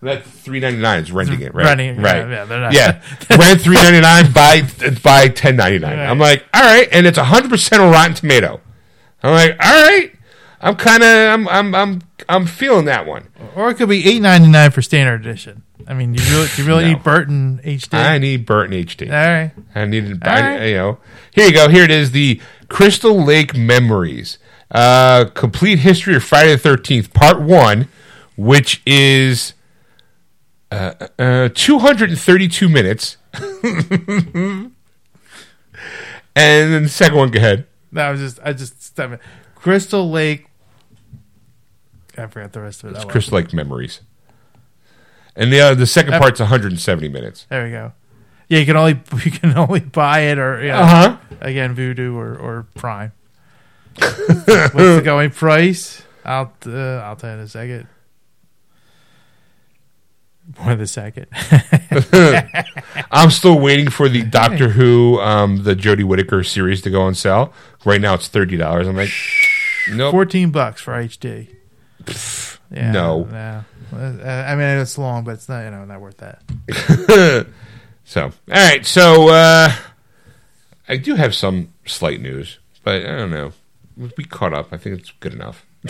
[0.00, 1.00] That's three ninety nine.
[1.02, 1.64] Is renting it, right?
[1.64, 2.30] Renting it, yeah, right?
[2.30, 3.36] yeah, not- yeah.
[3.36, 4.30] Rent three ninety nine.
[4.32, 4.62] Buy
[5.02, 5.98] buy ten ninety nine.
[5.98, 6.06] Right.
[6.08, 8.60] I'm like, all right, and it's hundred percent on Rotten Tomato.
[9.24, 10.12] I'm like, all right.
[10.60, 13.28] I'm kind of, I'm, I'm, I'm, I'm feeling that one.
[13.54, 15.62] Or it could be eight ninety nine for standard edition.
[15.86, 16.90] I mean, you really, you really No.
[16.94, 17.94] need Burton HD.
[17.98, 19.06] I need Burton HD.
[19.06, 19.52] All right.
[19.74, 20.66] I needed, All I, right.
[20.68, 20.98] you know.
[21.32, 21.68] Here you go.
[21.68, 22.10] Here it is.
[22.10, 24.38] The Crystal Lake Memories,
[24.70, 27.88] uh, complete history of Friday the Thirteenth, Part One,
[28.36, 29.54] which is
[30.70, 33.16] uh, uh, two hundred and thirty-two minutes.
[33.32, 34.72] and
[36.36, 37.66] then the second one, go ahead.
[37.92, 39.22] That was just, I just stepped.
[39.54, 40.46] Crystal Lake.
[42.16, 42.96] I forgot the rest of it.
[42.96, 43.04] It's.
[43.04, 44.00] Crystal Lake Memories.
[45.38, 47.46] And the uh, the second Uh, part's 170 minutes.
[47.48, 47.92] There we go.
[48.48, 51.16] Yeah, you can only you can only buy it or Uh-huh.
[51.40, 53.12] again Vudu or, or Prime.
[53.98, 56.02] What's the going price?
[56.24, 57.86] I'll uh, I'll tell you in a second.
[60.58, 61.26] More than a second.
[63.10, 67.14] I'm still waiting for the Doctor Who, um, the Jodie Whittaker series to go on
[67.14, 67.52] sale.
[67.84, 68.88] Right now it's thirty dollars.
[68.88, 69.10] I'm like,
[69.90, 70.10] nope.
[70.10, 71.48] Fourteen bucks for HD.
[72.70, 73.24] Yeah, No.
[73.24, 73.64] no.
[73.92, 77.46] I mean it's long, but it's not you know not worth that.
[78.04, 78.86] So, all right.
[78.86, 79.70] So, uh,
[80.88, 83.52] I do have some slight news, but I don't know.
[83.98, 84.72] We caught up.
[84.72, 85.66] I think it's good enough.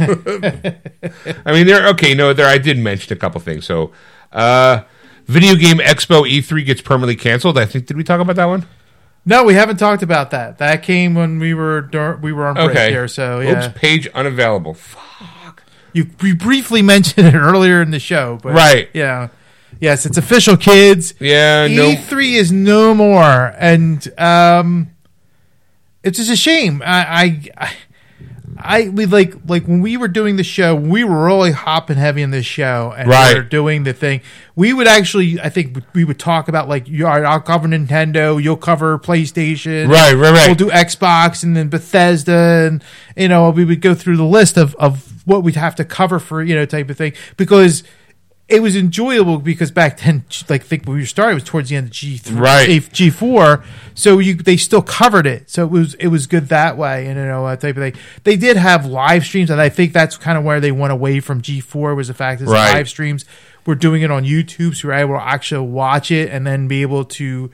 [0.00, 1.86] I mean, there.
[1.90, 2.46] Okay, no, there.
[2.48, 3.66] I did mention a couple things.
[3.66, 3.92] So,
[4.32, 4.82] uh,
[5.26, 7.56] Video Game Expo E3 gets permanently canceled.
[7.56, 7.86] I think.
[7.86, 8.66] Did we talk about that one?
[9.24, 10.58] No, we haven't talked about that.
[10.58, 12.90] That came when we were dur- we were on break Okay.
[12.90, 13.06] here.
[13.06, 13.78] So yeah, Oops.
[13.78, 14.74] Page unavailable.
[14.74, 15.02] Fuck.
[15.92, 18.88] You we briefly mentioned it earlier in the show, but Right.
[18.94, 19.28] yeah,
[19.80, 21.14] yes, it's official, kids.
[21.20, 21.66] Yeah.
[21.68, 21.90] No.
[21.90, 24.90] E3 is no more, and um,
[26.02, 26.82] it's just a shame.
[26.84, 27.04] I,
[27.58, 27.72] I, I,
[28.62, 32.22] I we like like when we were doing the show, we were really hopping heavy
[32.22, 33.34] in this show, and Right.
[33.34, 34.20] we were doing the thing.
[34.56, 38.42] We would actually, I think, we would talk about like, you right, I'll cover Nintendo,
[38.42, 40.12] you'll cover PlayStation, Right.
[40.14, 40.32] Right.
[40.32, 40.46] Right.
[40.46, 42.84] We'll do Xbox and then Bethesda, and
[43.16, 46.18] you know we would go through the list of of what we'd have to cover
[46.18, 47.82] for you know type of thing because
[48.50, 51.70] it was enjoyable because back then, like I think when we started, it was towards
[51.70, 52.92] the end of G three, Right.
[52.92, 53.64] G four,
[53.94, 57.16] so you they still covered it, so it was it was good that way, and
[57.16, 57.94] you know uh, type of thing.
[58.24, 61.20] They did have live streams, and I think that's kind of where they went away
[61.20, 62.74] from G four was the fact that Right.
[62.74, 63.24] live streams
[63.66, 66.82] were doing it on YouTube, so you're able to actually watch it and then be
[66.82, 67.50] able to.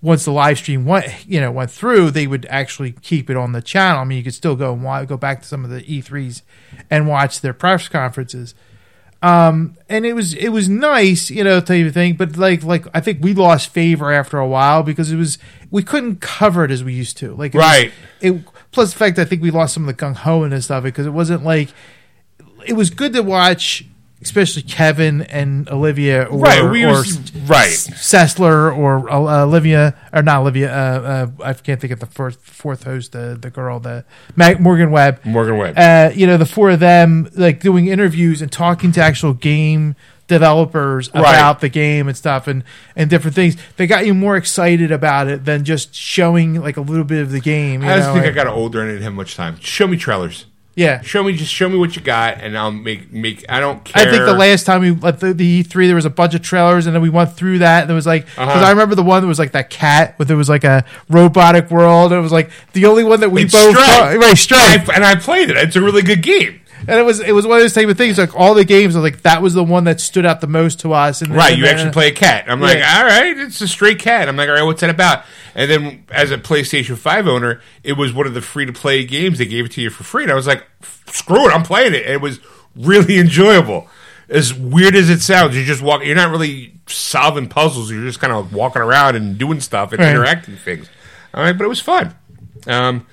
[0.00, 3.50] Once the live stream went, you know, went through, they would actually keep it on
[3.50, 4.00] the channel.
[4.00, 6.42] I mean, you could still go and wa- go back to some of the E3s
[6.88, 8.54] and watch their press conferences
[9.20, 12.14] Um, and it was it was nice, you know, type of thing.
[12.16, 15.38] But like like I think we lost favor after a while because it was
[15.70, 17.34] we couldn't cover it as we used to.
[17.34, 17.92] Like it was- Right.
[18.20, 20.84] it plus the fact I think we lost some of the gung ho and stuff
[20.84, 21.70] because it wasn't like
[22.66, 23.84] it was good to watch.
[24.20, 27.68] Especially Kevin and Olivia, or, Right, we or was- right.
[27.70, 30.72] Sessler, or uh, Olivia, or not Olivia.
[30.74, 34.58] Uh, uh, I can't think of the fourth fourth host, the the girl, the Mag-
[34.60, 35.74] Morgan Webb Morgan Webb.
[35.78, 39.94] uh, you know, the four of them like doing interviews and talking to actual game
[40.26, 41.20] developers Right.
[41.34, 42.62] about the game and stuff and
[42.96, 43.56] and different things.
[43.76, 47.30] They got you more excited about it than just showing like a little bit of
[47.30, 47.82] the game.
[47.82, 49.58] You I just know, think I got older and I didn't have much time.
[49.60, 50.46] Show me trailers.
[50.78, 51.00] Yeah.
[51.02, 53.44] Show me just show me what you got, and I'll make make.
[53.48, 54.06] I don't care.
[54.06, 56.42] I think the last time we at the, the E3 there was a bunch of
[56.42, 58.64] trailers and then we went through that and there was like because Uh-huh.
[58.66, 61.70] I remember the one that was like that cat where there was like a robotic
[61.70, 62.12] world.
[62.12, 64.56] It was like the only one that we It's both thought- right Stray.
[64.58, 65.56] I, and I played it.
[65.56, 66.60] It's a really good game.
[66.86, 68.18] And it was it was one of those type of things.
[68.18, 70.46] Like all the games, I was like that was the one that stood out the
[70.46, 71.22] most to us.
[71.22, 72.44] And Right, and you then- actually play a cat.
[72.48, 74.28] I'm like, all right, it's a stray cat.
[74.28, 75.24] I'm like, all right, what's that about?
[75.54, 79.04] And then as a PlayStation 5 owner, it was one of the free to play
[79.04, 79.38] games.
[79.38, 80.22] They gave it to you for free.
[80.22, 80.64] And I was like,
[81.06, 82.04] screw it, I'm playing it.
[82.04, 82.38] And it was
[82.76, 83.88] really enjoyable.
[84.28, 87.90] As weird as it sounds, you're just walking, you're not really solving puzzles.
[87.90, 90.10] You're just kind of walking around and doing stuff and Right.
[90.10, 90.88] interacting things.
[91.34, 92.14] All right, but it was fun.
[92.66, 93.06] Um,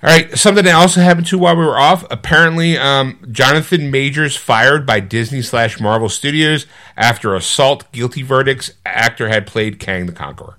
[0.00, 2.04] all right, something that also happened too while we were off.
[2.10, 8.70] Apparently, um, Jonathan Majors fired by Disney slash Marvel Studios after assault guilty verdicts.
[8.86, 10.56] Actor had played Kang the Conqueror,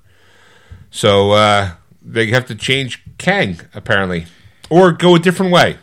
[0.92, 4.26] so uh, they have to change Kang apparently,
[4.70, 5.78] or go a different way.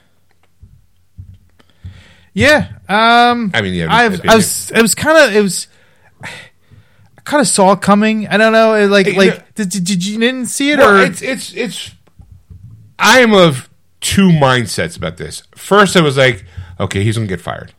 [2.35, 2.69] Yeah.
[2.87, 5.69] Um, I mean, yeah, I, was, I was, it was kind of, it was
[6.23, 6.29] I
[7.25, 8.29] kind of saw it coming.
[8.29, 8.75] I don't know.
[8.75, 11.93] it, Like, Hey, like did, did you didn't see it Well, or it's it's it's.
[12.99, 13.69] I am of
[14.01, 15.43] two mindsets about this.
[15.55, 16.45] First, I was like,
[16.81, 17.73] okay, he's gonna get fired,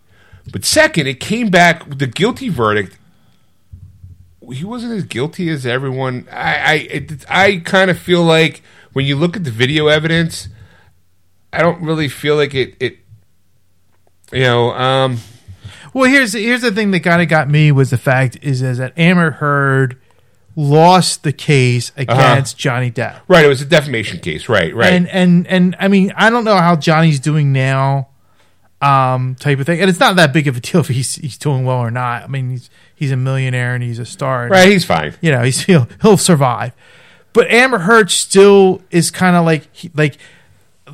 [0.52, 2.98] but second, it came back with the guilty verdict.
[4.52, 6.28] He wasn't as guilty as everyone.
[6.32, 8.62] I I it, I kind of feel like
[8.94, 10.48] when you look at the video evidence,
[11.52, 12.76] I don't really feel like it.
[12.80, 12.98] It
[14.32, 14.72] you know.
[14.72, 15.18] um
[15.94, 18.78] Well, here's here's the thing that kind of got me was the fact is, is
[18.78, 20.00] that Amber Heard
[20.58, 24.50] lost the case against Johnny Depp, Right, it was a defamation case.
[24.50, 24.92] Right, right.
[24.92, 28.10] and and and I mean I don't know how Johnny's doing now,
[28.82, 31.38] um, type of thing, and it's not that big of a deal if he's he's
[31.38, 32.24] doing well or not.
[32.24, 35.14] I mean he's he's a millionaire and he's a star, and, right, he's fine.
[35.22, 36.74] You know he's he'll he'll survive,
[37.34, 40.18] but Amber Heard still is kind of like he, like.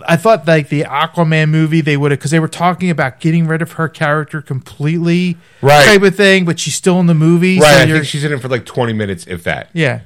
[0.08, 3.48] I thought like the Aquaman movie they would have because they were talking about getting
[3.48, 5.86] rid of her character completely, Right.
[5.86, 8.32] Type of thing, but she's still in the movie, Right, so I think she's in
[8.34, 9.70] it for like twenty minutes, if that.
[9.74, 10.02] yeah,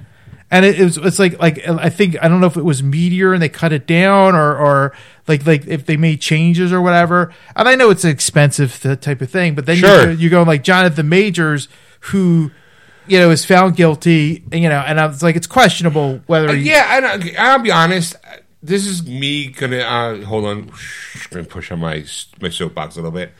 [0.51, 2.81] and it, it was it's like like I think I don't know if it was
[2.83, 4.93] Meteor and they cut it down or or
[5.27, 7.33] like like if they made changes or whatever.
[7.55, 10.11] And I know it's an expensive th- type of thing, but then Sure.
[10.11, 11.67] you you go like Jonathan Majors
[12.11, 12.51] who
[13.07, 16.53] you know is found guilty, you know, and I was like it's questionable whether Uh,
[16.53, 18.15] yeah, I don't, I'll be honest.
[18.61, 20.71] This is me gonna uh, hold on.
[21.29, 22.05] Gonna push on my
[22.41, 23.31] my soapbox a little bit.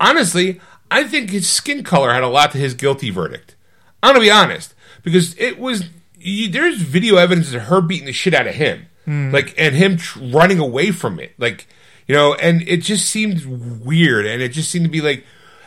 [0.00, 0.60] Honestly,
[0.90, 3.56] I think his skin color had a lot to his guilty verdict.
[4.02, 5.84] I'm gonna be honest because it was
[6.18, 8.86] you, there's video evidence of her beating the shit out of him,
[9.32, 11.66] like and him tr- running away from it, like
[12.06, 13.44] you know, and it just seemed
[13.84, 15.24] weird, and it just seemed to be like.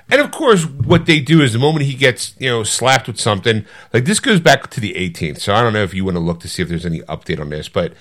[0.09, 3.19] And of course, what they do is the moment he gets, you know, slapped with
[3.19, 5.41] something, like this goes back to the 18th.
[5.41, 7.41] So I don't know if you want to look to see if there's any update
[7.41, 7.91] on this, but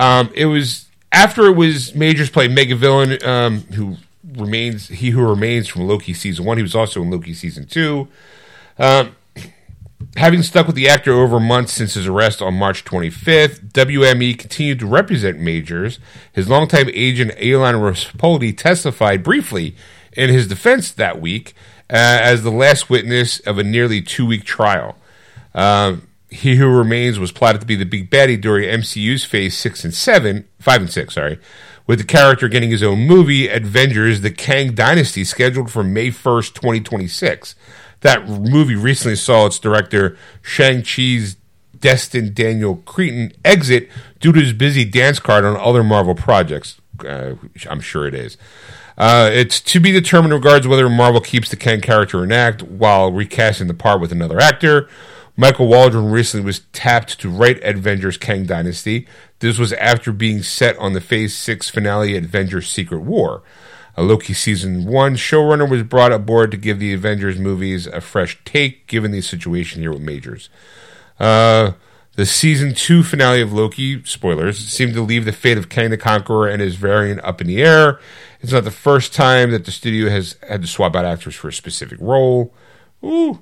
[0.00, 5.28] um, it was after it was Majors played Mega Villain, um, who remains he who
[5.28, 6.56] remains from Loki season one.
[6.56, 8.08] He was also in Loki season two.
[8.78, 9.14] Um,
[10.16, 14.78] having stuck with the actor over months since his arrest on March 25th, WME continued
[14.78, 15.98] to represent Majors.
[16.32, 19.76] His longtime agent Aelan Raspoldi testified briefly
[20.14, 21.52] in his defense that week
[21.90, 24.96] uh, as the last witness of a nearly two-week trial.
[25.54, 29.84] Um, he Who Remains was plotted to be the big baddie during MCU's Phase Six
[29.84, 31.38] and Seven, Five and Six, sorry,
[31.86, 36.54] with the character getting his own movie, Avengers: The Kang Dynasty, scheduled for May first,
[36.54, 37.54] twenty twenty six.
[38.00, 41.36] That movie recently saw its director Shang Chi's
[41.78, 43.88] Destin Daniel Cretton exit
[44.20, 46.80] due to his busy dance card on other Marvel projects.
[47.04, 47.34] Uh,
[47.68, 48.36] I'm sure it is.
[48.96, 52.62] Uh, it's to be determined in regards whether Marvel keeps the Kang character in act
[52.62, 54.88] while recasting the part with another actor.
[55.40, 59.08] Michael Waldron recently was tapped to write Avengers Kang Dynasty.
[59.38, 63.42] This was after being set on the Phase 6 finale Avengers Secret War.
[63.96, 68.38] A Loki Season 1 showrunner was brought aboard to give the Avengers movies a fresh
[68.44, 70.50] take given the situation here with Majors.
[71.18, 71.72] Uh,
[72.16, 75.96] the season two finale of Loki, spoilers, seemed to leave the fate of Kang the
[75.96, 77.98] Conqueror and his variant up in the air.
[78.42, 81.48] It's not the first time that the studio has had to swap out actors for
[81.48, 82.52] a specific role.
[83.02, 83.40] Ooh.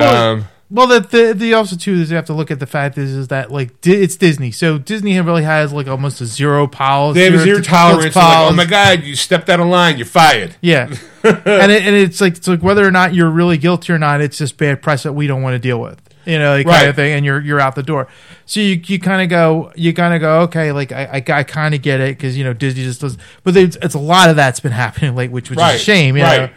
[0.00, 2.66] Well, Um, Well, the, the the also too is you have to look at the
[2.66, 6.26] fact is is that like Di- it's Disney, so Disney really has like almost a
[6.26, 7.18] zero policy.
[7.18, 8.14] they have zero to- tolerance.
[8.14, 10.54] Like, oh my god, you stepped out of line, you're fired.
[10.60, 10.86] Yeah,
[11.24, 14.20] and it, and it's like it's like whether or not you're really guilty or not,
[14.20, 16.00] it's just bad press that we don't want to deal with.
[16.24, 18.06] You know, like kind of thing, and you're you're out the door.
[18.46, 21.42] So you you kind of go, you kind of go, okay, like I I, I
[21.42, 24.30] kind of get it because you know Disney just does, but it's, it's a lot
[24.30, 26.16] of that's been happening late, which which is a shame.
[26.16, 26.40] You Right.
[26.42, 26.50] know,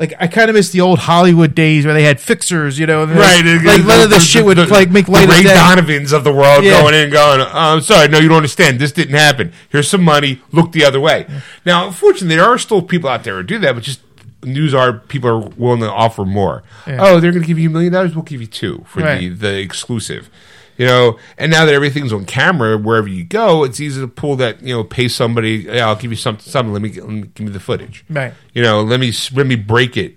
[0.00, 2.78] like I kind of miss the old Hollywood days where they had fixers.
[2.78, 5.42] You know, Right, Like none of this shit would like make the light of Ray
[5.44, 5.54] day.
[5.54, 6.80] Donovans of the world Yeah.
[6.80, 7.40] going in, and going.
[7.42, 8.80] Oh, I'm sorry, no, you don't understand.
[8.80, 9.52] This didn't happen.
[9.68, 10.40] Here's some money.
[10.50, 11.26] Look the other way.
[11.64, 14.00] Now, unfortunately, there are still people out there who do that, but just
[14.42, 16.62] news are people are willing to offer more.
[16.86, 16.96] Yeah.
[17.00, 18.14] Oh, they're going to give you a million dollars.
[18.14, 20.30] We'll give you two for the the exclusive.
[20.76, 24.36] You know, and now that everything's on camera, wherever you go, it's easy to pull
[24.36, 24.62] that.
[24.62, 25.66] You know, pay somebody.
[25.68, 26.50] Yeah, I'll give you something.
[26.50, 26.72] Something.
[26.72, 28.32] Let me, let me give me the footage Right.
[28.54, 30.16] you know let me let me break it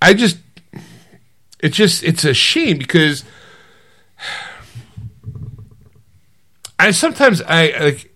[0.00, 0.38] i just
[1.60, 3.24] it's just it's a shame because
[6.78, 8.14] i sometimes i like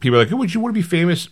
[0.00, 1.28] people are like would you want to be famous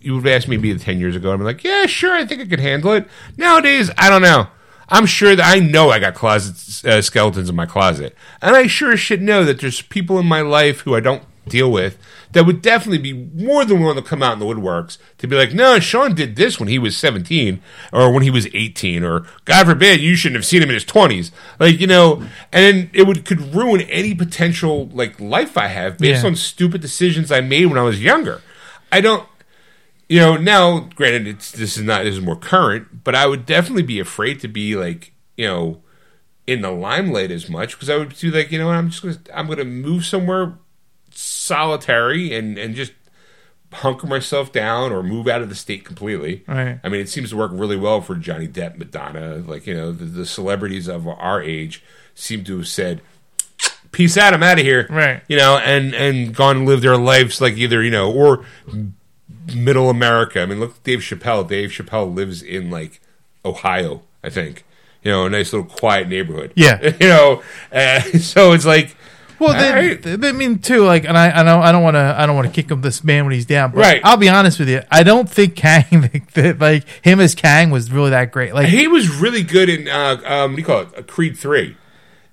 [0.00, 2.40] you would have asked me maybe 10 years ago i'm like yeah sure i think
[2.42, 4.46] i could handle it nowadays i don't know
[4.90, 8.66] i'm sure that i know i got closet uh, skeletons in my closet and i
[8.66, 11.98] sure should know that there's people in my life who i don't deal with
[12.32, 15.34] that would definitely be more than willing to come out in the woodworks to be
[15.34, 17.60] like, no, Shawn did this when he was 17
[17.92, 20.84] or when he was 18 or God forbid you shouldn't have seen him in his
[20.84, 21.32] 20s.
[21.58, 26.22] Like, you know, and it would could ruin any potential like life I have based
[26.22, 26.28] Yeah.
[26.28, 28.42] on stupid decisions I made when I was younger.
[28.92, 29.26] I don't
[30.10, 33.46] you know, now granted it's this is not this is more current, but I would
[33.46, 35.82] definitely be afraid to be like, you know,
[36.48, 39.18] in the limelight as much because I would do like you know I'm just gonna
[39.32, 40.58] I'm gonna move somewhere
[41.12, 42.92] solitary and and just
[43.72, 46.42] hunker myself down or move out of the state completely.
[46.48, 46.80] Right.
[46.82, 49.92] I mean, it seems to work really well for Johnny Depp, Madonna, like you know
[49.92, 51.84] the, the celebrities of our age
[52.16, 53.00] seem to have said,
[53.92, 55.22] "Peace out, I'm out of here." Right.
[55.28, 58.44] You know, and and gone and live their lives like either you know or
[59.54, 60.40] middle America.
[60.42, 61.46] I mean, look, at Dave Chappelle.
[61.48, 63.00] Dave Chappelle lives in like
[63.44, 64.64] Ohio, I think.
[65.02, 66.52] You know, a nice little quiet neighborhood.
[66.54, 66.80] Yeah.
[67.00, 68.96] you know, uh, so it's like.
[69.38, 70.02] Well, they, Alright.
[70.02, 72.36] they- I mean, too, like, and I, I don't, I don't want to, I don't
[72.36, 73.70] want to kick him this man when he's down.
[73.70, 74.00] But Right.
[74.04, 77.90] I'll be honest with you, I don't think Kang, that, like him as Kang, was
[77.90, 78.52] really that great.
[78.52, 81.06] Like, He was really good in uh, um, what do you call it?
[81.06, 81.74] Creed Three.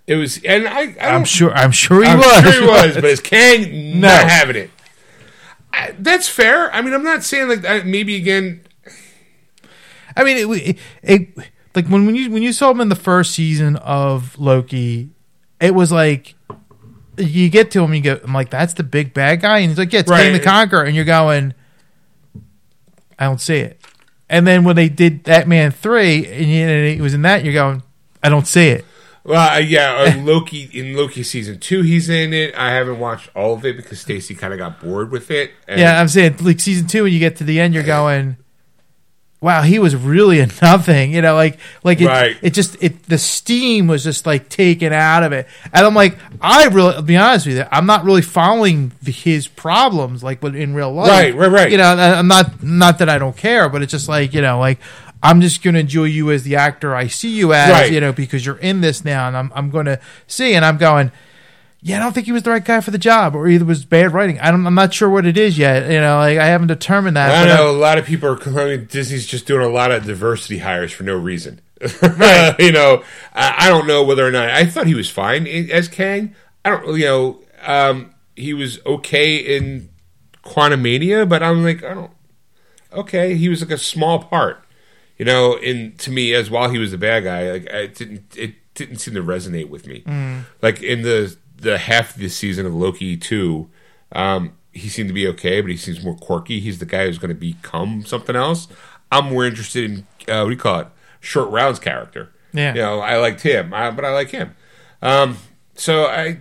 [0.05, 2.43] It was, and I, I I'm sure, I'm sure he I'm was.
[2.43, 4.09] sure he was, but as Kang, No.
[4.09, 4.69] not having it.
[5.77, 6.73] I, that's fair.
[6.73, 7.85] I mean, I'm not saying like that.
[7.85, 8.61] Maybe again,
[10.15, 11.37] I mean, it, it, it
[11.75, 15.09] like when, when you when you saw him in the first season of Loki,
[15.59, 16.35] it was like
[17.17, 19.77] you get to him, you go, I'm like, that's the big bad guy, and he's
[19.77, 20.31] like, yeah, it's Right.
[20.31, 21.53] the Conqueror, and you're going,
[23.17, 23.81] I don't see it.
[24.29, 27.53] And then when they did Ant-Man three, and, you, and it was in that, you're
[27.53, 27.81] going,
[28.21, 28.85] I don't see it.
[29.27, 32.55] Well, uh, yeah, uh, Loki in Loki season two, he's in it.
[32.55, 35.51] I haven't watched all of it because Stacy kind of got bored with it.
[35.67, 38.37] Yeah, I'm saying like season two, when you get to the end, you're going,
[39.41, 42.37] "Wow, he was really a nothing." You know, like like it, Right.
[42.41, 46.17] it just it the steam was just like taken out of it, and I'm like,
[46.39, 50.41] I really, I'll be honest with you, I'm not really following the, his problems like
[50.41, 51.09] in real life.
[51.09, 51.69] Right, right, right.
[51.71, 54.57] You know, I'm not not that I don't care, but it's just like you know,
[54.59, 54.79] like.
[55.23, 57.91] I'm just going to enjoy you as the actor I see you as, Right.
[57.91, 60.77] you know, because you're in this now, and I'm I'm going to see, and I'm
[60.77, 61.11] going,
[61.81, 63.85] yeah, I don't think he was the right guy for the job, or either was
[63.85, 64.39] bad writing.
[64.39, 65.91] I I'm not sure what it is yet.
[65.91, 67.47] You know, like I haven't determined that.
[67.47, 70.59] I know a lot of people are claiming Disney's just doing a lot of diversity
[70.59, 71.61] hires for no reason.
[71.81, 75.87] you know, I, I don't know whether or not I thought he was fine as
[75.87, 76.33] Kang.
[76.65, 79.89] I don't, you know, um, he was okay in
[80.43, 82.11] Quantumania, but I'm like, I don't.
[82.91, 84.63] Okay, he was like a small part,
[85.17, 85.55] you know.
[85.57, 88.97] In to me, as while he was a bad guy, like it didn't it didn't
[88.97, 90.03] seem to resonate with me.
[90.61, 93.69] Like in the the half of the season of Loki two,
[94.11, 96.59] um, he seemed to be okay, but he seems more quirky.
[96.59, 98.67] He's the guy who's going to become something else.
[99.11, 99.97] I'm more interested in
[100.33, 100.87] uh, what do you call it?
[101.19, 102.31] Short Round's character.
[102.53, 102.73] Yeah.
[102.73, 104.55] you know, I liked him, I, but I like him.
[105.01, 105.37] Um,
[105.75, 106.39] so I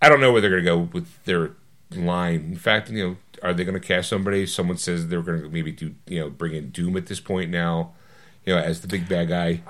[0.00, 1.52] I don't know where they're going to go with their
[1.94, 2.44] line.
[2.52, 4.46] In fact, you know, are they going to cast somebody?
[4.46, 7.50] Someone says they're going to maybe do, you know, bring in Doom at this point
[7.50, 7.92] now,
[8.44, 9.62] you know, as the big bad guy.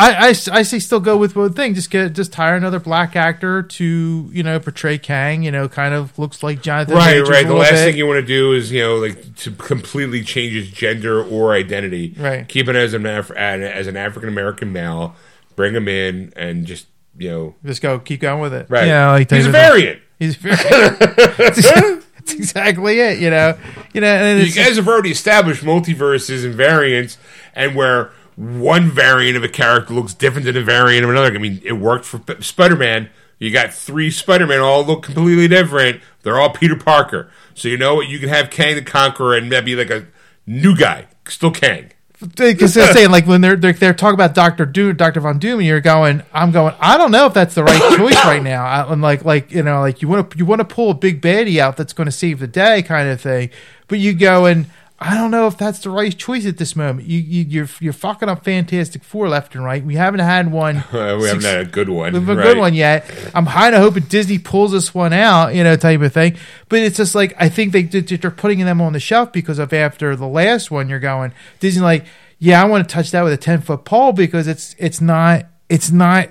[0.00, 1.74] I, I, I say still go with one thing.
[1.74, 5.42] Just get just hire another black actor to you know portray Kang.
[5.42, 6.94] You know, kind of looks like Jonathan.
[6.94, 7.44] Right, Majors right.
[7.46, 7.84] The last bit.
[7.84, 11.52] thing you want to do is, you know, like to completely change his gender or
[11.52, 12.14] identity.
[12.16, 12.48] Right.
[12.48, 15.16] Keep it as an Af- as an African American male.
[15.56, 18.66] Bring him in and just, you know, just go keep going with it.
[18.68, 18.86] right.
[18.86, 20.00] Yeah, like he's a variant.
[20.20, 20.54] He's very.
[22.28, 23.18] That's exactly it.
[23.18, 23.58] You know.
[23.92, 24.06] You know.
[24.06, 27.18] And You guys have already established multiverses and variants,
[27.54, 31.34] and where one variant of a character looks different than a variant of another.
[31.34, 33.10] I mean, it worked for Spider Man.
[33.38, 36.00] You got three Spider Man, all look completely different.
[36.22, 37.30] They're all Peter Parker.
[37.54, 38.08] So you know what?
[38.08, 40.06] You can have Kang the Conqueror and maybe like a
[40.46, 41.90] new guy, still Kang.
[42.20, 45.60] Because they're saying like when they're, they're they're talking about Doctor Doom, Doctor Von Doom,
[45.60, 48.64] and you're going, I'm going, I don't know if that's the right choice right now.
[48.64, 50.94] I, I'm like like you know like you want to you want to pull a
[50.94, 53.50] big baddie out that's going to save the day kind of thing,
[53.86, 54.66] but you go and
[55.00, 57.06] I don't know if that's the right choice at this moment.
[57.06, 59.84] You, you you're you're fucking up Fantastic Four left and right.
[59.84, 60.82] We haven't had one.
[60.92, 62.16] We haven't had a good one.
[62.16, 62.38] a right.
[62.38, 63.08] A good one yet.
[63.32, 66.36] I'm kind of hoping Disney pulls this one out, you know, type of thing.
[66.68, 69.72] But it's just like I think they they're putting them on the shelf because of
[69.72, 72.04] after the last one, you're going Disney like,
[72.40, 75.46] yeah, I want to touch that with a ten foot pole because it's it's not
[75.68, 76.30] it's not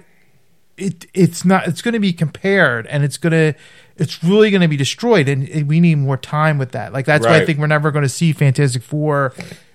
[0.75, 3.57] it it's not it's going to be compared and it's going to
[3.97, 6.93] it's really going to be destroyed and we need more time with that.
[6.93, 9.33] Like that's why I think we're never going to see Fantastic Four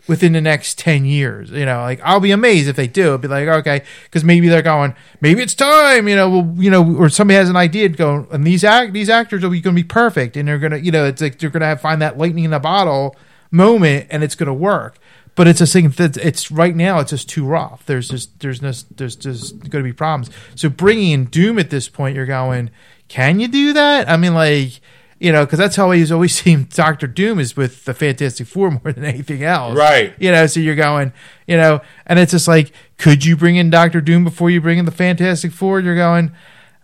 [0.08, 1.50] within the next 10 years.
[1.50, 3.06] You know, like I'll be amazed if they do.
[3.06, 6.70] It'll be like, okay, because maybe they're going, maybe it's time, you know, well, you
[6.70, 9.62] know, or somebody has an idea to go, and these act these actors are going
[9.62, 11.80] to be perfect and they're going to, you know, it's like they're going to have
[11.80, 13.16] find that lightning in the bottle
[13.50, 14.98] moment and it's going to work.
[15.34, 16.98] But it's a thing that it's right now.
[16.98, 17.86] It's just too rough.
[17.86, 20.28] There's just there's no, there's just going to be problems.
[20.54, 22.70] So bringing in Doom at this point, you're going,
[23.12, 24.08] can you do that?
[24.08, 24.80] I mean, like
[25.20, 28.70] you know, because that's how he's always seen Doctor Doom is with the Fantastic Four
[28.82, 30.14] more than anything else, Right.
[30.18, 31.12] You know, so you're going,
[31.46, 34.78] you know, and it's just like, could you bring in Doctor Doom before you bring
[34.78, 35.80] in the Fantastic Four?
[35.80, 36.32] You're going.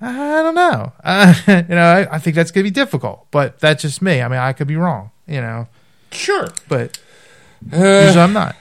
[0.00, 0.92] I don't know.
[1.02, 4.22] Uh, you know, I, I think that's going to be difficult, but that's just me.
[4.22, 5.66] I mean, I could be wrong, you know,
[6.12, 6.46] Sure.
[6.68, 6.98] but
[7.72, 7.76] Uh,
[8.06, 8.54] usually I'm not.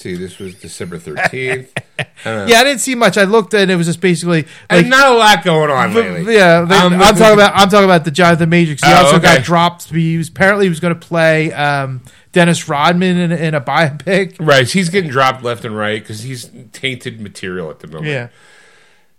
[0.00, 0.14] See.
[0.16, 1.72] This was December thirteenth.
[2.24, 3.16] Yeah, I didn't see much.
[3.18, 6.34] I looked and it was just basically like and not a lot going on lately.
[6.34, 6.60] yeah.
[6.60, 8.80] I'm I'm, looking- talking about I'm talking about the Jonathan Majors.
[8.84, 9.36] He Oh, also okay.
[9.36, 9.84] got dropped.
[9.90, 14.36] He was apparently he was going to play um, Dennis Rodman in, in a biopic.
[14.38, 18.06] Right, he's getting dropped left and right because he's tainted material at the moment.
[18.06, 18.28] Yeah,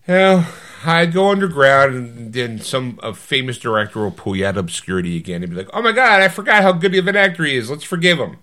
[0.08, 0.48] Well,
[0.86, 5.18] I'd go underground, and then some a famous director will pull you out of obscurity
[5.18, 7.56] again and be like, "Oh my god, I forgot how good of an actor he
[7.56, 7.70] is.
[7.70, 8.38] Let's forgive him."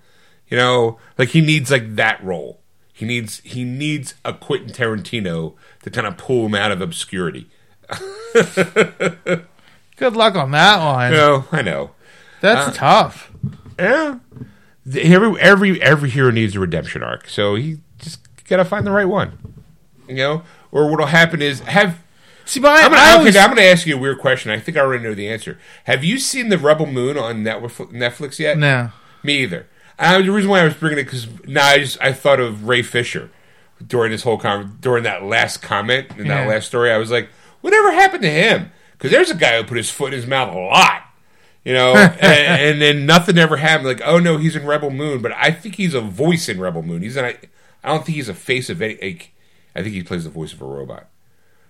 [0.50, 2.60] You know, like he needs like that role.
[2.92, 7.48] He needs he needs a Quentin Tarantino to kind of pull him out of obscurity.
[9.96, 11.12] good luck on that one.
[11.12, 11.90] Know, I know.
[12.40, 13.32] That's Uh, tough.
[13.78, 14.18] Yeah,
[14.96, 19.08] every every every hero needs a redemption arc, so he just gotta find the right
[19.08, 19.38] one.
[20.08, 21.98] You know, or what'll happen is have
[22.44, 24.50] See, but I, I'm gonna, I okay, always, I'm gonna ask you a weird question.
[24.50, 25.58] I think I already know the answer.
[25.84, 28.56] Have you seen the Rebel Moon on Netflix yet?
[28.58, 28.90] no.
[29.22, 29.66] Me either.
[29.98, 32.68] And the reason why I was bringing it because now I just I thought of
[32.68, 33.30] Ray Fisher
[33.84, 36.92] during this whole con- during that last comment in that last story.
[36.92, 37.28] I was like,
[37.60, 38.70] whatever happened to him?
[38.92, 41.02] Because there's a guy who put his foot in his mouth a lot.
[41.64, 43.88] You know, and, and then nothing ever happened.
[43.88, 46.82] Like, oh no, he's in Rebel Moon, but I think he's a voice in Rebel
[46.82, 47.02] Moon.
[47.02, 47.24] He's in.
[47.24, 47.36] I
[47.82, 48.98] I don't think he's a face of any.
[49.00, 49.32] Like,
[49.74, 51.08] I think he plays the voice of a robot.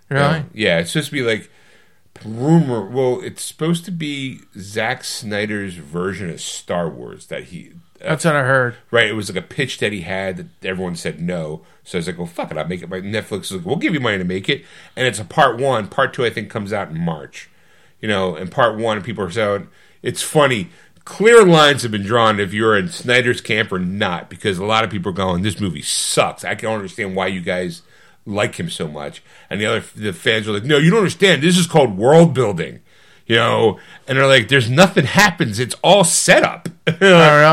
[0.08, 0.44] Really?
[0.54, 1.50] Yeah, it's supposed to be like
[2.24, 2.86] rumor.
[2.86, 7.72] Well, it's supposed to be Zack Snyder's version of Star Wars that he.
[8.00, 8.76] That's what I heard.
[8.90, 11.62] right, it was like a pitch that he had that everyone said no.
[11.84, 12.88] So I was like, well, fuck it, I'll make it.
[12.88, 14.64] My Netflix is like, we'll give you money to make it,
[14.96, 15.88] and it's a part one.
[15.88, 17.48] Part two, I think, comes out in March.
[18.00, 19.68] You know, and part one, people are saying
[20.02, 20.70] it's funny.
[21.04, 24.84] Clear lines have been drawn if you're in Snyder's camp or not, because a lot
[24.84, 27.82] of people are going, "This movie sucks." I can't understand why you guys
[28.26, 29.22] like him so much.
[29.50, 31.42] And the other the fans are like, "No, you don't understand.
[31.42, 32.80] This is called world building."
[33.28, 35.58] You know, and they're like, "There's nothing happens.
[35.58, 36.94] It's all set up." Oh,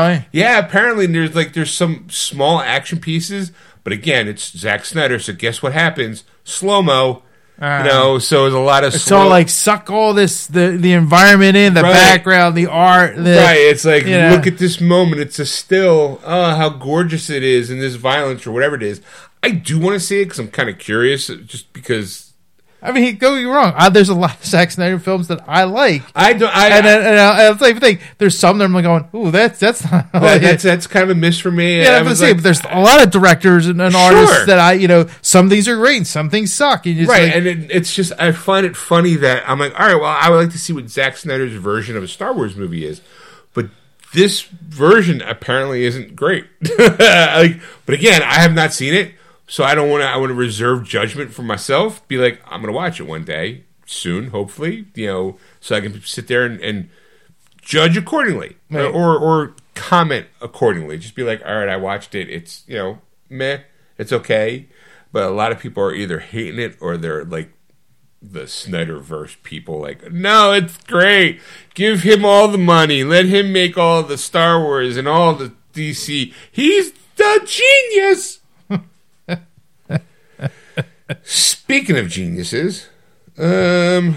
[0.08, 0.26] really?
[0.32, 3.52] Yeah, apparently there's like there's some small action pieces,
[3.84, 5.18] but again, it's Zack Snyder.
[5.18, 6.24] So guess what happens?
[6.44, 7.22] Slow mo.
[7.60, 10.46] Uh, you know, so there's a lot of It's slow- all like suck all this
[10.46, 11.92] the the environment in the Right.
[11.92, 13.16] background, the art.
[13.16, 13.58] The, right.
[13.58, 14.30] It's like know.
[14.30, 15.20] look at this moment.
[15.20, 16.18] It's a still.
[16.24, 19.00] Oh, how gorgeous it is, and this violence or whatever it is.
[19.42, 22.25] I do want to see it because I'm kind of curious, just because
[22.82, 23.72] I mean, don't get wrong.
[23.76, 26.54] I, there's a lot of Zack Snyder films that I like, I don't.
[26.54, 27.98] I, and then and, uh, and like thing.
[28.18, 30.12] There's some that I'm like going, ooh, that's that's not.
[30.12, 30.68] that- like that's it.
[30.68, 31.82] that's kind of a miss for me.
[31.82, 34.58] Yeah, I I'm gonna say, but there's a lot of directors and, and artists that
[34.58, 36.86] I, you know, some things are great, and some things suck.
[36.86, 39.72] And just right, like, and it, it's just I find it funny that I'm like,
[39.78, 42.32] all right, well, I would like to see what Zack Snyder's version of a Star
[42.34, 43.00] Wars movie is,
[43.54, 43.66] but
[44.12, 46.44] this version apparently isn't great.
[46.78, 49.14] like, but again, I have not seen it,
[49.46, 50.08] so I don't want to.
[50.08, 52.06] I want to reserve judgment for myself.
[52.08, 55.80] Be like, I'm going to watch it one day soon, hopefully, you know, so I
[55.80, 56.90] can sit there and, and
[57.62, 58.84] judge accordingly uh, Right.
[58.94, 60.98] or or comment accordingly.
[60.98, 62.28] Just be like, all right, I watched it.
[62.28, 62.98] It's you know,
[63.30, 63.58] meh,
[63.98, 64.66] it's okay.
[65.12, 67.50] But a lot of people are either hating it or they're like
[68.20, 71.40] the Snyderverse people, like, no, it's great.
[71.74, 73.04] Give him all the money.
[73.04, 76.32] Let him make all the Star Wars and all the DC.
[76.50, 78.40] He's the genius.
[81.22, 82.88] Speaking of geniuses,
[83.38, 84.16] um.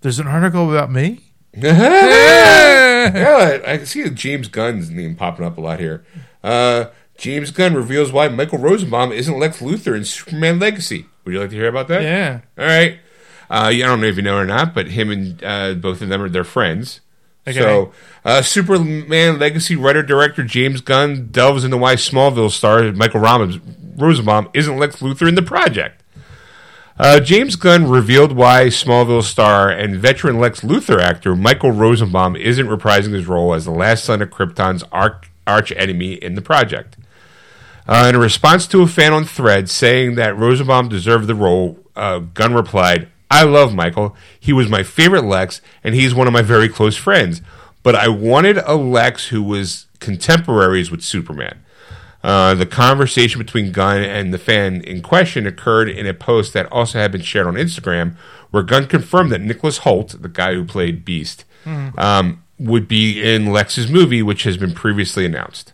[0.00, 1.20] there's an article about me.
[1.54, 6.04] yeah, I can see James Gunn's name popping up a lot here.
[6.44, 6.86] Uh,
[7.16, 11.06] James Gunn reveals why Michael Rosenbaum isn't Lex Luthor in Superman Legacy.
[11.24, 12.02] Would you like to hear about that?
[12.02, 12.98] Yeah, All right.
[13.48, 16.02] Uh, yeah, I don't know if you know or not, but him and uh, both
[16.02, 17.00] of them are their friends.
[17.46, 17.60] Okay.
[17.60, 17.92] So,
[18.24, 23.58] uh, Superman Legacy writer director James Gunn delves into why Smallville star Michael Ramos,
[23.96, 26.02] Rosenbaum isn't Lex Luthor in the project.
[26.98, 32.68] Uh, James Gunn revealed why Smallville star and veteran Lex Luthor actor Michael Rosenbaum isn't
[32.68, 36.96] reprising his role as the last son of Krypton's arch, arch enemy in the project.
[37.86, 41.78] Uh, in a response to a fan on Thread saying that Rosenbaum deserved the role,
[41.94, 44.16] uh, Gunn replied, I love Michael.
[44.38, 47.42] He was my favorite Lex, and he's one of my very close friends.
[47.82, 51.62] But I wanted a Lex who was contemporaries with Superman.
[52.26, 56.66] Uh, the conversation between Gunn and the fan in question occurred in a post that
[56.72, 58.16] also had been shared on Instagram,
[58.50, 61.44] where Gunn confirmed that Nicholas Hoult, the guy who played Beast,
[61.96, 65.72] um, would be in Lex's movie, which has been previously announced.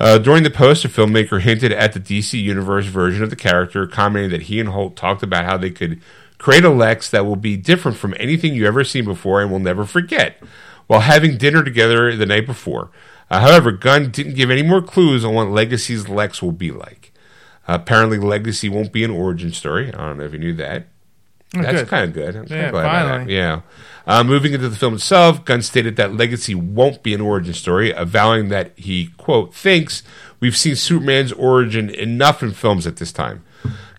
[0.00, 3.86] Uh, during the post, the filmmaker hinted at the DC Universe version of the character,
[3.86, 6.00] commenting that he and Holt talked about how they could
[6.38, 9.60] create a Lex that will be different from anything you ever seen before and will
[9.60, 10.42] never forget,
[10.88, 12.90] while having dinner together the night before.
[13.30, 17.12] Uh, however, Gunn didn't give any more clues on what Legacy's Lex will be like.
[17.68, 19.92] Uh, apparently, Legacy won't be an origin story.
[19.94, 20.86] I don't know if you knew that.
[21.52, 22.36] That's kind of good.
[22.36, 23.08] I'm Yeah, glad about that.
[23.16, 23.34] finally.
[23.36, 23.60] Yeah.
[24.06, 27.92] Uh, moving into the film itself, Gunn stated that Legacy won't be an origin story,
[27.92, 30.02] avowing that he, quote, thinks
[30.40, 33.44] we've seen Superman's origin enough in films at this time.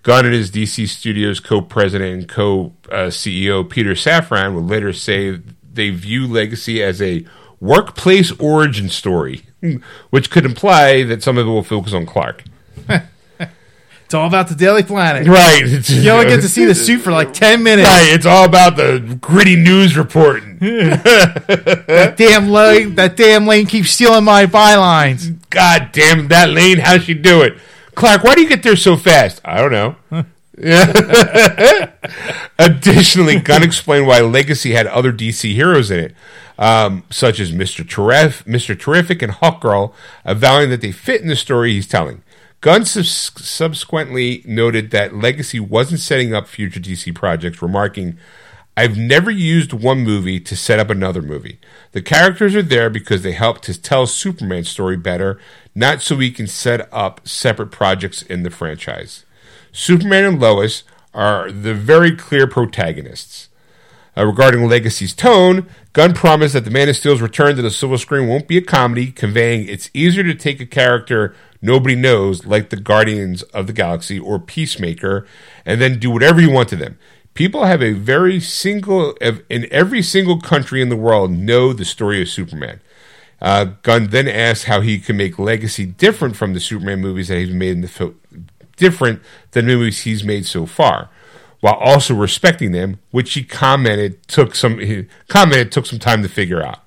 [0.03, 5.40] Gunn and his DC Studios co president and co CEO Peter Safran would later say
[5.74, 7.26] they view Legacy as a
[7.62, 9.44] workplace origin story,
[10.10, 12.44] which could imply that some of it will focus on Clark.
[14.12, 15.26] It's all about the Daily Planet.
[15.26, 15.90] Right.
[15.90, 17.88] You only get to see the suit for like ten minutes.
[17.88, 20.58] Right, it's all about the gritty news reporting.
[20.60, 25.38] That damn lane, that damn lane keeps stealing my bylines.
[25.50, 27.58] God damn that lane, how'd she do it?
[27.96, 29.40] Clark, why do you get there so fast?
[29.46, 29.96] I don't know.
[30.58, 31.92] Yeah.
[32.60, 36.16] Additionally, Gunn explained why Legacy had other DC heroes in it,
[36.62, 37.84] um, such as Mr.
[37.84, 38.80] Terrif- Mr.
[38.80, 42.22] Terrific and Hawkgirl, avowing that they fit in the story he's telling.
[42.62, 48.16] Gunn subs- subsequently noted that Legacy wasn't setting up future DC projects, remarking,
[48.78, 51.60] I've never used one movie to set up another movie.
[51.94, 55.40] The characters are there because they help to tell Superman's story better,
[55.74, 59.26] not so we can set up separate projects in the franchise.
[59.72, 63.50] Superman and Lois are the very clear protagonists.
[64.18, 67.98] Uh, regarding Legacy's tone, Gunn promised that the Man of Steel's return to the silver
[67.98, 72.70] screen won't be a comedy, conveying it's easier to take a character nobody knows, like
[72.70, 75.26] the Guardians of the Galaxy or Peacemaker,
[75.66, 76.98] and then do whatever you want to them.
[77.34, 79.14] People have a very single,
[79.50, 82.82] in every single country in the world, know the story of Superman.
[83.42, 87.38] Uh, Gunn then asked how he can make Legacy different from the Superman movies that
[87.38, 88.20] he's made in the film,
[88.76, 91.10] different than movies he's made so far,
[91.62, 96.30] while also respecting them, which he commented took some he commented took some time to
[96.30, 96.80] figure out.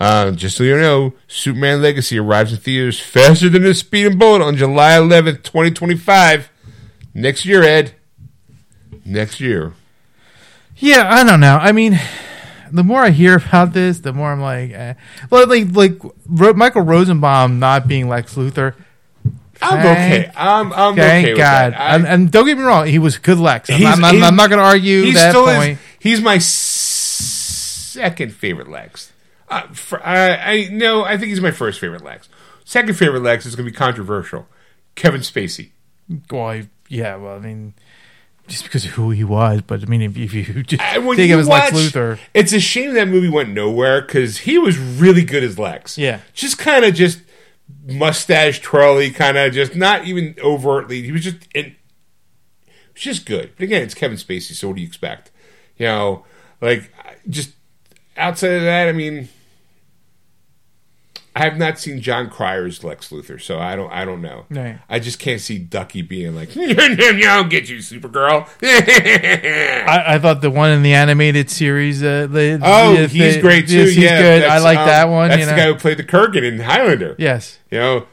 [0.00, 4.42] Uh, just so you know, Superman Legacy arrives in theaters faster than a speeding bullet
[4.42, 6.50] on July 11th, 2025.
[7.14, 7.94] Next year, Ed.
[9.04, 9.72] Next year.
[10.76, 11.58] Yeah, I don't know.
[11.60, 12.00] I mean,
[12.72, 14.94] the more I hear about this, the more I'm like, eh.
[15.30, 18.74] like, like, like Michael Rosenbaum not being Lex Luthor.
[19.62, 20.30] I'm okay.
[20.36, 21.72] I'm, I'm Thank okay with God.
[21.72, 21.80] that.
[21.80, 23.70] I- and, and don't get me wrong, he was good Lex.
[23.70, 25.72] I'm, I'm, I'm, I'm not going to argue that still point.
[25.72, 29.12] Is, he's my second favorite Lex.
[29.48, 32.28] Uh, for, I, I no, I think he's my first favorite Lex.
[32.64, 34.48] Second favorite Lex is going to be controversial.
[34.94, 35.70] Kevin Spacey.
[36.30, 37.74] Well, yeah, well, I mean,
[38.46, 41.28] just because of who he was, but I mean, if, if you just when think
[41.28, 44.58] you of him as Lex Luthor, It's a shame that movie went nowhere because he
[44.58, 45.98] was really good as Lex.
[45.98, 46.20] Yeah.
[46.32, 47.20] just kind of just
[47.86, 51.02] mustache twirly, kind of just not even overtly.
[51.02, 51.74] He was just it
[52.92, 53.52] was just good.
[53.56, 55.30] But again, it's Kevin Spacey, so what do you expect?
[55.76, 56.24] You know,
[56.60, 56.92] like
[57.28, 57.52] just
[58.16, 59.28] outside of that, I mean.
[61.36, 63.90] I have not seen Jon Cryer's Lex Luthor, so I don't.
[63.92, 64.44] I don't know.
[64.50, 64.78] Right.
[64.88, 70.50] I just can't see Ducky being like, "I'll get you, Supergirl." I, I thought the
[70.50, 73.78] one in the animated series, uh, the, Oh, the- he's the- great too.
[73.78, 74.44] yes, he's yeah, good.
[74.44, 75.28] I like um, that one.
[75.30, 77.16] That's you the guy who played the Kurgan in Highlander.
[77.18, 77.58] yes.
[77.70, 78.06] You know,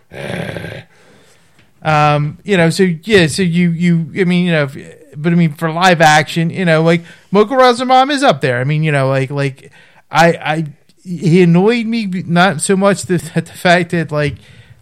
[1.83, 4.77] Um, you know, so yeah, so you you I mean, you know, if,
[5.15, 7.01] but I mean for live action, you know, like
[7.31, 8.59] Michael Rosenbaum is up there.
[8.59, 9.71] I mean, you know, like like
[10.11, 10.65] I I
[11.03, 14.35] he annoyed me not so much the the fact that like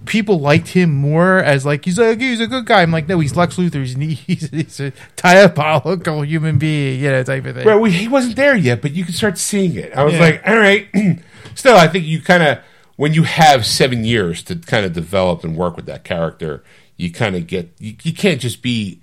[0.05, 2.81] people liked him more as like he's like he's a good guy.
[2.81, 3.85] I'm like no, he's Lex Luthor.
[3.85, 7.65] He's he's, he's a diabolical human being, you know, type of thing.
[7.65, 9.93] well, he wasn't there yet, but you could start seeing it.
[9.95, 10.19] I was Yeah.
[10.21, 10.87] like, all right.
[11.55, 12.59] Still, I think you kind of
[12.95, 16.63] when you have seven years to kind of develop and work with that character,
[16.97, 18.99] you kind of get you, you can't just be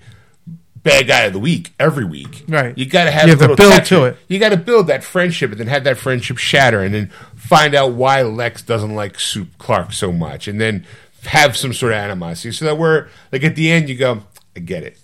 [0.86, 2.44] bad guy of the week every week.
[2.48, 2.76] Right.
[2.78, 4.16] You got to have You a have to little build to it.
[4.28, 7.74] You got to build that friendship and then have that friendship shatter and then find
[7.74, 10.86] out why Lex doesn't like Soup Clark so much and then
[11.24, 14.22] have some sort of animosity so that we're like at the end you go,
[14.56, 14.96] I get it.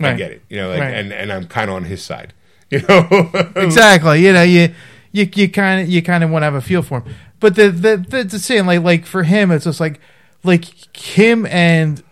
[0.00, 0.16] I Right.
[0.18, 0.42] get it.
[0.48, 0.94] You know, like, Right.
[0.94, 2.32] and, and I'm kind of on his side.
[2.70, 3.30] You know?
[3.54, 4.24] exactly.
[4.26, 4.74] You know, you
[5.12, 7.14] you you kind of you kind of want to have a feel for him.
[7.38, 10.00] But the the the, the saying like like for him, it's just like
[10.42, 10.64] like
[10.96, 12.02] him and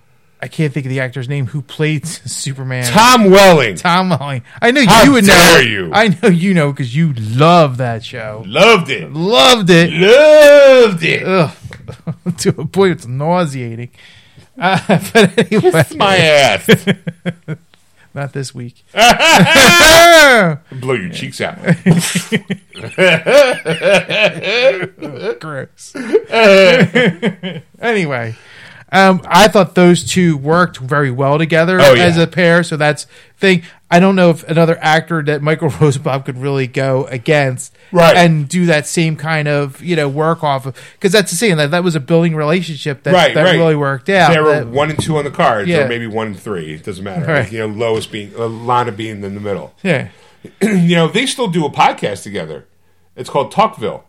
[0.42, 2.84] I can't think of the actor's name who played Superman.
[2.92, 3.76] Tom Welling.
[3.76, 4.42] Tom Welling.
[4.60, 5.58] I know How you would know.
[5.58, 5.90] you.
[5.92, 8.42] I know you know because you love that show.
[8.46, 9.12] Loved it.
[9.12, 9.92] Loved it.
[9.92, 11.22] Loved it.
[11.22, 11.54] Ugh.
[12.38, 13.90] to a point it's nauseating.
[14.58, 14.78] Uh,
[15.14, 16.86] but anyway, Kiss my ass.
[18.12, 18.84] not this week.
[18.92, 21.58] Blow your cheeks out.
[25.40, 25.94] Gross.
[27.80, 28.34] anyway,
[28.92, 32.04] Um, I thought those two worked very well together Oh, yeah.
[32.04, 32.62] as a pair.
[32.62, 33.06] So that's
[33.38, 33.62] thing.
[33.90, 38.16] I don't know if another actor that Michael Rosenbaum could really go against, Right.
[38.16, 41.56] and do that same kind of you know work off of because that's the same
[41.56, 43.56] that that was a building relationship that Right, that right.
[43.56, 44.32] really worked out.
[44.34, 45.84] They were That- one and two on the cards, Yeah.
[45.84, 46.74] or maybe one and three.
[46.74, 47.24] It doesn't matter.
[47.26, 47.40] Right.
[47.44, 49.74] Like, you know, Lois being uh, Lana being in the middle.
[49.82, 50.08] yeah,
[50.62, 52.66] you know, they still do a podcast together.
[53.16, 54.02] It's called Talkville.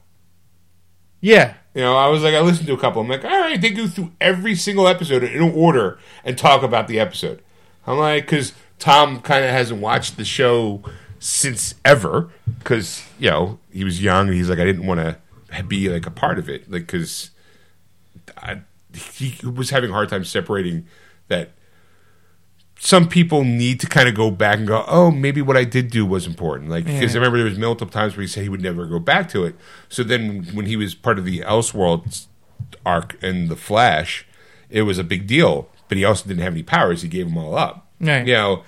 [1.22, 3.02] yeah, You know, I was like, I listened to a couple.
[3.02, 6.88] I'm like, all right, they go through every single episode in order and talk about
[6.88, 7.42] the episode.
[7.88, 10.84] I'm like, because Tom kind of hasn't watched the show
[11.20, 12.30] since ever,
[12.60, 16.06] because you know he was young and he's like, I didn't want to be like
[16.06, 17.32] a part of it, like because
[18.94, 20.86] he was having a hard time separating
[21.28, 21.52] that.
[22.80, 25.90] Some people need to kind of go back and go, oh, maybe what I did
[25.90, 26.70] do was important.
[26.70, 29.00] Like, because I remember there was multiple times where he said he would never go
[29.00, 29.56] back to it.
[29.88, 32.28] So then, when he was part of the Elseworlds
[32.86, 34.26] arc in the Flash,
[34.70, 35.70] it was a big deal.
[35.88, 37.88] But he also didn't have any powers; he gave them all up.
[38.02, 38.28] Right.
[38.28, 38.64] You know,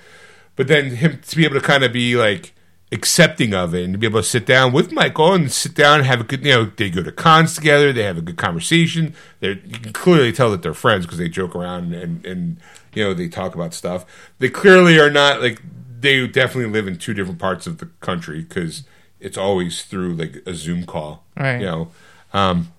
[0.54, 2.54] but then him to be able to kind of be like
[2.92, 5.98] accepting of it and to be able to sit down with Michael and sit down
[5.98, 8.36] and have a good, you know, they go to cons together, they have a good
[8.36, 9.14] conversation.
[9.40, 12.58] They you can clearly tell that they're friends because they joke around and and
[12.96, 14.04] you know they talk about stuff.
[14.40, 15.62] They clearly are not like
[16.00, 18.82] they definitely live in two different parts of the country because
[19.20, 21.22] it's always through like a Zoom call.
[21.38, 21.60] Right.
[21.60, 21.88] You know,
[22.32, 22.72] um,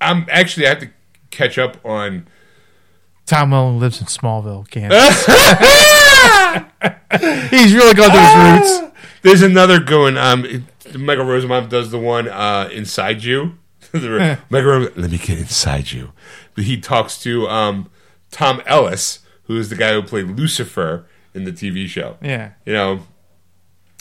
[0.00, 0.90] I'm actually I have to
[1.30, 2.26] catch up on.
[3.26, 5.26] Tom Welling lives in Smallville, Kansas.
[7.50, 8.92] He's really gone to his roots.
[9.22, 10.16] There's another going.
[10.16, 10.62] Um, it-
[10.98, 13.58] Michael Rosenbaum does the one uh, inside you.
[13.92, 16.12] Michael, Ros- let me get inside you.
[16.54, 17.90] But he talks to um,
[18.30, 21.04] Tom Ellis, who is the guy who played Lucifer
[21.34, 22.16] in the TV show.
[22.22, 22.52] Yeah.
[22.64, 23.00] You know,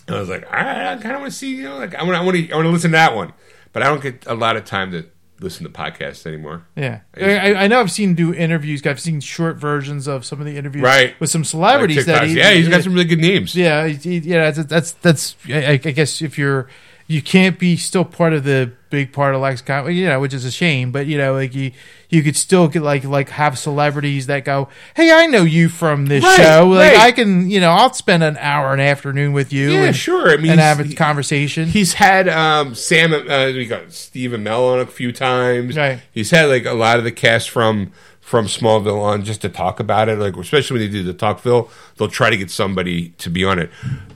[0.08, 1.56] and I was like, all right, I kind of want to see.
[1.56, 3.34] You know, like I want, I want to, I want to listen to that one,
[3.74, 5.06] but I don't get a lot of time to
[5.40, 6.66] listen to podcasts anymore.
[6.76, 7.80] Yeah, I, I know.
[7.80, 8.86] I've seen do interviews.
[8.88, 11.20] I've seen short versions of some of the interviews, Right.
[11.20, 13.54] with some celebrities Like that he, yeah, he's got some really good names.
[13.56, 14.52] Yeah, he- yeah.
[14.52, 16.70] That's that's, that's I, I guess if you're
[17.08, 20.44] you can't be still part of the big part of lexicon, you know, which is
[20.46, 20.92] a shame.
[20.92, 21.72] But you know, like you
[22.10, 26.08] you could still get like like have celebrities that go, hey, I know you from
[26.08, 26.68] this Right, show.
[26.68, 27.00] Like right.
[27.00, 29.72] I can, you know, I'll spend an hour an afternoon with you.
[29.72, 30.30] Yeah, and, sure.
[30.30, 31.70] I mean, and have a conversation.
[31.70, 33.14] He's had um, Sam.
[33.14, 35.78] Uh, we got Steve Amell on a few times.
[35.78, 36.02] Right.
[36.12, 37.94] He's had like a lot of the cast from
[38.28, 40.20] from Smallville on just to talk about it.
[40.20, 43.58] Like especially when they do the Talkville, they'll try to get somebody to be on
[43.58, 43.70] it.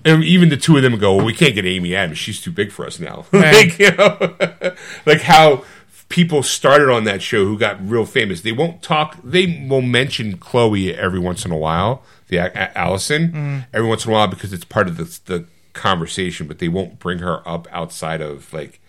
[0.03, 2.17] And even the two of them go, well, "We can't get Amy Adams.
[2.17, 4.35] She's too big for us now." Like you know,
[5.05, 5.63] like how
[6.09, 8.41] people started on that show who got real famous.
[8.41, 9.17] They won't talk.
[9.23, 12.03] They will mention Chloe every once in a while.
[12.27, 13.59] The A- Allison mm-hmm.
[13.73, 16.99] every once in a while because it's part of the the conversation, but they won't
[16.99, 18.81] bring her up outside of like.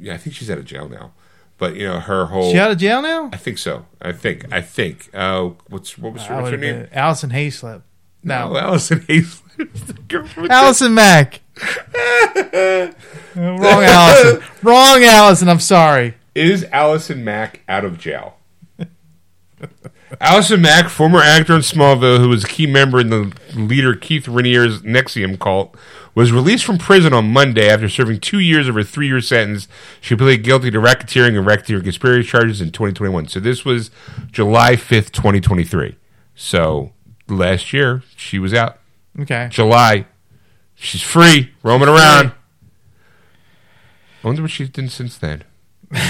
[0.00, 1.12] Yeah, I think she's out of jail now,
[1.58, 2.50] but you know her whole.
[2.52, 3.30] she out of jail now?
[3.32, 3.84] I think so.
[4.00, 4.46] I think.
[4.52, 5.10] I think.
[5.12, 6.86] Uh, what's what was her, what's her name?
[6.92, 7.82] Alison Haislip.
[8.22, 9.42] No, No, Allison Hayes.
[9.58, 11.40] The girl from the- Allison Mack.
[13.34, 14.42] Wrong Allison.
[14.62, 15.48] Wrong Allison.
[15.48, 16.14] I'm sorry.
[16.34, 18.36] Is Allison Mack out of jail?
[20.20, 24.24] Allison Mack, former actor in Smallville, who was a key member in the leader Keith
[24.26, 25.74] Raniere's NXIVM cult,
[26.18, 29.68] was released from prison on Monday after serving two years of her three-year sentence.
[30.00, 33.28] She pleaded guilty to racketeering and racketeering conspiracy charges in 2021.
[33.28, 33.90] So this was
[34.32, 35.96] July 5th, 2023.
[36.34, 36.92] So
[37.28, 38.78] last year she was out.
[39.20, 39.48] Okay.
[39.50, 40.06] July,
[40.74, 42.32] she's free, roaming around.
[44.22, 45.44] I wonder what she's done since then.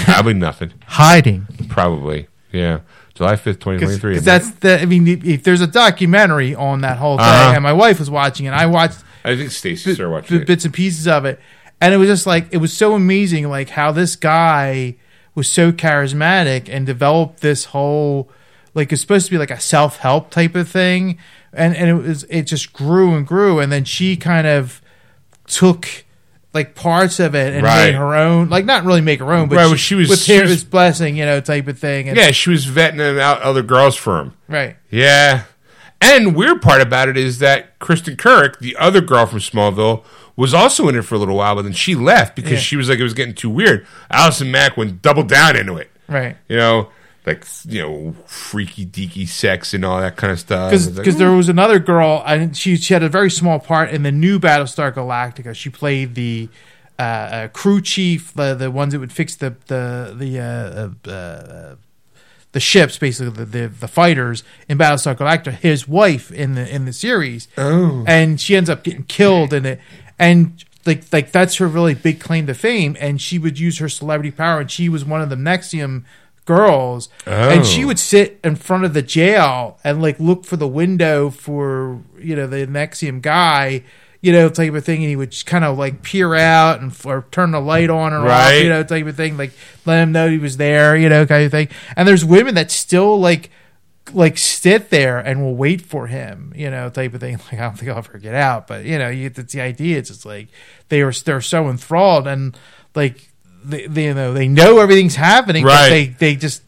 [0.05, 0.73] Probably nothing.
[0.87, 1.47] Hiding.
[1.69, 2.27] Probably.
[2.51, 2.79] Yeah.
[3.13, 4.11] July 5th, 2023.
[4.11, 4.81] Because that's the.
[4.81, 7.51] I mean, if, if there's a documentary on that whole thing, Uh-huh.
[7.55, 10.47] and my wife was watching it, I watched I think Stacy started watching b- it.
[10.47, 11.39] bits and pieces of it,
[11.81, 14.95] and it was just like it was so amazing, like how this guy
[15.35, 18.29] was so charismatic and developed this whole
[18.73, 21.17] like it's supposed to be like a self help type of thing,
[21.53, 24.81] and and it was it just grew and grew, and then she kind of
[25.47, 25.87] took
[26.53, 27.87] like parts of it and Right.
[27.91, 30.09] made her own, like not really make her own, but Right, she, well, she was-
[30.09, 32.07] with she was- his blessing, you know, type of thing.
[32.09, 34.33] And, Yeah, she was vetting out other girls for him.
[34.47, 34.75] right.
[34.89, 35.43] Yeah.
[36.01, 40.03] And weird part about it is that Kristin Kreuk, the other girl from Smallville,
[40.35, 42.57] was also in it for a little while, but then she left because Yeah.
[42.59, 43.85] she was like it was getting too weird.
[44.09, 45.91] Allison Mack went double down into it.
[46.07, 46.37] Right.
[46.47, 46.89] You know,
[47.25, 50.71] like you know, freaky deaky sex and all that kind of stuff.
[50.71, 54.03] because like, there was another girl and she she had a very small part in
[54.03, 55.53] the new Battlestar Galactica.
[55.53, 56.47] She played the
[56.97, 61.11] uh, uh, crew chief, the the ones that would fix the the the uh, uh,
[61.11, 61.75] uh,
[62.51, 65.53] the ships, basically the, the the fighters in Battlestar Galactica.
[65.53, 68.03] His wife in the in the series, Oh.
[68.07, 69.79] and she ends up getting killed in it,
[70.17, 70.63] and.
[70.85, 74.31] Like, like that's her really big claim to fame, and she would use her celebrity
[74.31, 76.05] power, and she was one of the NXIVM
[76.45, 77.87] girls, and she Oh.
[77.87, 82.33] would sit in front of the jail and like look for the window for you
[82.35, 83.83] know the NXIVM guy.
[84.21, 86.93] You know, type of thing, and he would just kind of like peer out and
[87.05, 89.51] or turn the light on or off, you know, type of thing, like
[89.85, 91.69] let him know he was there, you know, kind of thing.
[91.95, 93.49] And there's women that still like
[94.13, 97.39] like sit there and will wait for him, you know, type of thing.
[97.51, 99.97] Like I don't think I'll ever get out, but you know, you, that's the idea.
[99.97, 100.49] It's just like
[100.89, 102.57] they are they're so enthralled and
[102.95, 103.29] like
[103.63, 106.63] they, they you know they know everything's happening, but they they just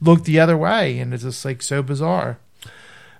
[0.00, 2.38] look the other way, and it's just like so bizarre.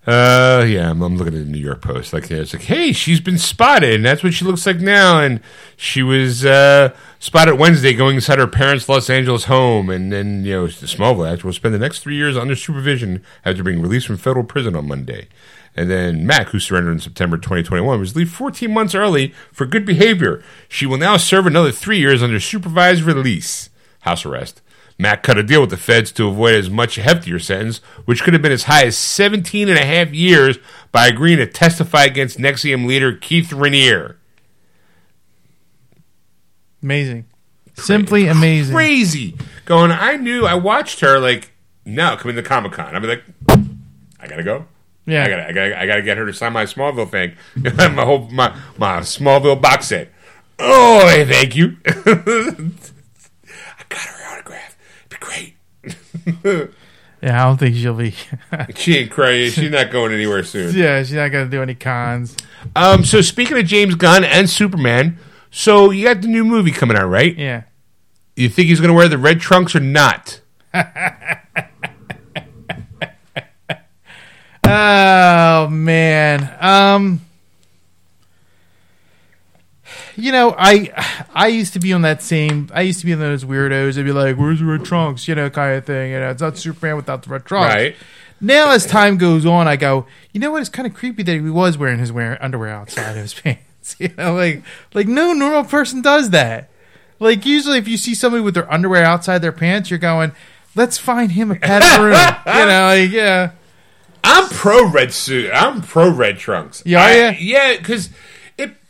[0.07, 2.13] Uh, yeah, I'm, I'm looking at the New York Post.
[2.13, 5.19] Like, it's like, hey, she's been spotted, and that's what she looks like now.
[5.19, 5.41] And
[5.77, 10.53] she was uh, spotted Wednesday going inside her parents' Los Angeles home, and then you
[10.53, 14.45] know, Smallville will spend the next three years under supervision after being released from federal
[14.45, 15.29] prison on Monday.
[15.75, 19.85] And then Mack, who surrendered in September 2021, was released 14 months early for good
[19.85, 20.43] behavior.
[20.69, 24.61] She will now serve another three years under supervised release, house arrest.
[24.99, 28.33] Mack cut a deal with the feds to avoid as much heftier sentence, which could
[28.33, 30.59] have been as high as 17 and a half years
[30.93, 34.17] by agreeing to testify against NXIVM leader Keith Raniere.
[36.83, 37.25] Amazing,
[37.75, 38.75] simply amazing.
[38.75, 39.37] Crazy.
[39.65, 41.51] Going, I knew, I watched her, like,
[41.85, 42.95] now coming to Comic Con.
[42.95, 43.25] I'd be like,
[44.21, 44.67] I gotta go.
[45.07, 45.25] Yeah.
[45.25, 47.37] I gotta, I gotta, I gotta get her to sign my Smallville thing.
[47.95, 50.11] my whole, my, my Smallville box set.
[50.59, 51.77] Oh, hey, thank you.
[51.87, 51.95] I
[53.89, 54.77] got her autograph.
[55.11, 55.57] It'd be great.
[57.23, 58.15] Yeah, I don't think she'll be.
[58.77, 59.63] She ain't crazy.
[59.63, 60.75] She's not going anywhere soon.
[60.77, 62.37] yeah, she's not gonna do any cons.
[62.77, 65.19] Um, so speaking of James Gunn and Superman,
[65.51, 67.35] so you got the new movie coming out, right?
[67.37, 67.63] Yeah.
[68.37, 70.41] You think he's going to wear the red trunks or not?
[74.67, 76.57] Oh man.
[76.59, 77.21] Um
[80.17, 80.91] you know, I
[81.35, 82.71] I used to be on that same.
[82.73, 83.95] I used to be on those weirdos.
[83.95, 86.13] They'd be like, "Where's the red trunks?" You know, kind of thing.
[86.13, 87.75] You know, it's not Superman without the red trunks.
[87.75, 87.97] Right.
[88.41, 90.61] Now, as time goes on, I go, you know what?
[90.61, 93.97] It's kind of creepy that he was wearing his wear underwear outside of his pants.
[93.99, 94.63] You know, like
[94.93, 96.71] like no normal person does that.
[97.21, 100.33] Like usually, if you see somebody with their underwear outside their pants, you're going,
[100.75, 102.13] "Let's find him a padded room."
[102.59, 103.51] you know, like yeah.
[104.27, 105.51] I'm pro red suit.
[105.53, 106.83] I'm pro red trunks.
[106.87, 107.37] Yeah, I- yeah?
[107.39, 108.09] yeah, because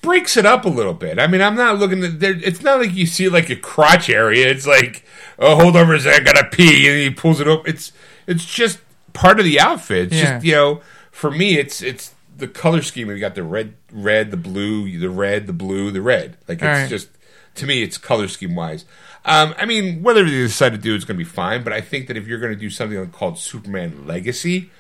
[0.05, 1.19] breaks it up a little bit.
[1.19, 2.33] I mean, I'm not looking at there.
[2.43, 4.49] It's not like you see like a crotch area.
[4.49, 5.05] It's like,
[5.39, 7.67] oh, hold a I gotta pee, and he pulls it up.
[7.67, 7.93] It's
[8.27, 8.79] it's just
[9.13, 10.09] part of the outfit.
[10.09, 10.35] It's Yeah.
[10.35, 13.09] just you know, for me, it's it's the color scheme.
[13.09, 16.37] We got the red, red, the blue, the red, the blue, the red.
[16.49, 16.89] Like it's right.
[16.89, 17.09] just
[17.57, 18.85] to me, it's color scheme wise.
[19.25, 21.65] Um, I mean, whatever they decide to do is going to be fine.
[21.65, 24.71] But I think that if you're going to do something called Superman Legacy,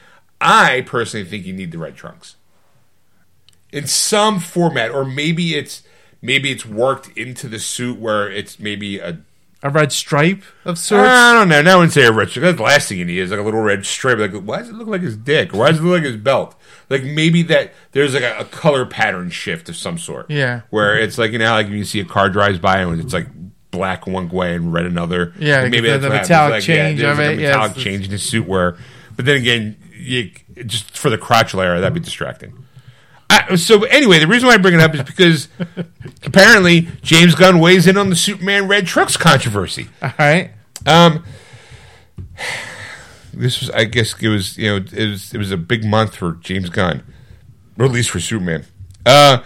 [0.40, 2.36] I personally think you need the red trunks
[3.74, 5.82] in some format, or maybe it's
[6.22, 9.18] maybe it's worked into the suit where it's maybe a.
[9.62, 11.08] A red stripe of sorts.
[11.08, 11.62] I don't know.
[11.62, 12.28] Now I wouldn't say a red.
[12.28, 12.42] stripe.
[12.42, 14.18] That's the last thing you need is like a little red stripe.
[14.18, 15.54] Like, why does it look like his dick?
[15.54, 16.54] Why does it look like his belt?
[16.90, 20.30] Like maybe that there's like a, a color pattern shift of some sort.
[20.30, 20.60] Yeah.
[20.68, 23.14] where it's like you know, like when you see a car drives by and it's
[23.14, 23.26] like
[23.70, 25.32] black one way and red another.
[25.38, 27.40] Yeah, Like, maybe the- that's the metallic Like, change there's of like it.
[27.40, 28.76] Yeah, metallic it's- change in his suit wear.
[29.16, 30.30] But then again, you,
[30.66, 32.63] just for the crotch layer, that'd be distracting.
[33.34, 35.48] I, so anyway, the reason why I bring it up is because
[36.24, 39.88] apparently James Gunn weighs in on the Superman red trucks controversy.
[40.02, 40.50] All right.
[40.86, 41.24] Um,
[43.32, 46.16] this was, I guess, it was you know, it was it was a big month
[46.16, 47.02] for James Gunn,
[47.78, 48.64] or at least for Superman.
[49.06, 49.42] Uh,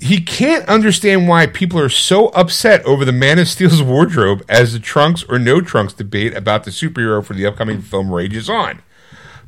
[0.00, 4.72] he can't understand why people are so upset over the Man of Steel's wardrobe as
[4.72, 8.82] the trunks or no trunks debate about the superhero for the upcoming film rages on.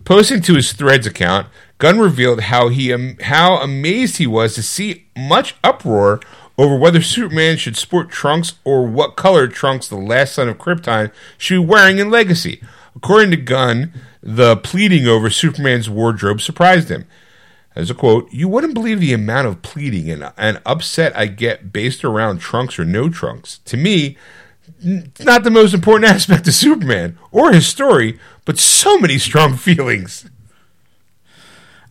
[0.05, 1.47] Posting to his Threads account,
[1.81, 2.91] Gunn revealed how he
[3.23, 6.20] how amazed he was to see much uproar
[6.59, 11.10] over whether Superman should sport trunks or what color trunks the last son of Krypton
[11.39, 12.62] should be wearing in Legacy.
[12.94, 17.07] According to Gunn, the pleading over Superman's wardrobe surprised him.
[17.75, 21.73] As a quote, you wouldn't believe the amount of pleading and, and upset I get
[21.73, 23.57] based around trunks or no trunks.
[23.65, 24.18] To me,
[24.83, 29.57] it's not the most important aspect of Superman or his story, but so many strong
[29.57, 30.28] feelings.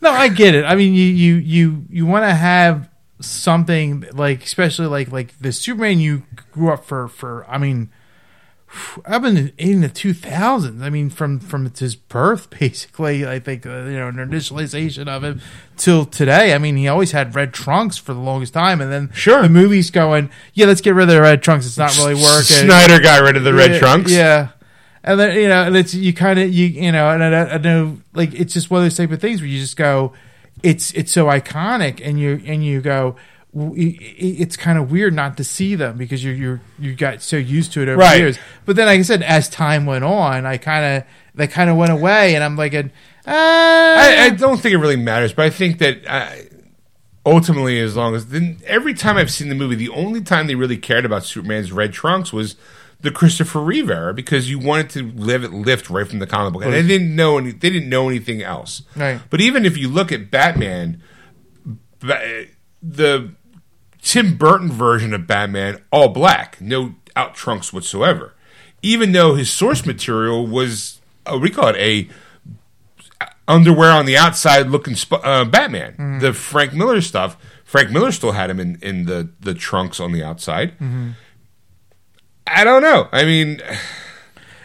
[0.01, 0.63] No, I get it.
[0.65, 5.51] I mean, you you you you want to have something like, especially like like the
[5.51, 7.07] Superman you grew up for.
[7.07, 7.89] For I mean,
[9.05, 10.81] I've been in the two thousands.
[10.81, 13.27] I mean, from from his birth, basically.
[13.27, 15.41] I think uh, you know an initialization of him
[15.75, 16.53] till today.
[16.53, 19.41] I mean, he always had red trunks for the longest time, and then Sure.
[19.41, 21.65] the movie's going, yeah, let's get rid of the red trunks.
[21.65, 22.43] It's not really working.
[22.45, 24.11] Snyder got rid of the red Yeah, trunks.
[24.13, 24.49] Yeah.
[25.09, 27.57] And then you know, and it's you kind of you you know, and I, I
[27.57, 30.13] know like it's just one of those type of things where you just go,
[30.63, 33.15] it's it's so iconic, and you and you go,
[33.57, 37.21] i- i- it's kind of weird not to see them because you you you got
[37.21, 38.17] so used to it over Right.
[38.17, 38.39] the years.
[38.65, 41.03] But then, like I said, as time went on, I kind of
[41.35, 42.83] they kind of went away, and I'm like, uh,
[43.25, 46.29] I, I don't think it really matters, but I think that uh,
[47.25, 50.55] ultimately, as long as then every time I've seen the movie, the only time they
[50.55, 52.55] really cared about Superman's red trunks was
[53.01, 56.53] the Christopher Reeve era because you wanted to live it lift right from the comic
[56.53, 58.81] book, and they didn't know any, they didn't know anything else.
[58.95, 59.19] Right.
[59.29, 61.01] But even if you look at Batman,
[62.81, 63.31] the
[64.01, 68.33] Tim Burton version of Batman, all black, no out trunks whatsoever.
[68.81, 72.07] Even though his source material was, uh, we call it a
[73.47, 76.19] underwear on the outside looking sp- uh, Batman.
[76.19, 80.11] The Frank Miller stuff, Frank Miller still had him in, in the, the trunks on
[80.11, 80.73] the outside.
[82.51, 83.07] I don't know.
[83.11, 83.61] I mean,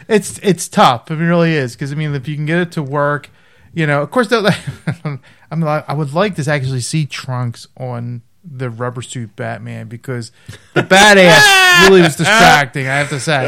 [0.07, 1.09] it's it's tough.
[1.11, 3.29] It really is because I mean, if you can get it to work,
[3.73, 8.69] you know, of course, I'm like, I would like to actually see trunks on the
[8.69, 10.31] rubber suit Batman because
[10.73, 12.87] the badass really was distracting.
[12.87, 13.43] I have to say,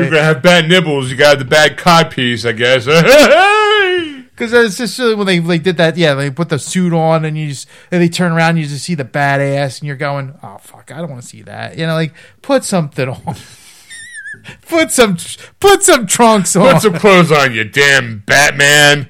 [0.00, 1.10] you're gonna have bad nibbles.
[1.10, 2.86] You got the bad cod piece, I guess.
[4.38, 5.96] because it's just really when they they did that.
[5.96, 8.66] Yeah, they put the suit on and you just and they turn around, and you
[8.66, 11.76] just see the badass, and you're going, oh fuck, I don't want to see that.
[11.76, 13.36] You know, like put something on.
[14.68, 15.16] Put some
[15.60, 16.72] put some trunks on.
[16.74, 19.08] Put some clothes on, you damn Batman.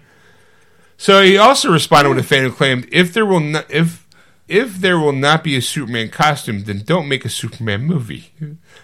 [0.97, 4.07] So he also responded with a fan who claimed, "If there will not, if
[4.49, 8.33] if there will not be a Superman costume, then don't make a Superman movie."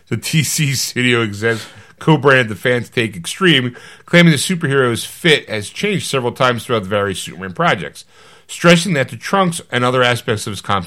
[0.08, 1.66] The DC studio execs
[1.98, 3.74] co-branded the fans take extreme,
[4.04, 8.04] claiming the superhero's fit has changed several times throughout the various Superman projects,
[8.46, 10.86] stressing that the trunks and other aspects of his com-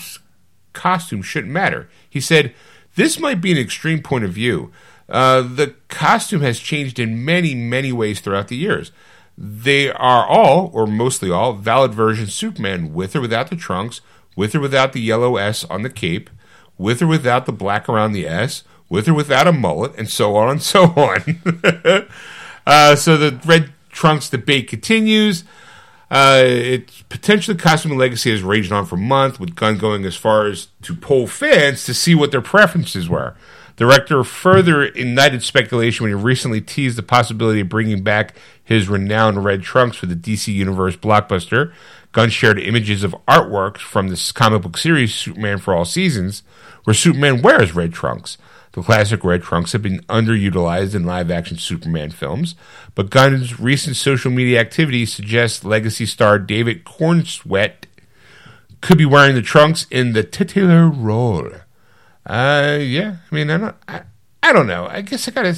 [0.73, 1.89] costume shouldn't matter.
[2.07, 2.53] He said,
[2.95, 4.71] This might be an extreme point of view.
[5.09, 8.91] Uh, the costume has changed in many, many ways throughout the years.
[9.37, 14.01] They are all, or mostly all, valid versions Superman, with or without the trunks,
[14.35, 16.29] with or without the yellow S on the cape,
[16.77, 20.35] with or without the black around the S, with or without a mullet, and so
[20.35, 21.41] on and so on.
[22.65, 25.43] uh, so the red trunks debate continues.
[26.09, 30.47] Uh, it's potentially costume legacy has raged on for months, with Gunn going as far
[30.47, 33.35] as to poll fans to see what their preferences were.
[33.77, 38.89] The director further ignited speculation when he recently teased the possibility of bringing back his
[38.89, 41.71] renowned red trunks for the DC Universe blockbuster.
[42.11, 46.41] Gunn shared images of artwork from this comic book series, Superman for All Seasons,
[46.85, 48.39] where Superman wears red trunks.
[48.71, 52.55] The classic red trunks have been underutilized in live action Superman films,
[52.95, 57.85] but Gunn's recent social media activity suggests legacy star David Corenswet
[58.81, 61.51] could be wearing the trunks in the titular role.
[62.27, 63.15] Uh, yeah.
[63.31, 64.01] I mean, I don't, I,
[64.43, 64.85] I don't know.
[64.85, 65.57] I guess I gotta,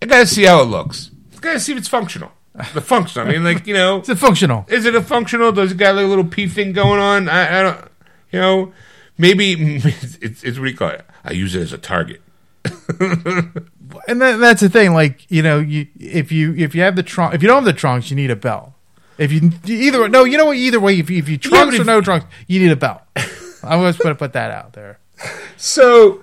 [0.00, 1.10] I gotta see how it looks.
[1.36, 2.32] I gotta see if it's functional.
[2.72, 3.20] The function.
[3.20, 4.64] I mean, like you know, Is it functional?
[4.68, 5.52] is it a functional?
[5.52, 7.28] Does it got like a little pee thing going on?
[7.28, 7.80] I, I don't,
[8.30, 8.72] you know,
[9.18, 11.04] maybe it's, it's, it's what do you call it?
[11.24, 12.22] I use it as a target.
[12.64, 14.94] and that, that's the thing.
[14.94, 17.64] Like you know, you if you if you have the trunk, if you don't have
[17.64, 18.72] the trunks, you need a belt.
[19.18, 20.56] If you either no, you know what?
[20.56, 23.02] Either way, if you, if you trunks but or no trunks, you need a belt.
[23.64, 24.98] I was going to put that out there.
[25.56, 26.22] So,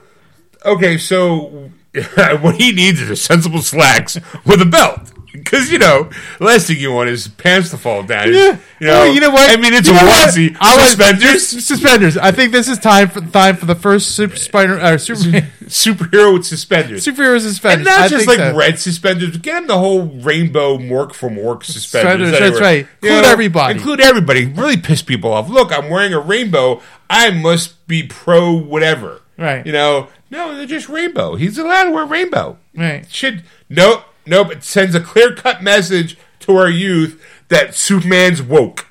[0.65, 1.71] okay, so
[2.41, 5.11] what he needs is a sensible slacks with a belt.
[5.33, 8.27] Because, you know, the last thing you want is pants to fall down.
[8.27, 9.49] You know, Well, you know what?
[9.49, 10.57] I mean, it's You a know onesie.
[10.59, 11.47] I was- Suspenders.
[11.65, 12.17] Suspenders.
[12.17, 15.21] I think this is time for time for the first super spider or super
[15.67, 17.05] Superhero with suspenders.
[17.07, 17.85] superhero and suspenders.
[17.85, 18.53] not I just like so.
[18.57, 19.37] red suspenders.
[19.37, 22.27] Get him the whole rainbow Mork from Mork suspenders.
[22.29, 22.85] Suspenders, that's right.
[23.01, 23.73] You Include everybody.
[23.77, 24.45] Include everybody.
[24.47, 25.47] Really piss people off.
[25.47, 26.81] Look, I'm wearing a rainbow.
[27.11, 29.22] I must be pro whatever.
[29.38, 29.65] Right.
[29.65, 31.35] You know, no, they're just rainbow.
[31.35, 32.57] He's allowed to wear rainbow.
[32.73, 33.06] Right.
[33.11, 34.49] Should nope, nope.
[34.51, 38.88] It sends a clear cut message to our youth that Superman's woke.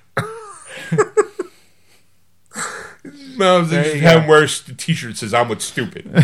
[3.39, 6.05] No, they just have him wear a t-shirt says "I'm what's stupid."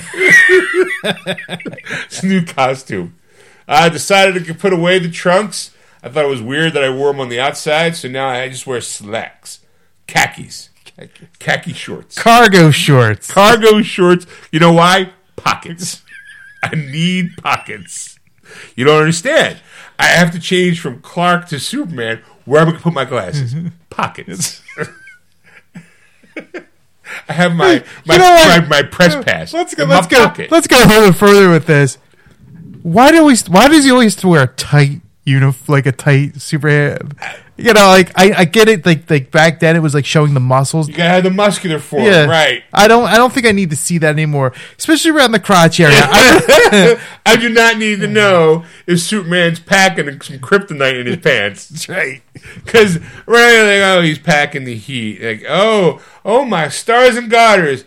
[1.02, 3.16] it's a new costume.
[3.66, 5.70] I decided to put away the trunks.
[6.02, 8.50] I thought it was weird that I wore them on the outside, so now I
[8.50, 9.60] just wear slacks,
[10.06, 10.68] khakis,
[11.38, 13.30] khaki shorts, Cargo shorts.
[13.30, 14.26] cargo shorts.
[14.50, 15.12] You know why?
[15.36, 16.02] Pockets.
[16.62, 18.18] I need pockets.
[18.74, 19.58] You don't understand.
[19.98, 22.22] I have to change from Clark to Superman.
[22.44, 23.54] Where am I going to put my glasses?
[23.54, 23.68] Mm-hmm.
[23.90, 24.62] Pockets.
[27.28, 29.52] I have my my, You know my, my press pass.
[29.52, 29.84] Let's go.
[29.84, 30.26] Let's go.
[30.26, 30.50] pocket.
[30.50, 31.98] Let's go a little further with this.
[32.82, 33.36] Why do we?
[33.48, 36.98] Why does he always wear tight unif like a tight super.
[37.58, 38.84] You know, like I, I get it.
[38.84, 40.88] Like like back then, it was like showing the muscles.
[40.88, 42.62] You gotta have the muscular form, Yeah, right?
[42.72, 43.04] I don't.
[43.04, 45.96] I don't think I need to see that anymore, especially around the crotch area.
[47.26, 51.68] I, do not need to know if Superman's packing some kryptonite in his pants.
[51.70, 52.20] that's right.
[52.62, 55.22] Because right, like, oh, he's packing the heat.
[55.22, 57.84] Like, oh, oh, my stars and garters.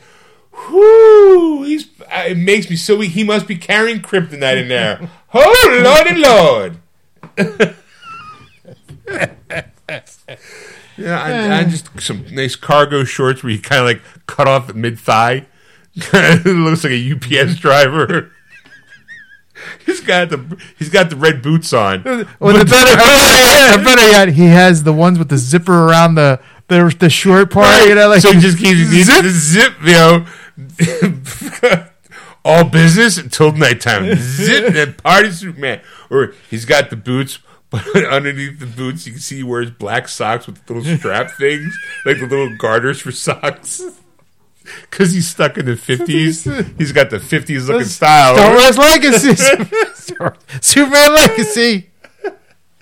[0.72, 1.64] Whoo!
[1.64, 1.88] He's.
[2.12, 3.12] uh, It makes me so weak.
[3.12, 5.10] He must be carrying kryptonite in there.
[5.32, 6.78] Oh, lordy lord!
[10.98, 14.70] yeah, I, I just some nice cargo shorts where you kind of like cut off
[14.70, 15.46] at mid thigh.
[15.96, 18.32] it looks like a UPS driver.
[19.86, 22.02] He's got the he's got the red boots on.
[22.40, 22.96] Well, the better,
[23.78, 27.52] the better yet, he has the ones with the zipper around the the, the short
[27.52, 27.86] part.
[27.86, 29.26] You know, like so he just keeps zip.
[29.26, 30.26] zip, you know,
[32.46, 34.16] all business until nighttime.
[34.16, 35.82] zip and party Superman.
[36.10, 40.08] Or he's got the boots, but underneath the boots you can see he wears black
[40.08, 43.82] socks with little strap things, like the little garters for socks.
[44.82, 46.44] Because he's stuck in the fifties,
[46.78, 48.36] he's got the fifties looking style.
[48.36, 49.36] Star Wars Legacy,
[50.62, 51.90] Superman Legacy.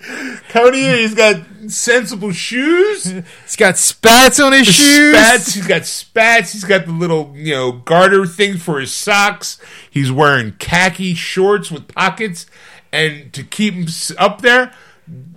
[0.08, 1.36] Here, he's got
[1.68, 3.04] sensible shoes.
[3.04, 5.14] He's got spats on his shoes.
[5.14, 5.54] Spats.
[5.54, 6.52] He's got spats.
[6.52, 9.60] He's got the little, you know, garter thing for his socks.
[9.90, 12.46] He's wearing khaki shorts with pockets,
[12.92, 13.86] and to keep him
[14.18, 14.72] up there,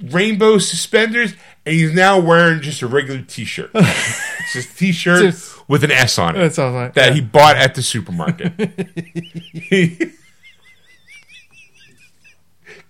[0.03, 1.33] rainbow suspenders.
[1.66, 3.69] And he's now wearing just a regular T-shirt.
[3.75, 7.22] it's just a T-shirt Just- with an S on it That sounds like that he
[7.22, 8.53] bought at the supermarket.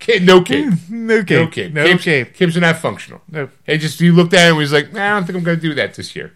[0.02, 0.66] Cape- no cape.
[0.66, 1.30] Mm, no cape.
[1.40, 1.74] No cape.
[1.74, 2.34] No Capes, cape.
[2.34, 3.22] Capes are not functional.
[3.32, 3.50] No.
[3.66, 5.58] He just he looked at it and was like, nah, I don't think I'm going
[5.58, 6.34] to do that this year.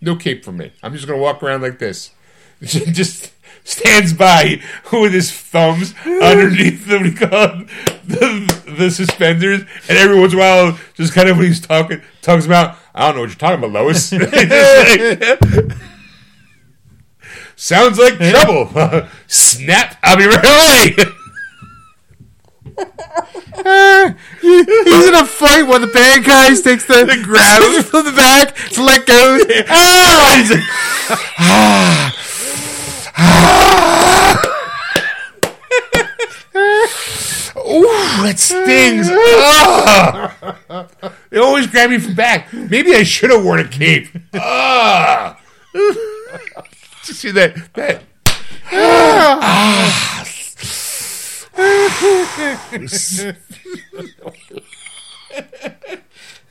[0.00, 0.72] No cape for me.
[0.82, 2.12] I'm just going to walk around like this.
[2.62, 3.32] just
[3.64, 4.60] stands by
[4.92, 7.68] with his thumbs underneath the, what do you call it?
[8.06, 12.00] the, the suspenders, and every once in a while, just kind of when he's talking,
[12.22, 14.12] talks about, I don't know what you're talking about, Lois.
[14.12, 15.72] Like-
[17.56, 19.08] Sounds like trouble.
[19.26, 19.96] Snap!
[20.02, 21.12] I'll be right away.
[23.62, 27.82] Ah, he- he's in a fight while the bad guys takes the, The grab him.
[27.82, 29.38] from the back, to let go.
[29.68, 30.46] Ah!
[30.48, 30.60] Like,
[37.56, 37.82] Ooh,
[38.24, 39.08] that stings.
[39.10, 40.86] Ah.
[41.30, 42.52] They always grab me from back.
[42.52, 44.08] Maybe I should have worn a cape.
[44.34, 45.38] Ah.
[45.72, 45.96] Did
[47.08, 47.54] you see that?
[47.74, 48.02] That.
[48.72, 50.24] Ah.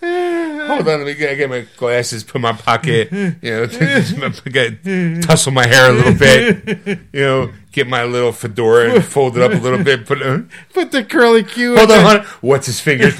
[0.01, 3.67] Hold on, let me get, get my glasses, put in my pocket, you know,
[4.45, 4.83] get,
[5.23, 9.43] tussle my hair a little bit, you know, get my little fedora and fold it
[9.43, 11.75] up a little bit, put it, Put the curly Q.
[11.75, 12.25] hold on, hold on.
[12.41, 13.19] What's his fingers?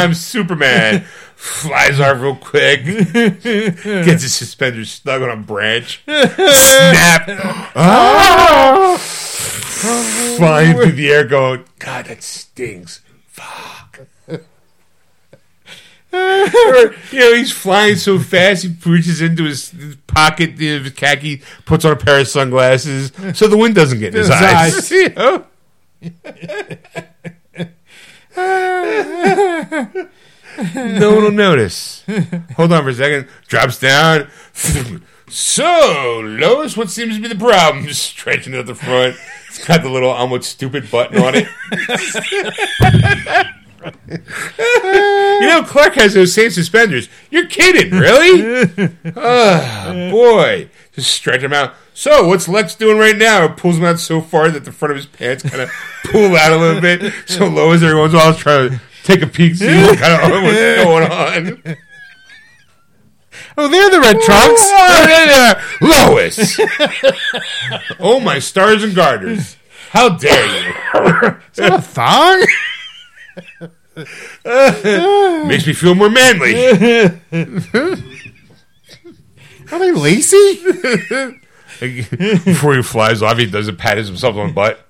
[0.00, 1.04] I'm Superman.
[1.36, 2.84] Flies off real quick.
[3.12, 6.02] Gets his suspenders stuck on a branch.
[6.04, 7.28] Snap.
[7.76, 8.96] Ah!
[10.38, 13.00] Flying through the air going, God, that stings.
[13.28, 14.00] Fuck.
[14.28, 14.38] Or,
[17.12, 19.74] you know, he's flying so fast, he reaches into his,
[20.06, 23.98] pocket, you know, his khaki, puts on a pair of sunglasses so the wind doesn't
[23.98, 24.74] get in his, His eyes.
[24.74, 24.90] eyes.
[24.90, 25.44] You know?
[30.74, 32.04] no one will notice.
[32.56, 33.28] Hold on for a second.
[33.48, 34.28] Drops down.
[35.28, 37.84] So, Lois, what seems to be the problem?
[37.88, 39.16] Just stretching it at the front.
[39.48, 41.48] It's got the little almost stupid button on it.
[45.40, 47.08] you know, Clark has those same suspenders.
[47.30, 48.70] You're kidding, really?
[49.16, 50.70] oh, boy.
[50.92, 51.74] Just stretch them out.
[51.92, 53.48] So, what's Lex doing right now?
[53.48, 55.70] Pulls them out so far that the front of his pants kind of
[56.04, 57.12] pull out a little bit.
[57.26, 59.98] So Lois every once in a while is trying to take a peek, see what
[59.98, 61.76] kind of what's going on.
[63.58, 64.70] Oh, they're the red trunks.
[65.80, 66.60] Lois!
[67.98, 69.56] oh, my stars and garters.
[69.90, 70.74] How dare you?
[71.52, 72.44] Is that a thong?
[75.48, 76.54] Makes me feel more manly.
[79.72, 80.62] Are they lacy?
[81.80, 84.86] Before he flies off, he does it, pat himself on the butt.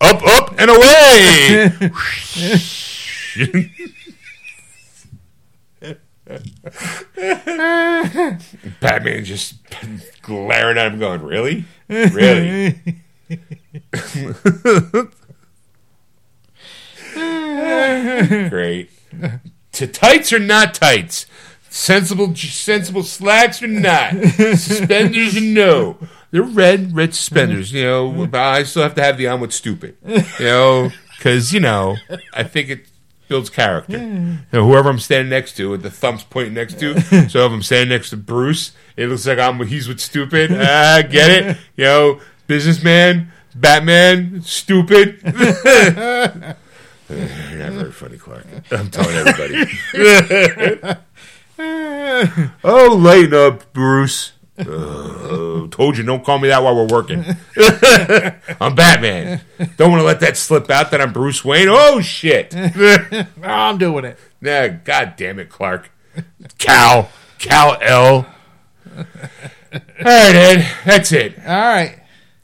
[0.00, 1.72] Up, up, and away!
[8.80, 9.56] Batman just
[10.22, 11.64] glaring at him, going, Really?
[11.88, 12.80] Really?
[18.48, 18.90] Great.
[19.72, 21.26] To tights or not tights?
[21.70, 24.12] Sensible, sensible slacks or not?
[24.56, 25.98] Suspenders or no?
[26.30, 27.72] They're red, red suspenders.
[27.72, 29.96] You know, but I still have to have the on with stupid.
[30.06, 31.96] You know, because you know,
[32.32, 32.86] I think it
[33.28, 33.98] builds character.
[33.98, 37.00] You know, whoever I'm standing next to, with the thumbs pointing next to.
[37.28, 40.50] So if I'm standing next to Bruce, it looks like I'm he's with stupid.
[40.52, 41.56] Ah, get it?
[41.76, 45.20] You know, businessman, Batman, stupid.
[45.24, 45.34] You're
[47.58, 48.46] not very funny, Clark.
[48.70, 49.64] I'm telling everybody.
[52.64, 54.32] oh, lighten up, Bruce.
[54.58, 57.24] Uh, told you, don't call me that while we're working.
[58.60, 59.40] I'm Batman.
[59.76, 61.68] Don't want to let that slip out that I'm Bruce Wayne.
[61.68, 62.54] Oh shit!
[63.42, 64.18] I'm doing it.
[64.40, 65.90] nah, God damn it, Clark.
[66.58, 68.26] Cal, Kal-El.
[68.96, 69.04] All
[70.04, 70.68] right, Ed.
[70.84, 71.38] That's it.
[71.38, 72.00] All right.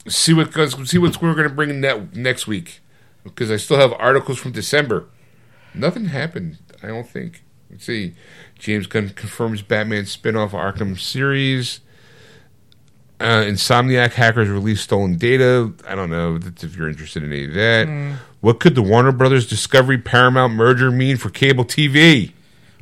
[0.07, 0.53] See what.
[0.87, 2.79] See what we're going to bring in that next week
[3.23, 5.07] because I still have articles from December.
[5.73, 6.59] Nothing happened.
[6.81, 7.43] I don't think.
[7.69, 8.13] Let's see.
[8.57, 11.81] James Gunn confirms Batman spin-off Arkham series.
[13.19, 15.71] Uh, Insomniac hackers release stolen data.
[15.87, 18.17] I don't know if you're interested in any of that.
[18.41, 22.33] What could the Warner Brothers Discovery Paramount merger mean for cable TV?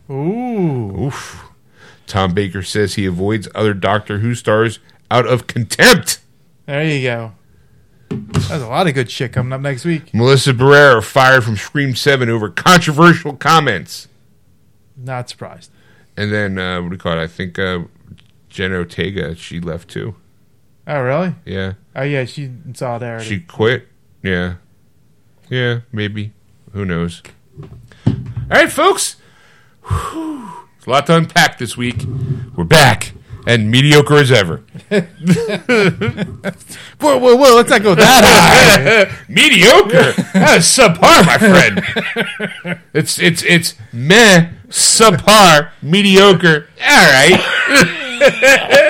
[0.09, 1.05] Ooh.
[1.05, 1.45] Oof.
[2.07, 4.79] Tom Baker says he avoids other Doctor Who stars
[5.09, 6.19] out of contempt.
[6.65, 7.31] There you go.
[8.09, 10.13] There's a lot of good shit coming up next week.
[10.13, 14.07] Melissa Barrera fired from Scream 7 over controversial comments.
[14.95, 15.71] Not surprised.
[16.15, 17.21] And then, uh, what do you call it?
[17.23, 17.83] I think uh,
[18.49, 20.15] Jenna Ortega, she left too.
[20.85, 21.35] Oh, really?
[21.45, 21.73] Yeah.
[21.95, 22.25] Oh, yeah.
[22.25, 23.25] She's in solidarity.
[23.25, 23.87] She quit.
[24.21, 24.55] Yeah.
[25.49, 26.33] Yeah, maybe.
[26.73, 27.21] Who knows?
[28.07, 28.13] All
[28.49, 29.17] right, folks.
[29.87, 30.49] Whew.
[30.75, 32.03] There's a lot to unpack this week.
[32.55, 33.13] We're back
[33.45, 34.57] and mediocre as ever.
[34.89, 35.01] whoa,
[37.17, 37.55] whoa, whoa.
[37.55, 39.11] Let's not go that high.
[39.29, 40.13] mediocre.
[40.33, 41.81] That's subpar, my friend.
[42.93, 46.67] It's it's it's meh, subpar, mediocre.
[46.81, 48.79] All right.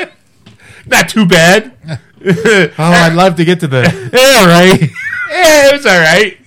[0.86, 1.74] Not too bad.
[2.26, 3.84] oh, I'd love to get to the.
[4.40, 4.90] All right.
[5.34, 6.38] Yeah, it was all right.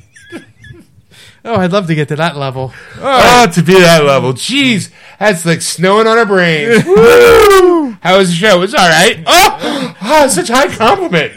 [1.44, 2.72] Oh, I'd love to get to that level.
[2.98, 3.52] Oh, oh.
[3.52, 4.32] to be that level.
[4.32, 6.84] Jeez, that's like snowing on our brains.
[6.84, 7.96] Woo!
[8.00, 8.58] How was the show?
[8.58, 9.24] It was all right.
[9.26, 11.32] Oh, oh such high compliment.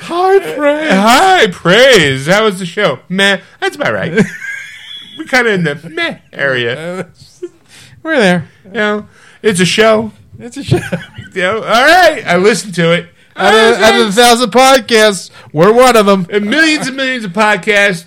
[0.00, 0.92] High praise.
[0.92, 2.26] High praise.
[2.26, 3.00] How was the show?
[3.10, 3.42] Meh.
[3.60, 4.12] That's about right.
[5.18, 7.10] We're kind of in the meh area.
[8.02, 8.48] We're there.
[8.64, 9.08] You know,
[9.42, 10.12] it's a show.
[10.40, 10.78] It's a show.
[11.34, 12.24] Know, all right.
[12.26, 13.08] I listened to it.
[13.36, 16.26] Out of, out of a thousand podcasts, we're one of them.
[16.28, 18.06] and millions and millions of podcasts.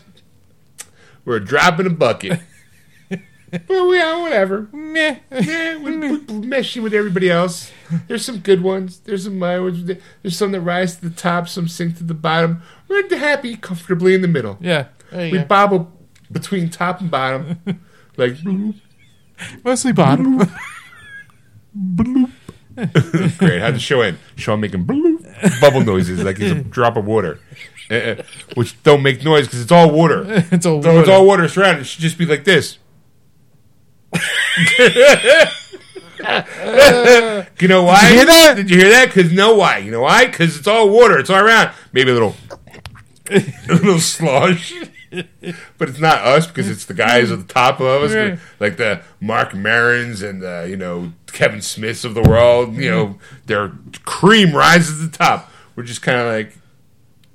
[1.23, 2.41] We're a drop in a bucket.
[3.69, 4.67] well, yeah, whatever.
[4.73, 5.19] Meh.
[5.31, 7.71] Yeah, we, we, we meshing with everybody else.
[8.09, 8.99] There's some good ones.
[8.99, 9.85] There's some my ones.
[10.21, 11.47] There's some that rise to the top.
[11.47, 12.61] Some sink to the bottom.
[12.89, 14.57] We're happy, comfortably in the middle.
[14.59, 14.87] Yeah.
[15.11, 15.45] There you We go.
[15.45, 15.91] bobble
[16.31, 17.59] between top and bottom,
[18.17, 18.35] like
[21.77, 22.29] bloop.
[23.37, 23.61] Great.
[23.61, 24.17] How'd the show end?
[24.35, 27.39] Shawn making bloop, bubble noises like it's a drop of water,
[27.91, 28.15] Uh, uh,
[28.55, 30.23] which don't make noise because it's all water.
[30.51, 31.81] it's all So it's all water surrounded.
[31.81, 32.79] It should just be like this.
[37.59, 38.01] you know why?
[38.09, 38.53] Did you hear that?
[38.55, 39.07] Did you hear that?
[39.13, 39.77] Because no why?
[39.79, 40.25] You know why?
[40.25, 41.17] Because it's all water.
[41.19, 41.71] It's all around.
[41.91, 42.35] Maybe a little,
[43.29, 44.73] a little slosh.
[45.77, 49.01] But it's not us because it's the guys at the top of us, like the
[49.21, 52.75] Marc Marons and the you know Kevin Smiths of the world.
[52.75, 53.45] You know mm-hmm.
[53.45, 53.73] their
[54.05, 55.51] cream rises to the top.
[55.75, 56.55] We're just kind of like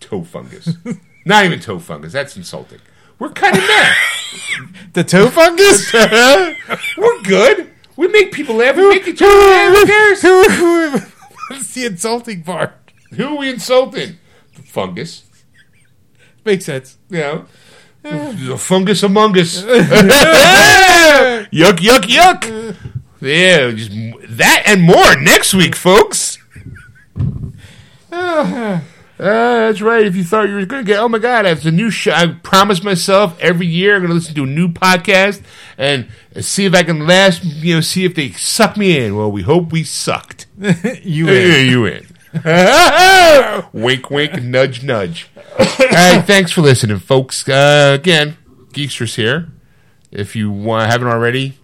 [0.01, 0.75] toe fungus.
[1.25, 2.13] not even toe fungus.
[2.13, 2.81] That's insulting.
[3.19, 3.97] We're kind of mad.
[4.93, 5.93] The toe fungus?
[6.97, 7.71] We're good.
[7.97, 8.77] We make people laugh.
[8.77, 9.77] We make each other laugh.
[9.77, 10.21] Who cares?
[11.51, 12.93] That's the insulting part.
[13.17, 14.19] Who are we insulting?
[14.55, 15.25] The fungus.
[16.45, 16.99] Makes sense.
[17.11, 17.47] You know?
[18.03, 19.63] There's fungus among us.
[19.65, 22.77] yuck, yuck, yuck.
[23.21, 23.91] Yeah, just
[24.29, 26.39] that and more next week, folks.
[29.21, 30.07] Uh, that's right.
[30.07, 32.13] If you thought you were going to get, oh my God, it's a new show.
[32.13, 35.43] I promised myself every year I'm going to listen to a new podcast
[35.77, 39.17] and see if I can last, you know, see if they suck me in.
[39.17, 40.47] Well, we hope we sucked.
[41.03, 42.07] You Yeah, you in.
[43.73, 45.29] wink, wink, nudge, nudge.
[45.59, 47.49] All right, thanks for listening, folks.
[47.49, 48.37] Uh, again,
[48.73, 49.49] Geeksters here.
[50.13, 51.59] If you want, haven't already,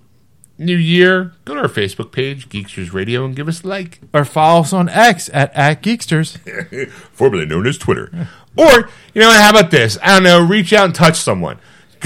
[0.56, 4.00] New Year, go to our Facebook page, Geeksters Radio, and give us a like.
[4.12, 6.38] Or follow us on X at, at Geeksters.
[7.12, 8.28] formerly known as Twitter.
[8.56, 9.98] Or, you know, how about this?
[10.00, 11.58] I don't know, reach out and touch someone.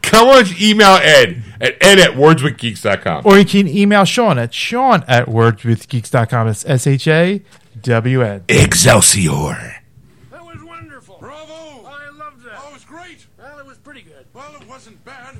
[0.00, 3.26] Come on, email Ed at ed at wordswithgeeks.com.
[3.26, 6.48] Or you can email Shawn at Shawn at wordswithgeeks.com.
[6.48, 7.42] It's S H A
[7.82, 8.44] W N.
[8.48, 9.82] Excelsior.
[10.30, 11.18] That was wonderful.
[11.20, 11.84] Bravo!
[11.86, 12.58] I loved that.
[12.58, 13.04] Oh, it was great.
[13.04, 13.26] great.
[13.38, 14.24] Well, it was pretty good.
[14.32, 15.36] Well, it wasn't bad.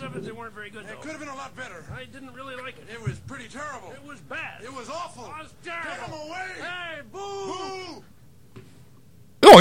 [0.00, 1.34] Well, there were parts of it that weren't very good, It could have been a
[1.34, 1.84] lot better.
[1.94, 2.86] I didn't really like it.
[2.92, 3.92] It was pretty terrible.
[3.92, 4.62] It was bad.
[4.62, 5.24] It was awful.
[5.26, 5.90] It was terrible.
[5.90, 6.46] Get him away!
[6.58, 7.18] Hey, boo!
[7.20, 8.04] Boo!